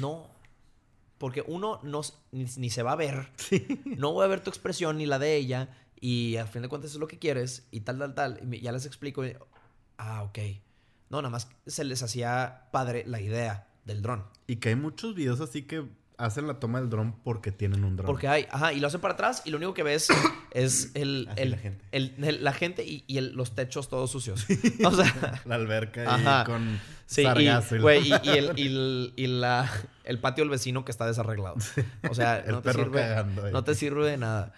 no. 0.00 0.28
Porque 1.18 1.44
uno 1.46 1.78
no, 1.82 2.00
ni, 2.32 2.46
ni 2.56 2.70
se 2.70 2.82
va 2.82 2.92
a 2.92 2.96
ver. 2.96 3.28
No 3.84 4.12
voy 4.12 4.24
a 4.24 4.28
ver 4.28 4.40
tu 4.42 4.50
expresión 4.50 4.96
ni 4.98 5.06
la 5.06 5.18
de 5.18 5.36
ella. 5.36 5.68
Y 6.00 6.36
al 6.36 6.48
fin 6.48 6.62
de 6.62 6.68
cuentas 6.68 6.90
eso 6.90 6.98
es 6.98 7.00
lo 7.00 7.06
que 7.08 7.18
quieres. 7.18 7.66
Y 7.70 7.80
tal, 7.80 7.98
tal, 7.98 8.14
tal. 8.14 8.38
Y 8.42 8.46
me- 8.46 8.60
ya 8.60 8.72
les 8.72 8.86
explico. 8.86 9.24
y, 9.26 9.36
ah, 9.98 10.22
ok. 10.22 10.38
No, 11.10 11.20
nada 11.22 11.30
más 11.30 11.48
se 11.66 11.84
les 11.84 12.02
hacía 12.02 12.68
padre 12.72 13.04
la 13.06 13.20
idea 13.20 13.68
del 13.84 14.02
dron. 14.02 14.24
y 14.46 14.56
que 14.56 14.70
hay 14.70 14.76
muchos 14.76 15.14
videos 15.14 15.40
así 15.40 15.62
que 15.62 15.84
hacen 16.16 16.46
la 16.46 16.60
toma 16.60 16.80
del 16.80 16.90
dron 16.90 17.16
porque 17.24 17.50
tienen 17.50 17.82
un 17.84 17.96
dron. 17.96 18.06
Porque 18.06 18.28
hay, 18.28 18.46
ajá, 18.50 18.72
y 18.72 18.78
lo 18.78 18.86
hacen 18.86 19.00
para 19.00 19.14
atrás 19.14 19.42
y 19.44 19.50
lo 19.50 19.56
único 19.56 19.74
que 19.74 19.82
ves 19.82 20.08
es 20.52 20.92
el, 20.94 21.28
el- 21.36 21.50
la 21.50 21.56
gente. 21.58 21.84
el- 21.92 22.14
el- 22.24 22.44
la 22.44 22.52
gente 22.52 22.84
y, 22.84 23.04
y 23.08 23.20
los 23.20 23.54
techos 23.56 23.88
todos 23.88 24.10
sucios. 24.12 24.46
O 24.84 24.92
sea, 24.92 25.42
La 25.44 25.56
alberca 25.56 26.14
Ajá. 26.14 26.44
con 26.44 26.80
sí, 27.06 27.24
sargazo 27.24 27.76
y 27.76 27.98
y, 27.98 28.08
y 28.22 28.28
el, 28.30 28.58
y 28.58 28.66
el- 28.68 29.12
y 29.16 29.26
la, 29.26 29.68
el 30.04 30.18
patio 30.20 30.44
del 30.44 30.50
vecino 30.50 30.84
que 30.84 30.92
está 30.92 31.04
desarreglado. 31.06 31.56
O 32.08 32.14
sea, 32.14 32.38
El 32.38 32.52
no 32.52 32.62
te, 32.62 32.70
perro 32.70 32.84
sirve, 32.84 33.00
cagando 33.00 33.50
no 33.50 33.64
te 33.64 33.74
sirve 33.74 34.08
de 34.08 34.16
nada. 34.16 34.54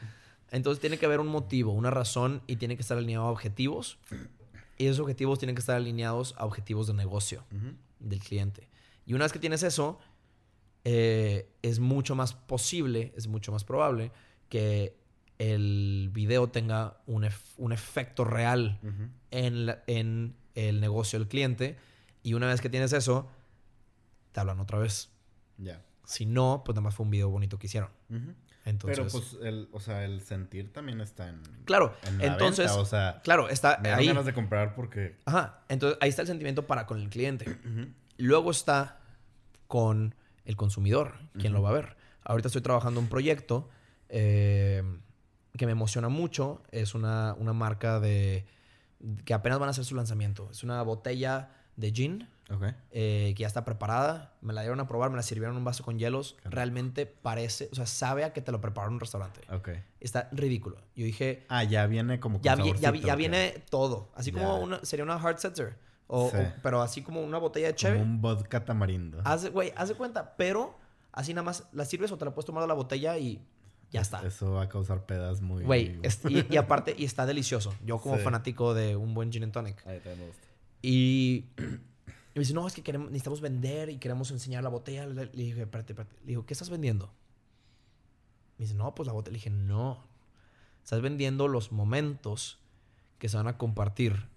Entonces 0.50 0.80
tiene 0.80 0.98
que 0.98 1.06
haber 1.06 1.20
un 1.20 1.26
motivo, 1.28 1.72
una 1.72 1.90
razón 1.90 2.42
y 2.46 2.56
tiene 2.56 2.76
que 2.76 2.82
estar 2.82 2.98
alineado 2.98 3.24
a 3.26 3.30
objetivos. 3.30 3.98
Y 4.78 4.86
esos 4.86 5.00
objetivos 5.00 5.38
tienen 5.38 5.56
que 5.56 5.60
estar 5.60 5.74
alineados 5.76 6.34
a 6.36 6.44
objetivos 6.44 6.86
de 6.86 6.92
negocio 6.92 7.44
del 7.98 8.18
cliente. 8.20 8.68
Y 9.06 9.14
una 9.14 9.24
vez 9.24 9.32
que 9.32 9.38
tienes 9.38 9.62
eso, 9.62 9.98
eh, 10.84 11.48
es 11.62 11.78
mucho 11.80 12.14
más 12.14 12.34
posible, 12.34 13.12
es 13.16 13.26
mucho 13.28 13.52
más 13.52 13.64
probable 13.64 14.12
que 14.48 14.96
el 15.38 16.10
video 16.12 16.48
tenga 16.48 16.98
un, 17.06 17.24
ef- 17.24 17.54
un 17.56 17.72
efecto 17.72 18.24
real 18.24 18.78
en, 19.30 19.66
la- 19.66 19.82
en 19.86 20.34
el 20.54 20.80
negocio 20.80 21.18
del 21.18 21.28
cliente. 21.28 21.76
Y 22.22 22.34
una 22.34 22.46
vez 22.46 22.60
que 22.60 22.68
tienes 22.68 22.92
eso, 22.92 23.28
te 24.32 24.40
hablan 24.40 24.60
otra 24.60 24.78
vez. 24.78 25.10
Ya. 25.58 25.82
Si 26.04 26.26
no, 26.26 26.62
pues 26.64 26.74
nada 26.74 26.82
más 26.82 26.94
fue 26.94 27.04
un 27.04 27.10
video 27.10 27.28
bonito 27.30 27.58
que 27.58 27.66
hicieron. 27.66 27.90
Entonces, 28.64 28.98
Pero 28.98 29.10
pues, 29.10 29.36
el, 29.42 29.68
o 29.72 29.80
sea, 29.80 30.04
el 30.04 30.20
sentir 30.22 30.72
también 30.72 31.00
está 31.00 31.28
en. 31.28 31.40
claro, 31.64 31.94
en 32.04 32.18
la 32.18 32.26
entonces, 32.26 32.66
venta, 32.66 32.80
o 32.80 32.84
sea, 32.84 33.20
claro, 33.22 33.48
está 33.48 33.78
me 33.80 33.90
ahí. 33.92 34.06
ganas 34.08 34.24
de 34.26 34.34
comprar 34.34 34.74
porque. 34.74 35.16
Ajá, 35.24 35.62
entonces 35.68 35.98
ahí 36.00 36.08
está 36.08 36.22
el 36.22 36.28
sentimiento 36.28 36.66
para 36.66 36.84
con 36.86 36.98
el 37.00 37.08
cliente. 37.08 37.44
Luego 38.18 38.50
está 38.50 39.00
con 39.66 40.14
el 40.44 40.56
consumidor, 40.56 41.14
quien 41.38 41.52
lo 41.52 41.62
va 41.62 41.70
a 41.70 41.72
ver. 41.72 41.96
Ahorita 42.24 42.48
estoy 42.48 42.62
trabajando 42.62 43.00
un 43.00 43.08
proyecto 43.08 43.68
eh, 44.08 44.82
que 45.56 45.66
me 45.66 45.72
emociona 45.72 46.08
mucho. 46.08 46.62
Es 46.70 46.94
una, 46.94 47.34
una 47.38 47.52
marca 47.52 48.00
de 48.00 48.46
que 49.24 49.34
apenas 49.34 49.58
van 49.58 49.68
a 49.68 49.70
hacer 49.70 49.84
su 49.84 49.94
lanzamiento. 49.94 50.48
Es 50.50 50.62
una 50.64 50.82
botella 50.82 51.50
de 51.76 51.90
gin 51.92 52.28
eh, 52.92 53.34
que 53.36 53.42
ya 53.42 53.46
está 53.48 53.64
preparada. 53.64 54.34
Me 54.40 54.52
la 54.52 54.60
dieron 54.62 54.78
a 54.80 54.86
probar, 54.88 55.10
me 55.10 55.16
la 55.16 55.22
sirvieron 55.22 55.54
en 55.54 55.58
un 55.58 55.64
vaso 55.64 55.84
con 55.84 55.98
hielos. 55.98 56.36
Realmente 56.44 57.06
parece, 57.06 57.68
o 57.72 57.74
sea, 57.74 57.86
sabe 57.86 58.24
a 58.24 58.32
que 58.32 58.40
te 58.40 58.52
lo 58.52 58.60
prepararon 58.60 58.92
en 58.92 58.94
un 58.94 59.00
restaurante. 59.00 59.40
Ok. 59.52 59.70
Está 60.00 60.28
ridículo. 60.32 60.76
Yo 60.94 61.04
dije, 61.04 61.44
Ah, 61.48 61.64
ya 61.64 61.86
viene 61.86 62.20
como. 62.20 62.38
con 62.38 62.44
ya, 62.44 62.54
vi- 62.54 62.70
ya, 62.80 62.90
vi- 62.92 63.00
viene 63.16 63.64
todo. 63.68 64.10
Así 64.14 64.30
como 64.32 64.60
una, 64.60 64.84
sería 64.84 65.04
una 65.04 65.16
hard 65.16 65.38
seltzer. 65.38 65.76
O, 66.08 66.30
Sí. 66.30 66.36
o- 66.36 66.52
pero 66.62 66.82
así 66.82 67.02
como 67.02 67.20
una 67.22 67.38
botella 67.38 67.66
de 67.68 67.72
Como 67.72 67.78
cheve. 67.78 68.02
un 68.02 68.20
vodka 68.20 68.64
tamarindo. 68.64 69.20
Haz 69.24 69.42
de- 69.42 69.50
güey, 69.50 69.72
haz 69.76 69.88
de 69.88 69.94
cuenta. 69.96 70.36
Pero 70.36 70.76
así 71.12 71.34
nada 71.34 71.44
más 71.44 71.66
la 71.72 71.84
sirves 71.84 72.12
o 72.12 72.18
te 72.18 72.24
la 72.24 72.32
puedes 72.34 72.46
tomar 72.46 72.62
de 72.62 72.68
la 72.68 72.74
botella 72.74 73.18
y 73.18 73.40
ya 73.90 74.00
está. 74.02 74.24
Eso 74.26 74.52
va 74.52 74.62
a 74.62 74.68
causar 74.68 75.04
pedas 75.06 75.40
muy. 75.40 75.64
Güey, 75.64 75.98
es- 76.02 76.20
y, 76.28 76.46
y 76.52 76.56
aparte, 76.56 76.94
y 76.96 77.04
está 77.04 77.26
delicioso. 77.26 77.74
Yo 77.84 77.98
como 77.98 78.16
Sí. 78.18 78.22
fanático 78.22 78.74
de 78.74 78.94
un 78.96 79.14
buen 79.14 79.32
gin 79.32 79.42
and 79.44 79.52
tonic. 79.52 79.78
Ay, 79.86 79.98
también 79.98 80.20
me 80.20 80.26
gusta. 80.26 80.42
Y, 80.82 81.44
y 81.56 82.38
me 82.38 82.40
dice, 82.40 82.54
no, 82.54 82.66
es 82.66 82.74
que 82.74 82.82
queremos, 82.82 83.08
necesitamos 83.10 83.40
vender 83.40 83.88
y 83.90 83.98
queremos 83.98 84.30
enseñar 84.30 84.62
la 84.62 84.68
botella. 84.70 85.06
Le, 85.06 85.14
le 85.26 85.30
dije, 85.32 85.62
espérate, 85.62 85.92
espérate. 85.92 86.14
Le 86.20 86.26
digo, 86.28 86.46
¿qué 86.46 86.52
estás 86.54 86.70
vendiendo? 86.70 87.10
Me 88.58 88.64
dice, 88.64 88.74
no, 88.74 88.94
pues 88.94 89.06
la 89.06 89.12
botella. 89.12 89.32
Le 89.32 89.38
dije, 89.38 89.50
no. 89.50 90.04
Estás 90.84 91.00
vendiendo 91.00 91.48
los 91.48 91.72
momentos 91.72 92.58
que 93.18 93.28
se 93.28 93.36
van 93.36 93.48
a 93.48 93.58
compartir 93.58 94.28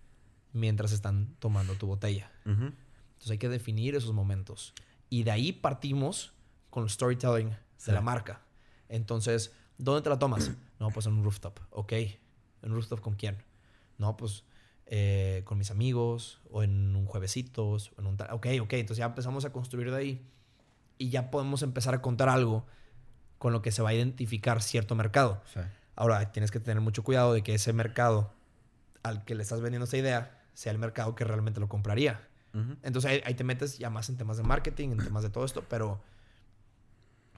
mientras 0.53 0.91
están 0.91 1.35
tomando 1.39 1.75
tu 1.75 1.87
botella. 1.87 2.31
Ujú. 2.45 2.71
Entonces 3.11 3.31
hay 3.31 3.37
que 3.37 3.49
definir 3.49 3.95
esos 3.95 4.13
momentos. 4.13 4.73
Y 5.09 5.23
de 5.23 5.31
ahí 5.31 5.51
partimos 5.51 6.33
con 6.69 6.83
el 6.83 6.89
storytelling 6.89 7.55
Sí. 7.77 7.87
de 7.87 7.93
la 7.93 8.01
marca. 8.01 8.41
Entonces, 8.89 9.53
¿dónde 9.77 10.01
te 10.01 10.09
la 10.09 10.19
tomas? 10.19 10.51
No, 10.79 10.91
pues 10.91 11.05
en 11.07 11.13
un 11.13 11.23
rooftop. 11.25 11.59
Ok. 11.71 11.91
¿En 11.91 12.17
un 12.63 12.71
rooftop 12.75 13.01
con 13.01 13.15
quién? 13.15 13.43
No, 13.97 14.15
pues 14.15 14.45
eh, 14.85 15.41
con 15.43 15.57
mis 15.57 15.71
amigos 15.71 16.39
o 16.49 16.63
en 16.63 16.95
un 16.95 17.05
juevesitos. 17.05 17.91
o 17.97 17.99
En 18.01 18.07
un 18.07 18.15
tal- 18.15 18.31
ok, 18.31 18.47
ok. 18.61 18.73
Entonces 18.73 18.97
ya 18.99 19.05
empezamos 19.07 19.43
a 19.43 19.51
construir 19.51 19.91
de 19.91 19.97
ahí. 19.97 20.25
Y 20.97 21.09
ya 21.09 21.31
podemos 21.31 21.63
empezar 21.63 21.93
a 21.95 22.01
contar 22.01 22.29
algo 22.29 22.65
con 23.39 23.51
lo 23.51 23.61
que 23.61 23.71
se 23.73 23.81
va 23.81 23.89
a 23.89 23.93
identificar 23.93 24.61
cierto 24.61 24.95
mercado. 24.95 25.41
Sí. 25.53 25.59
Ahora, 25.97 26.31
tienes 26.31 26.49
que 26.49 26.61
tener 26.61 26.79
mucho 26.81 27.03
cuidado 27.03 27.33
de 27.33 27.43
que 27.43 27.53
ese 27.55 27.73
mercado 27.73 28.31
al 29.03 29.25
que 29.25 29.35
le 29.35 29.43
estás 29.43 29.59
vendiendo 29.59 29.83
esta 29.83 29.97
idea 29.97 30.38
sea 30.59 30.73
el 30.73 30.77
mercado 30.77 31.15
que 31.15 31.23
realmente 31.23 31.61
lo 31.61 31.69
compraría. 31.69 32.19
Entonces 32.83 33.05
ahí, 33.09 33.21
ahí 33.25 33.33
te 33.33 33.45
metes 33.45 33.77
ya 33.77 33.89
más 33.89 34.09
en 34.09 34.17
temas 34.17 34.35
de 34.35 34.43
marketing, 34.43 34.89
en 34.89 34.97
temas 34.97 35.23
de 35.23 35.29
todo 35.29 35.45
esto, 35.45 35.63
pero, 35.69 36.01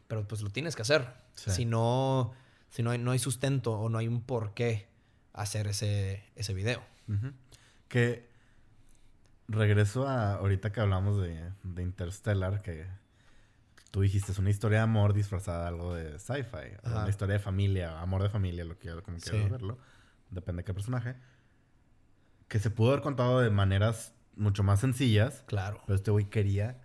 pero 0.08 0.28
pues 0.28 0.42
lo 0.42 0.50
tienes 0.50 0.76
que 0.76 0.82
hacer. 0.82 1.08
Sí. 1.36 1.52
Si 1.52 1.66
no, 1.66 2.34
si 2.72 2.82
no 2.82 2.90
hay, 2.90 2.98
no 2.98 3.12
hay 3.12 3.20
sustento 3.20 3.74
o 3.74 3.90
no 3.90 4.00
hay 4.00 4.08
un 4.08 4.24
por 4.24 4.56
qué 4.56 4.88
hacer 5.34 5.68
ese, 5.68 6.24
ese 6.36 6.56
video. 6.56 6.82
Que 7.90 8.28
regreso 9.48 10.08
a 10.08 10.36
ahorita 10.36 10.72
que 10.72 10.80
hablamos 10.80 11.22
de, 11.22 11.52
de 11.62 11.84
Interstellar, 11.84 12.64
que 12.64 12.88
tú 13.92 14.02
dijiste 14.02 14.32
es 14.32 14.40
una 14.40 14.50
historia 14.50 14.80
de 14.80 14.84
amor 14.86 15.14
disfrazada 15.14 15.62
de 15.64 15.68
algo 15.68 15.94
de 15.94 16.18
sci-fi, 16.18 16.78
una 16.86 17.10
historia 17.10 17.34
de 17.34 17.40
familia, 17.40 18.00
amor 18.02 18.24
de 18.24 18.30
familia, 18.30 18.66
lo 18.66 18.80
que 18.80 18.90
como 19.04 19.20
Sí. 19.20 19.30
quieras 19.30 19.52
verlo, 19.52 19.78
depende 20.32 20.62
de 20.62 20.66
qué 20.66 20.74
personaje, 20.74 21.16
que 22.52 22.60
se 22.60 22.70
pudo 22.70 22.90
haber 22.92 23.02
contado 23.02 23.40
de 23.40 23.50
maneras 23.50 24.14
mucho 24.36 24.62
más 24.62 24.82
sencillas, 24.82 25.44
Claro. 25.48 25.82
pero 25.86 25.96
este 25.96 26.12
güey 26.12 26.26
quería 26.26 26.82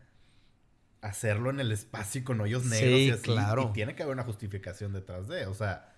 hacerlo 1.03 1.51
en 1.51 1.59
el 1.59 1.73
espacio 1.73 2.21
y 2.21 2.25
con 2.25 2.41
hoyos 2.41 2.63
Sí, 2.63 2.69
negros 2.71 2.99
y 3.01 3.11
así, 3.11 3.23
claro. 3.23 3.69
y 3.71 3.73
tiene 3.73 3.97
que 3.97 4.05
haber 4.05 4.15
una 4.15 4.23
justificación 4.23 4.93
detrás 4.93 5.27
de, 5.27 5.47
o 5.47 5.55
sea, 5.55 5.93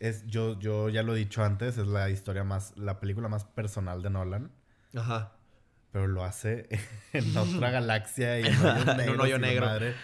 es 0.00 0.26
yo 0.26 0.58
yo 0.58 0.88
ya 0.88 1.02
lo 1.02 1.14
he 1.14 1.18
dicho 1.18 1.44
antes, 1.44 1.76
es 1.76 1.86
la 1.86 2.08
historia 2.08 2.44
más 2.44 2.72
la 2.78 2.98
película 2.98 3.28
más 3.28 3.44
personal 3.44 4.00
de 4.02 4.08
Nolan, 4.10 4.50
Ajá. 4.94 5.32
pero 5.92 6.06
lo 6.06 6.24
hace 6.24 6.68
en 7.12 7.36
otra 7.36 7.70
galaxia 7.78 8.40
y 8.40 8.46
en 8.46 8.56
hoyos 8.56 8.98
En 9.00 9.10
un 9.10 9.20
hoyo 9.20 9.38
negro. 9.38 9.66
madre. 9.66 9.94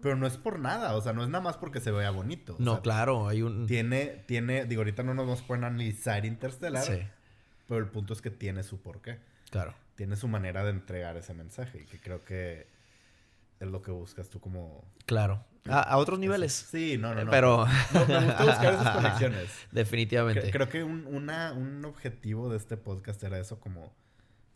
Pero 0.00 0.14
no 0.14 0.28
es 0.28 0.36
por 0.36 0.60
nada, 0.60 0.94
o 0.94 1.00
sea, 1.02 1.12
no 1.12 1.24
es 1.24 1.28
nada 1.28 1.42
más 1.42 1.56
porque 1.56 1.80
se 1.80 1.90
vea 1.90 2.10
bonito. 2.12 2.54
o 2.54 2.62
No, 2.62 2.74
sea, 2.74 2.82
claro, 2.82 3.26
hay 3.26 3.42
un... 3.42 3.66
Tiene, 3.66 4.06
tiene, 4.28 4.64
digo, 4.64 4.82
ahorita 4.82 5.02
no 5.02 5.12
nos 5.12 5.26
vamos 5.26 5.42
a 5.42 5.46
poner 5.48 5.64
a 5.64 5.66
analizar 5.68 6.24
Interstellar, 6.24 6.84
Sí, 6.84 7.00
pero 7.68 7.80
el 7.80 7.86
punto 7.90 8.12
es 8.14 8.20
que 8.22 8.30
tiene 8.30 8.62
su 8.64 8.80
porqué. 8.80 9.18
claro. 9.50 9.74
Tiene 9.94 10.14
su 10.14 10.28
manera 10.28 10.62
de 10.62 10.70
entregar 10.70 11.16
ese 11.16 11.34
mensaje 11.34 11.80
y 11.82 11.84
que 11.86 11.98
creo 11.98 12.24
que 12.24 12.68
es 13.58 13.66
lo 13.68 13.82
que 13.82 13.90
buscas 13.90 14.28
tú 14.30 14.38
como... 14.38 14.84
Claro. 15.06 15.44
A, 15.68 15.80
a 15.82 15.96
otros 15.96 16.20
niveles. 16.20 16.52
Sí, 16.52 16.96
no, 16.96 17.16
no, 17.16 17.24
no. 17.24 17.30
Pero... 17.32 17.66
No, 17.66 18.06
me 18.06 18.24
gusta 18.26 18.44
buscar 18.44 18.74
esas 18.74 18.90
conexiones. 18.96 19.50
Definitivamente. 19.72 20.46
Cre- 20.48 20.52
Creo 20.52 20.68
que 20.68 20.84
un, 20.84 21.04
una- 21.06 21.52
un 21.52 21.84
objetivo 21.84 22.48
de 22.48 22.58
este 22.58 22.76
podcast 22.76 23.20
era 23.24 23.40
eso, 23.40 23.58
como 23.58 23.92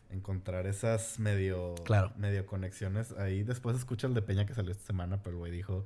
encontrar 0.09 0.65
esas 0.65 1.19
medio, 1.19 1.75
Claro. 1.83 2.13
medio 2.15 2.45
conexiones. 2.45 3.11
Ahí 3.11 3.43
después 3.43 3.75
escucha 3.75 4.07
el 4.07 4.13
de 4.13 4.21
Peña 4.21 4.45
que 4.45 4.53
salió 4.53 4.71
esta 4.71 4.85
semana, 4.85 5.21
pero 5.23 5.31
el 5.35 5.39
güey 5.39 5.51
dijo, 5.51 5.83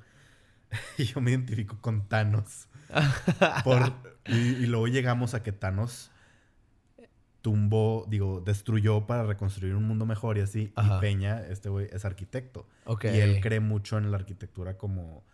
yo 0.98 1.20
me 1.20 1.32
identifico 1.32 1.76
con 1.80 2.06
Thanos. 2.06 2.68
Por- 3.64 3.92
y, 4.26 4.36
y 4.36 4.66
luego 4.66 4.86
llegamos 4.86 5.34
a 5.34 5.42
que 5.42 5.50
Thanos 5.50 6.12
tumbó, 7.42 8.04
digo, 8.08 8.40
destruyó 8.44 9.06
para 9.06 9.22
reconstruir 9.24 9.74
un 9.74 9.84
mundo 9.84 10.06
mejor 10.06 10.38
y 10.38 10.40
así. 10.40 10.72
Ajá. 10.76 10.96
Y 10.96 11.00
Peña, 11.00 11.40
este 11.42 11.68
güey, 11.68 11.88
es 11.92 12.04
arquitecto. 12.04 12.66
Y 13.04 13.06
él 13.18 13.40
cree 13.40 13.60
mucho 13.60 13.96
en 13.98 14.10
la 14.10 14.16
arquitectura 14.16 14.76
como 14.76 15.24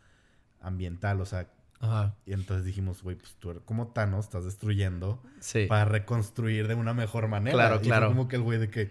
ambiental, 0.61 1.21
o 1.21 1.27
sea, 1.27 1.49
Ajá. 1.81 2.15
y 2.25 2.33
entonces 2.33 2.65
dijimos, 2.65 3.03
güey, 3.03 3.17
pues 3.17 3.35
tú 3.39 3.51
eres 3.51 3.63
como 3.65 3.89
Thanos 3.89 4.25
estás 4.27 4.45
destruyendo 4.45 5.23
Sí. 5.41 5.67
para 5.67 5.85
reconstruir 5.85 6.69
de 6.69 6.75
una 6.75 6.95
mejor 6.95 7.29
manera. 7.29 7.55
Claro, 7.55 7.75
Y 7.77 7.79
fue 7.81 7.87
claro. 7.89 8.09
como 8.09 8.29
que 8.29 8.37
el 8.37 8.43
güey 8.43 8.59
de 8.59 8.71
que, 8.71 8.91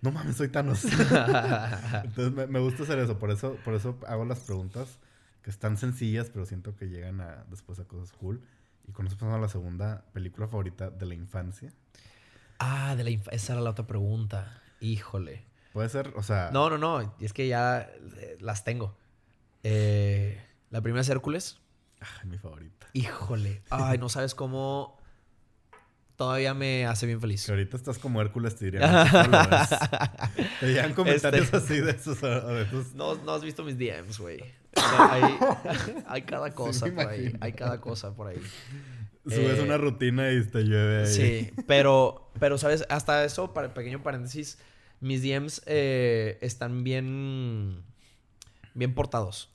no 0.00 0.10
mames, 0.10 0.36
soy 0.36 0.48
Thanos. 0.48 0.84
entonces 2.04 2.32
me, 2.32 2.46
me 2.46 2.58
gusta 2.60 2.82
hacer 2.82 2.98
eso, 2.98 3.18
por 3.18 3.30
eso, 3.30 3.56
por 3.64 3.74
eso 3.74 3.98
hago 4.08 4.24
las 4.24 4.40
preguntas 4.40 4.98
que 5.42 5.50
están 5.50 5.76
sencillas, 5.76 6.30
pero 6.30 6.46
siento 6.46 6.74
que 6.76 6.88
llegan 6.88 7.20
a, 7.20 7.44
después 7.50 7.78
a 7.78 7.84
cosas 7.84 8.12
cool. 8.12 8.40
Y 8.88 8.92
con 8.92 9.06
eso 9.06 9.16
pasamos 9.16 9.36
a 9.36 9.40
la 9.40 9.48
segunda 9.48 10.04
película 10.12 10.46
favorita 10.48 10.90
de 10.90 11.06
la 11.06 11.14
infancia. 11.14 11.72
Ah, 12.62 12.94
de 12.96 13.04
la 13.04 13.10
esa 13.32 13.52
era 13.54 13.62
la 13.62 13.70
otra 13.70 13.86
pregunta. 13.86 14.62
Híjole. 14.80 15.44
Puede 15.72 15.88
ser, 15.88 16.12
o 16.16 16.22
sea, 16.22 16.50
No, 16.52 16.68
no, 16.70 16.78
no. 16.78 17.14
Es 17.20 17.32
que 17.32 17.48
ya 17.48 17.80
eh, 18.18 18.36
las 18.40 18.62
tengo. 18.64 18.96
Eh, 19.62 20.40
la 20.70 20.80
primera 20.80 21.00
es 21.02 21.08
Hércules. 21.08 21.60
ay, 22.00 22.28
mi 22.28 22.38
favorita. 22.38 22.86
Híjole. 22.92 23.62
Ay, 23.70 23.98
no 23.98 24.08
sabes 24.08 24.34
cómo. 24.34 25.00
Todavía 26.16 26.52
me 26.54 26.86
hace 26.86 27.06
bien 27.06 27.20
feliz. 27.20 27.44
Que 27.46 27.52
ahorita 27.52 27.76
estás 27.76 27.98
como 27.98 28.20
Hércules, 28.20 28.54
te 28.54 28.66
dirían. 28.66 28.82
Te 30.60 30.66
llegan 30.66 30.92
comentarios 30.94 31.44
Este- 31.46 31.56
así 31.56 31.80
de 31.80 31.90
esos 31.92 32.22
a 32.22 32.40
veces. 32.44 32.94
No, 32.94 33.14
no 33.16 33.32
has 33.32 33.42
visto 33.42 33.64
mis 33.64 33.78
DMs, 33.78 34.18
güey. 34.18 34.40
O 34.74 34.80
sea, 34.80 35.12
hay, 35.12 35.38
hay 36.08 36.22
cada 36.22 36.50
cosa 36.54 36.86
por 36.86 37.06
ahí. 37.06 37.36
Hay 37.40 37.52
cada 37.52 37.78
cosa 37.80 38.14
por 38.14 38.28
ahí. 38.28 38.40
Subes 39.24 39.58
Eh, 39.58 39.62
una 39.62 39.76
rutina 39.78 40.30
y 40.32 40.44
te 40.44 40.62
llueve 40.64 41.02
ahí. 41.02 41.06
Sí, 41.06 41.50
pero, 41.66 42.30
pero, 42.40 42.58
¿sabes? 42.58 42.84
Hasta 42.88 43.24
eso, 43.24 43.52
para, 43.54 43.72
pequeño 43.74 44.02
paréntesis, 44.02 44.58
mis 45.00 45.22
DMs 45.22 45.62
eh, 45.66 46.38
están 46.42 46.82
bien, 46.84 47.82
bien 48.74 48.94
portados. 48.94 49.48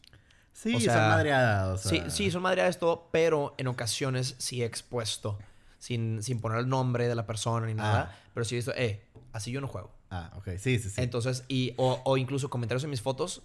Sí, 0.53 0.73
O 0.75 0.79
son 0.79 0.95
madreadas. 0.95 1.85
o 1.85 1.89
Sí, 1.89 2.01
sí, 2.09 2.31
son 2.31 2.41
madreadas 2.41 2.79
todo, 2.79 3.09
pero 3.11 3.53
en 3.57 3.67
ocasiones 3.67 4.35
sí 4.39 4.63
he 4.63 4.65
expuesto, 4.65 5.37
sin, 5.77 6.23
sin 6.23 6.41
poner 6.41 6.59
el 6.59 6.67
nombre 6.69 7.07
de 7.07 7.13
la 7.15 7.25
persona 7.27 7.67
ni 7.67 7.75
nada, 7.75 8.11
Ah. 8.11 8.19
pero 8.33 8.43
sí 8.43 8.55
he 8.55 8.57
visto, 8.57 8.73
eh, 8.75 9.01
así 9.33 9.51
yo 9.51 9.61
no 9.61 9.67
juego. 9.67 9.91
Ah, 10.09 10.31
ok. 10.37 10.51
Sí, 10.57 10.79
sí, 10.79 10.89
sí. 10.89 11.01
Entonces, 11.01 11.43
y, 11.47 11.73
o, 11.77 12.01
o 12.05 12.17
incluso 12.17 12.49
comentarios 12.49 12.83
en 12.85 12.89
mis 12.89 13.01
fotos, 13.01 13.43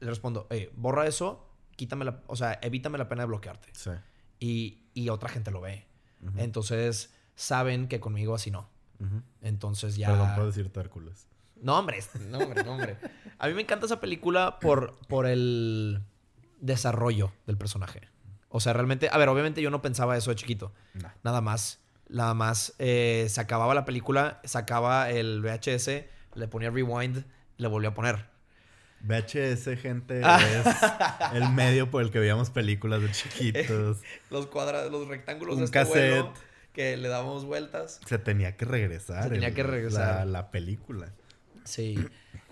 le 0.00 0.08
respondo, 0.08 0.46
eh, 0.50 0.70
borra 0.76 1.06
eso, 1.06 1.48
quítame 1.76 2.04
la, 2.04 2.20
o 2.28 2.36
sea, 2.36 2.58
evítame 2.62 2.96
la 2.98 3.08
pena 3.08 3.22
de 3.22 3.26
bloquearte. 3.26 3.68
sí. 3.72 3.90
Y, 4.38 4.81
y 4.94 5.08
otra 5.08 5.28
gente 5.28 5.50
lo 5.50 5.60
ve. 5.60 5.86
Entonces, 6.36 7.12
saben 7.34 7.88
que 7.88 8.00
conmigo 8.00 8.34
así 8.34 8.50
no. 8.50 8.68
Entonces 9.40 9.96
ya... 9.96 10.08
Perdón 10.08 10.34
por 10.36 10.46
decirte 10.46 10.78
Hércules. 10.80 11.26
No, 11.60 11.78
hombre, 11.78 11.98
no, 12.28 12.38
hombre, 12.38 12.64
no, 12.64 12.72
hombre. 12.72 12.96
A 13.38 13.48
mí 13.48 13.54
me 13.54 13.62
encanta 13.62 13.86
esa 13.86 14.00
película 14.00 14.58
por, 14.60 14.98
por 15.08 15.26
el 15.26 16.02
desarrollo 16.60 17.32
del 17.46 17.56
personaje. 17.56 18.08
O 18.48 18.60
sea, 18.60 18.72
realmente, 18.72 19.08
a 19.10 19.16
ver, 19.18 19.28
obviamente 19.28 19.62
yo 19.62 19.70
no 19.70 19.80
pensaba 19.82 20.16
eso 20.16 20.30
de 20.30 20.36
chiquito. 20.36 20.72
No. 20.94 21.10
Nada 21.22 21.40
más. 21.40 21.80
Nada 22.08 22.34
más. 22.34 22.74
eh, 22.78 23.26
se 23.28 23.40
acababa 23.40 23.74
la 23.74 23.84
película, 23.84 24.40
sacaba 24.44 25.10
el 25.10 25.40
VHS, 25.40 26.04
le 26.34 26.48
ponía 26.48 26.70
rewind, 26.70 27.24
le 27.56 27.68
volvió 27.68 27.90
a 27.90 27.94
poner. 27.94 28.26
VHS, 29.02 29.76
gente, 29.80 30.20
Ah. 30.24 30.38
es 31.32 31.36
el 31.42 31.48
medio 31.50 31.90
por 31.90 32.02
el 32.02 32.10
que 32.10 32.18
veíamos 32.18 32.50
películas 32.50 33.02
de 33.02 33.10
chiquitos. 33.10 33.98
Los 34.30 34.46
cuadrados, 34.46 34.90
los 34.92 35.08
rectángulos 35.08 35.54
Un 35.54 35.60
de 35.60 35.64
este 35.66 35.78
cassette. 35.78 36.10
vuelo 36.22 36.32
que 36.72 36.96
le 36.96 37.08
dábamos 37.08 37.44
vueltas. 37.44 38.00
Se 38.06 38.18
tenía 38.18 38.56
que 38.56 38.64
regresar. 38.64 39.24
Se 39.24 39.30
tenía 39.30 39.48
el- 39.48 39.54
que 39.54 39.62
regresar. 39.62 40.18
La, 40.18 40.24
la 40.24 40.50
película. 40.50 41.12
Sí. 41.64 41.98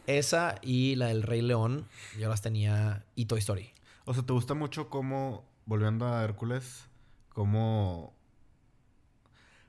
Esa 0.07 0.57
y 0.63 0.97
la 0.97 1.07
del 1.07 1.23
Rey 1.23 1.41
León, 1.43 1.87
yo 2.19 2.29
las 2.29 2.43
tenía. 2.43 3.05
Y 3.15 3.27
Toy 3.27 3.39
Story. 3.39 3.73
O 4.05 4.13
sea, 4.15 4.23
¿te 4.25 4.33
gusta 4.33 4.55
mucho 4.55 4.89
cómo, 4.91 5.45
volviendo 5.67 6.07
a 6.13 6.25
Hércules, 6.25 6.89
cómo... 7.29 8.13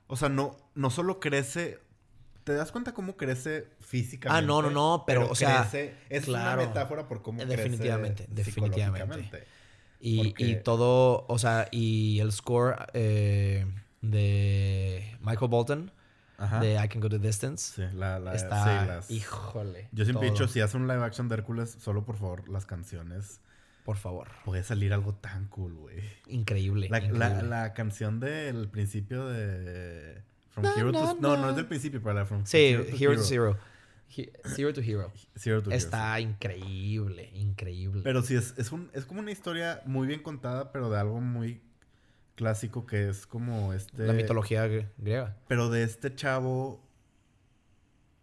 O 0.08 0.16
sea, 0.16 0.28
no, 0.28 0.56
no 0.74 0.90
solo 0.90 1.20
crece... 1.20 1.78
¿Te 2.44 2.54
das 2.54 2.72
cuenta 2.72 2.92
cómo 2.92 3.16
crece 3.16 3.68
físicamente? 3.80 4.44
Ah, 4.44 4.46
no, 4.46 4.62
no, 4.62 4.70
no, 4.70 5.04
pero, 5.06 5.30
o 5.30 5.34
sea, 5.34 5.64
crece- 5.70 5.92
es 6.08 6.24
claro. 6.24 6.60
una 6.60 6.68
metáfora 6.68 7.06
por 7.08 7.22
cómo 7.22 7.44
Definitivamente, 7.44 8.24
crece 8.24 8.34
definitivamente. 8.34 9.44
Y, 10.00 10.30
Porque- 10.30 10.44
y 10.44 10.56
todo, 10.62 11.24
o 11.28 11.38
sea, 11.38 11.68
y 11.70 12.18
el 12.18 12.32
score 12.32 12.74
eh, 12.94 13.64
de 14.00 15.16
Michael 15.20 15.48
Bolton, 15.50 15.92
Ajá. 16.38 16.58
de 16.58 16.74
I 16.74 16.88
Can 16.88 17.00
Go 17.00 17.08
the 17.08 17.20
Distance, 17.20 17.74
Sí, 17.88 17.96
la, 17.96 18.18
la, 18.18 18.34
está, 18.34 18.64
sí, 18.82 18.88
las- 18.88 19.10
híjole. 19.10 19.88
Yo 19.92 20.04
siempre 20.04 20.26
he 20.26 20.30
dicho, 20.32 20.48
si 20.48 20.60
hace 20.60 20.76
un 20.76 20.88
live 20.88 21.04
action 21.04 21.28
de 21.28 21.36
Hércules, 21.36 21.76
solo 21.80 22.04
por 22.04 22.16
favor, 22.16 22.48
las 22.48 22.66
canciones. 22.66 23.40
Por 23.84 23.96
favor. 23.96 24.28
Puede 24.44 24.62
salir 24.62 24.92
algo 24.92 25.14
tan 25.14 25.46
cool, 25.48 25.74
güey. 25.74 25.98
Increíble. 26.28 26.88
La, 26.88 26.98
la, 27.00 27.06
increíble. 27.06 27.42
la 27.48 27.72
canción 27.74 28.20
del 28.20 28.68
principio 28.68 29.26
de... 29.28 30.22
From 30.52 30.64
Na, 30.64 30.74
Hero 30.76 30.92
na, 30.92 31.00
to... 31.14 31.20
No, 31.20 31.36
no 31.36 31.50
es 31.50 31.56
del 31.56 31.66
principio, 31.66 32.00
pero 32.02 32.14
la 32.14 32.24
From 32.26 32.44
Sí, 32.46 32.58
Hero 32.68 32.84
to 32.84 32.96
Hero 32.96 33.14
to 33.16 33.22
Zero. 33.22 33.58
He- 34.14 34.30
Zero 34.54 34.72
to 34.74 34.80
Hero. 34.82 35.10
Zero 35.38 35.62
to 35.62 35.70
Hero, 35.70 35.76
Está 35.76 36.20
increíble, 36.20 37.30
increíble. 37.34 38.02
Pero 38.04 38.22
sí, 38.22 38.34
es, 38.36 38.54
es, 38.58 38.70
un, 38.70 38.90
es 38.92 39.06
como 39.06 39.20
una 39.20 39.30
historia 39.30 39.80
muy 39.86 40.06
bien 40.06 40.22
contada, 40.22 40.70
pero 40.70 40.90
de 40.90 40.98
algo 41.00 41.20
muy 41.20 41.62
clásico 42.34 42.84
que 42.86 43.08
es 43.08 43.26
como 43.26 43.72
este... 43.72 44.06
La 44.06 44.12
mitología 44.12 44.66
gr- 44.66 44.88
griega. 44.98 45.36
Pero 45.48 45.70
de 45.70 45.82
este 45.84 46.14
chavo 46.14 46.86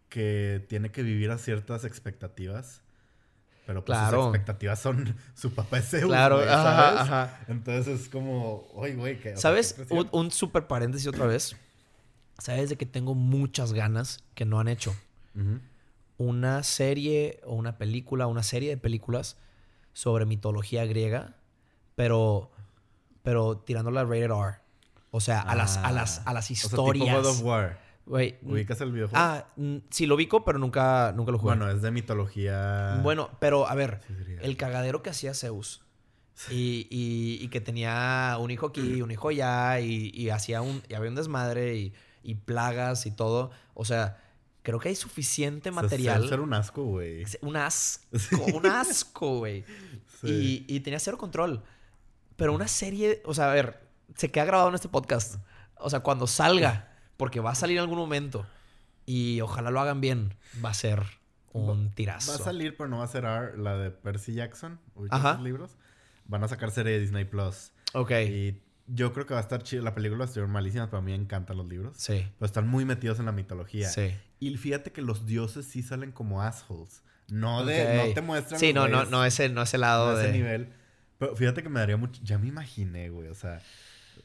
que 0.08 0.64
tiene 0.68 0.90
que 0.90 1.02
vivir 1.02 1.30
a 1.30 1.38
ciertas 1.38 1.84
expectativas. 1.84 2.82
Pero 3.66 3.84
pues 3.84 3.96
Claro. 3.98 4.18
sus 4.18 4.26
expectativas 4.28 4.80
son 4.80 5.16
su 5.34 5.52
papá 5.54 5.78
es 5.78 5.88
Zeus, 5.90 6.06
Claro, 6.06 6.36
güey, 6.36 6.48
ajá. 6.48 7.40
Entonces 7.48 8.00
es 8.02 8.08
como, 8.08 8.66
oye, 8.74 8.94
güey, 8.94 9.20
que... 9.20 9.36
¿Sabes? 9.36 9.76
Un, 9.90 10.08
un 10.12 10.30
super 10.30 10.66
paréntesis 10.66 11.06
otra 11.06 11.26
vez. 11.26 11.56
¿Sabes 12.40 12.70
de 12.70 12.76
que 12.76 12.86
tengo 12.86 13.14
muchas 13.14 13.72
ganas 13.72 14.24
que 14.34 14.44
no 14.44 14.58
han 14.60 14.68
hecho? 14.68 14.94
Una 16.18 16.62
serie 16.62 17.40
o 17.44 17.54
una 17.54 17.78
película, 17.78 18.26
una 18.26 18.42
serie 18.42 18.68
de 18.70 18.76
películas 18.76 19.36
sobre 19.92 20.26
mitología 20.26 20.84
griega, 20.84 21.36
pero, 21.94 22.50
pero 23.22 23.56
tirándola 23.58 24.04
rated 24.04 24.24
R. 24.24 24.58
O 25.12 25.20
sea, 25.20 25.40
a, 25.40 25.54
las, 25.54 25.76
a, 25.78 25.90
las, 25.92 26.22
a 26.26 26.32
las 26.34 26.50
O 26.50 26.54
sea, 26.54 26.68
tipo 26.68 26.76
historias. 26.76 27.16
God 27.16 27.26
of 27.26 27.42
War. 27.42 27.80
¿Ubicas 28.06 28.80
el 28.80 28.92
videojuego? 28.92 29.22
ah, 29.24 29.46
sí 29.90 30.06
lo 30.06 30.16
ubico, 30.16 30.44
pero 30.44 30.58
nunca, 30.58 31.12
nunca 31.16 31.32
lo 31.32 31.38
jugué. 31.38 31.54
Bueno, 31.56 31.70
es 31.70 31.80
de 31.82 31.90
mitología... 31.90 33.00
Bueno, 33.02 33.30
pero 33.38 33.66
a 33.68 33.74
ver, 33.74 34.00
Sí, 34.06 34.14
el 34.42 34.56
cagadero 34.56 35.02
que 35.02 35.10
hacía 35.10 35.32
Zeus. 35.34 35.82
Y, 36.50 36.86
y- 36.90 37.38
y 37.40 37.48
que 37.48 37.60
tenía 37.60 38.36
un 38.40 38.50
hijo 38.50 38.66
aquí, 38.66 39.00
un 39.02 39.10
hijo 39.10 39.28
allá, 39.28 39.80
y, 39.80 40.10
y 40.14 40.30
hacía 40.30 40.60
un, 40.62 40.82
y 40.88 40.94
había 40.94 41.08
un 41.10 41.14
desmadre 41.16 41.76
y, 41.76 41.92
y 42.22 42.34
plagas 42.36 43.06
y 43.06 43.10
todo. 43.10 43.50
O 43.74 43.84
sea, 43.84 44.22
creo 44.62 44.78
que 44.78 44.90
hay 44.90 44.94
suficiente 44.96 45.70
O 45.70 45.72
sea, 45.72 45.82
material. 45.82 46.28
Ser 46.28 46.40
un 46.40 46.52
asco, 46.54 46.84
güey. 46.84 47.24
Un 47.42 47.56
asco, 47.56 48.18
Sí. 48.18 48.36
un 48.54 48.66
asco, 48.66 49.38
güey. 49.38 49.64
Sí. 50.20 50.64
Y, 50.68 50.76
y 50.76 50.80
tenía 50.80 50.98
cero 50.98 51.18
control. 51.18 51.62
Pero 52.36 52.52
una 52.54 52.68
serie, 52.68 53.22
o 53.24 53.34
sea, 53.34 53.50
a 53.50 53.54
ver, 53.54 53.86
se 54.16 54.30
queda 54.30 54.44
grabado 54.44 54.68
en 54.68 54.74
este 54.74 54.88
podcast. 54.88 55.36
O 55.76 55.88
sea, 55.90 56.00
cuando 56.00 56.26
salga, 56.26 56.92
porque 57.16 57.40
va 57.40 57.50
a 57.50 57.54
salir 57.54 57.76
en 57.78 57.82
algún 57.82 57.98
momento, 57.98 58.46
y 59.06 59.40
ojalá 59.40 59.70
lo 59.70 59.80
hagan 59.80 60.00
bien, 60.00 60.34
va 60.64 60.70
a 60.70 60.74
ser 60.74 61.02
un 61.52 61.90
tirazo. 61.92 62.32
Va 62.32 62.38
a 62.38 62.42
salir, 62.44 62.76
pero 62.76 62.88
no 62.88 62.98
va 62.98 63.04
a 63.04 63.08
ser 63.08 63.24
R, 63.24 63.56
la 63.58 63.76
de 63.76 63.90
Percy 63.90 64.34
Jackson. 64.34 64.78
¿Ubicas 64.94 65.18
Ajá. 65.18 65.40
libros? 65.42 65.76
Van 66.26 66.44
a 66.44 66.48
sacar 66.48 66.70
serie 66.70 66.92
de 66.92 67.00
Disney 67.00 67.24
Plus. 67.24 67.72
Ok. 67.92 68.12
Y 68.12 68.62
yo 68.92 69.12
creo 69.12 69.26
que 69.26 69.34
va 69.34 69.40
a 69.40 69.42
estar 69.42 69.62
chido. 69.62 69.82
La 69.82 69.94
película 69.94 70.24
estuvieron 70.24 70.50
malísimas, 70.50 70.88
pero 70.88 70.98
a 70.98 71.02
mí 71.02 71.12
me 71.12 71.16
encantan 71.16 71.56
los 71.56 71.66
libros. 71.66 71.96
Sí. 71.96 72.26
Pero 72.38 72.46
están 72.46 72.68
muy 72.68 72.84
metidos 72.84 73.18
en 73.20 73.26
la 73.26 73.32
mitología. 73.32 73.88
Sí. 73.88 74.14
Y 74.40 74.56
fíjate 74.56 74.92
que 74.92 75.02
los 75.02 75.26
dioses 75.26 75.66
sí 75.66 75.82
salen 75.82 76.12
como 76.12 76.42
assholes. 76.42 77.02
No, 77.28 77.64
de, 77.64 78.06
no 78.08 78.14
te 78.14 78.20
muestran. 78.20 78.58
Sí, 78.58 78.72
no, 78.72 78.88
no, 78.88 79.04
no 79.04 79.24
ese, 79.24 79.48
no 79.48 79.62
ese 79.62 79.78
lado 79.78 80.18
ese 80.18 80.28
de. 80.28 80.32
nivel. 80.32 80.72
Pero 81.18 81.36
fíjate 81.36 81.62
que 81.62 81.68
me 81.68 81.78
daría 81.78 81.96
mucho. 81.96 82.20
Ya 82.24 82.38
me 82.38 82.48
imaginé, 82.48 83.10
güey. 83.10 83.28
O 83.28 83.34
sea, 83.34 83.60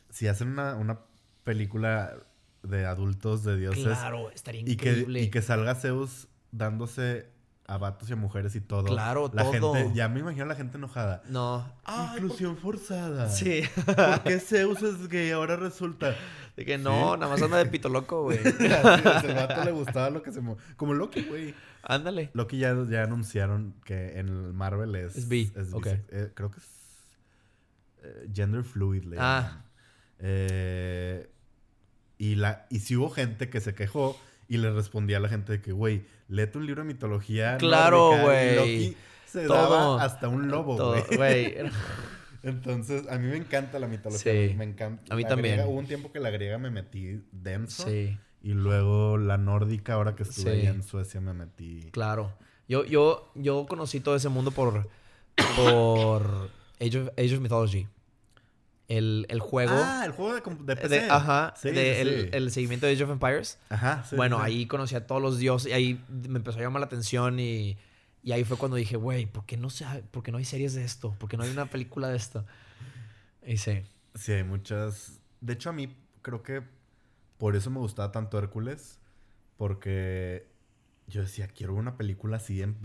si 0.09 0.27
hacen 0.27 0.47
una, 0.47 0.75
una 0.75 1.01
película 1.43 2.17
de 2.63 2.85
adultos, 2.85 3.43
de 3.43 3.57
dioses. 3.57 3.83
Claro, 3.83 4.31
estaría 4.31 4.61
y, 4.61 4.75
que, 4.75 4.89
increíble. 4.89 5.21
y 5.21 5.29
que 5.29 5.41
salga 5.43 5.75
Zeus 5.75 6.27
dándose 6.51 7.34
a 7.67 7.77
vatos 7.77 8.09
y 8.09 8.13
a 8.13 8.15
mujeres 8.15 8.55
y 8.55 8.61
todo. 8.61 8.83
Claro, 8.85 9.31
la 9.33 9.43
todo. 9.51 9.73
Gente, 9.73 9.95
ya 9.95 10.07
me 10.07 10.19
imagino 10.19 10.43
a 10.43 10.47
la 10.47 10.55
gente 10.55 10.77
enojada. 10.77 11.23
No. 11.29 11.67
Inclusión 12.13 12.57
forzada. 12.57 13.29
Sí. 13.29 13.63
¿Por 13.85 14.23
qué 14.23 14.39
Zeus 14.39 14.81
es 14.83 15.07
gay? 15.07 15.31
Ahora 15.31 15.55
resulta. 15.55 16.15
De 16.55 16.63
que 16.63 16.77
no, 16.77 17.17
nada 17.17 17.31
más 17.31 17.41
anda 17.41 17.57
de 17.57 17.65
pito 17.65 17.89
loco, 17.89 18.23
güey. 18.23 18.37
Así 18.45 18.63
es, 18.65 19.23
el 19.25 19.35
vato 19.35 19.63
le 19.65 19.71
gustaba 19.71 20.09
lo 20.09 20.21
que 20.21 20.31
se 20.31 20.41
mo- 20.41 20.57
Como 20.77 20.93
Loki, 20.93 21.23
güey. 21.23 21.53
Ándale. 21.83 22.29
Loki 22.33 22.57
ya, 22.59 22.73
ya 22.89 23.03
anunciaron 23.03 23.73
que 23.83 24.19
en 24.19 24.29
el 24.29 24.53
Marvel 24.53 24.95
es... 24.95 25.15
Es 25.17 25.27
bi, 25.27 25.51
es 25.55 25.73
ok. 25.73 25.87
eh, 25.87 26.31
creo 26.33 26.49
que 26.51 26.59
es... 26.59 26.65
eh, 28.03 28.29
gender 28.33 28.63
fluid. 28.63 29.03
Le 29.03 29.17
Ah. 29.19 29.63
Eh, 30.19 31.29
y, 32.17 32.35
la, 32.35 32.65
y 32.69 32.79
sí 32.79 32.95
hubo 32.95 33.09
gente 33.09 33.49
que 33.49 33.59
se 33.59 33.75
quejó 33.75 34.17
y 34.47 34.57
le 34.57 34.71
respondía 34.71 35.17
a 35.17 35.19
la 35.19 35.29
gente 35.29 35.51
de 35.53 35.61
que, 35.61 35.71
güey, 35.71 36.05
léete 36.27 36.57
un 36.57 36.65
libro 36.65 36.83
de 36.83 36.87
mitología 36.87 37.57
Claro, 37.57 38.11
nórdica", 38.17 38.41
y 38.43 38.55
güey. 38.57 38.97
Se 39.25 39.45
Todo. 39.47 39.57
daba 39.57 40.03
hasta 40.03 40.27
un 40.29 40.47
lobo, 40.49 40.75
güey. 40.77 41.03
güey. 41.17 41.55
Entonces, 42.43 43.07
a 43.09 43.17
mí 43.17 43.27
me 43.27 43.37
encanta 43.37 43.79
la 43.79 43.87
mitología. 43.87 44.31
Sí. 44.49 44.53
Me 44.55 44.65
encanta. 44.65 45.11
A 45.13 45.17
mí 45.17 45.23
La 45.23 45.29
también. 45.29 45.55
griega- 45.55 45.67
hubo 45.67 45.79
un 45.79 45.87
tiempo 45.87 46.11
que 46.11 46.19
la 46.19 46.29
griega 46.29 46.57
me 46.59 46.69
metí 46.69 47.21
denso. 47.31 47.85
Sí, 47.87 48.17
Y 48.43 48.49
luego 48.53 49.17
la 49.17 49.37
nórdica, 49.39 49.93
ahora 49.95 50.15
que 50.15 50.21
estuve 50.23 50.53
Sí. 50.53 50.59
allá 50.61 50.69
en 50.69 50.83
Suecia, 50.83 51.19
me 51.21 51.33
metí. 51.33 51.89
claro. 51.91 52.31
Yo, 52.67 52.83
yo, 52.85 53.31
yo 53.35 53.65
conocí 53.67 53.99
todo 53.99 54.15
ese 54.15 54.29
mundo 54.29 54.51
por, 54.51 54.87
por 55.55 56.49
Age 56.79 56.99
of, 57.01 57.09
Age 57.17 57.35
of 57.35 57.41
Mythology. 57.41 57.87
El, 58.87 59.25
el 59.29 59.39
juego. 59.39 59.73
Ah, 59.75 60.03
el 60.05 60.11
juego 60.11 60.35
de, 60.35 60.41
de 60.41 60.75
PC. 60.75 60.87
de, 60.89 61.09
ajá. 61.09 61.53
Sí, 61.57 61.69
de 61.69 61.73
sí, 61.95 62.01
el, 62.01 62.29
el 62.33 62.51
seguimiento 62.51 62.85
de 62.85 62.93
Age 62.93 63.03
of 63.03 63.09
Empires. 63.11 63.57
Ajá, 63.69 64.03
sí, 64.07 64.15
bueno, 64.15 64.39
ahí 64.41 64.67
conocí 64.67 64.95
a 64.95 65.07
todos 65.07 65.21
los 65.21 65.39
dioses 65.39 65.71
y 65.71 65.73
ahí 65.73 66.05
me 66.09 66.37
empezó 66.37 66.59
a 66.59 66.61
llamar 66.61 66.81
la 66.81 66.85
atención 66.85 67.39
y, 67.39 67.77
y 68.21 68.31
ahí 68.31 68.43
fue 68.43 68.57
cuando 68.57 68.77
dije, 68.77 68.95
güey, 68.95 69.25
¿por 69.25 69.45
qué 69.45 69.57
no 69.57 69.69
se 69.69 69.85
por 70.11 70.21
qué 70.21 70.31
no 70.31 70.37
hay 70.37 70.45
series 70.45 70.73
de 70.75 70.83
esto? 70.83 71.15
¿Por 71.17 71.29
qué 71.29 71.37
no 71.37 71.43
hay 71.43 71.49
una 71.49 71.65
película 71.65 72.09
de 72.09 72.17
esto? 72.17 72.45
Y 73.45 73.57
sí. 73.57 73.81
Sí, 74.13 74.31
hay 74.33 74.43
muchas. 74.43 75.19
De 75.41 75.53
hecho, 75.53 75.69
a 75.69 75.73
mí 75.73 75.95
creo 76.21 76.43
que 76.43 76.61
por 77.37 77.55
eso 77.55 77.69
me 77.71 77.79
gustaba 77.79 78.11
tanto 78.11 78.37
Hércules. 78.37 78.99
Porque 79.57 80.47
yo 81.07 81.21
decía, 81.21 81.47
quiero 81.47 81.75
una 81.75 81.95
película 81.95 82.37
así, 82.37 82.61
en 82.61 82.75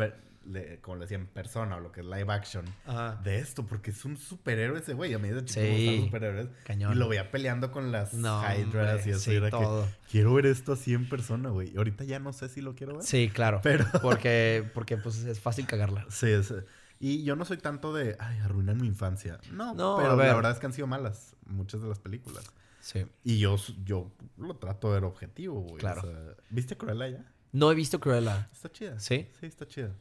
le- 0.45 0.81
como 0.81 0.97
le 0.97 1.03
decía, 1.03 1.17
en 1.19 1.27
persona, 1.27 1.77
o 1.77 1.81
lo 1.81 1.93
que 1.93 2.01
es 2.01 2.07
live 2.07 2.33
action. 2.33 2.65
Ajá. 2.87 3.17
De 3.23 3.39
esto, 3.39 3.67
porque 3.67 3.91
es 3.91 4.05
un 4.05 4.17
superhéroe 4.17 4.79
ese 4.79 4.95
güey. 4.95 5.12
A 5.15 5.19
mí 5.19 5.29
de 5.29 5.45
chico 5.45 5.61
Sí. 5.61 5.97
me 5.99 6.05
superhéroes. 6.07 6.49
Cañón. 6.65 6.93
Y 6.93 6.97
lo 6.97 7.09
veía 7.09 7.31
peleando 7.31 7.71
con 7.71 7.93
las 7.93 8.15
No, 8.15 8.41
Hydras 8.43 8.65
hombre, 8.97 9.03
y 9.07 9.11
eso. 9.11 9.21
sí, 9.21 9.35
era 9.35 9.51
todo. 9.51 9.85
que 9.85 9.91
quiero 10.11 10.35
ver 10.35 10.47
esto 10.47 10.73
así 10.73 10.95
en 10.95 11.09
persona, 11.09 11.51
güey. 11.51 11.77
Ahorita 11.77 12.05
ya 12.05 12.19
no 12.19 12.33
sé 12.33 12.49
si 12.49 12.61
lo 12.61 12.75
quiero 12.75 12.95
ver. 12.97 13.03
Sí, 13.05 13.31
claro. 13.33 13.61
Pero. 13.62 13.85
Porque, 14.03 14.69
porque 14.75 14.97
pues 14.97 15.17
es 15.25 15.41
fácil 15.41 15.67
cagarla. 15.67 16.07
Sí, 16.11 16.27
es- 16.31 16.55
y 16.99 17.25
yo 17.25 17.35
no 17.37 17.45
soy 17.47 17.57
tanto 17.57 17.95
de, 17.95 18.17
ay, 18.19 18.39
arruinan 18.41 18.79
mi 18.79 18.87
infancia. 18.87 19.39
No, 19.53 19.75
No, 19.75 19.97
pero 19.97 20.17
la 20.17 20.35
verdad 20.35 20.53
es 20.53 20.59
que 20.59 20.67
han 20.67 20.73
sido 20.75 20.87
malas 20.87 21.35
muchas 21.47 21.81
de 21.81 21.89
las 21.89 21.99
películas. 21.99 22.45
Sí. 22.81 23.07
Y 23.25 23.39
yo, 23.39 23.57
yo 23.85 24.11
lo 24.39 24.57
trato 24.57 24.89
de 24.89 24.95
ver 24.95 25.05
objetivo, 25.05 25.61
güey. 25.62 25.77
Claro. 25.79 26.01
O 26.03 26.07
sea, 26.07 26.35
¿Viste 26.51 26.77
Cruella 26.77 27.09
ya? 27.09 27.33
No 27.53 27.71
he 27.73 27.75
visto 27.75 28.01
Cruella. 28.01 28.49
Está 28.53 28.71
chida. 28.71 28.99
¿Sí? 29.01 29.29
Sí, 29.39 29.47
está 29.47 29.67
chida. 29.67 29.93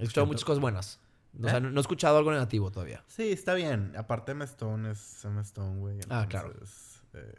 He 0.00 0.04
escuchado 0.04 0.26
muchas 0.26 0.44
cosas 0.44 0.60
buenas. 0.60 0.98
O 1.40 1.44
sea, 1.48 1.58
¿Eh? 1.58 1.60
no, 1.60 1.70
no 1.70 1.78
he 1.78 1.82
escuchado 1.82 2.18
algo 2.18 2.32
negativo 2.32 2.70
todavía. 2.72 3.04
Sí, 3.06 3.30
está 3.30 3.54
bien. 3.54 3.92
Aparte, 3.96 4.32
Emma 4.32 4.44
Stone 4.44 4.90
es 4.90 5.24
Emma 5.24 5.42
Stone, 5.42 5.78
güey. 5.78 5.98
Ah, 6.08 6.26
claro. 6.28 6.52
eh, 7.14 7.34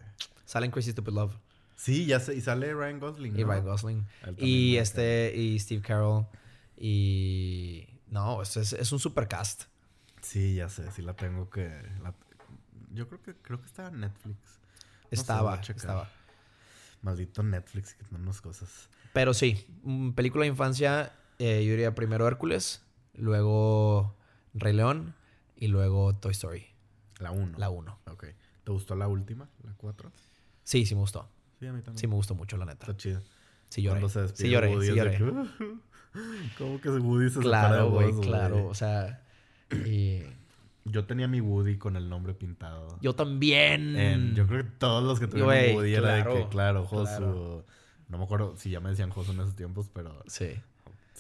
Salen 0.46 0.72
Crazy 0.72 0.92
Stupid 0.92 1.12
Love 1.14 1.36
sí, 1.76 2.06
ya 2.06 2.20
sé. 2.20 2.36
Y 2.36 2.42
sale 2.42 2.74
Ryan 2.74 3.00
Gosling. 3.00 3.36
y 3.38 3.42
¿no? 3.44 3.48
Ryan 3.52 3.66
Gosling. 3.66 4.08
Y 4.38 4.78
este, 4.78 5.34
y 5.36 5.60
Steve 5.60 5.82
Carroll. 5.82 6.28
Y. 6.78 7.88
No, 8.08 8.42
es, 8.42 8.56
es, 8.58 8.74
es 8.74 8.92
un 8.92 9.00
super 9.00 9.28
cast. 9.28 9.64
Sí, 10.22 10.56
ya 10.56 10.70
sé. 10.70 10.92
Sí 10.92 11.02
la 11.02 11.16
tengo 11.16 11.50
que... 11.50 11.68
la- 12.04 12.14
Yo 12.94 13.08
creo 13.08 13.22
que 13.22 13.36
creo 13.36 13.60
que 13.60 13.66
estaba 13.66 13.90
en 13.90 14.02
Netflix. 14.02 14.38
No 14.38 15.08
Estaba, 15.10 15.56
estaba. 15.62 16.10
Maldito 17.02 17.42
Netflix 17.42 17.96
que 17.96 18.04
unas 18.14 18.42
cosas. 18.42 18.90
Pero 19.14 19.34
sí, 19.34 19.66
mm, 19.84 20.12
película 20.12 20.44
de 20.44 20.50
infancia, 20.50 21.12
eh, 21.42 21.64
yo 21.66 21.72
diría 21.72 21.96
primero 21.96 22.28
Hércules, 22.28 22.84
luego 23.16 24.16
Rey 24.54 24.74
León 24.74 25.16
y 25.56 25.68
luego 25.68 26.16
Toy 26.16 26.32
Story, 26.32 26.66
La 27.20 27.32
1. 27.32 27.58
la 27.58 27.70
1. 27.70 28.00
Ok. 28.12 28.26
¿Te 28.64 28.72
gustó 28.72 28.96
la 28.96 29.08
última? 29.08 29.50
¿La 29.64 29.74
4? 29.78 30.12
Sí, 30.64 30.86
sí 30.86 30.94
me 30.96 31.02
gustó. 31.02 31.28
Sí, 31.60 31.68
a 31.68 31.74
mí 31.74 31.82
también. 31.82 31.98
Sí 32.00 32.08
me 32.08 32.16
gustó 32.16 32.36
mucho, 32.36 32.58
la 32.58 32.66
neta. 32.66 32.86
Está 32.86 32.98
chida. 32.98 33.22
Sí 33.70 33.82
lloré. 33.82 34.02
Cuando 34.02 34.10
se 34.10 34.22
despide 34.22 34.48
Sí 34.48 34.52
lloré, 34.52 34.68
Woody, 34.70 34.88
sí 34.88 34.96
lloré. 34.96 35.18
que, 35.18 35.24
¿Cómo 36.58 36.82
que 36.82 36.90
Woody 36.90 37.30
se 37.30 37.40
Claro, 37.40 37.90
güey, 37.92 38.12
claro. 38.22 38.68
O 38.68 38.74
sea, 38.76 39.24
y 39.86 40.22
Yo 40.86 41.06
tenía 41.06 41.28
mi 41.28 41.40
Woody 41.42 41.78
con 41.78 41.96
el 41.96 42.10
nombre 42.10 42.34
pintado. 42.34 42.98
yo 43.02 43.14
también. 43.16 43.96
En- 43.96 44.36
yo 44.36 44.46
creo 44.48 44.64
que 44.64 44.70
todos 44.78 45.04
los 45.04 45.20
que 45.20 45.28
tuvieron 45.28 45.76
Woody 45.76 45.94
era 45.96 46.16
de 46.16 46.24
que, 46.24 46.30
claro, 46.30 46.50
claro, 46.50 46.86
Josu. 46.86 47.06
claro. 47.18 47.66
No 48.10 48.18
me 48.18 48.24
acuerdo 48.26 48.58
si 48.58 48.70
ya 48.72 48.80
me 48.82 48.90
decían 48.90 49.10
Josu 49.10 49.32
en 49.32 49.40
esos 49.40 49.56
tiempos, 49.56 49.90
pero 49.94 50.22
Sí. 50.28 50.50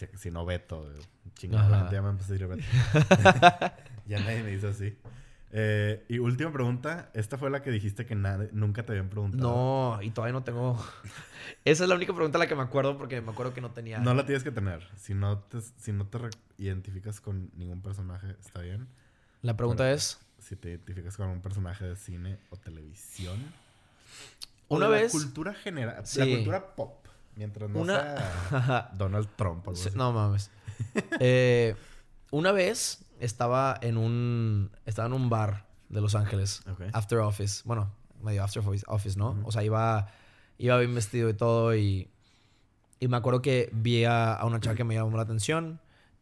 Si, 0.10 0.18
si 0.18 0.32
no 0.32 0.46
Beto. 0.46 0.92
eh, 0.92 1.00
Chingada, 1.36 1.92
ya 1.92 2.02
me 2.02 2.10
empecé 2.10 2.32
a 2.32 2.34
decir 2.34 2.48
Beto. 2.48 2.64
ya 4.08 4.20
nadie 4.20 4.44
me 4.44 4.50
dice 4.52 4.68
así. 4.68 4.98
Eh, 5.54 6.06
y 6.08 6.20
última 6.20 6.52
pregunta. 6.52 7.10
Esta 7.14 7.38
fue 7.38 7.50
la 7.50 7.62
que 7.62 7.72
dijiste 7.72 8.06
que 8.06 8.16
nadie- 8.16 8.50
nunca 8.54 8.84
te 8.86 8.94
habían 8.94 9.10
preguntado. 9.10 9.44
No, 9.98 10.02
y 10.02 10.10
todavía 10.12 10.34
no 10.34 10.44
tengo. 10.44 10.78
Esa 11.66 11.84
es 11.84 11.90
la 11.90 11.96
única 11.96 12.14
pregunta 12.14 12.38
a 12.38 12.40
la 12.40 12.48
que 12.48 12.56
me 12.56 12.62
acuerdo 12.64 12.98
porque 12.98 13.20
me 13.22 13.32
acuerdo 13.32 13.54
que 13.54 13.62
no 13.62 13.72
tenía. 13.72 14.00
No 14.00 14.14
la 14.14 14.26
tienes 14.26 14.44
que 14.44 14.52
tener. 14.52 14.88
Si 14.98 15.14
no 15.14 15.40
te, 15.40 15.60
si 15.62 15.92
no 15.92 16.08
te 16.08 16.20
identificas 16.58 17.20
con 17.20 17.52
ningún 17.56 17.82
personaje, 17.82 18.36
está 18.40 18.62
bien. 18.62 18.88
La 19.42 19.58
pregunta 19.58 19.84
Pero- 19.84 19.96
es: 19.96 20.20
Si 20.40 20.56
te 20.56 20.70
identificas 20.70 21.18
con 21.18 21.28
un 21.28 21.42
personaje 21.42 21.86
de 21.86 21.96
cine 21.98 22.40
o 22.50 22.56
televisión. 22.58 23.38
O 24.70 24.78
Una 24.78 24.86
de 24.88 25.02
vez- 25.02 25.14
La 25.14 25.20
cultura 25.20 25.54
general. 25.54 26.04
La 26.16 26.26
cultura 26.26 26.76
pop. 26.76 27.01
Mientras 27.42 27.72
no 27.72 27.80
Una- 27.80 28.00
sea 28.52 28.92
Donald 28.98 29.28
Trump. 29.36 29.66
o 29.68 29.72
algo 29.72 29.82
Sí, 29.82 29.90
así. 29.90 29.98
no 29.98 30.12
mames. 30.14 30.52
Eh, 31.20 31.76
una 32.30 32.52
vez 32.52 33.04
estaba 33.20 33.78
en 33.82 33.98
un. 33.98 34.70
Estaba 34.86 35.08
en 35.08 35.14
un 35.14 35.28
bar 35.30 35.66
de 35.90 36.02
Los 36.02 36.14
Ángeles. 36.14 36.62
Ok. 36.72 36.82
After 36.94 37.18
office. 37.20 37.64
Bueno, 37.66 37.92
medio 38.22 38.44
after 38.44 38.62
office, 38.88 39.18
¿no? 39.18 39.32
Ujú. 39.32 39.48
O 39.48 39.52
sea, 39.52 39.64
iba. 39.64 40.08
Iba 40.60 40.78
bien 40.78 40.94
vestido 40.94 41.30
y 41.30 41.34
todo. 41.34 41.76
Y. 41.76 42.08
Y 43.00 43.08
me 43.08 43.18
acuerdo 43.18 43.42
que 43.42 43.70
vi 43.74 44.06
a, 44.06 44.36
a 44.36 44.46
una 44.46 44.60
chava 44.60 44.76
que 44.76 44.84
me 44.84 44.94
llamó 44.94 45.18
la 45.18 45.24
atención. 45.24 45.80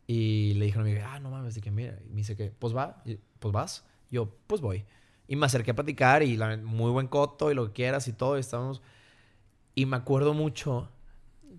Y 0.08 0.54
le 0.56 0.66
dije 0.66 0.80
a 0.80 0.82
mi 0.84 0.92
amiga, 0.92 1.12
ah, 1.14 1.20
no 1.20 1.30
mames, 1.30 1.54
de 1.56 1.62
que 1.62 1.72
mira. 1.72 1.98
Y 2.06 2.10
me 2.12 2.16
dice 2.16 2.36
que, 2.38 2.50
pues 2.50 2.74
va, 2.76 3.04
pues 3.40 3.54
vas. 3.54 3.84
Yo, 4.10 4.30
pues 4.48 4.62
voy. 4.62 4.86
Y 5.28 5.36
me 5.36 5.46
acerqué 5.46 5.72
a 5.72 5.76
platicar 5.76 6.24
y 6.24 6.36
la, 6.38 6.56
muy 6.58 6.90
buen 6.92 7.08
coto 7.08 7.52
y 7.52 7.54
lo 7.54 7.68
que 7.68 7.74
quieras 7.74 8.08
y 8.08 8.14
todo. 8.14 8.38
Y 8.38 8.40
estábamos. 8.40 8.82
Y 9.76 9.86
me 9.86 9.98
acuerdo 9.98 10.34
mucho 10.34 10.90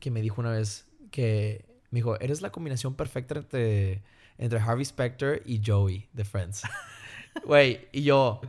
que 0.01 0.11
me 0.11 0.21
dijo 0.23 0.41
una 0.41 0.51
vez 0.51 0.87
que 1.11 1.65
me 1.91 1.99
dijo, 1.99 2.19
eres 2.21 2.41
la 2.41 2.51
combinación 2.51 2.95
perfecta 2.95 3.37
entre, 3.39 4.03
entre 4.39 4.59
Harvey 4.61 4.85
Specter 4.85 5.43
y 5.45 5.61
Joey 5.65 6.09
de 6.13 6.25
Friends. 6.25 6.63
Güey, 7.45 7.87
y 7.93 8.03
yo, 8.03 8.41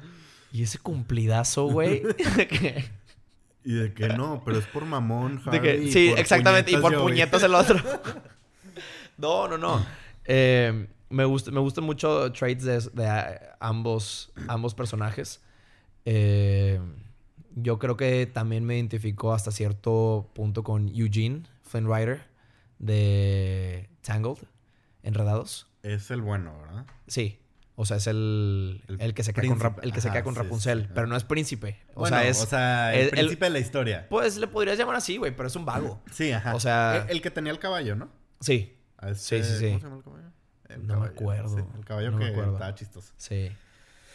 ¿y 0.52 0.64
ese 0.64 0.80
cumplidazo, 0.80 1.66
güey? 1.66 2.02
Y 3.64 3.74
de 3.76 3.94
que 3.94 4.08
no, 4.08 4.42
pero 4.44 4.58
es 4.58 4.66
por 4.66 4.86
mamón, 4.86 5.40
de 5.46 5.58
Harvey. 5.58 5.62
que- 5.86 5.92
sí, 5.92 6.10
por 6.10 6.20
exactamente, 6.20 6.72
y 6.72 6.78
por 6.78 6.96
Joey. 6.96 7.10
puñetas 7.12 7.44
el 7.44 7.54
otro. 7.54 7.80
no, 9.18 9.48
no, 9.48 9.58
no. 9.60 9.86
Eh, 10.26 10.88
me, 11.10 11.26
gusta, 11.26 11.52
me 11.52 11.60
gustan 11.60 11.84
mucho 11.84 12.32
traits 12.32 12.64
de, 12.64 12.80
de, 12.80 13.40
ambos, 13.60 14.32
ambos 14.48 14.74
personajes. 14.74 15.42
Eh, 16.06 16.80
yo 17.56 17.80
creo 17.80 17.98
que 17.98 18.26
también 18.28 18.66
me 18.66 18.76
identificó 18.76 19.34
hasta 19.34 19.52
cierto 19.52 20.30
punto 20.34 20.64
con 20.64 20.88
Eugene 20.90 21.44
Flynn 21.64 21.86
Rider 21.88 22.22
de 22.80 23.90
Tangled, 24.02 24.38
Enredados. 25.04 25.68
Es 25.84 26.12
el 26.12 26.22
bueno, 26.22 26.58
¿verdad? 26.60 26.86
Sí. 27.08 27.38
O 27.76 27.86
sea, 27.86 27.98
es 27.98 28.06
el, 28.08 28.84
El 28.88 29.02
el 29.02 29.14
que 29.14 29.24
se 29.24 29.34
queda 29.34 29.48
con, 29.48 29.60
Rap- 29.60 29.80
el 29.82 29.92
que 29.94 30.02
se 30.02 30.12
queda 30.12 30.24
con 30.24 30.36
sí, 30.36 30.42
Rapunzel. 30.42 30.82
sí, 30.84 30.90
pero 30.94 31.08
no 31.08 31.16
es 31.16 31.24
príncipe. 31.24 31.80
O 31.96 32.02
Bueno, 32.02 32.18
sea, 32.18 32.28
es... 32.28 32.42
o 32.42 32.46
sea, 32.46 32.94
el 32.94 33.10
príncipe 33.10 33.46
de 33.46 33.50
la 33.52 33.60
historia. 33.60 34.08
Pues 34.10 34.38
le 34.38 34.48
podrías 34.48 34.78
llamar 34.78 34.98
así, 34.98 35.18
güey, 35.18 35.36
pero 35.36 35.48
es 35.48 35.56
un 35.56 35.66
vago. 35.66 36.02
Sí, 36.12 36.32
ajá. 36.32 36.54
O 36.54 36.60
sea- 36.60 37.06
El, 37.08 37.18
el 37.18 37.22
que 37.22 37.32
tenía 37.32 37.52
el 37.52 37.60
caballo, 37.60 37.96
¿no? 37.96 38.10
Sí, 38.40 38.78
A 38.98 39.14
Sí, 39.16 39.42
sí, 39.44 39.58
sí. 39.58 39.66
¿Cómo 39.68 39.80
se 39.80 39.86
llama 39.86 39.98
el 39.98 40.04
caballo? 40.04 40.28
No 40.84 41.00
me 41.02 41.08
acuerdo. 41.08 41.58
el 41.78 41.86
caballo 41.86 42.12
No 42.12 42.20
que 42.20 42.28
estaba 42.28 42.76
chistoso. 42.76 43.14
sí. 43.18 43.52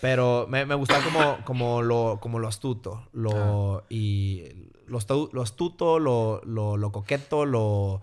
Pero 0.00 0.46
me, 0.48 0.66
me 0.66 0.74
gustaba 0.74 1.02
como, 1.02 1.44
como, 1.44 1.82
lo, 1.82 2.18
como 2.20 2.38
lo 2.38 2.48
astuto. 2.48 3.08
Lo, 3.12 3.84
Y 3.88 4.44
lo, 4.86 4.98
lo 5.32 5.42
astuto, 5.42 5.98
lo, 5.98 6.42
lo, 6.44 6.76
lo 6.76 6.92
coqueto, 6.92 7.46
lo, 7.46 8.02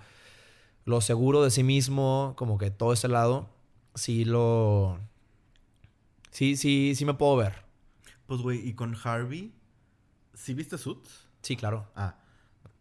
lo 0.86 1.02
seguro 1.02 1.44
de 1.44 1.52
sí 1.52 1.64
mismo. 1.64 2.34
Como 2.36 2.58
que 2.58 2.72
todo 2.72 2.94
ese 2.94 3.08
lado. 3.08 3.50
Sí 3.96 4.26
lo... 4.26 5.00
Sí, 6.32 6.58
sí, 6.58 6.94
sí 6.96 7.06
me 7.06 7.14
puedo 7.14 7.36
ver. 7.36 7.64
Pues, 8.26 8.42
güey, 8.42 8.68
y 8.68 8.74
con 8.74 8.96
Harvey, 9.04 9.54
¿sí 10.34 10.56
viste 10.56 10.80
Suits? 10.80 11.28
Sí, 11.44 11.56
claro. 11.56 11.86
Ah, 11.96 12.16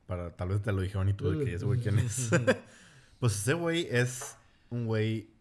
para, 0.06 0.34
tal 0.34 0.48
vez 0.48 0.62
te 0.62 0.72
lo 0.72 0.80
dijeron 0.80 1.09
y 1.10 1.12
tú 1.12 1.30
de 1.30 1.44
que 1.44 1.55
ese 1.55 1.66
güey 1.66 1.80
quién 1.80 1.98
es. 1.98 2.30
Pues 3.20 3.36
ese 3.36 3.52
güey 3.52 3.86
es 3.89 4.36
un 4.68 4.86
güey 4.86 5.31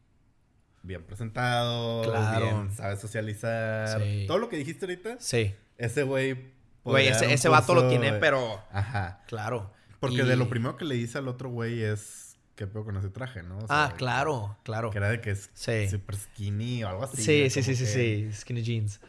bien 0.84 1.03
presentado, 1.03 2.03
claro. 2.03 2.45
bien, 2.45 2.72
sabe 2.72 2.98
socializar. 2.98 4.02
Todo 4.28 4.38
lo 4.38 4.49
que 4.49 4.58
dijiste 4.58 4.86
ahorita. 4.86 5.18
Sí. 5.20 5.53
Ese 5.78 6.03
güey. 6.03 6.52
Güey, 6.84 7.08
ese, 7.08 7.32
ese 7.32 7.49
vato 7.49 7.76
lo 7.76 7.90
tiene, 7.90 8.14
pero. 8.14 8.62
Ajá. 8.72 9.22
Claro. 9.28 9.72
Porque 9.99 10.24
de 10.24 10.36
lo 10.36 10.49
primero 10.49 10.78
que 10.78 10.86
le 10.86 10.95
dice 10.95 11.18
al 11.18 11.28
otro 11.28 11.49
güey 11.49 11.82
es. 11.84 12.38
¿Qué 12.56 12.68
pedo 12.68 12.84
con 12.84 12.98
ese 12.98 13.10
traje, 13.10 13.41
no? 13.41 13.58
ah, 13.70 13.94
claro, 13.98 14.58
claro. 14.64 14.91
Que 14.91 14.99
era 14.99 15.10
de 15.10 15.22
que 15.22 15.32
es 15.32 15.49
super 15.90 16.16
skinny 16.16 16.84
o 16.84 16.90
algo 16.90 17.03
así. 17.06 17.24
Sí, 17.24 17.49
sí, 17.49 17.64
sí, 17.64 17.76
sí, 17.76 17.86
sí. 17.86 18.30
Skinny 18.34 18.62
jeans. 18.62 18.99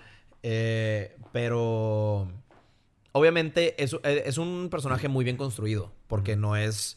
Eh, 0.43 1.16
pero. 1.32 2.31
Obviamente 3.15 3.82
es, 3.82 3.94
es 4.05 4.39
un 4.39 4.69
personaje 4.70 5.09
muy 5.09 5.24
bien 5.24 5.36
construido. 5.36 5.93
Porque 6.07 6.36
no 6.36 6.57
es 6.57 6.97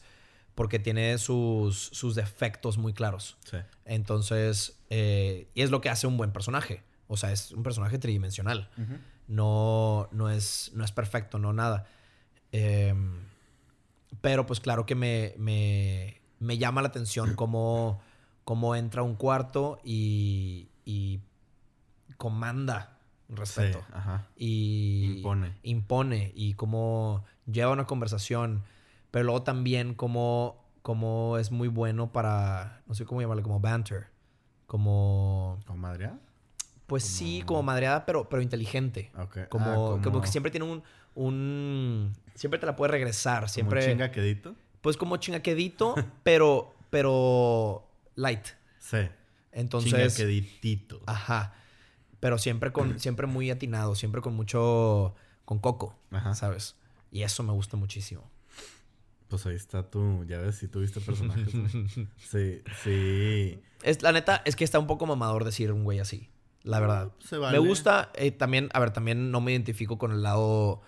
porque 0.56 0.78
tiene 0.78 1.18
sus, 1.18 1.76
sus 1.92 2.14
defectos 2.14 2.78
muy 2.78 2.94
claros. 2.94 3.36
Sí. 3.44 3.58
Entonces, 3.84 4.80
eh, 4.88 5.48
y 5.54 5.60
es 5.60 5.70
lo 5.70 5.82
que 5.82 5.90
hace 5.90 6.06
un 6.06 6.16
buen 6.16 6.32
personaje. 6.32 6.82
O 7.08 7.18
sea, 7.18 7.30
es 7.30 7.52
un 7.52 7.62
personaje 7.62 7.98
tridimensional. 7.98 8.70
no, 9.28 10.08
no, 10.12 10.30
es, 10.30 10.72
no 10.74 10.82
es 10.82 10.92
perfecto, 10.92 11.38
no 11.38 11.52
nada. 11.52 11.86
Em, 12.52 13.20
pero 14.22 14.46
pues 14.46 14.60
claro 14.60 14.86
que 14.86 14.94
me, 14.94 15.34
me, 15.36 16.22
me 16.40 16.56
llama 16.56 16.80
la 16.80 16.88
atención 16.88 17.34
cómo, 17.36 18.00
cómo, 18.44 18.74
entra 18.74 19.02
a 19.02 19.04
un 19.04 19.14
cuarto 19.14 19.78
y, 19.84 20.70
y 20.86 21.20
comanda 22.16 22.98
respeto. 23.28 23.80
Sí, 23.80 23.92
ajá. 23.92 24.26
Y 24.36 25.16
impone. 25.18 25.54
Impone 25.64 26.32
y 26.34 26.54
cómo 26.54 27.26
lleva 27.44 27.72
una 27.72 27.84
conversación 27.84 28.64
pero 29.16 29.24
luego 29.24 29.42
también 29.44 29.94
como, 29.94 30.62
como 30.82 31.38
es 31.38 31.50
muy 31.50 31.68
bueno 31.68 32.12
para, 32.12 32.82
no 32.86 32.92
sé 32.92 33.06
cómo 33.06 33.22
llamarle, 33.22 33.42
como 33.42 33.60
banter. 33.60 34.08
Como... 34.66 35.58
¿Como 35.64 35.78
madreada? 35.78 36.20
Pues 36.86 37.04
sí, 37.04 37.42
como 37.46 37.62
madreada, 37.62 38.04
pero, 38.04 38.28
pero 38.28 38.42
inteligente. 38.42 39.10
Como, 39.48 39.96
ah, 39.96 40.02
como... 40.02 40.20
que 40.20 40.26
siempre 40.26 40.50
tiene 40.50 40.66
un, 40.66 40.82
un... 41.14 42.12
Siempre 42.34 42.60
te 42.60 42.66
la 42.66 42.76
puede 42.76 42.92
regresar. 42.92 43.48
Siempre... 43.48 43.80
¿Como 43.80 43.90
chingaquedito? 43.90 44.54
Pues 44.82 44.98
como 44.98 45.16
chingaquedito, 45.16 45.94
pero, 46.22 46.74
pero 46.90 47.88
light. 48.16 48.48
Sí. 48.80 48.98
Entonces... 49.50 50.14
Chingaqueditito. 50.14 51.00
Ajá. 51.06 51.54
Pero 52.20 52.36
siempre 52.36 52.70
con... 52.70 53.00
siempre 53.00 53.26
muy 53.26 53.50
atinado. 53.50 53.94
Siempre 53.94 54.20
con 54.20 54.34
mucho... 54.34 55.14
Con 55.46 55.58
coco. 55.58 55.98
Ajá. 56.10 56.34
¿Sabes? 56.34 56.76
Y 57.10 57.22
eso 57.22 57.42
me 57.42 57.54
gusta 57.54 57.78
muchísimo. 57.78 58.30
Pues 59.28 59.44
ahí 59.46 59.56
está 59.56 59.90
tú, 59.90 60.24
ya 60.24 60.38
ves, 60.38 60.56
si 60.56 60.68
tuviste 60.68 61.00
personajes. 61.00 61.48
sí, 62.16 62.62
sí. 62.82 63.60
Es, 63.82 64.02
la 64.02 64.12
neta, 64.12 64.42
es 64.44 64.54
que 64.54 64.64
está 64.64 64.78
un 64.78 64.86
poco 64.86 65.06
mamador 65.06 65.44
decir 65.44 65.72
un 65.72 65.82
güey 65.82 65.98
así. 65.98 66.30
La 66.62 66.80
verdad. 66.80 67.12
Se 67.18 67.36
vale. 67.36 67.58
Me 67.58 67.66
gusta, 67.66 68.10
eh, 68.14 68.30
también, 68.30 68.68
a 68.72 68.80
ver, 68.80 68.92
también 68.92 69.30
no 69.30 69.40
me 69.40 69.52
identifico 69.52 69.98
con 69.98 70.12
el 70.12 70.22
lado 70.22 70.80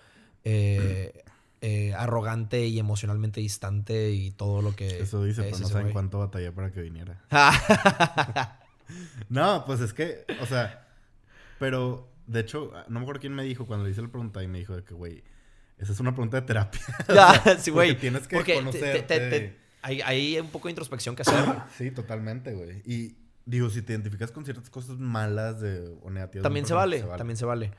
eh, 0.45 1.23
eh, 1.61 1.93
arrogante 1.95 2.65
y 2.65 2.79
emocionalmente 2.79 3.41
distante 3.41 4.11
y 4.11 4.31
todo 4.31 4.61
lo 4.61 4.73
que. 4.75 4.99
Eso 4.99 5.23
dice, 5.23 5.43
pero 5.43 5.59
no 5.59 5.67
saben 5.67 5.91
cuánto 5.91 6.19
batallé 6.19 6.51
para 6.53 6.71
que 6.71 6.81
viniera. 6.81 7.21
no, 9.29 9.65
pues 9.65 9.81
es 9.81 9.93
que, 9.93 10.25
o 10.41 10.45
sea, 10.45 10.87
pero 11.59 12.09
de 12.25 12.39
hecho, 12.39 12.71
no 12.87 12.99
me 12.99 13.03
acuerdo 13.03 13.19
quién 13.19 13.33
me 13.33 13.43
dijo 13.43 13.65
cuando 13.65 13.83
le 13.83 13.91
hice 13.91 14.01
la 14.01 14.07
pregunta 14.07 14.41
y 14.43 14.47
me 14.47 14.59
dijo 14.59 14.75
de 14.77 14.83
que, 14.83 14.93
güey 14.93 15.23
esa 15.79 15.93
es 15.93 15.99
una 15.99 16.11
pregunta 16.11 16.41
de 16.41 16.45
terapia. 16.45 16.81
sí, 17.59 17.71
güey. 17.71 17.97
Tienes 17.97 18.27
que 18.27 18.55
conocer. 18.55 19.57
hay, 19.81 20.39
un 20.39 20.49
poco 20.49 20.67
de 20.67 20.73
introspección 20.73 21.15
que 21.15 21.21
hacer. 21.21 21.43
sí, 21.77 21.91
totalmente, 21.91 22.53
güey. 22.53 22.81
Y 22.85 23.15
digo, 23.45 23.69
si 23.69 23.81
te 23.81 23.93
identificas 23.93 24.31
con 24.31 24.43
ciertas 24.43 24.69
cosas 24.69 24.97
malas 24.99 25.61
de, 25.61 25.97
o 26.01 26.09
negativas. 26.09 26.43
También 26.43 26.65
se 26.65 26.73
vale, 26.73 27.01
también 27.17 27.37
se 27.37 27.45
vale. 27.45 27.71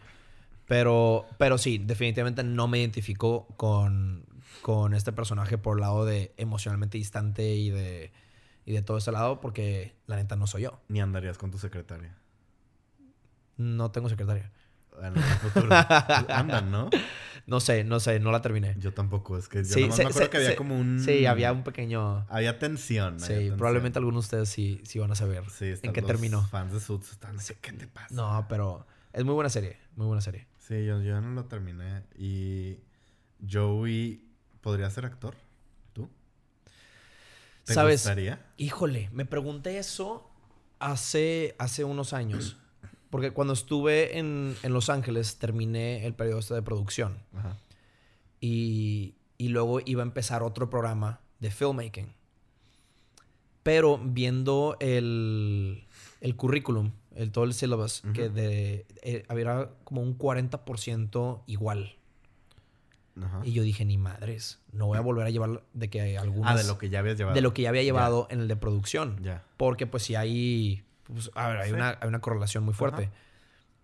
Pero, 0.66 1.27
pero 1.36 1.59
sí, 1.59 1.78
definitivamente 1.78 2.43
no 2.43 2.68
me 2.68 2.78
identifico 2.78 3.47
con, 3.56 4.24
con 4.62 4.94
este 4.94 5.12
personaje 5.12 5.59
por 5.59 5.77
el 5.77 5.81
lado 5.81 6.05
de 6.05 6.32
emocionalmente 6.36 6.97
distante 6.97 7.55
y 7.55 7.70
de, 7.70 8.12
y 8.64 8.72
de 8.72 8.82
todo 8.82 8.98
ese 8.98 9.12
lado, 9.12 9.40
porque 9.40 9.97
la 10.06 10.16
neta 10.16 10.36
no 10.36 10.47
soy 10.47 10.62
yo. 10.62 10.81
Ni 10.89 11.01
andarías 11.01 11.39
con 11.39 11.51
tu 11.51 11.59
secretaria. 11.59 12.16
No 13.56 13.90
tengo 13.90 14.09
secretaria. 14.09 14.52
Andan, 16.28 16.70
¿no? 16.70 16.90
No 17.47 17.61
sé, 17.61 17.85
no 17.85 18.01
sé, 18.01 18.21
no 18.21 18.31
la 18.31 18.43
terminé. 18.43 18.75
Yo 18.79 18.93
tampoco, 18.93 19.37
es 19.37 19.49
que 19.49 19.65
yo 19.65 19.89
no, 19.89 19.97
me 19.97 20.05
acuerdo 20.05 20.31
que 20.31 20.37
había 20.37 20.57
como 20.57 20.79
un... 20.79 21.01
Sí, 21.01 21.27
había 21.27 21.53
un 21.53 21.65
pequeño... 21.65 22.27
Había 22.29 22.59
tensión. 22.59 23.21
Sí, 23.21 23.51
probablemente 23.57 23.99
algunos 23.99 24.25
de 24.25 24.27
ustedes 24.27 24.49
sí, 24.49 24.81
sí 24.85 24.99
van 24.99 25.11
a 25.11 25.15
saber 25.15 25.45
sí, 25.51 25.75
en 25.83 25.93
qué 25.93 26.03
terminó. 26.03 26.43
fans 26.47 26.73
de 26.73 26.81
Suits 26.81 27.12
están 27.12 27.37
¿qué 27.61 27.73
te 27.73 27.87
pasa? 27.87 28.15
No, 28.15 28.47
pero 28.49 28.87
es 29.12 29.25
muy 29.25 29.35
buena 29.35 29.51
serie, 29.51 29.79
muy 29.97 30.07
buena 30.07 30.21
serie. 30.21 30.47
Sí, 30.59 30.85
yo, 30.85 31.03
yo 31.03 31.21
no 31.21 31.35
la 31.35 31.49
terminé. 31.49 32.05
Y 32.17 32.79
Joey, 33.51 34.25
¿podría 34.61 34.89
ser 34.91 35.07
actor? 35.07 35.35
¿Tú? 35.93 36.09
¿Te 37.65 37.75
¿Sabes? 37.75 38.03
gustaría? 38.03 38.47
Híjole, 38.57 39.11
me 39.12 39.25
pregunté 39.25 39.79
eso 39.79 40.31
hace, 40.79 41.57
hace 41.59 41.85
unos 41.85 42.12
años. 42.12 42.57
Porque 43.11 43.32
cuando 43.32 43.53
estuve 43.53 44.19
en, 44.19 44.57
Los 44.62 44.89
Ángeles 44.89 45.39
terminé 45.39 46.07
el 46.07 46.15
periodo 46.15 46.39
este 46.39 46.55
de 46.55 46.62
producción. 46.62 47.19
Y, 48.41 49.16
luego 49.39 49.81
iba 49.85 50.03
a 50.03 50.07
empezar 50.07 50.43
otro 50.43 50.70
programa 50.70 51.20
de 51.41 51.51
filmmaking. 51.51 52.12
Pero 53.62 53.99
viendo 54.03 54.77
el, 54.81 55.85
el 56.20 56.37
currículum, 56.37 56.93
el, 57.15 57.31
todo 57.31 57.45
el 57.45 57.53
syllabus, 57.53 58.03
que 58.15 58.31
de, 58.31 58.87
eh, 59.03 59.24
había 59.28 59.70
como 59.85 60.03
un 60.03 60.16
40% 60.16 61.43
igual. 61.47 61.97
Y 63.43 63.53
yo 63.53 63.62
dije, 63.62 63.85
ni 63.85 63.99
madres, 63.99 64.61
no 64.73 64.87
voy 64.87 64.97
a 64.97 65.03
volver 65.03 65.27
a 65.27 65.31
llevar 65.31 65.62
de 65.74 65.91
que 65.91 66.16
algunas... 66.16 66.55
Ah, 66.55 66.57
de 66.57 66.65
lo 66.65 66.78
que 66.78 66.89
ya 66.89 67.01
habías 67.01 67.19
llevado. 67.19 67.35
De 67.35 67.43
lo 67.43 67.53
que 67.53 67.62
ya 67.62 67.69
había 67.69 67.82
llevado 67.82 68.27
en 68.31 68.41
el 68.41 68.49
de 68.49 68.57
producción. 68.57 69.23
Ya. 69.23 69.45
Porque 69.59 69.87
pues 69.87 70.05
si 70.05 70.15
hay 70.15 70.85
pues, 71.12 71.31
a 71.35 71.49
ver, 71.49 71.59
hay, 71.59 71.73
una, 71.73 71.99
hay 72.01 72.09
una 72.09 72.20
correlación 72.20 72.65
muy 72.65 72.74
fuerte. 72.74 73.11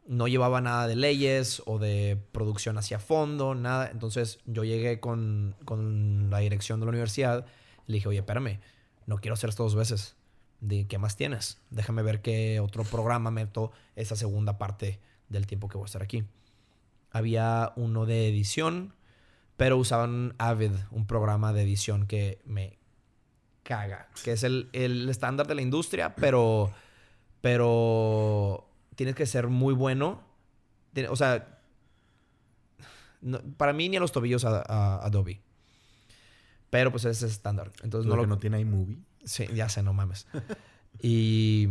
No 0.06 0.28
llevaba 0.28 0.60
nada 0.60 0.86
de 0.86 0.94
leyes 0.94 1.62
o 1.66 1.78
de 1.78 2.18
producción 2.32 2.78
hacia 2.78 2.98
fondo, 2.98 3.54
nada. 3.54 3.90
Entonces 3.90 4.38
yo 4.46 4.64
llegué 4.64 5.00
con, 5.00 5.56
con 5.64 6.30
la 6.30 6.38
dirección 6.38 6.78
de 6.80 6.86
la 6.86 6.90
universidad. 6.90 7.46
Le 7.86 7.94
dije, 7.94 8.08
oye, 8.08 8.18
espérame, 8.18 8.60
no 9.06 9.18
quiero 9.18 9.34
hacer 9.34 9.50
esto 9.50 9.64
dos 9.64 9.74
veces. 9.74 10.16
De, 10.60 10.86
¿Qué 10.86 10.98
más 10.98 11.16
tienes? 11.16 11.60
Déjame 11.70 12.02
ver 12.02 12.22
qué 12.22 12.60
otro 12.60 12.84
programa 12.84 13.30
meto 13.30 13.72
esa 13.94 14.16
segunda 14.16 14.58
parte 14.58 15.00
del 15.28 15.46
tiempo 15.46 15.68
que 15.68 15.76
voy 15.76 15.84
a 15.84 15.86
estar 15.86 16.02
aquí. 16.02 16.24
Había 17.10 17.72
uno 17.76 18.06
de 18.06 18.28
edición, 18.28 18.94
pero 19.56 19.76
usaban 19.76 20.34
Avid, 20.38 20.72
un 20.90 21.06
programa 21.06 21.52
de 21.52 21.62
edición 21.62 22.06
que 22.06 22.40
me 22.44 22.78
caga. 23.62 24.08
Que 24.22 24.32
es 24.32 24.44
el, 24.44 24.68
el 24.72 25.08
estándar 25.08 25.46
de 25.46 25.54
la 25.56 25.62
industria, 25.62 26.14
pero 26.14 26.72
pero 27.40 28.68
tienes 28.94 29.14
que 29.14 29.26
ser 29.26 29.48
muy 29.48 29.74
bueno. 29.74 30.22
O 31.10 31.16
sea, 31.16 31.60
para 33.56 33.72
mí 33.72 33.88
ni 33.88 33.96
a 33.96 34.00
los 34.00 34.12
tobillos 34.12 34.44
a, 34.44 35.04
Adobe. 35.04 35.40
Pero 36.70 36.90
pues 36.90 37.04
ese 37.04 37.26
es 37.26 37.32
estándar. 37.32 37.72
Entonces 37.82 38.08
no 38.08 38.16
lo 38.16 38.22
que 38.22 38.28
no 38.28 38.38
tiene 38.38 38.60
iMovie. 38.60 38.98
Sí, 39.24 39.46
ya 39.54 39.68
sé, 39.68 39.82
no 39.82 39.92
mames. 39.92 40.26
y 41.00 41.68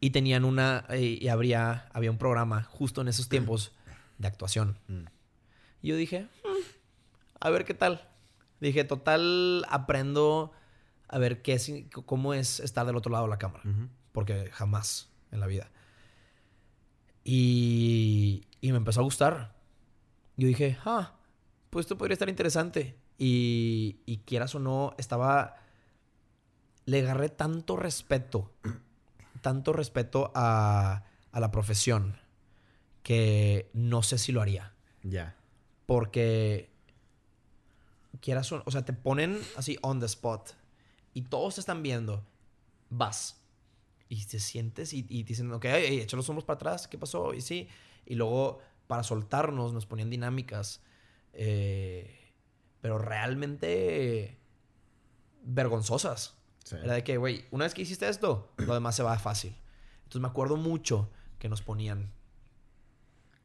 y 0.00 0.10
tenían 0.10 0.44
una 0.44 0.84
y 0.98 1.28
habría 1.28 1.88
había 1.92 2.10
un 2.10 2.18
programa 2.18 2.64
justo 2.64 3.02
en 3.02 3.08
esos 3.08 3.28
tiempos 3.28 3.72
de 4.18 4.28
actuación. 4.28 4.78
Mm. 4.88 5.04
Y 5.82 5.88
yo 5.88 5.96
dije, 5.96 6.28
hmm, 6.44 6.62
a 7.40 7.50
ver 7.50 7.64
qué 7.64 7.74
tal. 7.74 8.08
Dije, 8.60 8.84
total 8.84 9.64
aprendo 9.68 10.52
a 11.08 11.18
ver 11.18 11.42
qué 11.42 11.54
es, 11.54 11.70
cómo 12.06 12.34
es 12.34 12.60
estar 12.60 12.86
del 12.86 12.96
otro 12.96 13.12
lado 13.12 13.24
de 13.24 13.30
la 13.30 13.38
cámara 13.38 13.62
porque 14.12 14.50
jamás 14.52 15.10
en 15.30 15.40
la 15.40 15.46
vida. 15.46 15.70
Y, 17.24 18.46
y 18.60 18.72
me 18.72 18.78
empezó 18.78 19.00
a 19.00 19.04
gustar. 19.04 19.54
Yo 20.36 20.46
dije, 20.48 20.78
ah, 20.84 21.14
pues 21.70 21.84
esto 21.84 21.98
podría 21.98 22.14
estar 22.14 22.28
interesante. 22.28 22.96
Y, 23.18 24.00
y 24.06 24.18
quieras 24.18 24.54
o 24.54 24.58
no, 24.58 24.94
estaba... 24.98 25.56
Le 26.84 27.00
agarré 27.00 27.28
tanto 27.28 27.76
respeto, 27.76 28.52
tanto 29.40 29.72
respeto 29.72 30.32
a, 30.34 31.04
a 31.30 31.40
la 31.40 31.50
profesión, 31.52 32.18
que 33.04 33.70
no 33.72 34.02
sé 34.02 34.18
si 34.18 34.32
lo 34.32 34.42
haría. 34.42 34.74
Ya. 35.04 35.36
Porque 35.86 36.70
quieras 38.20 38.50
o, 38.50 38.62
o 38.66 38.70
sea, 38.72 38.84
te 38.84 38.92
ponen 38.92 39.40
así 39.56 39.78
on 39.82 40.00
the 40.00 40.06
spot 40.06 40.50
y 41.14 41.22
todos 41.22 41.54
te 41.54 41.60
están 41.60 41.84
viendo. 41.84 42.24
Vas 42.90 43.41
y 44.12 44.26
te 44.26 44.38
sientes 44.38 44.92
y, 44.92 45.06
y 45.08 45.22
dicen, 45.22 45.50
ok, 45.52 45.64
echa 45.64 46.18
los 46.18 46.28
hombros 46.28 46.44
para 46.44 46.56
atrás, 46.56 46.86
¿qué 46.86 46.98
pasó? 46.98 47.32
Y 47.32 47.40
sí, 47.40 47.66
y 48.04 48.14
luego 48.14 48.58
para 48.86 49.02
soltarnos 49.02 49.72
nos 49.72 49.86
ponían 49.86 50.10
dinámicas, 50.10 50.82
eh, 51.32 52.30
pero 52.82 52.98
realmente 52.98 54.38
vergonzosas. 55.44 56.36
Era 56.72 56.92
de 56.92 57.04
que, 57.04 57.16
güey, 57.16 57.46
una 57.52 57.64
vez 57.64 57.72
que 57.72 57.80
hiciste 57.80 58.06
esto, 58.06 58.52
lo 58.58 58.74
demás 58.74 58.96
se 58.96 59.02
va 59.02 59.18
fácil. 59.18 59.56
Entonces 60.00 60.20
me 60.20 60.28
acuerdo 60.28 60.56
mucho 60.58 61.10
que 61.38 61.48
nos 61.48 61.62
ponían, 61.62 62.12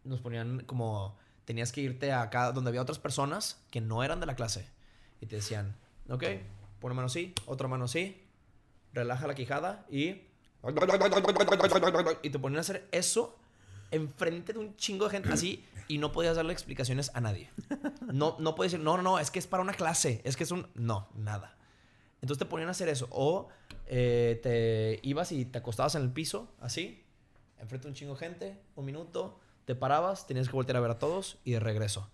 nos 0.04 0.20
ponían 0.20 0.66
como, 0.66 1.18
tenías 1.46 1.72
que 1.72 1.80
irte 1.80 2.12
acá 2.12 2.52
donde 2.52 2.72
había 2.72 2.82
otras 2.82 3.00
personas 3.00 3.64
que 3.72 3.80
no 3.80 4.04
eran 4.04 4.20
de 4.20 4.26
la 4.26 4.36
clase. 4.36 4.70
Y 5.22 5.28
te 5.28 5.38
decían, 5.38 5.78
ok, 6.10 6.24
pon 6.82 6.92
una 6.92 6.96
mano 6.96 7.06
así, 7.06 7.34
otra 7.46 7.70
mano 7.70 7.86
así, 7.86 8.28
relaja 8.92 9.28
la 9.28 9.36
quijada 9.36 9.86
y... 9.90 10.27
Y 12.22 12.30
te 12.30 12.40
ponían 12.40 12.58
a 12.58 12.62
hacer 12.62 12.88
eso 12.92 13.38
enfrente 13.92 14.54
de 14.54 14.60
un 14.60 14.76
chingo 14.76 15.06
de 15.06 15.12
gente 15.12 15.30
así 15.30 15.66
y 15.88 15.98
no 15.98 16.12
podías 16.12 16.36
darle 16.36 16.54
explicaciones 16.54 17.12
a 17.14 17.22
nadie. 17.22 17.50
No, 18.14 18.38
no 18.40 18.56
podías 18.56 18.72
decir, 18.72 18.86
no, 18.86 18.98
no, 18.98 19.04
no, 19.04 19.20
es 19.20 19.32
que 19.32 19.40
es 19.40 19.48
para 19.48 19.62
una 19.62 19.74
clase, 19.74 20.22
es 20.24 20.38
que 20.38 20.44
es 20.44 20.52
un... 20.52 20.68
No, 20.76 21.10
nada. 21.16 21.58
Entonces 22.22 22.40
te 22.40 22.46
ponían 22.46 22.70
a 22.70 22.72
hacer 22.72 22.88
eso. 22.88 23.08
O 23.12 23.50
eh, 23.86 24.40
te 24.42 25.00
ibas 25.08 25.32
y 25.32 25.46
te 25.46 25.60
acostabas 25.60 25.96
en 25.96 26.04
el 26.04 26.12
piso, 26.12 26.52
así, 26.60 27.04
enfrente 27.60 27.88
de 27.88 27.90
un 27.90 27.96
chingo 27.96 28.14
de 28.14 28.20
gente, 28.20 28.62
un 28.76 28.86
minuto, 28.86 29.40
te 29.66 29.76
parabas, 29.76 30.26
tenías 30.26 30.48
que 30.48 30.54
voltear 30.54 30.78
a 30.78 30.80
ver 30.80 30.92
a 30.92 31.00
todos 31.00 31.38
y 31.44 31.52
de 31.52 31.60
regreso. 31.60 32.10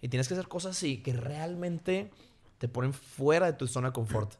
Y 0.00 0.08
tienes 0.08 0.28
que 0.28 0.34
hacer 0.34 0.48
cosas 0.48 0.76
así 0.76 1.02
que 1.02 1.12
realmente 1.12 2.10
te 2.58 2.68
ponen 2.68 2.92
fuera 2.92 3.46
de 3.46 3.52
tu 3.52 3.66
zona 3.66 3.88
de 3.88 3.92
confort. 3.92 4.34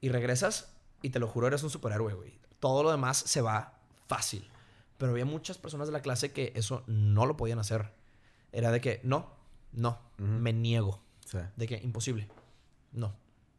Y 0.00 0.08
regresas 0.08 0.72
y 1.02 1.10
te 1.10 1.18
lo 1.18 1.28
juro, 1.28 1.46
eres 1.46 1.62
un 1.62 1.70
superhéroe, 1.70 2.14
güey. 2.14 2.38
Todo 2.60 2.82
lo 2.82 2.90
demás 2.90 3.18
se 3.18 3.40
va 3.40 3.78
fácil. 4.06 4.48
Pero 4.98 5.12
había 5.12 5.24
muchas 5.24 5.58
personas 5.58 5.88
de 5.88 5.92
la 5.92 6.00
clase 6.00 6.32
que 6.32 6.52
eso 6.54 6.82
no 6.86 7.26
lo 7.26 7.36
podían 7.36 7.58
hacer. 7.58 7.92
Era 8.52 8.70
de 8.70 8.80
que, 8.80 9.00
no, 9.02 9.30
no, 9.72 9.98
me 10.16 10.52
niego. 10.52 11.02
De 11.56 11.66
que, 11.66 11.76
imposible. 11.76 12.28
No. 12.92 13.14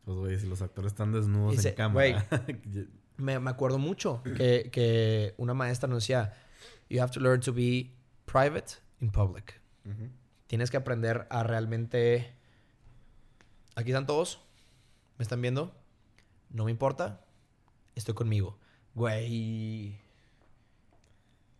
Pues, 0.05 0.17
güey, 0.17 0.39
si 0.39 0.47
los 0.47 0.61
actores 0.61 0.93
están 0.93 1.11
desnudos 1.11 1.63
en 1.63 1.75
cámara. 1.75 2.25
me, 3.17 3.33
acuerdo 3.33 3.77
mucho 3.77 4.21
que, 4.23 4.69
que, 4.71 5.35
una 5.37 5.53
maestra 5.53 5.87
nos 5.87 6.03
decía, 6.03 6.33
you 6.89 7.01
have 7.01 7.11
to 7.11 7.19
learn 7.19 7.41
to 7.41 7.53
be 7.53 7.91
private 8.25 8.75
in 9.01 9.11
public. 9.11 9.59
Tienes 10.47 10.71
que 10.71 10.77
aprender 10.77 11.27
a 11.29 11.43
realmente... 11.43 12.33
Aquí 13.75 13.91
están 13.91 14.07
todos. 14.07 14.41
¿Me 15.17 15.23
están 15.23 15.41
viendo? 15.41 15.75
No 16.49 16.65
me 16.65 16.71
importa. 16.71 17.21
Estoy 17.95 18.15
conmigo. 18.15 18.57
Güey 18.97 20.07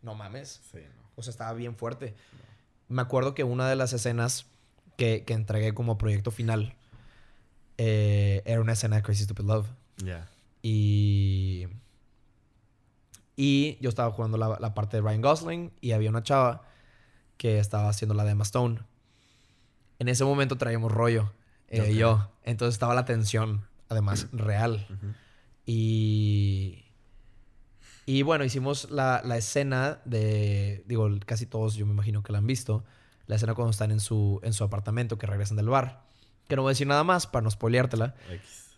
no 0.08 0.16
mames. 0.16 0.62
Sí, 0.72 0.78
no. 0.78 1.04
O 1.16 1.22
sea, 1.22 1.32
estaba 1.32 1.54
bien 1.54 1.76
fuerte. 1.76 2.16
Me 2.88 3.02
acuerdo 3.02 3.36
que 3.36 3.44
una 3.44 3.70
de 3.70 3.76
las 3.76 3.94
escenas 3.94 4.46
que, 4.96 5.24
que 5.26 5.34
entregué 5.34 5.74
como 5.74 5.98
proyecto 5.98 6.32
final 6.32 6.76
eh, 7.78 8.42
era 8.46 8.62
una 8.62 8.74
escena 8.74 8.96
de 8.96 9.04
Crazy 9.04 9.26
Stupid 9.26 9.44
Love. 9.44 9.68
Ya. 9.98 10.30
Y. 10.62 11.68
Y 13.36 13.78
yo 13.82 13.90
estaba 13.90 14.12
jugando 14.12 14.38
la, 14.38 14.58
la, 14.60 14.74
parte 14.74 14.98
de 14.98 15.04
Ryan 15.04 15.22
Gosling 15.22 15.72
y 15.80 15.92
había 15.92 16.10
una 16.10 16.24
chava 16.24 16.64
que 17.38 17.60
estaba 17.60 17.90
haciendo 17.90 18.16
la 18.16 18.24
de 18.24 18.32
Emma 18.32 18.44
Stone. 18.44 18.80
En 20.00 20.08
ese 20.08 20.24
momento 20.24 20.58
traíamos 20.58 20.92
rollo, 20.92 21.32
eh, 21.68 21.94
yo. 21.94 22.32
Entonces 22.44 22.74
estaba 22.74 22.96
la 22.96 23.06
tensión, 23.06 23.68
además, 23.90 24.28
real. 24.32 24.88
Y 25.68 26.87
y 28.10 28.22
bueno, 28.22 28.46
hicimos 28.46 28.90
la, 28.90 29.22
la, 29.26 29.36
escena 29.36 30.00
de, 30.06 30.82
digo, 30.88 31.10
casi 31.26 31.46
todos 31.46 31.76
yo 31.76 31.86
me 31.86 31.92
imagino 31.92 32.24
que 32.24 32.32
la 32.32 32.38
han 32.38 32.48
visto, 32.48 32.86
la 33.26 33.36
escena 33.36 33.54
cuando 33.54 33.72
están 33.72 33.92
en 33.92 34.00
su, 34.00 34.40
en 34.44 34.54
su 34.54 34.64
apartamento, 34.64 35.18
que 35.18 35.28
regresan 35.28 35.58
del 35.58 35.68
bar. 35.68 36.06
Que 36.48 36.56
no 36.56 36.62
voy 36.62 36.70
a 36.70 36.72
decir 36.72 36.88
nada 36.88 37.04
más 37.04 37.28
para 37.28 37.44
no 37.44 37.52
spoileártela. 37.52 38.16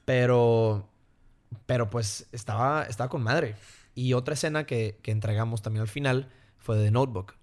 Pero, 0.03 0.89
pero 1.67 1.91
pues 1.91 2.27
estaba, 2.31 2.85
estaba 2.85 3.07
con 3.07 3.21
madre. 3.21 3.55
Y 3.93 4.13
otra 4.13 4.33
escena 4.33 4.65
que, 4.65 4.97
que 5.03 5.11
entregamos 5.11 5.61
también 5.61 5.81
al 5.81 5.87
final 5.87 6.31
fue 6.57 6.77
de 6.77 6.85
The 6.85 6.91
Notebook. 6.91 7.35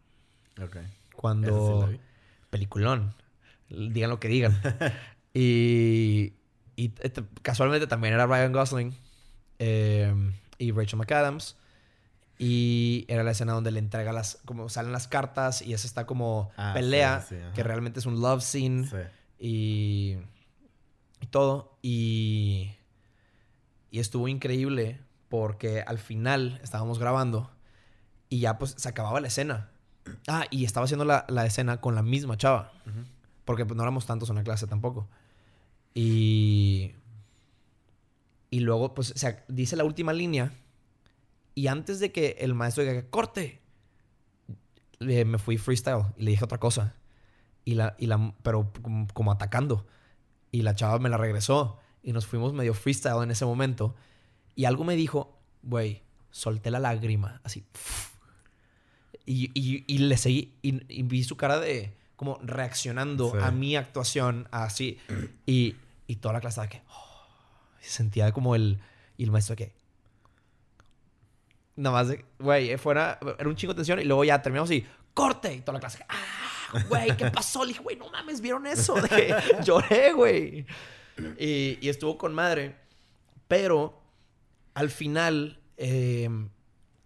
Ok. 0.61 0.79
Cuando... 1.15 1.89
peliculón. 2.51 3.15
Digan 3.69 4.11
lo 4.11 4.19
que 4.19 4.27
digan. 4.27 4.61
y, 5.35 6.33
y 6.75 6.93
eh, 6.99 7.13
casualmente 7.43 7.87
también 7.87 8.15
era 8.15 8.27
Ryan 8.27 8.53
Gosling 8.53 8.93
eh, 9.61 10.13
y 10.59 10.73
Rachel 10.73 10.99
McAdams. 10.99 11.57
Y 12.39 13.07
era 13.09 13.23
la 13.23 13.31
escena 13.31 13.53
donde 13.53 13.71
le 13.71 13.79
entrega 13.79 14.13
las, 14.13 14.39
como 14.45 14.69
salen 14.69 14.93
las 14.93 15.09
cartas 15.09 15.63
y 15.63 15.73
esa 15.73 15.87
está 15.87 16.07
como 16.07 16.51
ah, 16.57 16.73
pelea, 16.75 17.25
que 17.55 17.63
realmente 17.63 18.01
es 18.01 18.07
un 18.07 18.21
love 18.21 18.43
scene 18.43 18.89
y, 19.39 20.19
y, 21.21 21.27
todo. 21.29 21.79
Y, 21.81 22.73
y 23.91 24.01
estuvo 24.01 24.29
increíble 24.29 25.01
porque 25.29 25.83
al 25.87 25.99
final 25.99 26.61
estábamos 26.63 26.99
grabando 26.99 27.51
y 28.29 28.41
ya 28.41 28.59
pues 28.59 28.75
se 28.77 28.89
acababa 28.89 29.21
la 29.21 29.29
escena. 29.29 29.71
Ah, 30.29 30.45
y 30.51 30.65
estaba 30.65 30.85
haciendo 30.85 31.05
la, 31.05 31.25
la 31.29 31.47
escena 31.47 31.81
con 31.81 31.95
la 31.95 32.03
misma 32.03 32.37
chava. 32.37 32.73
Porque 33.47 33.65
pues 33.65 33.77
no 33.77 33.83
éramos 33.83 34.07
tantos 34.07 34.29
en 34.29 34.37
la 34.37 34.45
clase 34.45 34.67
tampoco. 34.67 35.09
Y... 35.95 36.95
Y 38.49 38.61
luego 38.61 38.95
pues 38.95 39.13
se 39.17 39.43
dice 39.49 39.75
la 39.75 39.85
última 39.85 40.13
línea 40.13 40.53
y 41.57 41.69
antes 41.69 42.01
de 42.01 42.13
que 42.13 42.37
el 42.41 42.53
maestro 42.53 42.85
diga, 42.85 43.03
corte, 43.09 43.63
me 45.01 45.39
fui 45.39 45.57
freestyle 45.57 46.05
y 46.19 46.25
le 46.25 46.31
dije 46.33 46.45
otra 46.45 46.59
cosa. 46.59 46.95
Y 47.65 47.75
la, 47.75 47.97
y 47.99 48.07
la, 48.07 48.35
pero 48.43 48.71
como, 49.15 49.33
atacando. 49.33 49.87
Y 50.53 50.61
la 50.61 50.75
chava 50.75 50.99
me 50.99 51.09
la 51.09 51.17
regresó. 51.17 51.79
Y 52.03 52.13
nos 52.13 52.27
fuimos 52.27 52.53
medio 52.53 52.75
freestyle 52.75 53.23
en 53.23 53.31
ese 53.31 53.47
momento. 53.47 53.95
Y 54.55 54.67
algo 54.67 54.85
me 54.85 54.97
dijo, 54.97 55.41
güey, 55.63 56.03
solté 56.31 56.71
la 56.71 56.79
lágrima. 56.79 57.41
Así. 57.43 57.65
Y, 59.25 59.51
y, 59.55 59.99
le 59.99 60.19
seguí. 60.19 60.59
Y, 60.61 61.03
vi 61.05 61.25
su 61.25 61.39
cara 61.39 61.59
de 61.59 61.97
como 62.17 62.39
reaccionando 62.43 63.35
a 63.41 63.51
mi 63.51 63.77
actuación 63.77 64.47
así. 64.51 64.99
Y, 65.47 65.75
y 66.07 66.17
toda 66.17 66.35
la 66.35 66.41
clase 66.43 66.61
de 66.61 66.69
que. 66.69 66.83
Oh, 66.91 67.25
sentía 67.81 68.31
como 68.33 68.55
el. 68.55 68.79
Y 69.17 69.25
el 69.25 69.31
maestro 69.31 69.57
que 69.57 69.86
nada 71.77 71.97
más 71.97 72.09
de, 72.09 72.25
güey, 72.39 72.77
fuera, 72.79 73.19
era 73.39 73.49
un 73.49 73.57
chingo 73.57 73.75
de 73.75 73.79
tensión 73.79 74.01
y 74.01 74.05
luego 74.05 74.25
ya 74.25 74.43
terminamos 74.43 74.71
y 74.71 74.87
corte 75.15 75.55
y 75.55 75.61
toda 75.61 75.75
la 75.75 75.81
clase. 75.81 76.05
¡Ah! 76.09 76.83
Güey, 76.89 77.17
¿qué 77.17 77.31
pasó? 77.31 77.65
Le 77.65 77.69
dije, 77.69 77.83
güey, 77.83 77.97
no 77.97 78.11
mames, 78.11 78.41
¿vieron 78.41 78.67
eso? 78.67 78.95
De 79.01 79.35
lloré, 79.65 80.13
güey. 80.13 80.67
Y, 81.39 81.79
y, 81.81 81.89
estuvo 81.89 82.19
con 82.19 82.35
madre. 82.35 82.77
Pero 83.49 84.03
al 84.75 84.91
final, 84.91 85.61
eh, 85.77 86.29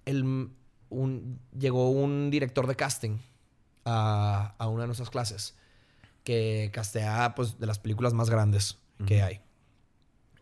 el, 0.06 0.50
un, 0.88 1.40
llegó 1.56 1.90
un 1.90 2.30
director 2.30 2.66
de 2.66 2.74
casting 2.74 3.18
a, 3.84 4.54
a, 4.58 4.68
una 4.68 4.82
de 4.82 4.86
nuestras 4.88 5.10
clases 5.10 5.56
que 6.24 6.70
castea, 6.72 7.34
pues, 7.36 7.58
de 7.58 7.66
las 7.66 7.78
películas 7.78 8.12
más 8.12 8.30
grandes 8.30 8.78
que 9.06 9.22
hay. 9.22 9.40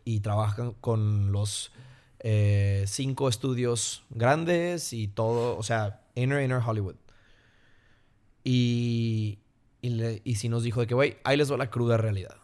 Y 0.05 0.21
trabajan 0.21 0.73
con 0.73 1.31
los 1.31 1.71
eh, 2.19 2.83
cinco 2.87 3.29
estudios 3.29 4.03
grandes 4.09 4.93
y 4.93 5.07
todo, 5.07 5.57
o 5.57 5.63
sea, 5.63 6.01
inner, 6.15 6.43
inner 6.43 6.61
Hollywood. 6.65 6.95
Y, 8.43 9.39
y, 9.81 10.21
y 10.23 10.35
sí 10.35 10.49
nos 10.49 10.63
dijo 10.63 10.81
de 10.81 10.87
que, 10.87 10.93
güey, 10.93 11.17
ahí 11.23 11.37
les 11.37 11.51
va 11.51 11.57
la 11.57 11.69
cruda 11.69 11.97
realidad. 11.97 12.35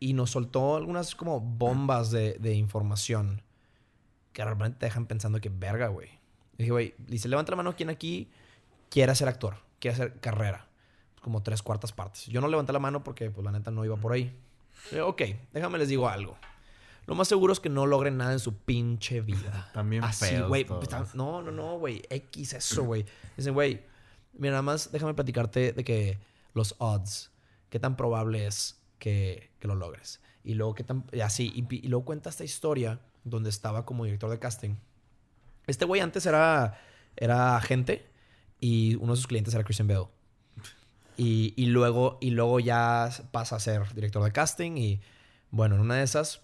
Y 0.00 0.12
nos 0.12 0.30
soltó 0.30 0.76
algunas 0.76 1.14
como 1.14 1.40
bombas 1.40 2.10
de, 2.10 2.34
de 2.34 2.54
información 2.54 3.42
que 4.32 4.44
realmente 4.44 4.78
te 4.78 4.86
dejan 4.86 5.06
pensando 5.06 5.40
que 5.40 5.48
verga, 5.48 5.88
güey. 5.88 6.10
Dije, 6.56 6.70
güey, 6.70 6.94
dice, 6.98 7.28
levanta 7.28 7.52
la 7.52 7.56
mano 7.56 7.74
quien 7.74 7.90
aquí 7.90 8.30
quiere 8.90 9.14
ser 9.14 9.28
actor, 9.28 9.56
quiere 9.80 9.94
hacer 9.94 10.20
carrera. 10.20 10.66
Como 11.20 11.42
tres 11.42 11.62
cuartas 11.62 11.92
partes. 11.92 12.26
Yo 12.26 12.40
no 12.40 12.46
levanté 12.46 12.72
la 12.72 12.78
mano 12.78 13.02
porque, 13.02 13.30
pues, 13.30 13.44
la 13.44 13.50
neta 13.50 13.72
no 13.72 13.84
iba 13.84 13.96
por 13.96 14.12
ahí. 14.12 14.32
ok, 15.02 15.22
déjame 15.52 15.78
les 15.78 15.88
digo 15.88 16.08
algo. 16.08 16.36
Lo 17.08 17.14
más 17.14 17.26
seguro 17.26 17.54
es 17.54 17.58
que 17.58 17.70
no 17.70 17.86
logren 17.86 18.18
nada 18.18 18.34
en 18.34 18.38
su 18.38 18.58
pinche 18.58 19.22
vida. 19.22 19.70
También 19.72 20.04
Así, 20.04 20.36
güey. 20.46 20.66
No, 21.14 21.40
no, 21.40 21.50
no, 21.50 21.78
güey. 21.78 22.02
X 22.10 22.52
eso, 22.52 22.84
güey. 22.84 23.06
Dicen, 23.34 23.54
güey, 23.54 23.80
mira, 24.34 24.52
nada 24.52 24.62
más 24.62 24.92
déjame 24.92 25.14
platicarte 25.14 25.72
de 25.72 25.84
que 25.84 26.18
los 26.52 26.74
odds, 26.76 27.32
qué 27.70 27.80
tan 27.80 27.96
probable 27.96 28.46
es 28.46 28.82
que, 28.98 29.50
que 29.58 29.66
lo 29.66 29.74
logres. 29.74 30.20
Y 30.44 30.52
luego, 30.52 30.74
qué 30.74 30.84
tan. 30.84 31.06
Y 31.10 31.20
así. 31.20 31.50
Y, 31.70 31.88
luego 31.88 32.04
cuenta 32.04 32.28
esta 32.28 32.44
historia 32.44 33.00
donde 33.24 33.48
estaba 33.48 33.86
como 33.86 34.04
director 34.04 34.28
de 34.28 34.38
casting. 34.38 34.76
Este 35.66 35.86
güey 35.86 36.02
antes 36.02 36.26
era, 36.26 36.78
era 37.16 37.56
agente 37.56 38.06
y 38.60 38.96
uno 38.96 39.14
de 39.14 39.16
sus 39.16 39.26
clientes 39.26 39.54
era 39.54 39.64
Christian 39.64 39.88
Bale. 39.88 40.08
Y, 41.16 41.54
y, 41.56 41.66
luego, 41.66 42.18
y 42.20 42.32
luego 42.32 42.60
ya 42.60 43.08
pasa 43.32 43.56
a 43.56 43.60
ser 43.60 43.94
director 43.94 44.22
de 44.22 44.30
casting 44.30 44.76
y 44.76 45.00
bueno, 45.50 45.74
en 45.74 45.80
una 45.80 45.94
de 45.96 46.02
esas 46.02 46.42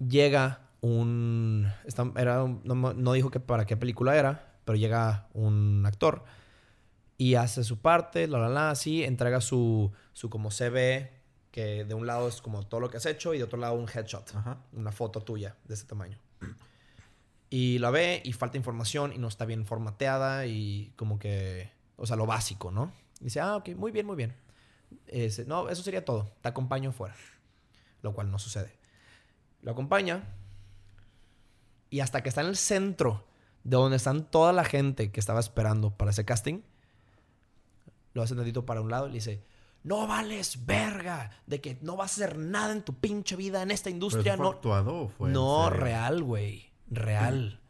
llega 0.00 0.60
un... 0.80 1.70
era, 2.16 2.46
no, 2.64 3.12
dijo 3.12 3.30
que 3.30 3.40
para 3.40 3.66
qué 3.66 3.76
película 3.76 4.16
era, 4.16 4.58
pero 4.64 4.76
llega 4.76 5.28
un 5.32 5.84
actor 5.86 6.24
y 7.16 7.34
hace 7.34 7.64
su 7.64 7.78
parte, 7.80 8.26
la, 8.26 8.38
la, 8.38 8.48
la, 8.48 8.70
así, 8.70 9.04
entrega 9.04 9.42
su, 9.42 9.92
su 10.14 10.30
como 10.30 10.50
CV 10.50 11.12
Que 11.50 11.84
de 11.84 11.92
un 11.92 12.06
lado 12.06 12.28
es 12.28 12.40
como 12.40 12.66
todo 12.66 12.80
lo 12.80 12.88
que 12.88 12.96
has 12.96 13.04
hecho 13.04 13.34
y 13.34 13.38
de 13.38 13.44
otro 13.44 13.58
lado 13.58 13.74
un 13.74 13.88
headshot. 13.88 14.34
Ajá. 14.34 14.58
Una 14.72 14.90
foto 14.90 15.20
tuya 15.20 15.56
de 15.64 15.74
ese 15.74 15.84
tamaño. 15.84 16.18
Y 17.50 17.78
la 17.78 17.90
ve 17.90 18.22
y 18.24 18.32
falta 18.32 18.56
información 18.56 19.12
y 19.12 19.18
no 19.18 19.28
está 19.28 19.44
bien 19.44 19.66
formateada 19.66 20.46
y 20.46 20.94
como 20.96 21.18
que, 21.18 21.70
o 21.96 22.06
sea, 22.06 22.16
lo 22.16 22.24
básico, 22.24 22.70
¿no? 22.70 22.92
Y 23.20 23.24
dice, 23.24 23.40
ah, 23.40 23.56
ok, 23.56 23.70
muy 23.70 23.90
bien, 23.90 24.06
muy 24.06 24.16
bien. 24.16 24.34
Ese, 25.08 25.44
no, 25.44 25.68
eso 25.68 25.82
sería 25.82 26.04
todo. 26.04 26.32
Te 26.40 26.48
acompaño 26.48 26.92
fuera. 26.92 27.14
Lo 28.02 28.14
cual 28.14 28.30
no 28.30 28.38
sucede. 28.38 28.79
Lo 29.62 29.72
acompaña 29.72 30.24
y 31.90 32.00
hasta 32.00 32.22
que 32.22 32.28
está 32.28 32.40
en 32.40 32.48
el 32.48 32.56
centro 32.56 33.24
de 33.64 33.76
donde 33.76 33.96
están 33.96 34.24
toda 34.30 34.52
la 34.52 34.64
gente 34.64 35.10
que 35.10 35.20
estaba 35.20 35.40
esperando 35.40 35.90
para 35.90 36.12
ese 36.12 36.24
casting, 36.24 36.62
lo 38.14 38.22
hace 38.22 38.34
tantito 38.34 38.64
para 38.64 38.80
un 38.80 38.90
lado 38.90 39.06
y 39.06 39.10
le 39.10 39.14
dice, 39.16 39.42
no 39.82 40.06
vales 40.06 40.66
verga 40.66 41.30
de 41.46 41.60
que 41.60 41.78
no 41.82 41.96
vas 41.96 42.12
a 42.12 42.24
hacer 42.24 42.38
nada 42.38 42.72
en 42.72 42.82
tu 42.82 42.94
pinche 42.94 43.36
vida 43.36 43.62
en 43.62 43.70
esta 43.70 43.84
¿Pero 43.84 43.94
industria. 43.94 44.36
No, 44.36 44.48
actuado 44.48 45.02
o 45.02 45.08
fue 45.08 45.30
no, 45.30 45.70
real, 45.70 46.22
güey. 46.22 46.70
Real. 46.88 47.60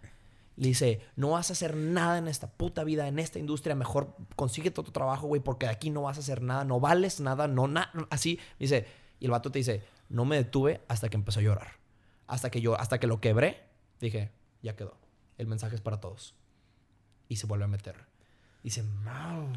Le 0.56 0.68
dice, 0.68 1.00
no 1.16 1.30
vas 1.30 1.50
a 1.50 1.54
hacer 1.54 1.74
nada 1.74 2.18
en 2.18 2.28
esta 2.28 2.50
puta 2.50 2.84
vida, 2.84 3.08
en 3.08 3.18
esta 3.18 3.38
industria. 3.38 3.74
Mejor 3.74 4.14
consigue 4.36 4.70
todo 4.70 4.84
tu 4.84 4.92
trabajo, 4.92 5.26
güey, 5.26 5.40
porque 5.40 5.66
de 5.66 5.72
aquí 5.72 5.90
no 5.90 6.02
vas 6.02 6.18
a 6.18 6.20
hacer 6.20 6.42
nada, 6.42 6.64
no 6.64 6.80
vales 6.80 7.20
nada, 7.20 7.48
no 7.48 7.66
nada. 7.66 7.90
Así, 8.10 8.38
dice, 8.58 8.86
y 9.20 9.24
el 9.24 9.30
vato 9.30 9.50
te 9.50 9.60
dice, 9.60 9.82
no 10.08 10.24
me 10.24 10.36
detuve 10.36 10.82
hasta 10.88 11.08
que 11.08 11.16
empezó 11.16 11.40
a 11.40 11.44
llorar. 11.44 11.79
Hasta 12.30 12.50
que 12.50 12.60
yo, 12.60 12.78
hasta 12.78 13.00
que 13.00 13.06
lo 13.06 13.20
quebré, 13.20 13.60
dije, 14.00 14.30
ya 14.62 14.76
quedó. 14.76 14.96
El 15.36 15.48
mensaje 15.48 15.74
es 15.74 15.80
para 15.80 16.00
todos. 16.00 16.34
Y 17.28 17.36
se 17.36 17.46
vuelve 17.46 17.64
a 17.64 17.68
meter. 17.68 17.96
Dice, 18.62 18.82
"Mau". 18.82 19.48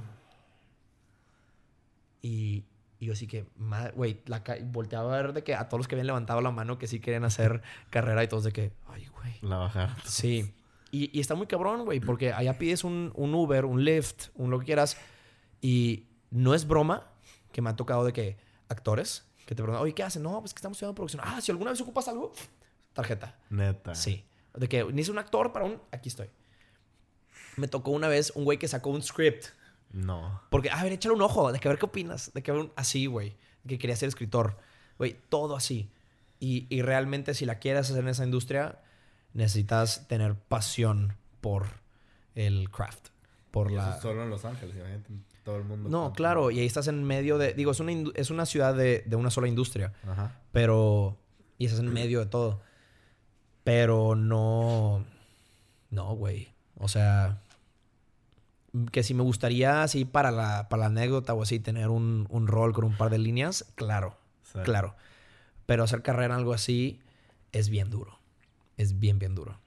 Y, 2.22 2.64
y 3.00 3.06
yo 3.06 3.16
sí 3.16 3.28
que, 3.28 3.46
madre, 3.58 3.94
güey, 3.96 4.22
volteaba 4.66 5.14
a 5.14 5.22
ver 5.22 5.34
de 5.34 5.44
que 5.44 5.56
a 5.56 5.68
todos 5.68 5.80
los 5.80 5.88
que 5.88 5.96
habían 5.96 6.08
levantado 6.08 6.42
la 6.42 6.52
mano 6.52 6.78
que 6.80 6.88
sí 6.88 7.00
querían 7.00 7.26
hacer 7.26 7.62
carrera 7.90 8.24
y 8.24 8.28
todos 8.28 8.44
de 8.44 8.52
que, 8.54 8.72
ay, 8.88 9.08
güey. 9.08 9.36
La 9.42 9.58
bajaron. 9.58 9.96
Sí. 10.06 10.54
Y, 10.92 11.16
y 11.16 11.20
está 11.20 11.36
muy 11.36 11.48
cabrón, 11.48 11.86
güey, 11.86 12.00
porque 12.00 12.34
allá 12.34 12.58
pides 12.58 12.84
un, 12.84 13.12
un 13.16 13.34
Uber, 13.36 13.66
un 13.66 13.84
Lyft, 13.84 14.30
un 14.36 14.52
lo 14.52 14.60
que 14.60 14.66
quieras. 14.66 14.98
Y 15.62 16.08
no 16.32 16.54
es 16.56 16.66
broma 16.68 17.12
que 17.52 17.62
me 17.62 17.70
ha 17.70 17.76
tocado 17.76 18.04
de 18.06 18.14
que 18.14 18.38
actores 18.68 19.26
que 19.46 19.56
te 19.56 19.62
preguntan, 19.62 19.84
oye, 19.84 19.94
¿qué 19.94 20.04
hacen? 20.04 20.24
No, 20.24 20.40
pues 20.40 20.54
que 20.54 20.60
estamos 20.60 20.78
estudiando 20.78 20.96
producción. 20.96 21.22
Ah, 21.26 21.42
si 21.42 21.52
alguna 21.52 21.72
vez 21.72 21.82
ocupas 21.82 22.08
algo, 22.08 22.32
tarjeta. 22.94 23.38
Neta. 23.50 23.96
Sí. 23.96 24.24
De 24.56 24.68
que 24.70 24.84
ni 24.86 25.02
es 25.02 25.10
un 25.10 25.18
actor 25.18 25.52
para 25.52 25.66
un. 25.66 25.82
Aquí 25.92 26.10
estoy. 26.10 26.30
Me 27.58 27.68
tocó 27.68 27.92
una 27.92 28.08
vez 28.08 28.32
un 28.36 28.44
güey 28.46 28.58
que 28.58 28.68
sacó 28.68 28.90
un 28.90 29.02
script. 29.04 29.46
No. 29.92 30.42
Porque, 30.50 30.70
a 30.72 30.82
ver, 30.84 30.92
échale 30.94 31.14
un 31.16 31.22
ojo, 31.22 31.52
de 31.52 31.60
que 31.60 31.68
a 31.68 31.72
ver 31.72 31.80
qué 31.80 31.86
opinas. 31.86 32.32
De 32.34 32.42
que 32.42 32.52
a 32.52 32.54
ver 32.56 32.64
un- 32.64 32.74
así, 32.76 33.06
güey. 33.06 33.36
Que 33.68 33.78
quería 33.78 33.96
ser 33.96 34.10
escritor. 34.10 34.58
Güey, 34.98 35.18
todo 35.30 35.56
así. 35.56 35.92
Y, 36.40 36.66
y 36.70 36.82
realmente, 36.82 37.34
si 37.34 37.46
la 37.46 37.60
quieres 37.60 37.90
hacer 37.90 38.00
en 38.04 38.10
esa 38.10 38.24
industria, 38.24 38.80
necesitas 39.34 40.08
tener 40.08 40.36
pasión 40.36 41.16
por 41.42 41.68
el 42.36 42.70
craft. 42.72 43.10
Por 43.52 43.72
Y 43.72 43.76
la. 43.76 43.92
eso 43.92 44.02
solo 44.02 44.24
en 44.24 44.30
Los 44.32 44.46
Ángeles, 44.46 44.76
imagínate. 44.76 45.10
Todo 45.44 45.58
el 45.58 45.64
mundo. 45.64 45.90
No, 45.90 46.14
claro. 46.14 46.50
Y 46.52 46.60
ahí 46.60 46.66
estás 46.66 46.88
en 46.88 47.04
medio 47.04 47.38
de. 47.38 47.54
Digo, 47.54 47.72
es 47.72 47.80
una, 47.80 47.92
es 48.16 48.30
una 48.32 48.46
ciudad 48.46 48.74
de, 48.74 49.04
de 49.06 49.16
una 49.16 49.30
sola 49.30 49.48
industria. 49.48 49.94
Ajá. 50.08 50.40
Pero. 50.52 51.18
Y 51.60 51.66
estás 51.66 51.80
en 51.82 51.94
medio 51.94 52.20
de 52.20 52.26
todo. 52.26 52.62
Pero 53.64 54.16
no. 54.16 55.04
No, 55.90 56.16
güey. 56.16 56.50
O 56.78 56.88
sea. 56.88 57.40
Que 58.92 59.04
si 59.04 59.14
me 59.14 59.22
gustaría, 59.22 59.84
así 59.84 60.04
para 60.04 60.32
la, 60.32 60.68
para 60.68 60.82
la 60.82 60.86
anécdota 60.88 61.34
o 61.36 61.44
así, 61.44 61.60
tener 61.60 61.90
un, 61.90 62.26
un 62.30 62.48
rol 62.48 62.74
con 62.74 62.86
un 62.86 62.98
par 62.98 63.12
de 63.12 63.20
líneas, 63.20 63.66
claro. 63.76 64.18
Sí. 64.52 64.60
Claro. 64.64 64.96
Pero 65.68 65.84
hacer 65.84 66.02
carrera 66.02 66.26
en 66.26 66.32
algo 66.40 66.54
así 66.54 67.00
es 67.52 67.70
bien 67.70 67.92
duro. 67.92 68.18
Es 68.78 69.00
bien, 69.00 69.20
bien 69.20 69.36
duro. 69.36 69.60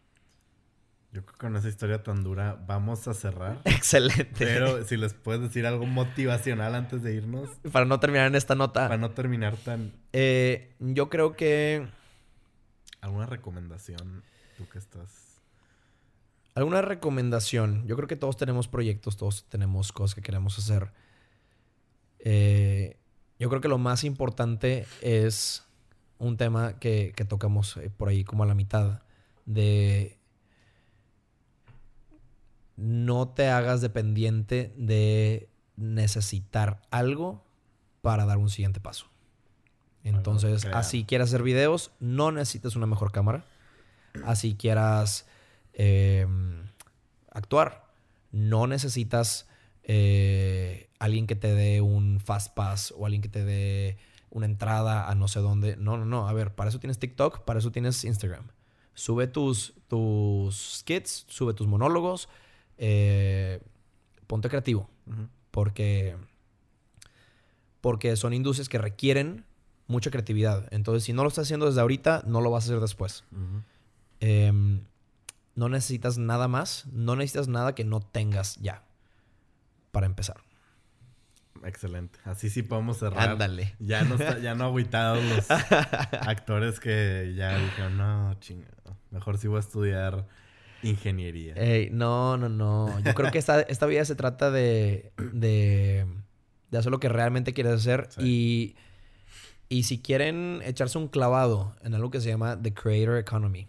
Yo 1.12 1.22
creo 1.24 1.34
que 1.34 1.38
con 1.38 1.56
esa 1.56 1.68
historia 1.68 2.02
tan 2.02 2.24
dura 2.24 2.58
vamos 2.66 3.06
a 3.06 3.14
cerrar. 3.14 3.60
Excelente. 3.64 4.26
Pero 4.38 4.84
si 4.84 4.96
les 4.96 5.14
puedes 5.14 5.40
decir 5.40 5.66
algo 5.66 5.86
motivacional 5.86 6.74
antes 6.74 7.04
de 7.04 7.14
irnos, 7.14 7.48
Para 7.70 7.84
no 7.86 8.00
terminar 8.00 8.26
en 8.26 8.34
esta 8.34 8.56
nota. 8.56 8.82
para 8.88 8.98
no 8.98 9.12
terminar 9.12 9.56
tan... 9.56 9.92
eh, 10.12 10.74
yo 10.80 11.08
creo 11.08 11.36
que. 11.36 11.86
¿Alguna 13.06 13.26
recomendación? 13.26 14.24
Tú 14.58 14.68
que 14.68 14.78
estás... 14.78 15.40
¿Alguna 16.56 16.82
recomendación? 16.82 17.86
Yo 17.86 17.94
creo 17.94 18.08
que 18.08 18.16
todos 18.16 18.36
tenemos 18.36 18.66
proyectos, 18.66 19.16
todos 19.16 19.44
tenemos 19.48 19.92
cosas 19.92 20.16
que 20.16 20.22
queremos 20.22 20.58
hacer. 20.58 20.90
Eh, 22.18 22.98
yo 23.38 23.48
creo 23.48 23.60
que 23.60 23.68
lo 23.68 23.78
más 23.78 24.02
importante 24.02 24.88
es 25.02 25.64
un 26.18 26.36
tema 26.36 26.80
que, 26.80 27.12
que 27.14 27.24
tocamos 27.24 27.76
eh, 27.76 27.90
por 27.96 28.08
ahí 28.08 28.24
como 28.24 28.42
a 28.42 28.46
la 28.46 28.56
mitad 28.56 29.02
de 29.44 30.18
no 32.74 33.28
te 33.28 33.46
hagas 33.50 33.82
dependiente 33.82 34.74
de 34.76 35.48
necesitar 35.76 36.82
algo 36.90 37.44
para 38.02 38.26
dar 38.26 38.38
un 38.38 38.50
siguiente 38.50 38.80
paso. 38.80 39.06
Entonces, 40.06 40.64
así 40.66 41.04
quieras 41.04 41.30
hacer 41.30 41.42
videos, 41.42 41.90
no 41.98 42.30
necesitas 42.30 42.76
una 42.76 42.86
mejor 42.86 43.10
cámara. 43.10 43.44
Así 44.24 44.54
quieras 44.54 45.26
eh, 45.72 46.26
actuar, 47.32 47.86
no 48.30 48.68
necesitas 48.68 49.48
eh, 49.82 50.88
alguien 51.00 51.26
que 51.26 51.34
te 51.34 51.52
dé 51.54 51.80
un 51.80 52.20
fast 52.20 52.54
pass 52.54 52.94
o 52.96 53.04
alguien 53.04 53.20
que 53.20 53.28
te 53.28 53.44
dé 53.44 53.98
una 54.30 54.46
entrada 54.46 55.10
a 55.10 55.14
no 55.16 55.26
sé 55.26 55.40
dónde. 55.40 55.76
No, 55.76 55.96
no, 55.96 56.04
no. 56.04 56.28
A 56.28 56.32
ver, 56.32 56.54
para 56.54 56.70
eso 56.70 56.78
tienes 56.78 57.00
TikTok, 57.00 57.40
para 57.40 57.58
eso 57.58 57.72
tienes 57.72 58.04
Instagram. 58.04 58.46
Sube 58.94 59.26
tus, 59.26 59.74
tus 59.88 60.78
skits, 60.78 61.26
sube 61.28 61.52
tus 61.52 61.66
monólogos. 61.66 62.28
eh, 62.78 63.60
ponte 64.28 64.48
creativo. 64.48 64.88
Porque, 65.50 66.16
porque 67.80 68.14
son 68.14 68.34
industrias 68.34 68.68
que 68.68 68.78
requieren 68.78 69.44
mucha 69.86 70.10
creatividad. 70.10 70.68
Entonces, 70.70 71.04
si 71.04 71.12
no 71.12 71.22
lo 71.22 71.28
estás 71.28 71.44
haciendo 71.44 71.66
desde 71.66 71.80
ahorita, 71.80 72.22
no 72.26 72.40
lo 72.40 72.50
vas 72.50 72.64
a 72.64 72.66
hacer 72.68 72.80
después. 72.80 73.24
Em, 74.20 74.82
no 75.54 75.68
necesitas 75.68 76.18
nada 76.18 76.48
más. 76.48 76.86
No 76.92 77.16
necesitas 77.16 77.48
nada 77.48 77.74
que 77.74 77.84
no 77.84 78.00
tengas 78.00 78.56
ya. 78.56 78.82
Para 79.92 80.06
empezar. 80.06 80.36
Excelente. 81.64 82.18
Así 82.24 82.50
sí 82.50 82.62
podemos 82.62 82.98
cerrar. 82.98 83.30
Ándale. 83.30 83.74
Ya 83.78 84.04
no, 84.04 84.16
está, 84.16 84.38
ya 84.38 84.54
no 84.54 84.64
agüitados 84.64 85.24
los 85.24 85.50
actores 86.20 86.80
que 86.80 87.32
ya 87.36 87.58
dijeron, 87.58 87.96
no, 87.96 88.34
chingado. 88.40 88.96
Mejor 89.10 89.38
sí 89.38 89.48
voy 89.48 89.56
a 89.56 89.60
estudiar 89.60 90.26
ingeniería. 90.82 91.54
Ey, 91.54 91.88
no, 91.90 92.36
no, 92.36 92.48
no. 92.48 93.00
Yo 93.00 93.14
creo 93.14 93.30
que 93.30 93.38
esta, 93.38 93.62
esta 93.62 93.86
vida 93.86 94.04
se 94.04 94.14
trata 94.14 94.50
de, 94.50 95.12
de, 95.32 96.06
de 96.70 96.78
hacer 96.78 96.92
lo 96.92 97.00
que 97.00 97.08
realmente 97.08 97.54
quieres 97.54 97.74
hacer. 97.74 98.08
Y, 98.18 98.76
y 99.68 99.84
si 99.84 100.00
quieren 100.00 100.60
echarse 100.64 100.98
un 100.98 101.08
clavado 101.08 101.74
en 101.82 101.94
algo 101.94 102.10
que 102.10 102.20
se 102.20 102.28
llama 102.28 102.60
The 102.60 102.72
Creator 102.72 103.18
Economy, 103.18 103.68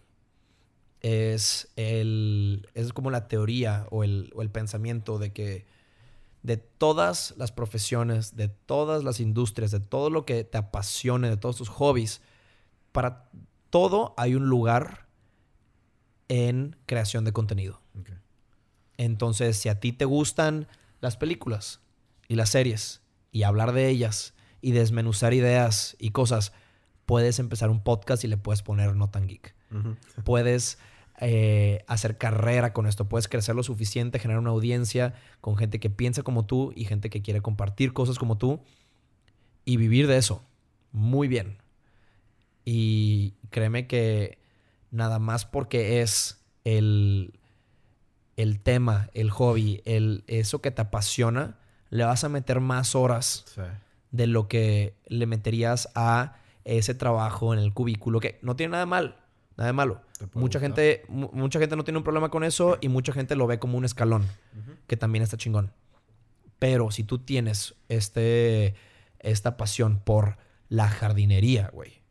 es, 1.02 1.70
el, 1.76 2.68
es 2.74 2.94
como 2.94 3.12
la 3.12 3.28
teoría 3.28 3.88
o 3.92 4.04
el, 4.04 4.32
o 4.36 4.42
el 4.42 4.50
pensamiento 4.50 5.20
de 5.20 5.32
que 5.32 5.66
de 6.44 6.58
todas 6.58 7.34
las 7.38 7.52
profesiones, 7.52 8.36
de 8.36 8.48
todas 8.48 9.04
las 9.04 9.20
industrias, 9.20 9.72
de 9.72 9.80
todo 9.80 10.10
lo 10.10 10.26
que 10.26 10.44
te 10.44 10.58
apasione, 10.58 11.30
de 11.30 11.38
todos 11.38 11.58
tus 11.58 11.70
hobbies, 11.70 12.22
para 12.92 13.30
todo 13.70 14.14
hay 14.18 14.36
un 14.36 14.48
lugar 14.48 15.08
en 16.30 16.76
creación 16.86 17.26
de 17.26 17.34
contenido. 17.34 17.82
Entonces, 18.98 19.58
si 19.58 19.70
a 19.70 19.80
ti 19.80 19.94
te 19.94 20.06
gustan 20.06 20.68
las 21.02 21.18
películas 21.18 21.82
y 22.28 22.36
las 22.36 22.50
series 22.50 23.02
y 23.32 23.44
hablar 23.44 23.72
de 23.74 23.90
ellas 23.90 24.34
y 24.68 24.72
desmenuzar 24.72 25.34
ideas 25.34 25.96
y 25.98 26.10
cosas, 26.10 26.52
puedes 27.06 27.40
empezar 27.40 27.70
un 27.70 27.82
podcast 27.82 28.26
y 28.26 28.28
le 28.28 28.36
puedes 28.36 28.64
poner 28.64 28.98
No 28.98 29.10
Tan 29.10 29.26
Geek. 29.26 29.56
Puedes 30.26 30.78
eh, 31.22 31.86
hacer 31.88 32.18
carrera 32.18 32.74
con 32.74 32.86
esto, 32.86 33.08
puedes 33.08 33.30
crecer 33.30 33.56
lo 33.56 33.64
suficiente, 33.64 34.20
generar 34.20 34.42
una 34.42 34.50
audiencia 34.50 35.14
con 35.40 35.56
gente 35.56 35.80
que 35.80 35.90
piensa 35.90 36.22
como 36.22 36.46
tú 36.46 36.74
y 36.76 36.84
gente 36.84 37.10
que 37.10 37.22
quiere 37.22 37.40
compartir 37.40 37.94
cosas 37.94 38.20
como 38.20 38.38
tú 38.38 38.60
y 39.64 39.78
vivir 39.78 40.06
de 40.06 40.18
eso. 40.18 40.44
Muy 40.92 41.30
bien. 41.30 41.60
Y 42.66 43.36
créeme 43.52 43.88
que 43.88 44.38
nada 44.92 45.18
más 45.18 45.46
porque 45.46 46.02
es 46.02 46.44
el, 46.66 47.40
el 48.36 48.60
tema, 48.60 49.10
el 49.14 49.30
hobby, 49.30 49.82
el, 49.86 50.26
eso 50.28 50.60
que 50.60 50.72
te 50.72 50.82
apasiona, 50.82 51.58
le 51.90 52.04
vas 52.04 52.26
a 52.26 52.28
meter 52.28 52.60
más 52.60 52.96
horas 52.96 53.46
Sí. 53.56 53.62
De 54.12 54.28
lo 54.28 54.48
que 54.48 54.96
le 55.08 55.26
meterías 55.26 55.90
a 55.96 56.38
ese 56.64 56.94
trabajo 56.96 57.54
en 57.54 57.60
el 57.60 57.74
cubículo, 57.74 58.20
que 58.20 58.40
no 58.42 58.56
tiene 58.56 58.72
nada 58.72 58.84
de 58.84 58.90
mal, 58.90 59.18
nada 59.56 59.68
de 59.68 59.74
malo. 59.74 60.02
Mucha 60.34 60.60
gustar. 60.60 60.62
gente, 60.62 61.06
mu- 61.08 61.30
mucha 61.32 61.60
gente 61.60 61.76
no 61.76 61.84
tiene 61.84 61.98
un 62.00 62.04
problema 62.04 62.30
con 62.30 62.44
eso 62.44 62.78
y 62.82 62.90
mucha 62.90 63.14
gente 63.14 63.36
lo 63.36 63.48
ve 63.48 63.60
como 63.60 63.78
un 63.78 63.86
escalón, 63.86 64.26
que 64.88 64.98
también 64.98 65.24
está 65.24 65.38
chingón. 65.38 65.72
Pero 66.60 66.92
si 66.92 67.04
tú 67.04 67.20
tienes 67.20 67.76
este, 67.88 68.76
esta 69.20 69.58
pasión 69.58 70.00
por 70.04 70.38
la 70.70 70.90
jardinería, 70.90 71.70
güey. 71.74 72.02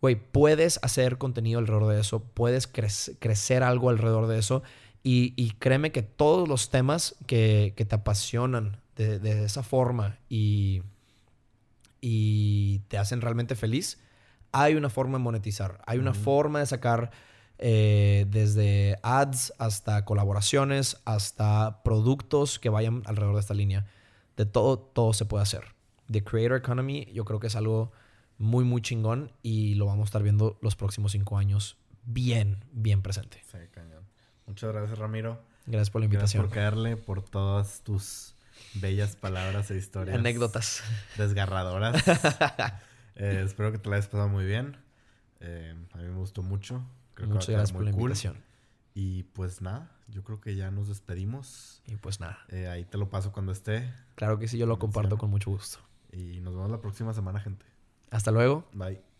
Güey, 0.00 0.16
puedes 0.16 0.78
hacer 0.82 1.16
contenido 1.16 1.58
alrededor 1.58 1.92
de 1.92 2.00
eso, 2.00 2.22
puedes 2.22 2.66
crecer 2.66 3.62
algo 3.62 3.88
alrededor 3.88 4.26
de 4.26 4.38
eso. 4.38 4.62
Y, 5.02 5.50
créeme 5.58 5.92
que 5.92 6.02
todos 6.02 6.48
los 6.48 6.70
temas 6.70 7.14
que, 7.26 7.74
te 7.76 7.94
apasionan 7.94 8.80
de, 8.96 9.44
esa 9.44 9.62
forma 9.62 10.18
y, 10.30 10.82
y 12.06 12.80
te 12.88 12.98
hacen 12.98 13.22
realmente 13.22 13.54
feliz, 13.54 13.98
hay 14.52 14.74
una 14.74 14.90
forma 14.90 15.16
de 15.16 15.24
monetizar, 15.24 15.80
hay 15.86 15.98
una 15.98 16.12
forma 16.12 16.58
de 16.58 16.66
sacar 16.66 17.10
eh, 17.56 18.26
desde 18.28 18.98
ads 19.02 19.54
hasta 19.58 20.04
colaboraciones, 20.04 21.00
hasta 21.06 21.82
productos 21.82 22.58
que 22.58 22.68
vayan 22.68 23.02
alrededor 23.06 23.36
de 23.36 23.40
esta 23.40 23.54
línea. 23.54 23.86
De 24.36 24.44
todo, 24.44 24.78
todo 24.78 25.14
se 25.14 25.24
puede 25.24 25.44
hacer. 25.44 25.64
The 26.10 26.22
Creator 26.22 26.58
Economy 26.58 27.08
yo 27.14 27.24
creo 27.24 27.40
que 27.40 27.46
es 27.46 27.56
algo 27.56 27.90
muy, 28.36 28.64
muy 28.64 28.82
chingón 28.82 29.32
y 29.42 29.74
lo 29.76 29.86
vamos 29.86 30.02
a 30.02 30.08
estar 30.08 30.22
viendo 30.22 30.58
los 30.60 30.76
próximos 30.76 31.12
cinco 31.12 31.38
años 31.38 31.78
bien, 32.04 32.66
bien 32.70 33.00
presente. 33.00 33.42
Sí, 33.50 33.56
cañón. 33.70 34.04
Muchas 34.46 34.74
gracias, 34.74 34.98
Ramiro. 34.98 35.40
Gracias 35.64 35.88
por 35.88 36.02
la 36.02 36.04
invitación. 36.04 36.42
Gracias 36.42 36.54
por 36.54 36.62
caerle, 36.62 36.96
por 36.98 37.22
todas 37.22 37.80
tus 37.80 38.33
bellas 38.74 39.16
palabras 39.16 39.70
e 39.70 39.76
historias. 39.76 40.18
Anécdotas. 40.18 40.82
Desgarradoras. 41.16 42.02
Eh, 43.16 43.42
espero 43.44 43.70
que 43.70 43.78
te 43.78 43.88
la 43.88 43.94
hayas 43.94 44.08
pasado 44.08 44.28
muy 44.28 44.44
bien. 44.44 44.76
Eh, 45.38 45.72
a 45.92 45.98
mí 45.98 46.02
me 46.08 46.16
gustó 46.16 46.42
mucho. 46.42 46.84
Muchas 47.20 47.48
gracias 47.48 47.70
por 47.70 47.84
la 47.84 47.90
invitación. 47.90 48.42
Y 48.92 49.22
pues 49.22 49.62
nada, 49.62 49.88
yo 50.08 50.24
creo 50.24 50.40
que 50.40 50.56
ya 50.56 50.72
nos 50.72 50.88
despedimos. 50.88 51.80
Y 51.86 51.94
pues 51.94 52.18
nada. 52.18 52.40
Eh, 52.48 52.66
ahí 52.66 52.84
te 52.84 52.98
lo 52.98 53.10
paso 53.10 53.30
cuando 53.30 53.52
esté. 53.52 53.88
Claro 54.16 54.40
que 54.40 54.48
sí, 54.48 54.58
yo 54.58 54.66
lo 54.66 54.80
comparto 54.80 55.16
con 55.16 55.30
mucho 55.30 55.52
gusto. 55.52 55.78
Y 56.12 56.40
nos 56.40 56.54
vemos 56.54 56.72
la 56.72 56.80
próxima 56.80 57.14
semana, 57.14 57.38
gente. 57.38 57.64
Hasta 58.10 58.32
luego. 58.32 58.68
Bye. 58.72 59.13